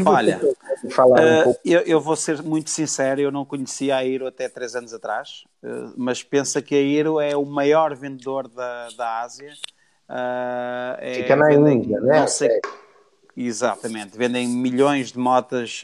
Olha, 0.05 0.39
uh, 0.43 1.55
eu, 1.63 1.82
eu, 1.82 2.01
vou 2.01 2.15
ser 2.15 2.41
muito 2.41 2.69
sincero, 2.69 3.21
eu 3.21 3.32
não 3.32 3.45
conhecia 3.45 3.95
a 3.95 3.99
Airo 3.99 4.25
até 4.25 4.49
três 4.49 4.75
anos 4.75 4.93
atrás, 4.93 5.43
uh, 5.63 5.93
mas 5.95 6.23
pensa 6.23 6.61
que 6.61 6.73
a 6.73 6.78
Airo 6.78 7.19
é 7.19 7.36
o 7.36 7.45
maior 7.45 7.95
vendedor 7.95 8.47
da, 8.47 8.89
da 8.97 9.21
Ásia. 9.21 9.53
Uh, 10.09 10.97
é, 10.99 11.13
Fica 11.15 11.36
na 11.36 11.47
vendem, 11.47 11.78
Índia, 11.78 11.99
né? 11.99 12.25
Sei, 12.28 12.49
é. 12.49 12.59
Exatamente, 13.36 14.17
vendem 14.17 14.47
milhões 14.47 15.11
de 15.11 15.19
motas 15.19 15.84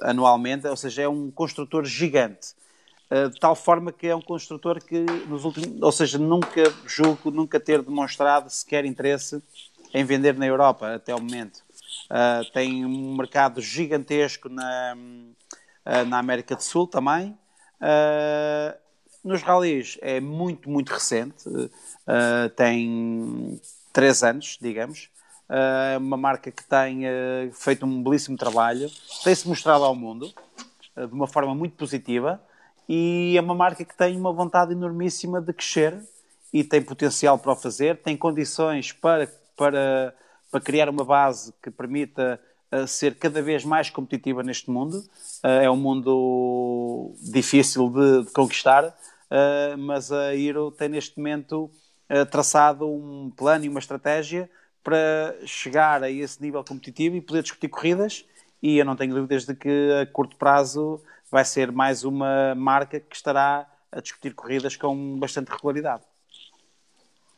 anualmente, 0.00 0.66
ou 0.66 0.76
seja, 0.76 1.02
é 1.02 1.08
um 1.08 1.30
construtor 1.30 1.84
gigante. 1.84 2.54
de 3.30 3.38
tal 3.38 3.54
forma 3.54 3.92
que 3.92 4.06
é 4.06 4.16
um 4.16 4.20
construtor 4.22 4.82
que 4.82 5.00
nos 5.28 5.44
últimos, 5.44 5.82
ou 5.82 5.92
seja, 5.92 6.16
nunca 6.16 6.62
julgo 6.86 7.30
nunca 7.30 7.60
ter 7.60 7.82
demonstrado 7.82 8.48
sequer 8.48 8.86
interesse 8.86 9.42
em 9.92 10.04
vender 10.04 10.38
na 10.38 10.46
Europa 10.46 10.94
até 10.94 11.14
o 11.14 11.20
momento. 11.20 11.67
Uh, 12.10 12.50
tem 12.52 12.86
um 12.86 13.14
mercado 13.14 13.60
gigantesco 13.60 14.48
na, 14.48 14.96
uh, 14.96 16.04
na 16.06 16.18
América 16.18 16.56
do 16.56 16.62
Sul 16.62 16.86
também. 16.86 17.38
Uh, 17.80 18.76
nos 19.22 19.42
ralis 19.42 19.98
é 20.00 20.20
muito, 20.20 20.70
muito 20.70 20.90
recente, 20.90 21.44
tem 22.56 23.60
três 23.92 24.22
anos, 24.22 24.56
digamos. 24.60 25.10
É 25.50 25.98
uma 25.98 26.16
marca 26.16 26.50
que 26.52 26.64
tem 26.64 27.02
feito 27.52 27.84
um 27.84 28.02
belíssimo 28.02 28.38
trabalho, 28.38 28.88
tem-se 29.24 29.46
mostrado 29.46 29.84
ao 29.84 29.94
mundo 29.94 30.32
de 30.96 31.12
uma 31.12 31.26
forma 31.26 31.54
muito 31.54 31.74
positiva 31.74 32.40
e 32.88 33.34
é 33.36 33.40
uma 33.40 33.56
marca 33.56 33.84
que 33.84 33.94
tem 33.94 34.16
uma 34.16 34.32
vontade 34.32 34.72
enormíssima 34.72 35.42
de 35.42 35.52
crescer 35.52 36.00
e 36.52 36.64
tem 36.64 36.80
potencial 36.80 37.38
para 37.38 37.52
o 37.52 37.56
fazer, 37.56 37.98
tem 37.98 38.16
condições 38.16 38.92
para, 38.92 39.26
para 39.56 40.14
para 40.50 40.60
criar 40.60 40.88
uma 40.88 41.04
base 41.04 41.52
que 41.62 41.70
permita 41.70 42.40
uh, 42.72 42.86
ser 42.86 43.16
cada 43.16 43.42
vez 43.42 43.64
mais 43.64 43.90
competitiva 43.90 44.42
neste 44.42 44.70
mundo. 44.70 44.98
Uh, 45.44 45.62
é 45.62 45.70
um 45.70 45.76
mundo 45.76 47.14
difícil 47.32 47.88
de, 47.90 48.24
de 48.24 48.32
conquistar, 48.32 48.84
uh, 48.84 49.78
mas 49.78 50.10
a 50.12 50.34
Hero 50.34 50.70
tem 50.70 50.88
neste 50.88 51.16
momento 51.16 51.70
traçado 52.30 52.88
um 52.88 53.30
plano 53.36 53.66
e 53.66 53.68
uma 53.68 53.80
estratégia 53.80 54.48
para 54.82 55.36
chegar 55.44 56.02
a 56.02 56.10
esse 56.10 56.40
nível 56.40 56.64
competitivo 56.64 57.16
e 57.16 57.20
poder 57.20 57.42
discutir 57.42 57.68
corridas. 57.68 58.24
E 58.62 58.78
eu 58.78 58.84
não 58.86 58.96
tenho 58.96 59.14
dúvidas 59.14 59.44
de 59.44 59.54
que 59.54 59.92
a 60.00 60.06
curto 60.06 60.34
prazo 60.36 61.02
vai 61.30 61.44
ser 61.44 61.70
mais 61.70 62.04
uma 62.04 62.54
marca 62.54 62.98
que 62.98 63.14
estará 63.14 63.66
a 63.92 64.00
discutir 64.00 64.34
corridas 64.34 64.74
com 64.74 65.18
bastante 65.18 65.48
regularidade. 65.50 66.02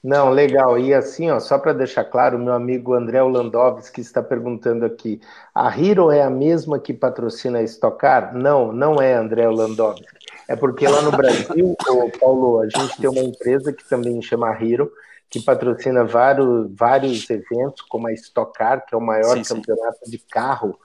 Não, 0.03 0.31
legal. 0.31 0.79
E 0.79 0.95
assim, 0.95 1.31
ó, 1.31 1.39
só 1.39 1.59
para 1.59 1.75
deixar 1.75 2.05
claro, 2.05 2.39
meu 2.39 2.55
amigo 2.55 2.95
André 2.95 3.23
Landowski 3.23 4.01
está 4.01 4.23
perguntando 4.23 4.85
aqui: 4.87 5.21
a 5.55 5.69
Hero 5.79 6.11
é 6.11 6.23
a 6.23 6.31
mesma 6.31 6.79
que 6.79 6.95
patrocina 6.95 7.59
a 7.59 7.63
Stock 7.63 7.99
Car? 7.99 8.35
Não, 8.35 8.73
não 8.73 9.01
é 9.01 9.13
André 9.13 9.47
Landowski. 9.49 10.07
É 10.49 10.57
porque 10.57 10.89
lá 10.89 11.03
no 11.03 11.13
Brasil, 11.13 11.77
Paulo, 12.19 12.61
a 12.61 12.65
gente 12.65 13.01
tem 13.01 13.11
uma 13.11 13.21
empresa 13.21 13.73
que 13.73 13.89
também 13.89 14.21
chama 14.23 14.51
Hero, 14.61 14.91
que 15.29 15.41
patrocina 15.41 16.03
vários, 16.03 16.69
vários 16.75 17.29
eventos, 17.29 17.83
como 17.83 18.09
a 18.09 18.13
Stock 18.13 18.53
Car, 18.59 18.85
que 18.85 18.95
é 18.95 18.99
o 18.99 19.03
maior 19.03 19.37
sim, 19.37 19.55
campeonato 19.55 19.99
sim. 20.05 20.11
de 20.11 20.19
carro, 20.19 20.77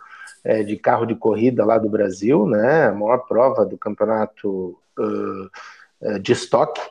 é, 0.43 0.61
de 0.61 0.75
carro 0.77 1.05
de 1.05 1.15
corrida 1.15 1.65
lá 1.65 1.77
do 1.77 1.89
Brasil, 1.89 2.45
né? 2.45 2.89
A 2.89 2.93
maior 2.93 3.19
prova 3.19 3.65
do 3.65 3.77
campeonato 3.77 4.77
uh, 4.99 6.19
de 6.19 6.33
estoque. 6.33 6.81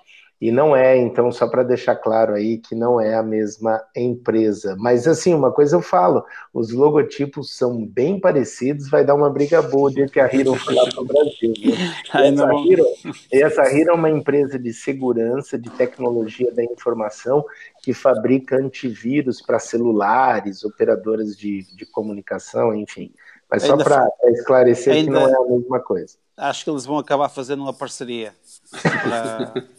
E 0.40 0.50
não 0.50 0.76
é, 0.76 0.96
então, 0.96 1.30
só 1.30 1.46
para 1.46 1.62
deixar 1.62 1.96
claro 1.96 2.34
aí 2.34 2.58
que 2.58 2.74
não 2.74 3.00
é 3.00 3.14
a 3.14 3.22
mesma 3.22 3.82
empresa. 3.96 4.76
Mas, 4.78 5.06
assim, 5.06 5.32
uma 5.32 5.52
coisa 5.52 5.76
eu 5.76 5.80
falo: 5.80 6.24
os 6.52 6.70
logotipos 6.72 7.56
são 7.56 7.86
bem 7.86 8.20
parecidos, 8.20 8.90
vai 8.90 9.04
dar 9.04 9.14
uma 9.14 9.30
briga 9.30 9.62
boa 9.62 9.90
de 9.90 10.06
que 10.06 10.20
a 10.20 10.26
Hero 10.26 10.52
lá 10.52 10.90
para 10.90 11.00
o 11.00 11.04
Brasil. 11.04 11.54
Né? 11.64 11.94
Essa, 12.12 12.44
Hero, 12.44 12.84
essa 13.32 13.62
Hero 13.62 13.90
é 13.90 13.94
uma 13.94 14.10
empresa 14.10 14.58
de 14.58 14.72
segurança, 14.72 15.58
de 15.58 15.70
tecnologia 15.70 16.52
da 16.52 16.64
informação, 16.64 17.44
que 17.82 17.94
fabrica 17.94 18.56
antivírus 18.56 19.40
para 19.40 19.58
celulares, 19.58 20.64
operadoras 20.64 21.36
de, 21.36 21.62
de 21.74 21.86
comunicação, 21.86 22.74
enfim. 22.74 23.12
Mas 23.50 23.62
só 23.62 23.76
para 23.76 24.08
esclarecer 24.24 24.94
ainda, 24.94 25.04
que 25.06 25.10
não 25.10 25.28
é 25.28 25.36
a 25.36 25.48
mesma 25.48 25.80
coisa. 25.80 26.16
Acho 26.36 26.64
que 26.64 26.70
eles 26.70 26.84
vão 26.84 26.98
acabar 26.98 27.28
fazendo 27.28 27.62
uma 27.62 27.72
parceria. 27.72 28.34
Pra... 28.82 29.54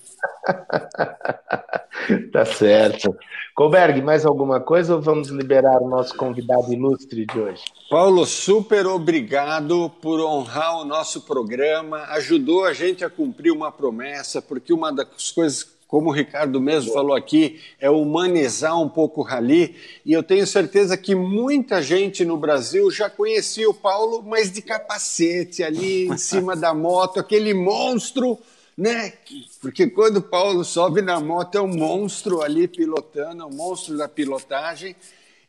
tá 2.31 2.45
certo. 2.45 3.15
Colberg, 3.55 4.01
mais 4.01 4.25
alguma 4.25 4.59
coisa 4.59 4.95
ou 4.95 5.01
vamos 5.01 5.29
liberar 5.29 5.81
o 5.81 5.87
nosso 5.87 6.15
convidado 6.15 6.71
ilustre 6.71 7.25
de 7.25 7.39
hoje? 7.39 7.63
Paulo, 7.89 8.25
super 8.25 8.85
obrigado 8.85 9.89
por 10.01 10.19
honrar 10.19 10.77
o 10.77 10.85
nosso 10.85 11.21
programa. 11.21 12.03
Ajudou 12.09 12.65
a 12.65 12.73
gente 12.73 13.05
a 13.05 13.09
cumprir 13.09 13.51
uma 13.51 13.71
promessa, 13.71 14.41
porque 14.41 14.73
uma 14.73 14.91
das 14.91 15.31
coisas 15.31 15.75
como 15.87 16.09
o 16.09 16.11
Ricardo 16.13 16.59
mesmo 16.59 16.91
falou 16.91 17.15
aqui, 17.15 17.61
é 17.79 17.89
humanizar 17.89 18.77
um 18.77 18.89
pouco 18.89 19.21
o 19.21 19.23
rally. 19.23 19.75
E 20.05 20.11
eu 20.11 20.23
tenho 20.23 20.45
certeza 20.45 20.97
que 20.97 21.15
muita 21.15 21.81
gente 21.81 22.25
no 22.25 22.37
Brasil 22.37 22.89
já 22.91 23.09
conhecia 23.09 23.69
o 23.69 23.73
Paulo, 23.73 24.21
mas 24.21 24.51
de 24.51 24.61
capacete 24.61 25.63
ali 25.63 26.07
em 26.07 26.17
cima 26.17 26.55
da 26.55 26.73
moto, 26.73 27.19
aquele 27.19 27.53
monstro 27.53 28.37
né? 28.77 29.13
Porque 29.61 29.87
quando 29.87 30.21
Paulo 30.21 30.63
sobe 30.63 31.01
na 31.01 31.19
moto 31.19 31.55
é 31.55 31.61
um 31.61 31.67
monstro 31.67 32.41
ali 32.41 32.67
pilotando, 32.67 33.43
é 33.43 33.45
um 33.45 33.53
monstro 33.53 33.97
da 33.97 34.07
pilotagem. 34.07 34.95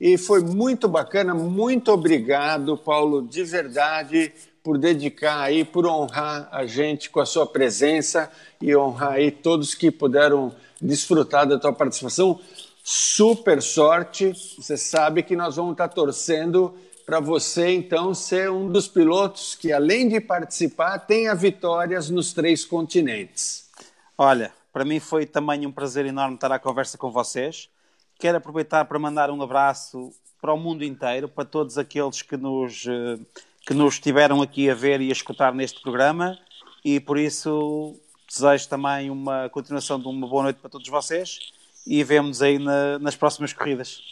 E 0.01 0.19
foi 0.19 0.43
muito 0.43 0.87
bacana, 0.89 1.35
muito 1.35 1.91
obrigado, 1.91 2.77
Paulo, 2.77 3.27
de 3.27 3.43
verdade, 3.43 4.31
por 4.63 4.77
dedicar 4.77 5.41
aí, 5.41 5.65
por 5.65 5.87
honrar 5.87 6.49
a 6.53 6.67
gente 6.67 7.09
com 7.09 7.19
a 7.19 7.27
sua 7.27 7.47
presença 7.47 8.31
e 8.61 8.77
honrar 8.77 9.13
aí 9.13 9.31
todos 9.31 9.75
que 9.75 9.91
puderam 9.91 10.55
desfrutar 10.81 11.47
da 11.47 11.59
tua 11.59 11.73
participação. 11.73 12.39
Super 12.85 13.63
sorte, 13.63 14.33
você 14.59 14.77
sabe 14.77 15.23
que 15.23 15.35
nós 15.35 15.57
vamos 15.57 15.73
estar 15.73 15.89
torcendo 15.89 16.75
para 17.07 17.21
você, 17.21 17.73
então, 17.73 18.13
ser 18.13 18.51
um 18.51 18.69
dos 18.69 18.89
pilotos 18.89 19.55
que, 19.55 19.73
além 19.73 20.09
de 20.09 20.21
participar, 20.21 20.99
tenha 20.99 21.33
vitórias 21.37 22.11
nos 22.11 22.33
três 22.33 22.65
continentes. 22.65 23.71
Olha, 24.19 24.53
para 24.73 24.85
mim 24.85 24.99
foi 24.99 25.25
também 25.25 25.65
um 25.65 25.71
prazer 25.71 26.05
enorme 26.05 26.35
estar 26.35 26.51
à 26.51 26.59
conversa 26.59 26.99
com 26.99 27.13
vocês. 27.13 27.71
Quero 28.19 28.39
aproveitar 28.39 28.85
para 28.87 28.99
mandar 28.99 29.31
um 29.31 29.41
abraço 29.41 30.13
para 30.41 30.53
o 30.53 30.59
mundo 30.59 30.85
inteiro, 30.85 31.29
para 31.29 31.45
todos 31.45 31.79
aqueles 31.79 32.23
que 32.23 32.37
nos, 32.37 32.85
eh, 32.89 33.19
que 33.65 33.73
nos 33.73 33.95
estiveram 33.95 34.43
aqui 34.43 34.69
a 34.69 34.75
ver 34.75 35.01
e 35.01 35.09
a 35.09 35.13
escutar 35.13 35.55
neste 35.55 35.81
programa. 35.81 36.37
E 36.85 36.99
por 36.99 37.19
isso 37.19 37.95
desejo 38.29 38.69
também 38.69 39.11
uma 39.11 39.49
continuação 39.51 40.01
de 40.01 40.09
uma 40.09 40.27
boa 40.27 40.43
noite 40.43 40.59
para 40.59 40.69
todos 40.69 40.89
vocês 40.89 41.39
e 41.87 42.03
vemos 42.03 42.43
aí 42.43 42.59
na, 42.59 42.99
nas 42.99 43.15
próximas 43.15 43.53
corridas. 43.53 44.03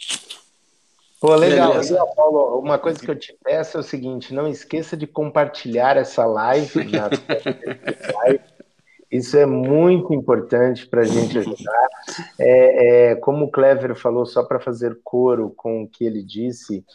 Pô, 1.25 1.35
legal. 1.35 1.73
Paulo, 2.15 2.59
uma 2.59 2.77
coisa 2.77 2.99
que 2.99 3.09
eu 3.09 3.15
te 3.15 3.35
peço 3.43 3.77
é 3.77 3.79
o 3.79 3.83
seguinte: 3.83 4.31
não 4.31 4.47
esqueça 4.47 4.95
de 4.95 5.07
compartilhar 5.07 5.97
essa 5.97 6.23
live. 6.23 6.85
Na... 6.91 7.09
Isso 9.11 9.35
é 9.35 9.45
muito 9.45 10.13
importante 10.13 10.85
para 10.85 11.01
a 11.01 11.05
gente 11.05 11.37
ajudar. 11.39 11.87
É, 12.39 13.11
é, 13.11 13.15
como 13.15 13.45
o 13.45 13.51
Clever 13.51 13.95
falou, 13.95 14.25
só 14.25 14.43
para 14.43 14.59
fazer 14.59 14.99
coro 15.03 15.51
com 15.55 15.83
o 15.83 15.87
que 15.87 16.05
ele 16.05 16.21
disse, 16.21 16.85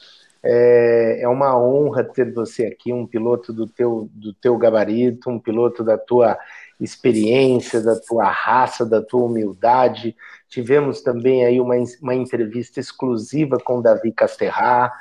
é, 0.43 1.23
é, 1.23 1.29
uma 1.29 1.59
honra 1.59 2.05
ter 2.05 2.33
você 2.33 2.67
aqui, 2.67 2.93
um 2.93 3.07
piloto 3.07 3.53
do 3.53 3.67
teu, 3.67 4.09
do 4.13 4.33
teu 4.33 4.57
gabarito, 4.57 5.29
um 5.29 5.41
piloto 5.41 5.83
da 5.83 5.99
tua 5.99 6.39
experiência, 6.81 7.81
da 7.81 7.99
tua 7.99 8.31
raça, 8.31 8.87
da 8.87 9.03
tua 9.03 9.25
humildade. 9.25 10.15
Tivemos 10.51 11.01
também 11.01 11.47
aí 11.47 11.59
uma, 11.61 11.77
uma 12.03 12.15
entrevista 12.15 12.79
exclusiva 12.79 13.57
com 13.59 13.81
Davi 13.81 14.13
Casterra. 14.13 14.93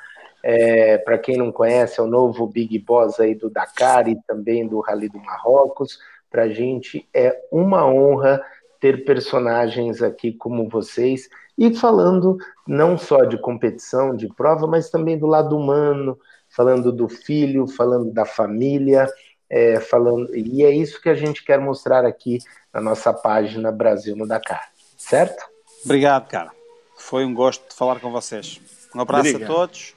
É, 0.41 0.97
Para 0.99 1.17
quem 1.17 1.35
não 1.35 1.51
conhece, 1.51 1.99
é 1.99 2.03
o 2.03 2.07
novo 2.07 2.47
Big 2.47 2.79
Boss 2.79 3.19
aí 3.19 3.35
do 3.35 3.49
Dakar 3.49 4.07
e 4.07 4.15
também 4.25 4.65
do 4.65 4.79
Rally 4.79 5.09
do 5.09 5.19
Marrocos. 5.19 5.99
Para 6.31 6.43
a 6.43 6.49
gente 6.49 7.09
é 7.13 7.35
uma 7.51 7.85
honra 7.85 8.41
ter 8.79 9.03
personagens 9.03 10.01
aqui 10.01 10.31
como 10.31 10.69
vocês 10.69 11.27
e 11.57 11.75
falando 11.75 12.37
não 12.65 12.97
só 12.97 13.25
de 13.25 13.37
competição, 13.37 14.15
de 14.15 14.33
prova, 14.33 14.65
mas 14.65 14.89
também 14.89 15.17
do 15.17 15.27
lado 15.27 15.57
humano, 15.57 16.17
falando 16.47 16.93
do 16.93 17.09
filho, 17.09 17.67
falando 17.67 18.13
da 18.13 18.23
família 18.23 19.05
é, 19.49 19.79
falando, 19.79 20.35
e 20.35 20.63
é 20.63 20.69
isso 20.69 21.01
que 21.01 21.09
a 21.09 21.15
gente 21.15 21.43
quer 21.43 21.59
mostrar 21.59 22.05
aqui 22.05 22.37
na 22.71 22.79
nossa 22.79 23.11
página 23.11 23.71
Brasil 23.71 24.15
no 24.15 24.27
Dakar, 24.27 24.69
certo? 24.99 25.43
Obrigado, 25.83 26.27
cara. 26.27 26.51
Foi 26.97 27.25
um 27.25 27.33
gosto 27.33 27.67
de 27.67 27.75
falar 27.75 27.99
com 27.99 28.11
vocês. 28.11 28.61
Um 28.93 29.01
abraço 29.01 29.29
obrigado. 29.29 29.51
a 29.51 29.55
todos 29.55 29.95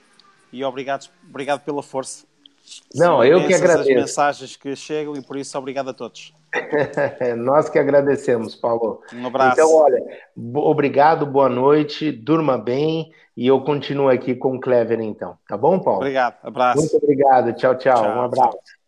e 0.52 0.64
obrigado, 0.64 1.10
obrigado 1.28 1.60
pela 1.60 1.82
força. 1.82 2.24
Não, 2.94 3.16
São 3.16 3.24
eu 3.24 3.46
que 3.46 3.52
agradeço. 3.52 3.90
as 3.90 3.96
mensagens 3.96 4.56
que 4.56 4.76
chegam 4.76 5.14
e 5.16 5.22
por 5.22 5.36
isso 5.36 5.58
obrigado 5.58 5.90
a 5.90 5.94
todos. 5.94 6.32
Nós 7.36 7.68
que 7.68 7.78
agradecemos, 7.78 8.54
Paulo. 8.54 9.02
Um 9.12 9.26
abraço. 9.26 9.60
Então, 9.60 9.74
olha, 9.74 10.00
obrigado, 10.54 11.26
boa 11.26 11.48
noite, 11.48 12.12
durma 12.12 12.56
bem 12.56 13.12
e 13.36 13.46
eu 13.46 13.60
continuo 13.62 14.08
aqui 14.08 14.34
com 14.34 14.56
o 14.56 14.60
Clever 14.60 15.00
então. 15.00 15.36
Tá 15.48 15.56
bom, 15.56 15.80
Paulo? 15.80 16.00
Obrigado, 16.00 16.36
abraço. 16.42 16.78
Muito 16.78 16.96
obrigado, 16.96 17.52
tchau, 17.54 17.76
tchau, 17.76 17.94
tchau 17.94 18.16
um 18.16 18.22
abraço. 18.22 18.50
Tchau. 18.50 18.81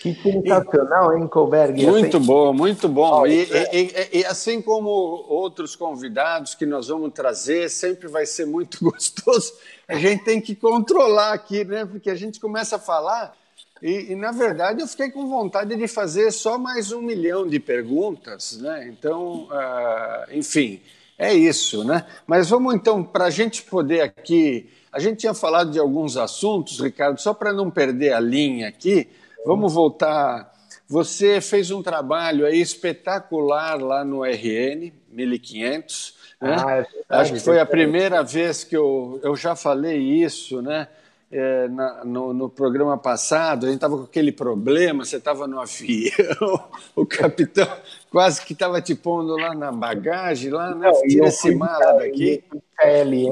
Que 0.00 0.14
sensacional, 0.14 1.16
hein, 1.16 1.26
Colberg? 1.26 1.84
Muito 1.84 2.16
assim... 2.16 2.26
bom, 2.26 2.52
muito 2.52 2.88
bom. 2.88 3.26
E, 3.26 3.48
e, 3.72 4.18
e, 4.20 4.24
assim 4.24 4.62
como 4.62 4.88
outros 4.88 5.74
convidados 5.74 6.54
que 6.54 6.64
nós 6.64 6.88
vamos 6.88 7.12
trazer, 7.12 7.68
sempre 7.68 8.08
vai 8.08 8.24
ser 8.24 8.46
muito 8.46 8.78
gostoso. 8.84 9.52
A 9.88 9.96
gente 9.96 10.24
tem 10.24 10.40
que 10.40 10.54
controlar 10.54 11.32
aqui, 11.32 11.64
né? 11.64 11.84
Porque 11.84 12.10
a 12.10 12.14
gente 12.14 12.38
começa 12.38 12.76
a 12.76 12.78
falar 12.78 13.34
e, 13.82 14.12
e, 14.12 14.16
na 14.16 14.32
verdade, 14.32 14.80
eu 14.80 14.88
fiquei 14.88 15.10
com 15.10 15.28
vontade 15.28 15.76
de 15.76 15.86
fazer 15.86 16.32
só 16.32 16.58
mais 16.58 16.90
um 16.90 17.00
milhão 17.00 17.46
de 17.46 17.60
perguntas, 17.60 18.58
né? 18.58 18.88
Então, 18.88 19.48
uh, 19.50 20.32
enfim, 20.32 20.80
é 21.16 21.32
isso, 21.32 21.84
né? 21.84 22.04
Mas 22.26 22.50
vamos 22.50 22.74
então, 22.74 23.04
para 23.04 23.26
a 23.26 23.30
gente 23.30 23.62
poder 23.62 24.00
aqui. 24.00 24.68
A 24.90 24.98
gente 24.98 25.18
tinha 25.18 25.34
falado 25.34 25.70
de 25.70 25.78
alguns 25.78 26.16
assuntos, 26.16 26.80
Ricardo, 26.80 27.20
só 27.20 27.32
para 27.32 27.52
não 27.52 27.70
perder 27.70 28.12
a 28.12 28.20
linha 28.20 28.68
aqui. 28.68 29.08
Vamos 29.48 29.72
voltar. 29.72 30.52
Você 30.86 31.40
fez 31.40 31.70
um 31.70 31.82
trabalho 31.82 32.44
aí 32.44 32.60
espetacular 32.60 33.80
lá 33.80 34.04
no 34.04 34.22
RN 34.22 34.92
1500. 35.10 36.14
Né? 36.38 36.56
Ah, 36.58 36.78
é 36.80 36.86
Acho 37.08 37.32
que 37.32 37.40
foi 37.40 37.58
a 37.58 37.64
primeira 37.64 38.22
vez 38.22 38.62
que 38.62 38.76
eu, 38.76 39.18
eu 39.22 39.34
já 39.34 39.56
falei 39.56 39.96
isso, 39.96 40.60
né? 40.60 40.86
É, 41.32 41.66
na, 41.68 42.04
no, 42.04 42.34
no, 42.34 42.50
programa 42.50 42.98
passado, 42.98 43.64
a 43.64 43.68
gente 43.68 43.76
estava 43.76 43.96
com 43.96 44.04
aquele 44.04 44.32
problema, 44.32 45.04
você 45.04 45.16
estava 45.16 45.46
no 45.46 45.60
avião, 45.60 46.64
o 46.96 47.06
capitão 47.06 47.68
quase 48.10 48.44
que 48.44 48.54
estava 48.54 48.80
te 48.82 48.94
pondo 48.94 49.34
lá 49.34 49.54
na 49.54 49.72
bagagem, 49.72 50.50
lá, 50.50 50.74
né? 50.74 50.90
Tira 51.08 51.28
esse 51.28 51.54
mala 51.54 51.94
daqui. 51.94 52.44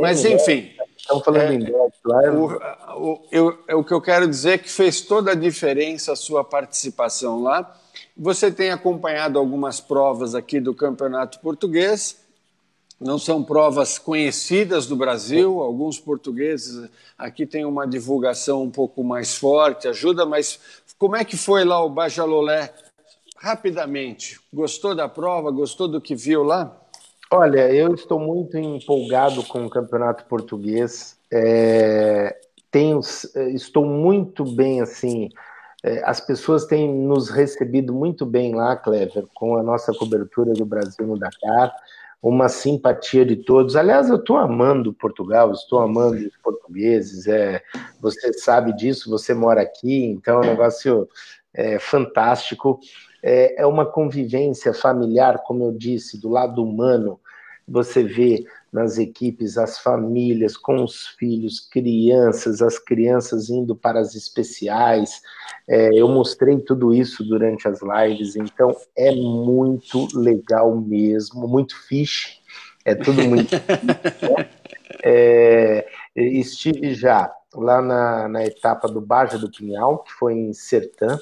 Mas 0.01 0.25
né? 0.25 0.33
enfim, 0.33 0.71
Estão 1.07 1.21
falando 1.21 1.53
é, 1.53 1.55
inglês, 1.55 1.93
claro. 2.03 2.61
O, 2.97 3.13
o, 3.13 3.29
eu, 3.31 3.79
o 3.79 3.85
que 3.85 3.95
eu 3.95 4.01
quero 4.01 4.27
dizer 4.27 4.55
é 4.55 4.59
que 4.59 4.69
fez 4.69 5.01
toda 5.01 5.31
a 5.31 5.35
diferença 5.37 6.13
a 6.13 6.17
sua 6.17 6.43
participação 6.43 7.45
lá. 7.45 7.79
Você 8.17 8.51
tem 8.51 8.73
acompanhado 8.73 9.39
algumas 9.39 9.81
provas 9.81 10.35
aqui 10.35 10.59
do 10.59 10.75
Campeonato 10.75 11.39
Português. 11.39 12.19
Não 13.01 13.21
são 13.21 13.45
provas 13.45 13.99
conhecidas 13.99 14.87
do 14.87 14.97
Brasil, 14.97 15.61
alguns 15.61 16.01
portugueses 16.01 16.91
aqui 17.17 17.47
têm 17.47 17.65
uma 17.65 17.87
divulgação 17.87 18.65
um 18.65 18.71
pouco 18.71 19.05
mais 19.05 19.37
forte, 19.37 19.87
ajuda, 19.87 20.27
mas 20.27 20.59
como 20.99 21.15
é 21.15 21.25
que 21.25 21.37
foi 21.37 21.63
lá 21.65 21.85
o 21.85 21.91
Bajalolé? 21.91 22.73
Rapidamente, 23.37 24.41
gostou 24.53 24.95
da 24.95 25.09
prova, 25.09 25.53
gostou 25.53 25.87
do 25.87 26.01
que 26.01 26.17
viu 26.17 26.43
lá? 26.43 26.75
Olha, 27.31 27.73
eu 27.73 27.93
estou 27.93 28.21
muito 28.21 28.57
empolgado 28.57 29.43
com 29.45 29.67
o 29.67 29.71
campeonato 29.71 30.25
português. 30.27 31.19
É, 31.33 32.39
tenho, 32.71 33.01
estou 33.53 33.85
muito 33.85 34.45
bem 34.45 34.81
assim. 34.81 35.29
É, 35.83 36.03
as 36.05 36.21
pessoas 36.21 36.67
têm 36.67 36.93
nos 36.93 37.29
recebido 37.29 37.93
muito 37.93 38.25
bem 38.25 38.55
lá, 38.55 38.77
Clever, 38.77 39.27
com 39.35 39.57
a 39.57 39.63
nossa 39.63 39.93
cobertura 39.93 40.53
do 40.53 40.65
Brasil 40.65 41.05
no 41.05 41.19
Dakar. 41.19 41.75
Uma 42.23 42.49
simpatia 42.49 43.27
de 43.27 43.37
todos. 43.37 43.75
Aliás, 43.75 44.09
eu 44.09 44.17
estou 44.17 44.37
amando 44.37 44.93
Portugal, 44.93 45.51
estou 45.53 45.81
amando 45.81 46.17
os 46.17 46.37
portugueses. 46.37 47.27
É, 47.27 47.61
você 48.01 48.33
sabe 48.35 48.73
disso, 48.73 49.11
você 49.11 49.35
mora 49.35 49.63
aqui, 49.63 50.05
então 50.05 50.43
é 50.43 50.47
um 50.47 50.51
negócio 50.51 51.09
é, 51.53 51.79
fantástico 51.81 52.79
é, 53.29 53.63
é 53.63 53.67
uma 53.67 53.85
convivência 53.85 54.73
familiar, 54.73 55.43
como 55.43 55.65
eu 55.65 55.73
disse, 55.73 56.17
do 56.17 56.29
lado 56.29 56.63
humano. 56.63 57.19
Você 57.67 58.05
vê 58.05 58.47
nas 58.73 58.99
equipes 58.99 59.59
as 59.59 59.81
famílias 59.81 60.57
com 60.57 60.85
os 60.85 61.09
filhos, 61.19 61.59
crianças, 61.59 62.63
as 62.63 62.79
crianças 62.79 63.51
indo 63.51 63.75
para 63.75 63.99
as 63.99 64.15
especiais. 64.15 65.21
É, 65.67 65.91
eu 65.93 66.07
mostrei 66.07 66.57
tudo 66.61 66.95
isso 66.95 67.25
durante 67.25 67.67
as 67.67 67.81
lives, 67.83 68.37
então 68.37 68.77
é 68.97 69.13
muito 69.13 70.07
legal 70.17 70.77
mesmo, 70.77 71.49
muito 71.49 71.77
fish, 71.89 72.41
é 72.85 72.95
tudo 72.95 73.25
muito. 73.25 73.57
é, 75.03 75.85
estive 76.15 76.95
já 76.95 77.35
lá 77.53 77.83
na, 77.83 78.29
na 78.29 78.45
etapa 78.45 78.87
do 78.87 79.01
Baja 79.01 79.37
do 79.37 79.51
Pinhal, 79.51 80.05
que 80.05 80.13
foi 80.13 80.35
em 80.35 80.53
Sertã, 80.53 81.19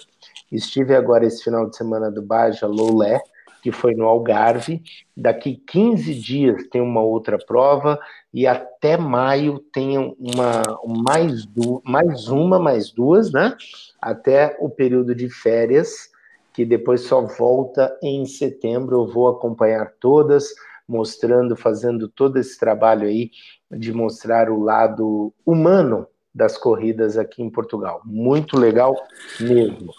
Estive 0.51 0.95
agora 0.95 1.27
esse 1.27 1.43
final 1.43 1.69
de 1.69 1.77
semana 1.77 2.11
do 2.11 2.23
Baja 2.23 2.67
Loulé, 2.67 3.21
que 3.63 3.73
foi 3.73 3.95
no 3.95 4.05
Algarve. 4.05 4.83
Daqui 5.17 5.57
15 5.67 6.15
dias 6.15 6.69
tem 6.69 6.83
uma 6.83 7.01
outra 7.01 7.39
prova 7.39 7.99
e 8.33 8.47
até 8.47 8.97
maio 8.97 9.59
tem 9.73 9.97
uma 10.19 10.63
mais, 10.87 11.47
du 11.47 11.81
mais 11.85 12.29
uma, 12.29 12.59
mais 12.59 12.91
duas, 12.91 13.33
né? 13.33 13.57
Até 14.01 14.57
o 14.61 14.69
período 14.69 15.15
de 15.15 15.31
férias, 15.31 16.11
que 16.53 16.65
depois 16.65 17.03
só 17.03 17.23
volta 17.23 17.97
em 18.03 18.27
setembro. 18.27 18.97
Eu 18.97 19.07
vou 19.07 19.29
acompanhar 19.29 19.93
todas, 19.99 20.45
mostrando, 20.87 21.57
fazendo 21.57 22.07
todo 22.07 22.37
esse 22.37 22.59
trabalho 22.59 23.09
aí 23.09 23.31
de 23.71 23.93
mostrar 23.93 24.51
o 24.51 24.63
lado 24.63 25.33
humano 25.45 26.07
das 26.35 26.59
corridas 26.59 27.17
aqui 27.17 27.43
em 27.43 27.49
Portugal. 27.49 28.03
Muito 28.05 28.59
legal 28.59 28.95
mesmo. 29.41 29.93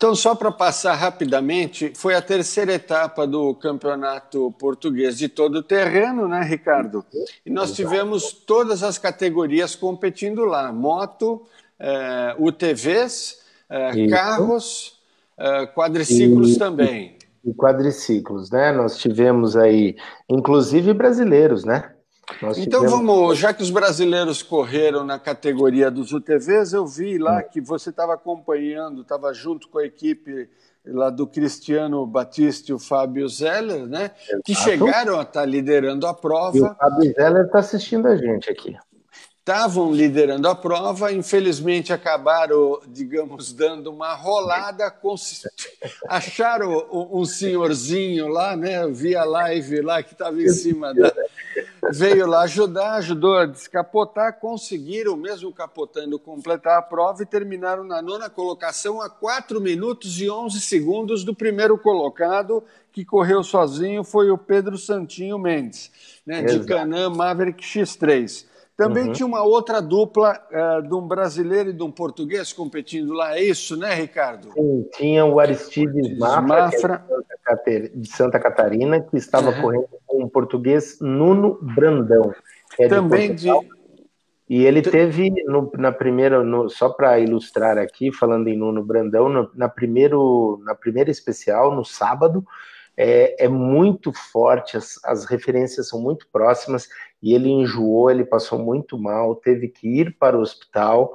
Então, 0.00 0.14
só 0.14 0.34
para 0.34 0.50
passar 0.50 0.94
rapidamente, 0.94 1.92
foi 1.94 2.14
a 2.14 2.22
terceira 2.22 2.72
etapa 2.72 3.26
do 3.26 3.54
campeonato 3.54 4.50
português 4.58 5.18
de 5.18 5.28
todo 5.28 5.56
o 5.56 5.62
terreno, 5.62 6.26
né, 6.26 6.42
Ricardo? 6.42 7.04
E 7.44 7.50
nós 7.50 7.74
tivemos 7.74 8.32
todas 8.32 8.82
as 8.82 8.96
categorias 8.96 9.74
competindo 9.74 10.46
lá: 10.46 10.72
moto, 10.72 11.42
eh, 11.78 12.34
UTVs, 12.38 13.42
eh, 13.68 14.08
carros, 14.08 14.98
eh, 15.36 15.66
quadriciclos 15.66 16.56
e, 16.56 16.58
também. 16.58 17.18
E 17.44 17.52
quadriciclos, 17.52 18.50
né? 18.50 18.72
Nós 18.72 18.96
tivemos 18.96 19.54
aí, 19.54 19.96
inclusive 20.30 20.94
brasileiros, 20.94 21.66
né? 21.66 21.92
Nós 22.40 22.58
então 22.58 22.80
tivemos... 22.80 23.06
vamos, 23.06 23.38
já 23.38 23.52
que 23.52 23.62
os 23.62 23.70
brasileiros 23.70 24.42
correram 24.42 25.04
na 25.04 25.18
categoria 25.18 25.90
dos 25.90 26.12
UTVs, 26.12 26.72
eu 26.72 26.86
vi 26.86 27.18
lá 27.18 27.38
hum. 27.38 27.44
que 27.50 27.60
você 27.60 27.90
estava 27.90 28.14
acompanhando, 28.14 29.02
estava 29.02 29.32
junto 29.32 29.68
com 29.68 29.78
a 29.78 29.84
equipe 29.84 30.48
lá 30.84 31.10
do 31.10 31.26
Cristiano 31.26 32.06
Batista 32.06 32.70
e 32.70 32.74
o 32.74 32.78
Fábio 32.78 33.28
Zeller, 33.28 33.86
né? 33.86 34.10
Exato. 34.28 34.42
Que 34.44 34.54
chegaram 34.54 35.18
a 35.18 35.22
estar 35.22 35.40
tá 35.40 35.44
liderando 35.44 36.06
a 36.06 36.14
prova. 36.14 36.56
E 36.56 36.62
o 36.62 36.74
Fábio 36.74 37.12
Zeller 37.14 37.44
está 37.46 37.58
assistindo 37.58 38.06
a 38.06 38.16
gente 38.16 38.50
aqui 38.50 38.76
estavam 39.40 39.92
liderando 39.92 40.46
a 40.48 40.54
prova, 40.54 41.12
infelizmente 41.12 41.92
acabaram, 41.92 42.80
digamos, 42.86 43.52
dando 43.52 43.90
uma 43.90 44.14
rolada, 44.14 44.94
acharam 46.08 46.86
um 46.92 47.24
senhorzinho 47.24 48.28
lá, 48.28 48.54
né? 48.54 48.86
Via 48.88 49.24
live 49.24 49.80
lá 49.80 50.02
que 50.02 50.12
estava 50.12 50.40
em 50.40 50.48
cima 50.48 50.94
da. 50.94 51.12
Veio 51.92 52.26
lá 52.26 52.42
ajudar, 52.42 52.96
ajudou 52.96 53.38
a 53.38 53.46
descapotar, 53.46 54.38
conseguiram, 54.38 55.16
mesmo 55.16 55.50
capotando, 55.52 56.18
completar 56.18 56.78
a 56.78 56.82
prova 56.82 57.22
e 57.22 57.26
terminaram 57.26 57.82
na 57.82 58.02
nona 58.02 58.28
colocação 58.28 59.00
a 59.00 59.08
4 59.08 59.60
minutos 59.60 60.20
e 60.20 60.30
11 60.30 60.60
segundos 60.60 61.24
do 61.24 61.34
primeiro 61.34 61.78
colocado, 61.78 62.62
que 62.92 63.04
correu 63.04 63.42
sozinho, 63.42 64.04
foi 64.04 64.30
o 64.30 64.38
Pedro 64.38 64.76
Santinho 64.76 65.38
Mendes, 65.38 65.90
né, 66.24 66.42
de 66.42 66.60
Canã 66.64 67.08
Maverick 67.08 67.64
X3. 67.64 68.49
Também 68.80 69.08
uhum. 69.08 69.12
tinha 69.12 69.26
uma 69.26 69.42
outra 69.42 69.82
dupla 69.82 70.40
uh, 70.50 70.80
de 70.80 70.94
um 70.94 71.06
brasileiro 71.06 71.68
e 71.68 71.72
de 71.74 71.82
um 71.82 71.90
português 71.90 72.50
competindo 72.50 73.12
lá, 73.12 73.36
é 73.36 73.42
isso, 73.42 73.76
né, 73.76 73.92
Ricardo? 73.92 74.50
Sim, 74.54 74.88
tinha 74.94 75.22
o 75.22 75.38
Aristides 75.38 76.18
Mafra, 76.18 76.42
Mafra. 76.42 77.04
De 77.94 78.08
Santa 78.08 78.40
Catarina, 78.40 78.98
que 78.98 79.18
estava 79.18 79.50
uhum. 79.50 79.60
correndo 79.60 79.88
com 80.06 80.24
o 80.24 80.30
português 80.30 80.96
Nuno 80.98 81.58
Brandão. 81.60 82.32
É 82.78 82.88
Também 82.88 83.34
de, 83.34 83.50
de... 83.50 83.68
E 84.48 84.64
ele 84.64 84.80
teve 84.80 85.28
no, 85.44 85.70
na 85.76 85.92
primeira, 85.92 86.42
no, 86.42 86.70
só 86.70 86.88
para 86.88 87.20
ilustrar 87.20 87.76
aqui, 87.76 88.10
falando 88.10 88.48
em 88.48 88.56
Nuno 88.56 88.82
Brandão, 88.82 89.28
no, 89.28 89.50
na, 89.54 89.68
primeiro, 89.68 90.58
na 90.64 90.74
primeira 90.74 91.10
especial, 91.10 91.74
no 91.74 91.84
sábado, 91.84 92.42
é, 93.02 93.46
é 93.46 93.48
muito 93.48 94.12
forte, 94.12 94.76
as, 94.76 95.02
as 95.02 95.24
referências 95.24 95.88
são 95.88 95.98
muito 95.98 96.26
próximas, 96.30 96.86
e 97.22 97.32
ele 97.34 97.48
enjoou, 97.48 98.10
ele 98.10 98.26
passou 98.26 98.58
muito 98.58 98.98
mal, 98.98 99.34
teve 99.36 99.68
que 99.68 100.00
ir 100.00 100.16
para 100.18 100.36
o 100.36 100.42
hospital. 100.42 101.12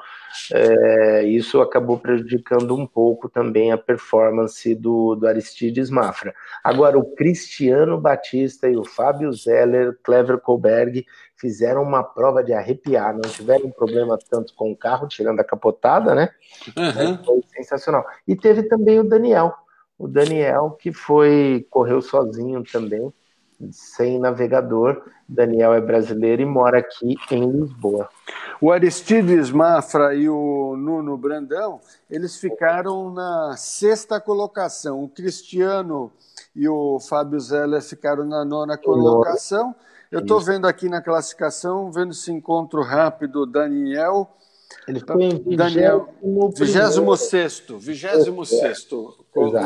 É, 0.52 1.24
isso 1.24 1.62
acabou 1.62 2.00
prejudicando 2.00 2.76
um 2.76 2.88
pouco 2.88 3.30
também 3.30 3.72
a 3.72 3.78
performance 3.78 4.74
do, 4.74 5.16
do 5.16 5.28
Aristides 5.28 5.92
Mafra. 5.92 6.34
Agora, 6.64 6.98
o 6.98 7.16
Cristiano 7.16 8.02
Batista 8.02 8.68
e 8.68 8.76
o 8.76 8.84
Fábio 8.84 9.32
Zeller, 9.32 9.96
Clever 10.04 10.40
Colberg, 10.40 11.06
fizeram 11.38 11.84
uma 11.84 12.04
prova 12.04 12.44
de 12.44 12.54
arrepiar, 12.54 13.14
não 13.14 13.30
tiveram 13.30 13.70
problema 13.70 14.18
tanto 14.30 14.56
com 14.56 14.72
o 14.72 14.78
carro, 14.78 15.08
tirando 15.08 15.40
a 15.40 15.44
capotada, 15.44 16.16
né? 16.16 16.30
Uhum. 16.76 17.24
Foi 17.24 17.44
sensacional. 17.56 18.04
E 18.28 18.36
teve 18.36 18.64
também 18.64 19.00
o 19.00 19.04
Daniel, 19.04 19.54
o 19.98 20.08
Daniel 20.08 20.72
que 20.80 20.92
foi 20.92 21.66
correu 21.70 22.02
sozinho 22.02 22.64
também 22.64 23.14
sem 23.72 24.20
navegador. 24.20 25.02
Daniel 25.28 25.74
é 25.74 25.82
brasileiro 25.82 26.42
e 26.42 26.46
mora 26.46 26.80
aqui 26.80 27.16
em 27.32 27.50
Lisboa. 27.50 28.10
O 28.62 28.72
Aristides 28.72 29.52
Mafra 29.52 30.14
e 30.16 30.30
o 30.30 30.76
Nuno 30.78 31.18
Brandão, 31.18 31.80
eles 32.10 32.38
ficaram 32.38 33.12
na 33.12 33.56
sexta 33.58 34.20
colocação. 34.20 35.04
O 35.04 35.10
Cristiano 35.10 36.12
e 36.56 36.68
o 36.68 37.00
Fábio 37.00 37.40
Zeller 37.40 37.82
ficaram 37.82 38.26
na 38.26 38.46
nona 38.46 38.78
colocação. 38.78 39.76
Eu 40.12 40.22
estou 40.22 40.40
vendo 40.40 40.68
aqui 40.68 40.88
na 40.88 41.02
classificação, 41.02 41.92
vendo 41.92 42.12
esse 42.12 42.32
encontro 42.32 42.82
rápido, 42.82 43.46
Daniel. 43.46 44.30
Ele 44.88 45.00
foi 45.00 45.24
em 45.24 45.56
Daniel, 45.56 46.10
26 46.22 46.98
26 47.80 48.88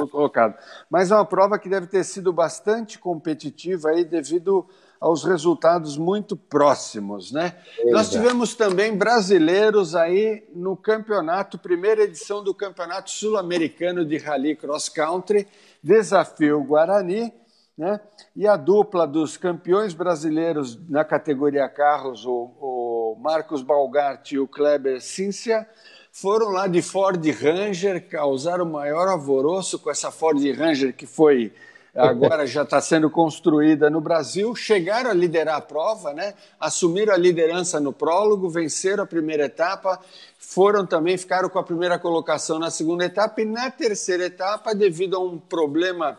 colocado. 0.10 0.56
Mas 0.90 1.12
é 1.12 1.16
uma 1.16 1.26
prova 1.26 1.60
que 1.60 1.70
deve 1.70 1.88
ter 1.88 2.04
sido 2.04 2.32
bastante 2.32 2.98
competitiva 2.98 3.90
aí 3.90 4.06
devido 4.06 4.66
aos 5.00 5.24
resultados 5.24 5.98
muito 5.98 6.36
próximos, 6.36 7.32
né? 7.32 7.56
Exato. 7.78 7.92
Nós 7.92 8.10
tivemos 8.10 8.54
também 8.54 8.98
brasileiros 8.98 9.96
aí 9.96 10.46
no 10.54 10.76
campeonato, 10.76 11.58
primeira 11.58 12.04
edição 12.04 12.44
do 12.44 12.54
Campeonato 12.54 13.10
Sul-Americano 13.10 14.04
de 14.04 14.18
Rally 14.18 14.56
Cross 14.58 14.90
Country, 14.90 15.48
Desafio 15.82 16.62
Guarani, 16.64 17.34
né? 17.78 18.02
E 18.36 18.46
a 18.46 18.58
dupla 18.58 19.08
dos 19.08 19.38
campeões 19.38 19.94
brasileiros 19.94 20.78
na 20.90 21.06
categoria 21.06 21.70
carros, 21.70 22.26
o, 22.26 22.52
o 22.60 22.79
Marcos 23.20 23.62
Balgart 23.62 24.32
e 24.32 24.40
o 24.40 24.48
Kleber 24.48 25.02
Cíncia, 25.02 25.68
foram 26.12 26.50
lá 26.50 26.68
de 26.68 26.82
Ford 26.82 27.24
Ranger, 27.30 28.08
causaram 28.10 28.66
o 28.66 28.72
maior 28.72 29.08
alvoroço 29.08 29.78
com 29.78 29.92
essa 29.92 30.10
Ford 30.10 30.42
Ranger 30.56 30.96
que 30.96 31.06
foi 31.06 31.54
agora 31.96 32.46
já 32.46 32.64
está 32.64 32.80
sendo 32.80 33.10
construída 33.10 33.90
no 33.90 34.00
Brasil, 34.00 34.56
chegaram 34.56 35.10
a 35.10 35.14
liderar 35.14 35.56
a 35.56 35.62
prova, 35.62 36.14
né? 36.14 36.34
assumiram 36.60 37.14
a 37.14 37.18
liderança 37.18 37.80
no 37.80 37.92
prólogo, 37.92 38.50
venceram 38.50 39.04
a 39.04 39.08
primeira 39.08 39.46
etapa, 39.46 40.00
foram 40.38 40.86
também, 40.86 41.18
ficaram 41.18 41.50
com 41.50 41.60
a 41.60 41.64
primeira 41.64 42.00
colocação 42.00 42.60
na 42.60 42.72
segunda 42.72 43.06
etapa 43.06 43.42
e 43.42 43.46
na 43.46 43.70
terceira 43.70 44.26
etapa, 44.26 44.74
devido 44.74 45.18
a 45.18 45.20
um 45.20 45.38
problema 45.38 46.18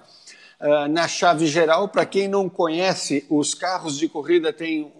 uh, 0.61 0.89
na 0.89 1.09
chave 1.09 1.47
geral, 1.47 1.89
para 1.89 2.05
quem 2.05 2.29
não 2.29 2.49
conhece, 2.49 3.25
os 3.31 3.55
carros 3.55 3.97
de 3.97 4.09
corrida 4.09 4.53
têm 4.53 4.93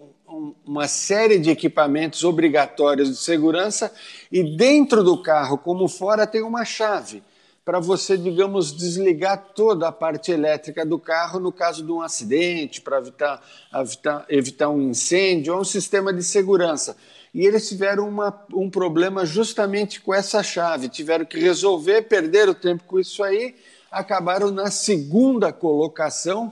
uma 0.65 0.87
série 0.87 1.37
de 1.37 1.49
equipamentos 1.49 2.23
obrigatórios 2.23 3.09
de 3.09 3.17
segurança 3.17 3.91
e 4.31 4.55
dentro 4.55 5.03
do 5.03 5.21
carro, 5.21 5.57
como 5.57 5.87
fora, 5.87 6.25
tem 6.25 6.41
uma 6.41 6.63
chave 6.63 7.21
para 7.63 7.79
você, 7.79 8.17
digamos, 8.17 8.75
desligar 8.75 9.49
toda 9.53 9.87
a 9.87 9.91
parte 9.91 10.31
elétrica 10.31 10.85
do 10.85 10.97
carro 10.97 11.39
no 11.39 11.51
caso 11.51 11.85
de 11.85 11.91
um 11.91 12.01
acidente, 12.01 12.81
para 12.81 12.97
evitar, 12.97 13.41
evitar, 13.73 14.25
evitar 14.29 14.69
um 14.69 14.81
incêndio, 14.81 15.53
ou 15.53 15.61
um 15.61 15.65
sistema 15.65 16.11
de 16.11 16.23
segurança. 16.23 16.97
E 17.33 17.45
eles 17.45 17.69
tiveram 17.69 18.09
uma, 18.09 18.45
um 18.51 18.69
problema 18.69 19.25
justamente 19.25 20.01
com 20.01 20.13
essa 20.13 20.41
chave, 20.41 20.89
tiveram 20.89 21.23
que 21.23 21.39
resolver, 21.39 22.01
perderam 22.03 22.53
tempo 22.53 22.83
com 22.85 22.99
isso 22.99 23.23
aí, 23.23 23.55
acabaram 23.91 24.49
na 24.49 24.71
segunda 24.71 25.53
colocação. 25.53 26.51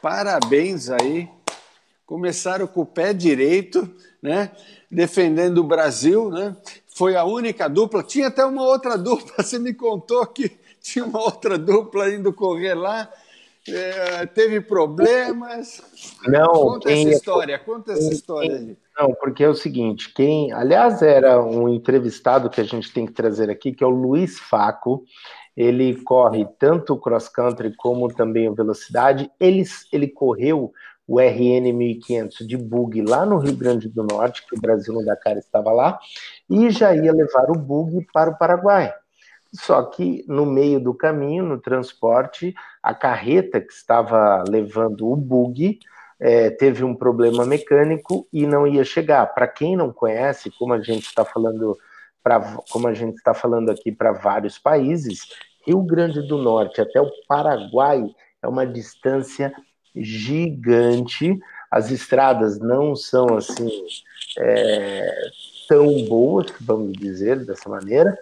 Parabéns 0.00 0.88
aí 0.88 1.28
começaram 2.06 2.66
com 2.66 2.82
o 2.82 2.86
pé 2.86 3.12
direito, 3.12 3.88
né? 4.22 4.52
defendendo 4.90 5.58
o 5.58 5.64
Brasil, 5.64 6.30
né? 6.30 6.56
foi 6.96 7.16
a 7.16 7.24
única 7.24 7.68
dupla. 7.68 8.02
Tinha 8.02 8.28
até 8.28 8.44
uma 8.44 8.62
outra 8.62 8.96
dupla, 8.96 9.34
você 9.44 9.58
me 9.58 9.74
contou 9.74 10.24
que 10.26 10.56
tinha 10.80 11.04
uma 11.04 11.20
outra 11.20 11.58
dupla 11.58 12.08
indo 12.08 12.32
correr 12.32 12.74
lá, 12.74 13.10
é, 13.68 14.24
teve 14.26 14.60
problemas. 14.60 15.82
Não, 16.26 16.52
conta 16.52 16.90
essa 16.90 17.08
história, 17.08 17.58
conta 17.58 17.92
essa 17.92 18.12
história 18.12 18.56
aí. 18.56 18.76
Não, 18.98 19.12
porque 19.12 19.44
é 19.44 19.48
o 19.48 19.54
seguinte, 19.54 20.14
quem, 20.14 20.52
aliás, 20.52 21.02
era 21.02 21.42
um 21.42 21.68
entrevistado 21.68 22.48
que 22.48 22.60
a 22.60 22.64
gente 22.64 22.90
tem 22.92 23.04
que 23.04 23.12
trazer 23.12 23.50
aqui, 23.50 23.72
que 23.72 23.84
é 23.84 23.86
o 23.86 23.90
Luiz 23.90 24.38
Faco, 24.38 25.04
ele 25.56 25.96
corre 26.02 26.46
tanto 26.58 26.94
o 26.94 26.98
cross 26.98 27.28
country 27.28 27.74
como 27.76 28.08
também 28.08 28.48
o 28.48 28.54
velocidade. 28.54 29.30
Ele, 29.40 29.64
ele 29.92 30.06
correu 30.06 30.72
o 31.06 31.20
RN 31.20 31.72
1500 31.72 32.46
de 32.46 32.56
bug 32.56 33.02
lá 33.02 33.24
no 33.24 33.38
Rio 33.38 33.56
Grande 33.56 33.88
do 33.88 34.02
Norte, 34.02 34.44
que 34.46 34.56
o 34.56 34.60
Brasil 34.60 34.92
no 34.92 35.04
Dakar 35.04 35.36
estava 35.36 35.70
lá, 35.72 35.98
e 36.50 36.70
já 36.70 36.94
ia 36.94 37.12
levar 37.12 37.50
o 37.50 37.58
bug 37.58 38.06
para 38.12 38.30
o 38.30 38.36
Paraguai. 38.36 38.92
Só 39.52 39.82
que 39.84 40.24
no 40.26 40.44
meio 40.44 40.80
do 40.80 40.92
caminho, 40.92 41.44
no 41.44 41.58
transporte, 41.60 42.54
a 42.82 42.92
carreta 42.92 43.60
que 43.60 43.72
estava 43.72 44.44
levando 44.48 45.10
o 45.10 45.16
bug 45.16 45.78
é, 46.18 46.50
teve 46.50 46.82
um 46.82 46.94
problema 46.94 47.44
mecânico 47.44 48.26
e 48.32 48.46
não 48.46 48.66
ia 48.66 48.84
chegar. 48.84 49.26
Para 49.26 49.46
quem 49.46 49.76
não 49.76 49.92
conhece, 49.92 50.50
como 50.58 50.72
a 50.72 50.80
gente 50.80 51.06
está 51.06 51.24
falando, 51.24 51.76
pra, 52.22 52.58
como 52.70 52.88
a 52.88 52.94
gente 52.94 53.16
está 53.16 53.32
falando 53.32 53.70
aqui 53.70 53.92
para 53.92 54.12
vários 54.12 54.58
países, 54.58 55.28
Rio 55.66 55.82
Grande 55.82 56.26
do 56.26 56.38
Norte 56.38 56.80
até 56.80 57.00
o 57.00 57.10
Paraguai 57.28 58.04
é 58.42 58.48
uma 58.48 58.66
distância 58.66 59.52
gigante. 59.96 61.38
As 61.70 61.90
estradas 61.90 62.58
não 62.58 62.94
são 62.94 63.36
assim 63.36 63.68
é, 64.38 65.14
tão 65.68 66.04
boas, 66.04 66.46
vamos 66.60 66.92
dizer 66.92 67.44
dessa 67.44 67.68
maneira. 67.68 68.16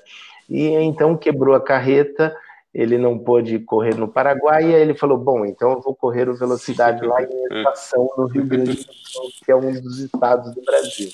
E 0.49 0.69
então 0.69 1.17
quebrou 1.17 1.55
a 1.55 1.61
carreta 1.61 2.37
ele 2.75 2.99
não 2.99 3.17
pôde 3.17 3.61
correr 3.61 3.95
no 3.95 4.09
Paraguai, 4.09 4.71
e 4.71 4.75
aí 4.75 4.83
ele 4.83 4.95
falou: 4.95 5.17
Bom, 5.17 5.47
então 5.47 5.71
eu 5.71 5.81
vou 5.81 5.95
correr 5.95 6.29
o 6.29 6.35
velocidade 6.35 7.05
lá 7.07 7.23
em 7.23 7.59
estação 7.59 8.11
no 8.19 8.27
Rio 8.27 8.45
Grande 8.45 8.75
do 8.75 8.93
Sul, 8.93 9.31
que 9.45 9.53
é 9.53 9.57
um 9.57 9.81
dos 9.81 10.01
estados 10.01 10.53
do 10.55 10.63
Brasil. 10.63 11.11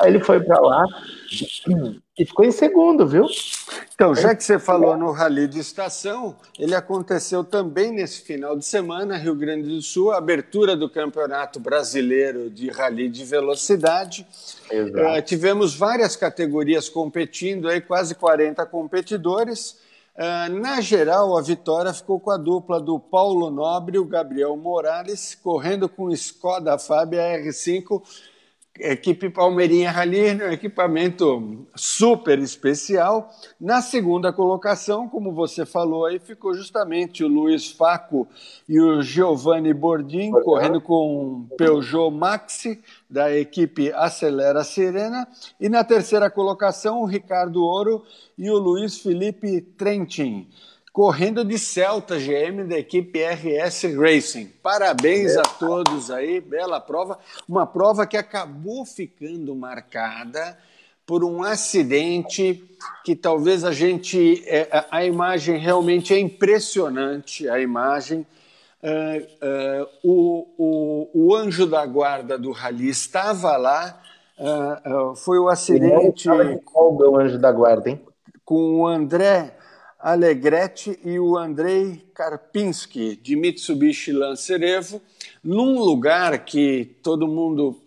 Aí 0.00 0.10
ele 0.10 0.24
foi 0.24 0.40
para 0.40 0.58
lá 0.58 0.86
e 2.16 2.24
ficou 2.24 2.46
em 2.46 2.50
segundo, 2.50 3.06
viu? 3.06 3.26
Então, 3.94 4.14
já 4.14 4.34
que 4.34 4.42
você 4.42 4.58
falou 4.58 4.96
no 4.96 5.12
Rally 5.12 5.46
de 5.46 5.60
Estação, 5.60 6.34
ele 6.58 6.74
aconteceu 6.74 7.44
também 7.44 7.92
nesse 7.92 8.22
final 8.22 8.56
de 8.56 8.64
semana, 8.64 9.18
Rio 9.18 9.34
Grande 9.34 9.68
do 9.68 9.82
Sul, 9.82 10.10
a 10.10 10.16
abertura 10.16 10.74
do 10.74 10.88
Campeonato 10.88 11.60
Brasileiro 11.60 12.48
de 12.48 12.70
Rally 12.70 13.10
de 13.10 13.22
Velocidade. 13.22 14.26
Uh, 14.72 15.20
tivemos 15.22 15.74
várias 15.74 16.16
categorias 16.16 16.88
competindo, 16.88 17.68
aí 17.68 17.80
quase 17.82 18.14
40 18.14 18.64
competidores. 18.66 19.76
Uh, 20.14 20.52
na 20.60 20.80
geral, 20.82 21.38
a 21.38 21.40
vitória 21.40 21.92
ficou 21.94 22.20
com 22.20 22.30
a 22.30 22.36
dupla 22.36 22.78
do 22.78 23.00
Paulo 23.00 23.50
Nobre 23.50 23.96
e 23.96 23.98
o 23.98 24.04
Gabriel 24.04 24.54
Morales, 24.58 25.34
correndo 25.34 25.88
com 25.88 26.10
Skoda 26.10 26.78
Fábia 26.78 27.22
R5 27.42 28.02
equipe 28.78 29.28
Palmeirinha 29.28 29.90
Rally, 29.90 30.42
um 30.42 30.50
equipamento 30.50 31.66
super 31.74 32.38
especial. 32.38 33.30
Na 33.60 33.82
segunda 33.82 34.32
colocação, 34.32 35.08
como 35.08 35.32
você 35.32 35.66
falou 35.66 36.06
aí, 36.06 36.18
ficou 36.18 36.54
justamente 36.54 37.22
o 37.22 37.28
Luiz 37.28 37.70
Faco 37.70 38.26
e 38.68 38.80
o 38.80 39.02
Giovanni 39.02 39.74
Bordim, 39.74 40.30
correndo 40.30 40.80
com 40.80 41.46
o 41.50 41.56
Peugeot 41.56 42.10
Maxi, 42.10 42.82
da 43.08 43.36
equipe 43.36 43.92
Acelera 43.92 44.64
Serena. 44.64 45.28
E 45.60 45.68
na 45.68 45.84
terceira 45.84 46.30
colocação, 46.30 47.02
o 47.02 47.06
Ricardo 47.06 47.62
Ouro 47.62 48.02
e 48.38 48.50
o 48.50 48.58
Luiz 48.58 48.98
Felipe 48.98 49.60
Trentin 49.60 50.48
correndo 50.92 51.44
de 51.44 51.58
Celta 51.58 52.18
GM 52.18 52.64
da 52.68 52.78
equipe 52.78 53.24
RS 53.24 53.84
Racing. 53.96 54.52
Parabéns 54.62 55.36
a 55.36 55.42
todos 55.42 56.10
aí, 56.10 56.40
bela 56.40 56.80
prova. 56.80 57.18
Uma 57.48 57.66
prova 57.66 58.06
que 58.06 58.16
acabou 58.16 58.84
ficando 58.84 59.54
marcada 59.56 60.58
por 61.06 61.24
um 61.24 61.42
acidente 61.42 62.62
que 63.04 63.16
talvez 63.16 63.64
a 63.64 63.72
gente. 63.72 64.44
É, 64.46 64.86
a 64.90 65.04
imagem 65.04 65.56
realmente 65.56 66.12
é 66.12 66.18
impressionante 66.18 67.48
a 67.48 67.58
imagem. 67.58 68.26
Uh, 68.82 69.22
uh, 69.46 69.88
o, 70.02 70.46
o, 70.58 71.10
o, 71.14 71.36
anjo 71.36 71.68
da 71.68 71.86
guarda 71.86 72.36
do 72.36 72.50
Rally 72.50 72.88
estava 72.88 73.56
lá. 73.56 74.00
Uh, 74.36 75.14
foi 75.14 75.38
o 75.38 75.48
acidente. 75.48 76.28
Qual 76.64 77.04
é 77.04 77.08
o 77.08 77.16
anjo 77.16 77.38
da 77.38 77.52
guarda, 77.52 77.90
hein? 77.90 78.00
Com 78.44 78.80
o 78.80 78.86
André 78.86 79.54
Alegretti 80.02 80.98
e 81.04 81.20
o 81.20 81.38
Andrei 81.38 82.04
Karpinski, 82.12 83.14
de 83.14 83.36
Mitsubishi 83.36 84.10
Lancer 84.10 84.60
Evo, 84.60 85.00
num 85.44 85.78
lugar 85.78 86.44
que 86.44 86.96
todo 87.04 87.28
mundo 87.28 87.80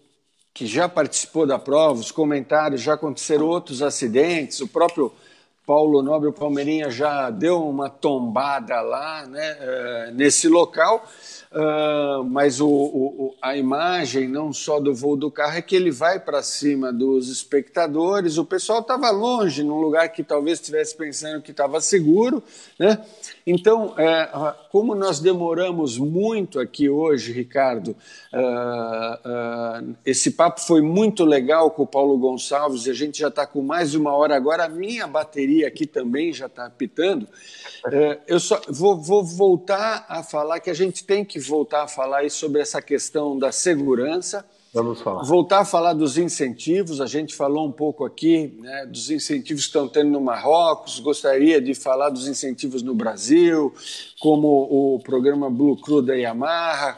que 0.54 0.66
já 0.66 0.88
participou 0.88 1.46
da 1.46 1.60
prova, 1.60 2.00
os 2.00 2.14
comentários, 2.14 2.80
já 2.80 2.94
aconteceram 2.94 3.46
outros 3.46 3.82
acidentes, 3.82 4.62
o 4.62 4.68
próprio 4.70 5.12
Paulo 5.66 6.02
Nobre, 6.04 6.30
o 6.30 6.34
Palmeirinha, 6.34 6.92
já 6.92 7.30
deu 7.30 7.68
uma 7.68 7.90
tombada 7.90 8.82
lá, 8.82 9.26
né, 9.26 9.58
eh, 9.60 10.12
nesse 10.14 10.48
local, 10.48 11.04
Uh, 11.56 12.22
mas 12.26 12.60
o, 12.60 12.68
o, 12.68 13.36
a 13.42 13.56
imagem, 13.56 14.28
não 14.28 14.52
só 14.52 14.78
do 14.78 14.94
voo 14.94 15.16
do 15.16 15.32
carro, 15.32 15.58
é 15.58 15.62
que 15.62 15.74
ele 15.74 15.90
vai 15.90 16.20
para 16.20 16.44
cima 16.44 16.92
dos 16.92 17.30
espectadores. 17.30 18.38
O 18.38 18.44
pessoal 18.44 18.82
estava 18.82 19.10
longe, 19.10 19.64
num 19.64 19.80
lugar 19.80 20.10
que 20.10 20.22
talvez 20.22 20.60
estivesse 20.60 20.98
pensando 20.98 21.42
que 21.42 21.52
estava 21.52 21.80
seguro. 21.80 22.44
Né? 22.78 23.02
Então, 23.48 23.94
é, 23.98 24.30
como 24.70 24.94
nós 24.94 25.22
demoramos 25.22 25.98
muito 25.98 26.60
aqui 26.60 26.90
hoje, 26.90 27.32
Ricardo, 27.32 27.96
uh, 28.34 29.96
esse 30.06 30.32
papo 30.32 30.60
foi 30.60 30.82
muito 30.82 31.24
legal 31.24 31.72
com 31.72 31.84
o 31.84 31.88
Paulo 31.88 32.18
Gonçalves 32.18 32.86
e 32.86 32.90
a 32.90 32.94
gente 32.94 33.18
já 33.18 33.30
está 33.30 33.48
com 33.48 33.62
mais 33.62 33.92
de 33.92 33.98
uma 33.98 34.14
hora 34.14 34.36
agora. 34.36 34.66
A 34.66 34.70
minha 34.70 35.08
bateria 35.08 35.55
aqui 35.64 35.86
também 35.86 36.34
já 36.34 36.48
está 36.48 36.66
apitando. 36.66 37.24
Uh, 37.86 38.20
eu 38.28 38.40
só 38.40 38.60
vou, 38.68 38.98
vou 38.98 39.24
voltar 39.24 40.06
a 40.10 40.24
falar 40.24 40.60
que 40.60 40.70
a 40.70 40.74
gente 40.74 41.06
tem 41.06 41.24
que 41.24 41.40
voltar 41.40 41.84
a 41.84 41.88
falar 41.88 42.30
sobre 42.32 42.62
essa 42.62 42.82
questão 42.82 43.38
da 43.38 43.52
segurança. 43.52 44.46
Vamos 44.76 45.00
falar. 45.00 45.24
Voltar 45.24 45.60
a 45.62 45.66
falar 45.66 45.94
dos 45.94 46.18
incentivos, 46.18 47.00
a 47.00 47.06
gente 47.06 47.34
falou 47.34 47.66
um 47.66 47.72
pouco 47.72 48.04
aqui 48.04 48.54
né, 48.60 48.86
dos 48.86 49.10
incentivos 49.10 49.64
que 49.64 49.70
estão 49.70 49.88
tendo 49.88 50.10
no 50.10 50.20
Marrocos, 50.20 51.00
gostaria 51.00 51.62
de 51.62 51.74
falar 51.74 52.10
dos 52.10 52.28
incentivos 52.28 52.84
no 52.84 52.94
Brasil, 52.94 53.74
como 54.20 54.48
o 54.50 55.00
programa 55.00 55.50
Blue 55.50 55.78
Crew 55.78 56.02
da 56.02 56.14
Yamaha, 56.14 56.98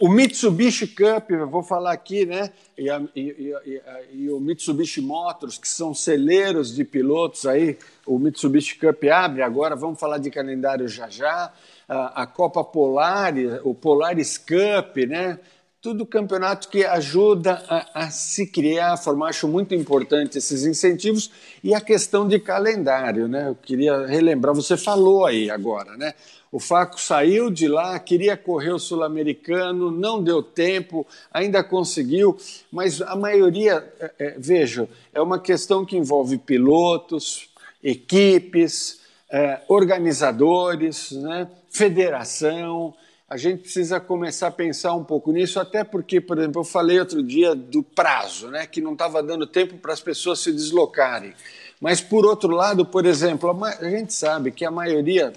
o 0.00 0.08
Mitsubishi 0.08 0.88
Cup, 0.88 1.30
vou 1.48 1.62
falar 1.62 1.92
aqui, 1.92 2.26
né, 2.26 2.50
e, 2.76 2.90
a, 2.90 3.00
e, 3.14 3.54
e, 3.64 3.82
e, 4.14 4.28
o 4.28 4.40
Mitsubishi 4.40 5.00
Motors, 5.00 5.58
que 5.58 5.68
são 5.68 5.94
celeiros 5.94 6.74
de 6.74 6.84
pilotos 6.84 7.46
aí, 7.46 7.78
o 8.04 8.18
Mitsubishi 8.18 8.76
Cup 8.76 9.04
abre 9.04 9.42
agora, 9.42 9.76
vamos 9.76 10.00
falar 10.00 10.18
de 10.18 10.28
calendário 10.28 10.88
já 10.88 11.08
já 11.08 11.52
a, 11.88 12.22
a 12.22 12.26
Copa 12.26 12.64
Polaris, 12.64 13.60
o 13.62 13.72
Polaris 13.72 14.36
Cup, 14.36 14.96
né? 15.06 15.38
Tudo 15.82 16.06
campeonato 16.06 16.68
que 16.68 16.84
ajuda 16.84 17.60
a, 17.68 18.04
a, 18.04 18.10
se 18.10 18.46
criar, 18.46 18.92
a 18.92 18.96
formar. 18.96 19.30
Acho 19.30 19.48
muito 19.48 19.74
importante 19.74 20.38
esses 20.38 20.64
incentivos 20.64 21.28
e 21.62 21.74
a 21.74 21.80
questão 21.80 22.28
de 22.28 22.38
calendário, 22.38 23.26
né? 23.26 23.48
Eu 23.48 23.56
queria 23.56 24.06
relembrar, 24.06 24.54
você 24.54 24.76
falou 24.76 25.26
aí 25.26 25.50
agora, 25.50 25.96
né? 25.96 26.14
O 26.52 26.60
Faco 26.60 27.00
saiu 27.00 27.50
de 27.50 27.66
lá, 27.66 27.98
queria 27.98 28.36
correr 28.36 28.70
o 28.70 28.78
sul-americano, 28.78 29.90
não 29.90 30.22
deu 30.22 30.40
tempo, 30.40 31.04
ainda 31.32 31.64
conseguiu, 31.64 32.38
mas 32.70 33.02
a 33.02 33.16
maioria, 33.16 33.84
é, 33.98 34.12
é, 34.20 34.34
vejo, 34.38 34.88
é 35.12 35.20
uma 35.20 35.40
questão 35.40 35.84
que 35.84 35.96
envolve 35.96 36.38
pilotos, 36.38 37.48
equipes, 37.82 39.00
é, 39.28 39.62
organizadores, 39.66 41.10
né? 41.10 41.48
federação. 41.68 42.94
A 43.32 43.38
gente 43.38 43.62
precisa 43.62 43.98
começar 43.98 44.48
a 44.48 44.50
pensar 44.50 44.92
um 44.92 45.02
pouco 45.02 45.32
nisso, 45.32 45.58
até 45.58 45.82
porque, 45.82 46.20
por 46.20 46.36
exemplo, 46.36 46.60
eu 46.60 46.64
falei 46.64 47.00
outro 47.00 47.22
dia 47.22 47.54
do 47.54 47.82
prazo, 47.82 48.48
né, 48.48 48.66
que 48.66 48.78
não 48.78 48.92
estava 48.92 49.22
dando 49.22 49.46
tempo 49.46 49.78
para 49.78 49.94
as 49.94 50.02
pessoas 50.02 50.40
se 50.40 50.52
deslocarem. 50.52 51.32
Mas, 51.80 52.02
por 52.02 52.26
outro 52.26 52.50
lado, 52.54 52.84
por 52.84 53.06
exemplo, 53.06 53.64
a 53.64 53.88
gente 53.88 54.12
sabe 54.12 54.52
que 54.52 54.66
a 54.66 54.70
maioria, 54.70 55.32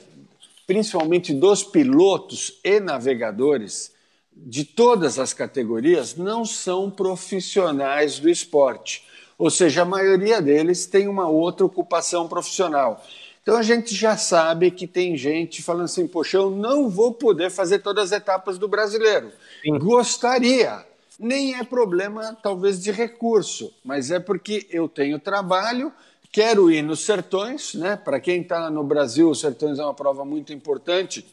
principalmente 0.67 1.33
dos 1.33 1.63
pilotos 1.63 2.59
e 2.65 2.81
navegadores, 2.81 3.93
de 4.35 4.65
todas 4.65 5.17
as 5.17 5.31
categorias, 5.31 6.17
não 6.17 6.43
são 6.43 6.91
profissionais 6.91 8.19
do 8.19 8.29
esporte. 8.29 9.05
Ou 9.37 9.49
seja, 9.49 9.83
a 9.83 9.85
maioria 9.85 10.41
deles 10.41 10.85
tem 10.85 11.07
uma 11.07 11.29
outra 11.29 11.65
ocupação 11.65 12.27
profissional. 12.27 13.01
Então 13.45 13.57
a 13.57 13.61
gente 13.61 13.93
já 13.93 14.17
sabe 14.17 14.71
que 14.71 14.87
tem 14.87 15.15
gente 15.15 15.61
falando 15.61 15.85
assim: 15.85 16.07
poxa, 16.07 16.37
eu 16.37 16.49
não 16.49 16.89
vou 16.89 17.13
poder 17.13 17.51
fazer 17.51 17.77
todas 17.77 18.05
as 18.05 18.17
etapas 18.19 18.57
do 18.57 18.67
brasileiro. 18.67 19.31
Sim. 19.61 19.77
Gostaria. 19.77 20.83
Nem 21.19 21.53
é 21.53 21.63
problema, 21.63 22.35
talvez, 22.41 22.81
de 22.81 22.91
recurso, 22.91 23.71
mas 23.85 24.09
é 24.09 24.19
porque 24.19 24.65
eu 24.71 24.89
tenho 24.89 25.19
trabalho, 25.19 25.93
quero 26.31 26.71
ir 26.71 26.81
nos 26.81 27.05
sertões, 27.05 27.75
né? 27.75 27.95
Para 27.95 28.19
quem 28.19 28.41
está 28.41 28.69
no 28.71 28.83
Brasil, 28.83 29.29
os 29.29 29.39
sertões 29.39 29.77
é 29.77 29.83
uma 29.83 29.93
prova 29.93 30.25
muito 30.25 30.51
importante. 30.51 31.23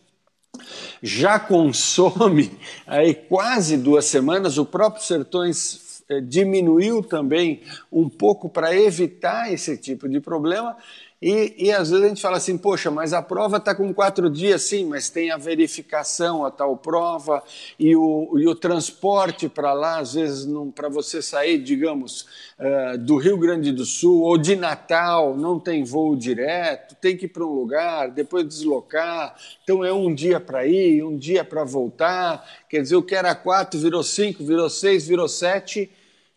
Já 1.02 1.40
consome 1.40 2.56
aí 2.86 3.14
quase 3.14 3.78
duas 3.78 4.04
semanas, 4.04 4.58
o 4.58 4.66
próprio 4.66 5.02
Sertões 5.02 6.04
eh, 6.10 6.20
diminuiu 6.20 7.02
também 7.02 7.62
um 7.90 8.06
pouco 8.06 8.50
para 8.50 8.76
evitar 8.76 9.50
esse 9.50 9.78
tipo 9.78 10.08
de 10.08 10.20
problema 10.20 10.76
E, 11.22 11.54
e 11.56 11.70
às 11.70 11.90
vezes 11.90 12.04
a 12.04 12.08
gente 12.08 12.20
fala 12.20 12.36
assim, 12.36 12.58
poxa, 12.58 12.90
mas 12.90 13.12
a 13.12 13.22
prova 13.22 13.58
está 13.58 13.72
com 13.76 13.94
quatro 13.94 14.28
dias, 14.28 14.62
sim, 14.62 14.84
mas 14.84 15.08
tem 15.08 15.30
a 15.30 15.36
verificação, 15.36 16.44
a 16.44 16.50
tal 16.50 16.76
prova, 16.76 17.40
e 17.78 17.94
o, 17.94 18.36
e 18.36 18.48
o 18.48 18.56
transporte 18.56 19.48
para 19.48 19.72
lá, 19.72 20.00
às 20.00 20.14
vezes, 20.14 20.48
para 20.74 20.88
você 20.88 21.22
sair, 21.22 21.58
digamos, 21.58 22.26
uh, 22.58 22.98
do 22.98 23.18
Rio 23.18 23.38
Grande 23.38 23.70
do 23.70 23.84
Sul 23.84 24.22
ou 24.22 24.36
de 24.36 24.56
Natal, 24.56 25.36
não 25.36 25.60
tem 25.60 25.84
voo 25.84 26.16
direto, 26.16 26.96
tem 26.96 27.16
que 27.16 27.26
ir 27.26 27.28
para 27.28 27.44
um 27.44 27.52
lugar, 27.52 28.10
depois 28.10 28.44
deslocar. 28.44 29.36
Então 29.62 29.84
é 29.84 29.92
um 29.92 30.12
dia 30.12 30.40
para 30.40 30.66
ir, 30.66 31.04
um 31.04 31.16
dia 31.16 31.44
para 31.44 31.62
voltar. 31.62 32.44
Quer 32.68 32.82
dizer, 32.82 32.96
o 32.96 33.02
que 33.02 33.14
era 33.14 33.32
quatro 33.32 33.78
virou 33.78 34.02
cinco, 34.02 34.44
virou 34.44 34.68
seis, 34.68 35.06
virou 35.06 35.28
sete 35.28 35.88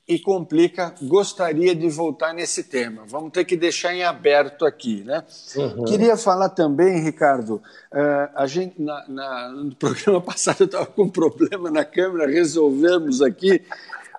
e 0.08 0.20
complica, 0.20 0.94
gostaria 1.02 1.76
de 1.76 1.90
voltar 1.90 2.32
nesse 2.32 2.64
tema. 2.64 3.04
Vamos 3.08 3.32
ter 3.32 3.44
que 3.44 3.58
deixar 3.58 3.94
em 3.94 4.04
aberto 4.04 4.64
aqui. 4.64 5.04
Né? 5.04 5.24
Uhum. 5.56 5.86
Queria 5.86 6.16
falar 6.16 6.50
também, 6.50 7.02
Ricardo, 7.02 7.56
uh, 7.56 8.30
a 8.36 8.46
gente, 8.46 8.80
na, 8.80 9.04
na, 9.08 9.50
no 9.50 9.76
programa 9.76 10.22
passado 10.22 10.58
eu 10.62 10.66
estava 10.66 10.86
com 10.86 11.04
um 11.04 11.10
problema 11.10 11.72
na 11.72 11.84
câmera, 11.84 12.30
resolvemos 12.30 13.22
aqui, 13.22 13.64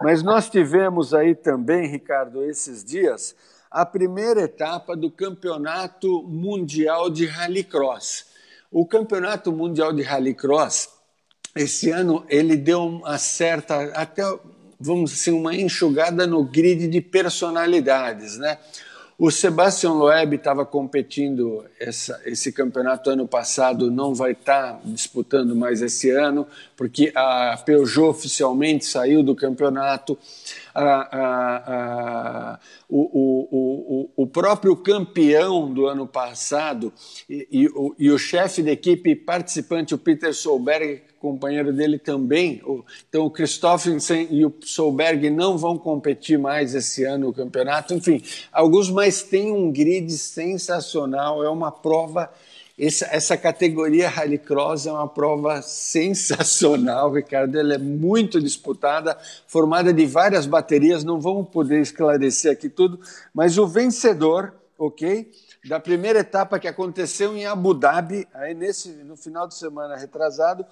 mas 0.00 0.22
nós 0.22 0.50
tivemos 0.50 1.14
aí 1.14 1.34
também, 1.34 1.86
Ricardo, 1.88 2.42
esses 2.42 2.84
dias, 2.84 3.36
a 3.70 3.86
primeira 3.86 4.42
etapa 4.42 4.96
do 4.96 5.10
Campeonato 5.10 6.22
Mundial 6.24 7.08
de 7.08 7.26
Rallycross. 7.26 8.26
O 8.72 8.84
Campeonato 8.84 9.52
Mundial 9.52 9.92
de 9.92 10.02
Rallycross, 10.02 10.88
esse 11.54 11.90
ano, 11.90 12.24
ele 12.28 12.56
deu 12.56 12.84
uma 12.86 13.16
certa, 13.18 13.84
até 13.92 14.22
vamos 14.78 15.10
dizer, 15.12 15.32
uma 15.32 15.54
enxugada 15.54 16.26
no 16.26 16.44
grid 16.44 16.88
de 16.88 17.00
personalidades, 17.00 18.36
né? 18.36 18.58
O 19.18 19.30
Sebastian 19.30 19.92
Loeb 19.92 20.34
estava 20.34 20.66
competindo 20.66 21.64
essa, 21.80 22.20
esse 22.26 22.52
campeonato 22.52 23.08
ano 23.08 23.26
passado, 23.26 23.90
não 23.90 24.14
vai 24.14 24.32
estar 24.32 24.74
tá 24.74 24.80
disputando 24.84 25.56
mais 25.56 25.80
esse 25.80 26.10
ano, 26.10 26.46
porque 26.76 27.12
a 27.14 27.58
Peugeot 27.64 28.10
oficialmente 28.10 28.84
saiu 28.84 29.22
do 29.22 29.34
campeonato. 29.34 30.18
A, 30.74 30.82
a, 30.82 31.56
a, 31.56 32.60
o, 32.86 33.00
o, 33.00 34.10
o, 34.16 34.24
o, 34.24 34.26
próprio 34.26 34.76
campeão 34.76 35.72
do 35.72 35.86
ano 35.86 36.06
passado 36.06 36.92
e, 37.30 37.48
e, 37.50 37.68
o, 37.68 37.94
e 37.98 38.10
o 38.10 38.18
chefe 38.18 38.62
da 38.62 38.72
equipe 38.72 39.16
participante, 39.16 39.94
o 39.94 39.98
Peter 39.98 40.34
Solberg, 40.34 41.00
companheiro 41.20 41.72
dele 41.72 41.98
também. 41.98 42.62
Então, 43.08 43.26
o 43.26 43.30
Christophensen 43.30 44.28
e 44.30 44.44
o 44.44 44.54
Solberg 44.62 45.30
não 45.30 45.56
vão 45.56 45.76
competir 45.76 46.38
mais 46.38 46.74
esse 46.74 47.04
ano 47.04 47.26
no 47.26 47.32
campeonato. 47.32 47.94
Enfim, 47.94 48.22
alguns, 48.52 48.90
mas 48.90 49.22
tem 49.22 49.52
um 49.52 49.70
grid 49.70 50.10
sensacional. 50.16 51.42
É 51.42 51.48
uma 51.48 51.72
prova. 51.72 52.30
Essa, 52.78 53.06
essa 53.06 53.36
categoria 53.38 54.08
Rallycross 54.08 54.86
é 54.86 54.92
uma 54.92 55.08
prova 55.08 55.62
sensacional, 55.62 57.10
Ricardo. 57.14 57.58
Ela 57.58 57.74
é 57.74 57.78
muito 57.78 58.40
disputada, 58.40 59.16
formada 59.46 59.92
de 59.92 60.04
várias 60.04 60.46
baterias. 60.46 61.02
Não 61.02 61.20
vamos 61.20 61.48
poder 61.48 61.80
esclarecer 61.80 62.52
aqui 62.52 62.68
tudo, 62.68 63.00
mas 63.34 63.56
o 63.56 63.66
vencedor, 63.66 64.52
ok? 64.78 65.30
da 65.68 65.80
primeira 65.80 66.20
etapa 66.20 66.58
que 66.58 66.68
aconteceu 66.68 67.36
em 67.36 67.44
Abu 67.44 67.74
Dhabi, 67.74 68.26
aí 68.32 68.54
nesse, 68.54 68.90
no 68.90 69.16
final 69.16 69.48
de 69.48 69.54
semana 69.54 69.96
retrasado, 69.96 70.64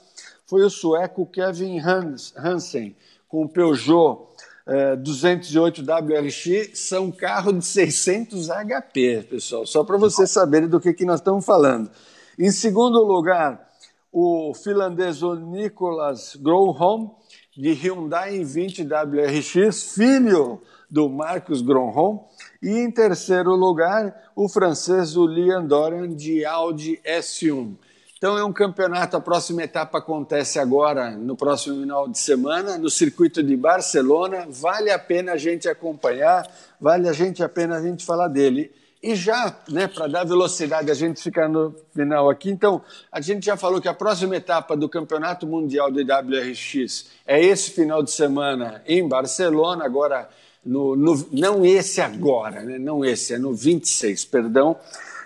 foi 0.46 0.62
o 0.62 0.70
sueco 0.70 1.26
Kevin 1.26 1.78
Hans, 1.78 2.34
Hansen, 2.36 2.96
com 3.28 3.44
o 3.44 3.48
Peugeot 3.48 4.28
eh, 4.66 4.96
208 4.96 5.82
WRX, 5.82 6.78
são 6.78 7.10
carro 7.10 7.52
de 7.52 7.64
600 7.64 8.48
HP, 8.48 9.26
pessoal, 9.28 9.66
só 9.66 9.84
para 9.84 9.96
vocês 9.96 10.30
saberem 10.30 10.68
do 10.68 10.80
que, 10.80 10.92
que 10.92 11.04
nós 11.04 11.20
estamos 11.20 11.44
falando. 11.44 11.90
Em 12.38 12.50
segundo 12.50 13.02
lugar, 13.02 13.68
o 14.12 14.54
finlandês 14.54 15.20
Nicolas 15.22 16.36
Gronholm, 16.36 17.10
de 17.56 17.72
Hyundai 17.72 18.44
20 18.44 18.82
WRX, 18.82 19.94
filho 19.94 20.60
do 20.90 21.08
Marcos 21.08 21.60
Gronholm. 21.60 22.18
E 22.62 22.68
em 22.68 22.90
terceiro 22.90 23.54
lugar, 23.54 24.30
o 24.34 24.48
francês 24.48 25.10
Julian 25.10 25.64
Dorian, 25.64 26.08
de 26.08 26.44
Audi 26.44 27.00
S1. 27.04 27.76
Então 28.24 28.38
é 28.38 28.42
um 28.42 28.54
campeonato, 28.54 29.18
a 29.18 29.20
próxima 29.20 29.64
etapa 29.64 29.98
acontece 29.98 30.58
agora, 30.58 31.10
no 31.10 31.36
próximo 31.36 31.82
final 31.82 32.08
de 32.08 32.18
semana, 32.18 32.78
no 32.78 32.88
circuito 32.88 33.42
de 33.42 33.54
Barcelona. 33.54 34.46
Vale 34.48 34.90
a 34.90 34.98
pena 34.98 35.32
a 35.32 35.36
gente 35.36 35.68
acompanhar, 35.68 36.50
vale 36.80 37.06
a 37.06 37.12
gente 37.12 37.42
a 37.42 37.50
pena 37.50 37.76
a 37.76 37.82
gente 37.82 38.02
falar 38.02 38.28
dele. 38.28 38.72
E 39.02 39.14
já, 39.14 39.54
né, 39.68 39.88
para 39.88 40.06
dar 40.06 40.24
velocidade, 40.24 40.90
a 40.90 40.94
gente 40.94 41.22
ficar 41.22 41.50
no 41.50 41.74
final 41.94 42.30
aqui. 42.30 42.48
Então, 42.50 42.80
a 43.12 43.20
gente 43.20 43.44
já 43.44 43.58
falou 43.58 43.78
que 43.78 43.88
a 43.88 43.92
próxima 43.92 44.34
etapa 44.36 44.74
do 44.74 44.88
Campeonato 44.88 45.46
Mundial 45.46 45.90
de 45.92 46.02
WRX 46.02 47.10
é 47.26 47.44
esse 47.44 47.72
final 47.72 48.02
de 48.02 48.10
semana 48.10 48.82
em 48.86 49.06
Barcelona, 49.06 49.84
agora 49.84 50.30
no, 50.64 50.96
no 50.96 51.28
não 51.30 51.62
esse 51.62 52.00
agora, 52.00 52.62
né, 52.62 52.78
não 52.78 53.04
esse, 53.04 53.34
é 53.34 53.38
no 53.38 53.52
26, 53.52 54.24
perdão. 54.24 54.78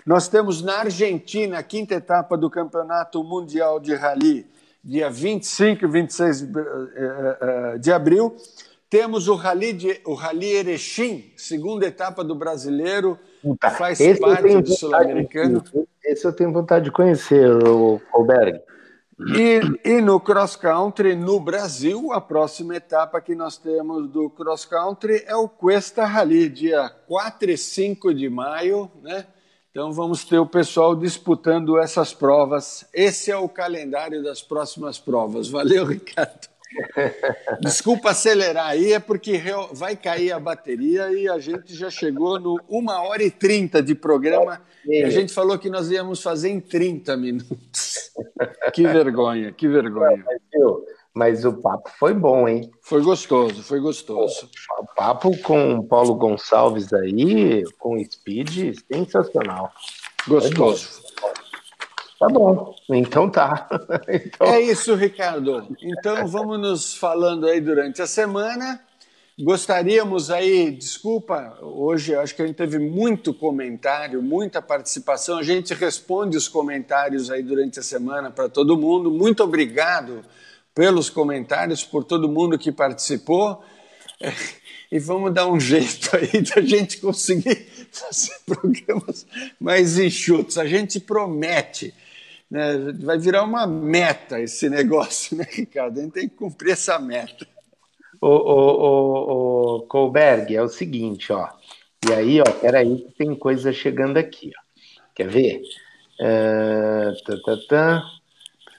Nós 0.05 0.27
temos 0.27 0.61
na 0.61 0.79
Argentina 0.79 1.59
a 1.59 1.63
quinta 1.63 1.95
etapa 1.95 2.37
do 2.37 2.49
Campeonato 2.49 3.23
Mundial 3.23 3.79
de 3.79 3.93
Rally, 3.93 4.45
dia 4.83 5.09
25 5.09 5.85
e 5.85 5.87
26 5.87 6.41
de, 6.41 6.59
eh, 6.59 7.37
eh, 7.41 7.77
de 7.77 7.91
abril. 7.91 8.35
Temos 8.89 9.27
o 9.27 9.35
Rally, 9.35 9.73
de, 9.73 10.01
o 10.05 10.13
Rally 10.13 10.51
Erechim, 10.51 11.31
segunda 11.37 11.85
etapa 11.85 12.23
do 12.23 12.33
brasileiro, 12.33 13.19
Puta, 13.41 13.69
faz 13.69 13.99
parte 14.19 14.61
do 14.61 14.71
Sul-Americano. 14.71 15.63
Esse 16.03 16.25
eu 16.25 16.33
tenho 16.33 16.51
vontade 16.51 16.85
de 16.85 16.91
conhecer, 16.91 17.51
o 17.67 18.01
Colberg. 18.11 18.59
E, 19.35 19.59
e, 19.83 20.01
no 20.01 20.19
cross 20.19 20.55
country 20.55 21.13
no 21.13 21.41
Brasil, 21.41 22.13
a 22.13 22.21
próxima 22.21 22.77
etapa 22.77 23.19
que 23.19 23.35
nós 23.35 23.57
temos 23.57 24.09
do 24.09 24.29
cross 24.29 24.63
country 24.63 25.23
é 25.27 25.35
o 25.35 25.49
Cuesta 25.49 26.05
Rally, 26.05 26.47
dia 26.47 26.89
4 27.05 27.51
e 27.51 27.57
5 27.57 28.13
de 28.13 28.29
maio, 28.29 28.89
né? 29.03 29.25
Então 29.71 29.91
vamos 29.93 30.23
ter 30.23 30.39
o 30.39 30.47
pessoal 30.47 30.95
disputando 30.95 31.77
essas 31.77 32.11
provas. 32.13 32.85
Esse 32.93 33.29
é 33.29 33.37
o 33.37 33.47
calendário 33.47 34.23
das 34.23 34.41
próximas 34.41 34.97
provas. 34.97 35.47
Valeu, 35.47 35.85
Ricardo. 35.87 36.47
Desculpa 37.61 38.11
acelerar 38.11 38.67
aí, 38.67 38.93
é 38.93 38.99
porque 38.99 39.41
vai 39.71 39.95
cair 39.95 40.31
a 40.31 40.39
bateria 40.39 41.11
e 41.11 41.27
a 41.27 41.39
gente 41.39 41.73
já 41.75 41.89
chegou 41.89 42.39
no 42.39 42.59
1 42.69 42.89
hora 42.89 43.23
e 43.23 43.31
30 43.31 43.81
de 43.81 43.95
programa. 43.95 44.61
E 44.85 45.03
a 45.03 45.09
gente 45.09 45.33
falou 45.33 45.57
que 45.57 45.69
nós 45.69 45.89
íamos 45.91 46.21
fazer 46.21 46.49
em 46.49 46.59
30 46.59 47.17
minutos. 47.17 48.11
Que 48.73 48.83
vergonha, 48.83 49.51
que 49.51 49.67
vergonha. 49.67 50.23
Mas 51.19 51.43
o 51.43 51.51
papo 51.51 51.89
foi 51.99 52.13
bom, 52.13 52.47
hein? 52.47 52.71
Foi 52.81 53.01
gostoso, 53.01 53.61
foi 53.61 53.81
gostoso. 53.81 54.49
O 54.79 54.85
papo 54.95 55.37
com 55.39 55.75
o 55.75 55.83
Paulo 55.83 56.15
Gonçalves 56.15 56.93
aí, 56.93 57.65
com 57.77 58.01
Speed, 58.01 58.77
sensacional. 58.89 59.69
Gostoso. 60.25 61.03
Tá 62.17 62.29
bom, 62.29 62.73
então 62.89 63.29
tá. 63.29 63.67
Então... 64.07 64.47
É 64.47 64.61
isso, 64.61 64.95
Ricardo. 64.95 65.67
Então 65.83 66.25
vamos 66.25 66.57
nos 66.57 66.95
falando 66.95 67.47
aí 67.47 67.59
durante 67.59 68.01
a 68.01 68.07
semana. 68.07 68.79
Gostaríamos 69.37 70.31
aí, 70.31 70.71
desculpa, 70.71 71.57
hoje 71.61 72.15
acho 72.15 72.33
que 72.33 72.41
a 72.43 72.47
gente 72.47 72.55
teve 72.55 72.79
muito 72.79 73.33
comentário, 73.33 74.23
muita 74.23 74.61
participação. 74.61 75.37
A 75.37 75.43
gente 75.43 75.73
responde 75.73 76.37
os 76.37 76.47
comentários 76.47 77.29
aí 77.29 77.43
durante 77.43 77.77
a 77.77 77.83
semana 77.83 78.31
para 78.31 78.47
todo 78.47 78.77
mundo. 78.77 79.11
Muito 79.11 79.43
obrigado 79.43 80.23
pelos 80.73 81.09
comentários, 81.09 81.83
por 81.83 82.03
todo 82.03 82.29
mundo 82.29 82.57
que 82.57 82.71
participou. 82.71 83.63
E 84.91 84.97
vamos 84.97 85.33
dar 85.33 85.47
um 85.47 85.59
jeito 85.59 86.09
aí 86.15 86.41
da 86.41 86.61
gente 86.61 86.97
conseguir 86.97 87.67
fazer 87.91 88.35
programas 88.45 89.25
mais 89.59 89.99
enxutos. 89.99 90.57
A 90.57 90.65
gente 90.65 90.99
promete. 90.99 91.93
Né? 92.49 92.91
Vai 92.99 93.19
virar 93.19 93.43
uma 93.43 93.67
meta 93.67 94.41
esse 94.41 94.67
negócio, 94.69 95.37
né, 95.37 95.45
Ricardo? 95.51 95.99
A 95.99 96.03
gente 96.03 96.13
tem 96.13 96.27
que 96.27 96.35
cumprir 96.35 96.71
essa 96.71 96.97
meta. 96.97 97.47
O, 98.19 98.27
o, 98.27 98.35
o, 98.35 99.75
o 99.75 99.81
Colberg, 99.83 100.55
é 100.55 100.61
o 100.61 100.67
seguinte, 100.67 101.31
ó. 101.31 101.47
E 102.09 102.13
aí, 102.13 102.41
ó, 102.41 102.51
peraí, 102.59 102.97
que 102.97 103.11
tem 103.11 103.35
coisa 103.35 103.71
chegando 103.71 104.17
aqui, 104.17 104.51
ó. 104.57 104.61
Quer 105.13 105.27
ver? 105.27 105.61
Uh, 106.19 107.23
tá, 107.23 107.37
tá, 107.45 107.57
tá. 107.69 108.18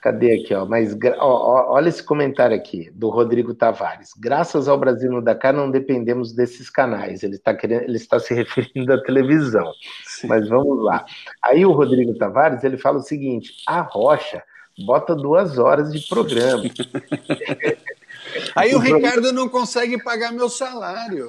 Cadê 0.01 0.41
aqui, 0.41 0.51
ó? 0.55 0.65
Mas 0.65 0.97
ó, 1.19 1.19
ó, 1.19 1.73
olha 1.73 1.87
esse 1.87 2.01
comentário 2.03 2.55
aqui 2.55 2.89
do 2.89 3.07
Rodrigo 3.09 3.53
Tavares. 3.53 4.09
Graças 4.17 4.67
ao 4.67 4.75
Brasil 4.75 5.11
no 5.11 5.21
Dakar 5.21 5.53
não 5.53 5.69
dependemos 5.69 6.33
desses 6.33 6.71
canais. 6.71 7.21
Ele 7.21 7.35
está 7.35 7.53
querendo, 7.53 7.83
ele 7.83 7.97
está 7.97 8.19
se 8.19 8.33
referindo 8.35 8.91
à 8.91 9.03
televisão. 9.03 9.71
Sim. 10.03 10.27
Mas 10.27 10.49
vamos 10.49 10.83
lá. 10.83 11.05
Aí 11.43 11.63
o 11.63 11.71
Rodrigo 11.71 12.15
Tavares 12.15 12.63
ele 12.63 12.79
fala 12.79 12.97
o 12.97 13.03
seguinte: 13.03 13.53
a 13.67 13.81
Rocha 13.81 14.43
bota 14.87 15.15
duas 15.15 15.59
horas 15.59 15.93
de 15.93 16.07
programa. 16.07 16.63
Aí 18.55 18.73
o 18.73 18.79
Ricardo 18.79 19.31
não 19.31 19.47
consegue 19.47 20.01
pagar 20.01 20.31
meu 20.31 20.49
salário. 20.49 21.27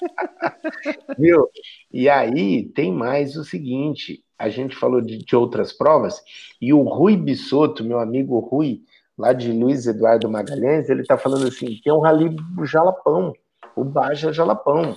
Viu? 1.18 1.48
E 1.90 2.08
aí 2.08 2.64
tem 2.74 2.92
mais 2.92 3.36
o 3.36 3.44
seguinte: 3.44 4.22
a 4.38 4.48
gente 4.48 4.76
falou 4.76 5.00
de, 5.00 5.18
de, 5.18 5.36
outras 5.36 5.72
provas, 5.72 6.22
e 6.60 6.72
o 6.72 6.82
Rui 6.82 7.16
Bissoto, 7.16 7.84
meu 7.84 7.98
amigo 7.98 8.38
Rui, 8.38 8.82
lá 9.16 9.32
de 9.32 9.50
Luiz 9.50 9.86
Eduardo 9.86 10.28
Magalhães, 10.28 10.88
ele 10.88 11.02
está 11.02 11.16
falando 11.16 11.46
assim: 11.46 11.80
tem 11.82 11.92
um 11.92 12.00
rally 12.00 12.36
Jalapão, 12.64 13.32
o 13.74 13.84
Baja 13.84 14.32
Jalapão, 14.32 14.94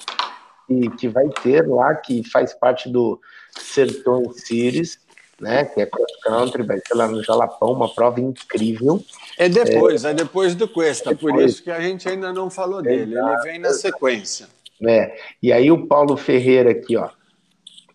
e 0.69 0.89
que 0.91 1.07
vai 1.07 1.27
ter 1.41 1.67
lá, 1.67 1.95
que 1.95 2.23
faz 2.29 2.53
parte 2.53 2.89
do 2.89 3.19
Sertões 3.51 4.45
Series, 4.45 4.99
né? 5.39 5.65
Que 5.65 5.81
é 5.81 5.85
cross 5.85 6.11
country, 6.23 6.63
vai 6.63 6.79
ser 6.85 6.95
lá 6.95 7.07
no 7.07 7.23
Jalapão, 7.23 7.71
uma 7.71 7.93
prova 7.93 8.19
incrível. 8.19 9.03
É 9.37 9.47
depois, 9.47 10.03
é, 10.03 10.11
é 10.11 10.13
depois 10.13 10.53
do 10.53 10.67
Cuesta, 10.67 11.11
depois. 11.11 11.33
por 11.33 11.43
isso 11.43 11.63
que 11.63 11.71
a 11.71 11.79
gente 11.79 12.07
ainda 12.07 12.33
não 12.33 12.49
falou 12.49 12.81
dele. 12.81 13.13
Exato, 13.13 13.33
Ele 13.33 13.51
vem 13.51 13.59
na 13.59 13.71
sequência. 13.71 14.47
É. 14.85 15.17
E 15.41 15.51
aí 15.51 15.71
o 15.71 15.87
Paulo 15.87 16.15
Ferreira 16.15 16.71
aqui, 16.71 16.95
ó. 16.95 17.09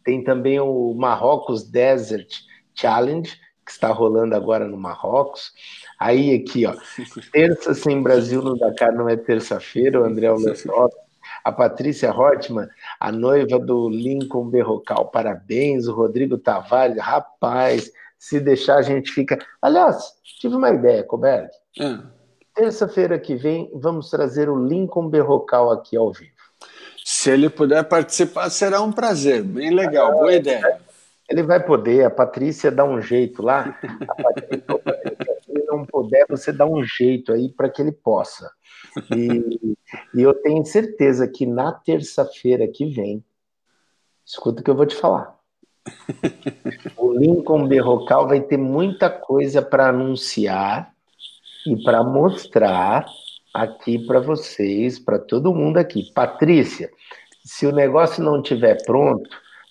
Tem 0.05 0.23
também 0.23 0.61
o 0.61 0.95
Marrocos 0.95 1.65
Desert 1.65 2.29
Challenge, 2.75 3.31
que 3.65 3.73
está 3.73 3.89
rolando 3.89 4.35
agora 4.35 4.69
no 4.69 4.77
Marrocos. 4.77 5.53
Aí 5.99 6.35
aqui, 6.35 6.67
ó, 6.67 6.75
terça 7.33 7.75
sem 7.75 8.03
Brasil 8.03 8.43
no 8.43 8.59
Dakar 8.59 8.93
não 8.93 9.09
é 9.09 9.17
terça-feira, 9.17 10.01
o 10.01 10.05
André 10.05 10.31
Lessot 10.31 10.93
a 11.45 11.53
Patrícia 11.53 12.11
Hortman, 12.11 12.69
a 12.99 13.13
noiva 13.13 13.59
do 13.59 13.89
Lincoln 13.91 14.49
Berrocal, 14.49 15.11
parabéns, 15.11 15.87
o 15.87 15.95
Rodrigo 15.95 16.39
Tavares, 16.39 16.99
rapaz, 16.99 17.93
se 18.19 18.41
deixar 18.41 18.79
a 18.79 18.83
gente 18.83 19.13
fica. 19.13 19.39
Aliás, 19.61 20.15
tive 20.41 20.57
uma 20.57 20.71
ideia, 20.71 21.05
Coberg. 21.05 21.51
Hum. 21.79 22.03
Terça-feira 22.55 23.19
que 23.19 23.35
vem, 23.35 23.71
vamos 23.75 24.09
trazer 24.09 24.49
o 24.49 24.67
Lincoln 24.67 25.09
Berrocal 25.09 25.71
aqui 25.71 25.97
ao 25.97 26.13
vivo. 26.13 26.34
Se 27.17 27.31
ele 27.31 27.49
puder 27.49 27.85
participar, 27.85 28.51
será 28.51 28.83
um 28.83 28.91
prazer. 28.91 29.43
Bem 29.43 29.71
legal, 29.71 30.13
boa 30.13 30.35
ideia. 30.35 30.81
Ele 31.31 31.45
vai 31.45 31.65
poder, 31.65 32.05
a 32.05 32.11
Patrícia 32.11 32.73
dá 32.73 32.85
um 32.85 33.01
jeito 33.01 33.41
lá. 33.41 33.79
Patrícia, 34.21 34.67
se 35.47 35.53
ele 35.53 35.65
não 35.65 35.87
puder, 35.87 36.27
você 36.29 36.53
dá 36.53 36.67
um 36.67 36.83
jeito 36.83 37.33
aí 37.33 37.49
para 37.49 37.71
que 37.71 37.81
ele 37.81 37.93
possa. 37.93 38.51
E, 39.17 39.77
e 40.13 40.23
eu 40.23 40.35
tenho 40.35 40.67
certeza 40.67 41.27
que 41.29 41.47
na 41.47 41.73
terça-feira 41.73 42.67
que 42.67 42.85
vem, 42.85 43.25
escuta 44.27 44.61
o 44.61 44.65
que 44.65 44.71
eu 44.71 44.77
vou 44.77 44.85
te 44.85 44.97
falar. 44.97 45.39
O 46.97 47.13
Lincoln 47.13 47.69
Berrocal 47.69 48.27
vai 48.27 48.41
ter 48.41 48.59
muita 48.59 49.09
coisa 49.09 49.63
para 49.63 49.89
anunciar 49.89 50.93
e 51.65 51.81
para 51.83 52.03
mostrar 52.03 53.07
aqui 53.55 54.05
para 54.05 54.19
vocês, 54.19 54.99
para 54.99 55.19
todo 55.19 55.55
mundo 55.55 55.79
aqui. 55.79 56.13
Patrícia, 56.13 56.91
se 57.45 57.65
o 57.65 57.73
negócio 57.73 58.23
não 58.23 58.41
estiver 58.41 58.83
pronto, 58.85 59.31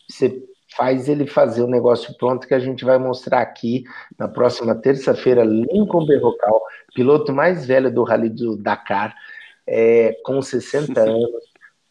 você 0.09 0.41
faz 0.75 1.09
ele 1.09 1.27
fazer 1.27 1.61
o 1.61 1.67
negócio 1.67 2.15
pronto 2.17 2.47
que 2.47 2.53
a 2.53 2.59
gente 2.59 2.85
vai 2.85 2.97
mostrar 2.97 3.41
aqui 3.41 3.83
na 4.17 4.27
próxima 4.27 4.73
terça-feira. 4.73 5.43
Lincoln 5.43 6.05
Berrocal, 6.05 6.61
piloto 6.95 7.33
mais 7.33 7.65
velho 7.65 7.93
do 7.93 8.03
Rally 8.03 8.29
do 8.29 8.55
Dakar, 8.55 9.13
é, 9.67 10.13
com 10.23 10.41
60 10.41 10.99
anos. 11.01 11.43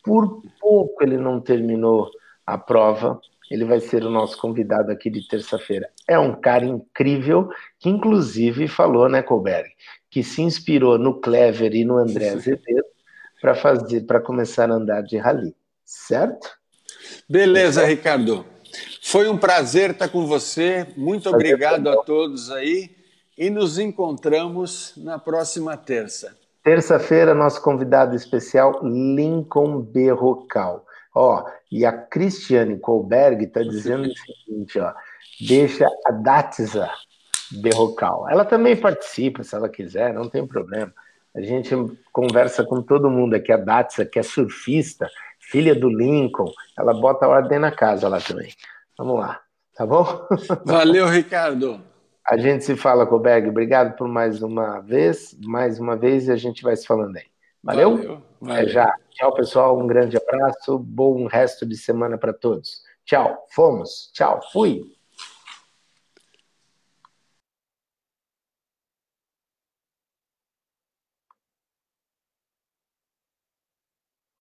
Por 0.03 0.43
pouco 0.59 1.05
ele 1.05 1.17
não 1.17 1.41
terminou 1.41 2.11
a 2.47 2.57
prova. 2.57 3.21
Ele 3.51 3.67
vai 3.67 3.81
ser 3.81 4.03
o 4.03 4.11
nosso 4.11 4.41
convidado 4.41 4.91
aqui 4.91 5.11
de 5.11 5.29
terça-feira. 5.29 5.89
É 6.09 6.19
um 6.19 6.35
cara 6.35 6.65
incrível 6.65 7.51
que, 7.79 7.91
inclusive, 7.91 8.67
falou, 8.67 9.11
né, 9.11 9.21
Colberg, 9.21 9.69
que 10.13 10.23
se 10.23 10.43
inspirou 10.43 10.99
no 10.99 11.19
Clever 11.21 11.75
e 11.75 11.87
no 11.87 11.97
André 11.97 12.29
Azevedo 12.29 12.85
para 13.41 13.55
fazer, 13.55 14.03
para 14.03 14.21
começar 14.21 14.71
a 14.71 14.75
andar 14.75 15.03
de 15.03 15.17
rally, 15.17 15.57
certo? 15.87 16.51
Beleza, 17.27 17.83
Ricardo. 17.87 18.45
Foi 19.03 19.27
um 19.27 19.39
prazer 19.39 19.93
estar 19.93 20.09
com 20.09 20.27
você. 20.27 20.87
Muito 20.99 21.31
obrigado 21.31 21.89
a 21.89 21.97
todos 22.05 22.51
aí 22.51 22.95
e 23.39 23.49
nos 23.49 23.79
encontramos 23.79 24.93
na 24.99 25.19
próxima 25.19 25.79
terça. 25.79 26.37
Terça-feira, 26.63 27.35
nosso 27.35 27.63
convidado 27.63 28.15
especial, 28.15 28.81
Lincoln 28.85 29.81
Berrocal. 29.81 30.85
Ó, 31.15 31.43
e 31.71 31.87
a 31.87 31.93
Cristiane 31.93 32.79
Colberg 32.79 33.45
está 33.45 33.63
dizendo 33.63 34.09
o 34.09 34.15
seguinte, 34.15 34.79
ó, 34.79 34.93
deixa 35.41 35.89
a 36.07 36.13
Datza 36.13 36.91
Berrocal. 37.61 38.29
Ela 38.29 38.45
também 38.45 38.77
participa, 38.77 39.43
se 39.43 39.55
ela 39.55 39.69
quiser, 39.69 40.13
não 40.13 40.29
tem 40.29 40.47
problema. 40.47 40.93
A 41.35 41.41
gente 41.41 41.75
conversa 42.13 42.65
com 42.65 42.83
todo 42.83 43.11
mundo 43.11 43.35
aqui, 43.35 43.53
a 43.53 43.57
Datza, 43.57 44.05
que 44.05 44.19
é 44.19 44.23
surfista, 44.23 45.09
filha 45.41 45.75
do 45.75 45.89
Lincoln, 45.89 46.51
ela 46.79 46.93
bota 46.93 47.27
a 47.27 47.29
ordem 47.29 47.59
na 47.59 47.71
casa 47.71 48.09
lá 48.09 48.21
também. 48.21 48.53
Vamos 48.99 49.19
lá, 49.19 49.41
tá 49.75 49.87
bom? 49.87 50.27
Valeu, 50.65 51.09
Ricardo. 51.09 51.81
A 52.27 52.37
gente 52.37 52.65
se 52.65 52.77
fala, 52.77 53.07
Coberg. 53.07 53.49
Obrigado 53.49 53.97
por 53.97 54.07
mais 54.07 54.43
uma 54.43 54.81
vez, 54.81 55.37
mais 55.43 55.81
uma 55.81 55.97
vez, 55.97 56.29
e 56.29 56.33
a 56.33 56.37
gente 56.37 56.63
vai 56.63 56.77
se 56.77 56.87
falando 56.87 57.17
aí. 57.17 57.27
Valeu? 57.63 57.97
Valeu. 57.97 58.23
Valeu. 58.41 58.63
É 58.63 58.67
já. 58.67 58.95
Tchau, 59.11 59.35
pessoal. 59.35 59.79
Um 59.79 59.87
grande 59.87 60.17
abraço. 60.17 60.79
Bom 60.79 61.27
resto 61.27 61.65
de 61.65 61.77
semana 61.77 62.19
para 62.19 62.33
todos. 62.33 62.83
Tchau. 63.05 63.47
Fomos. 63.51 64.11
Tchau. 64.13 64.41
Fui. 64.53 64.83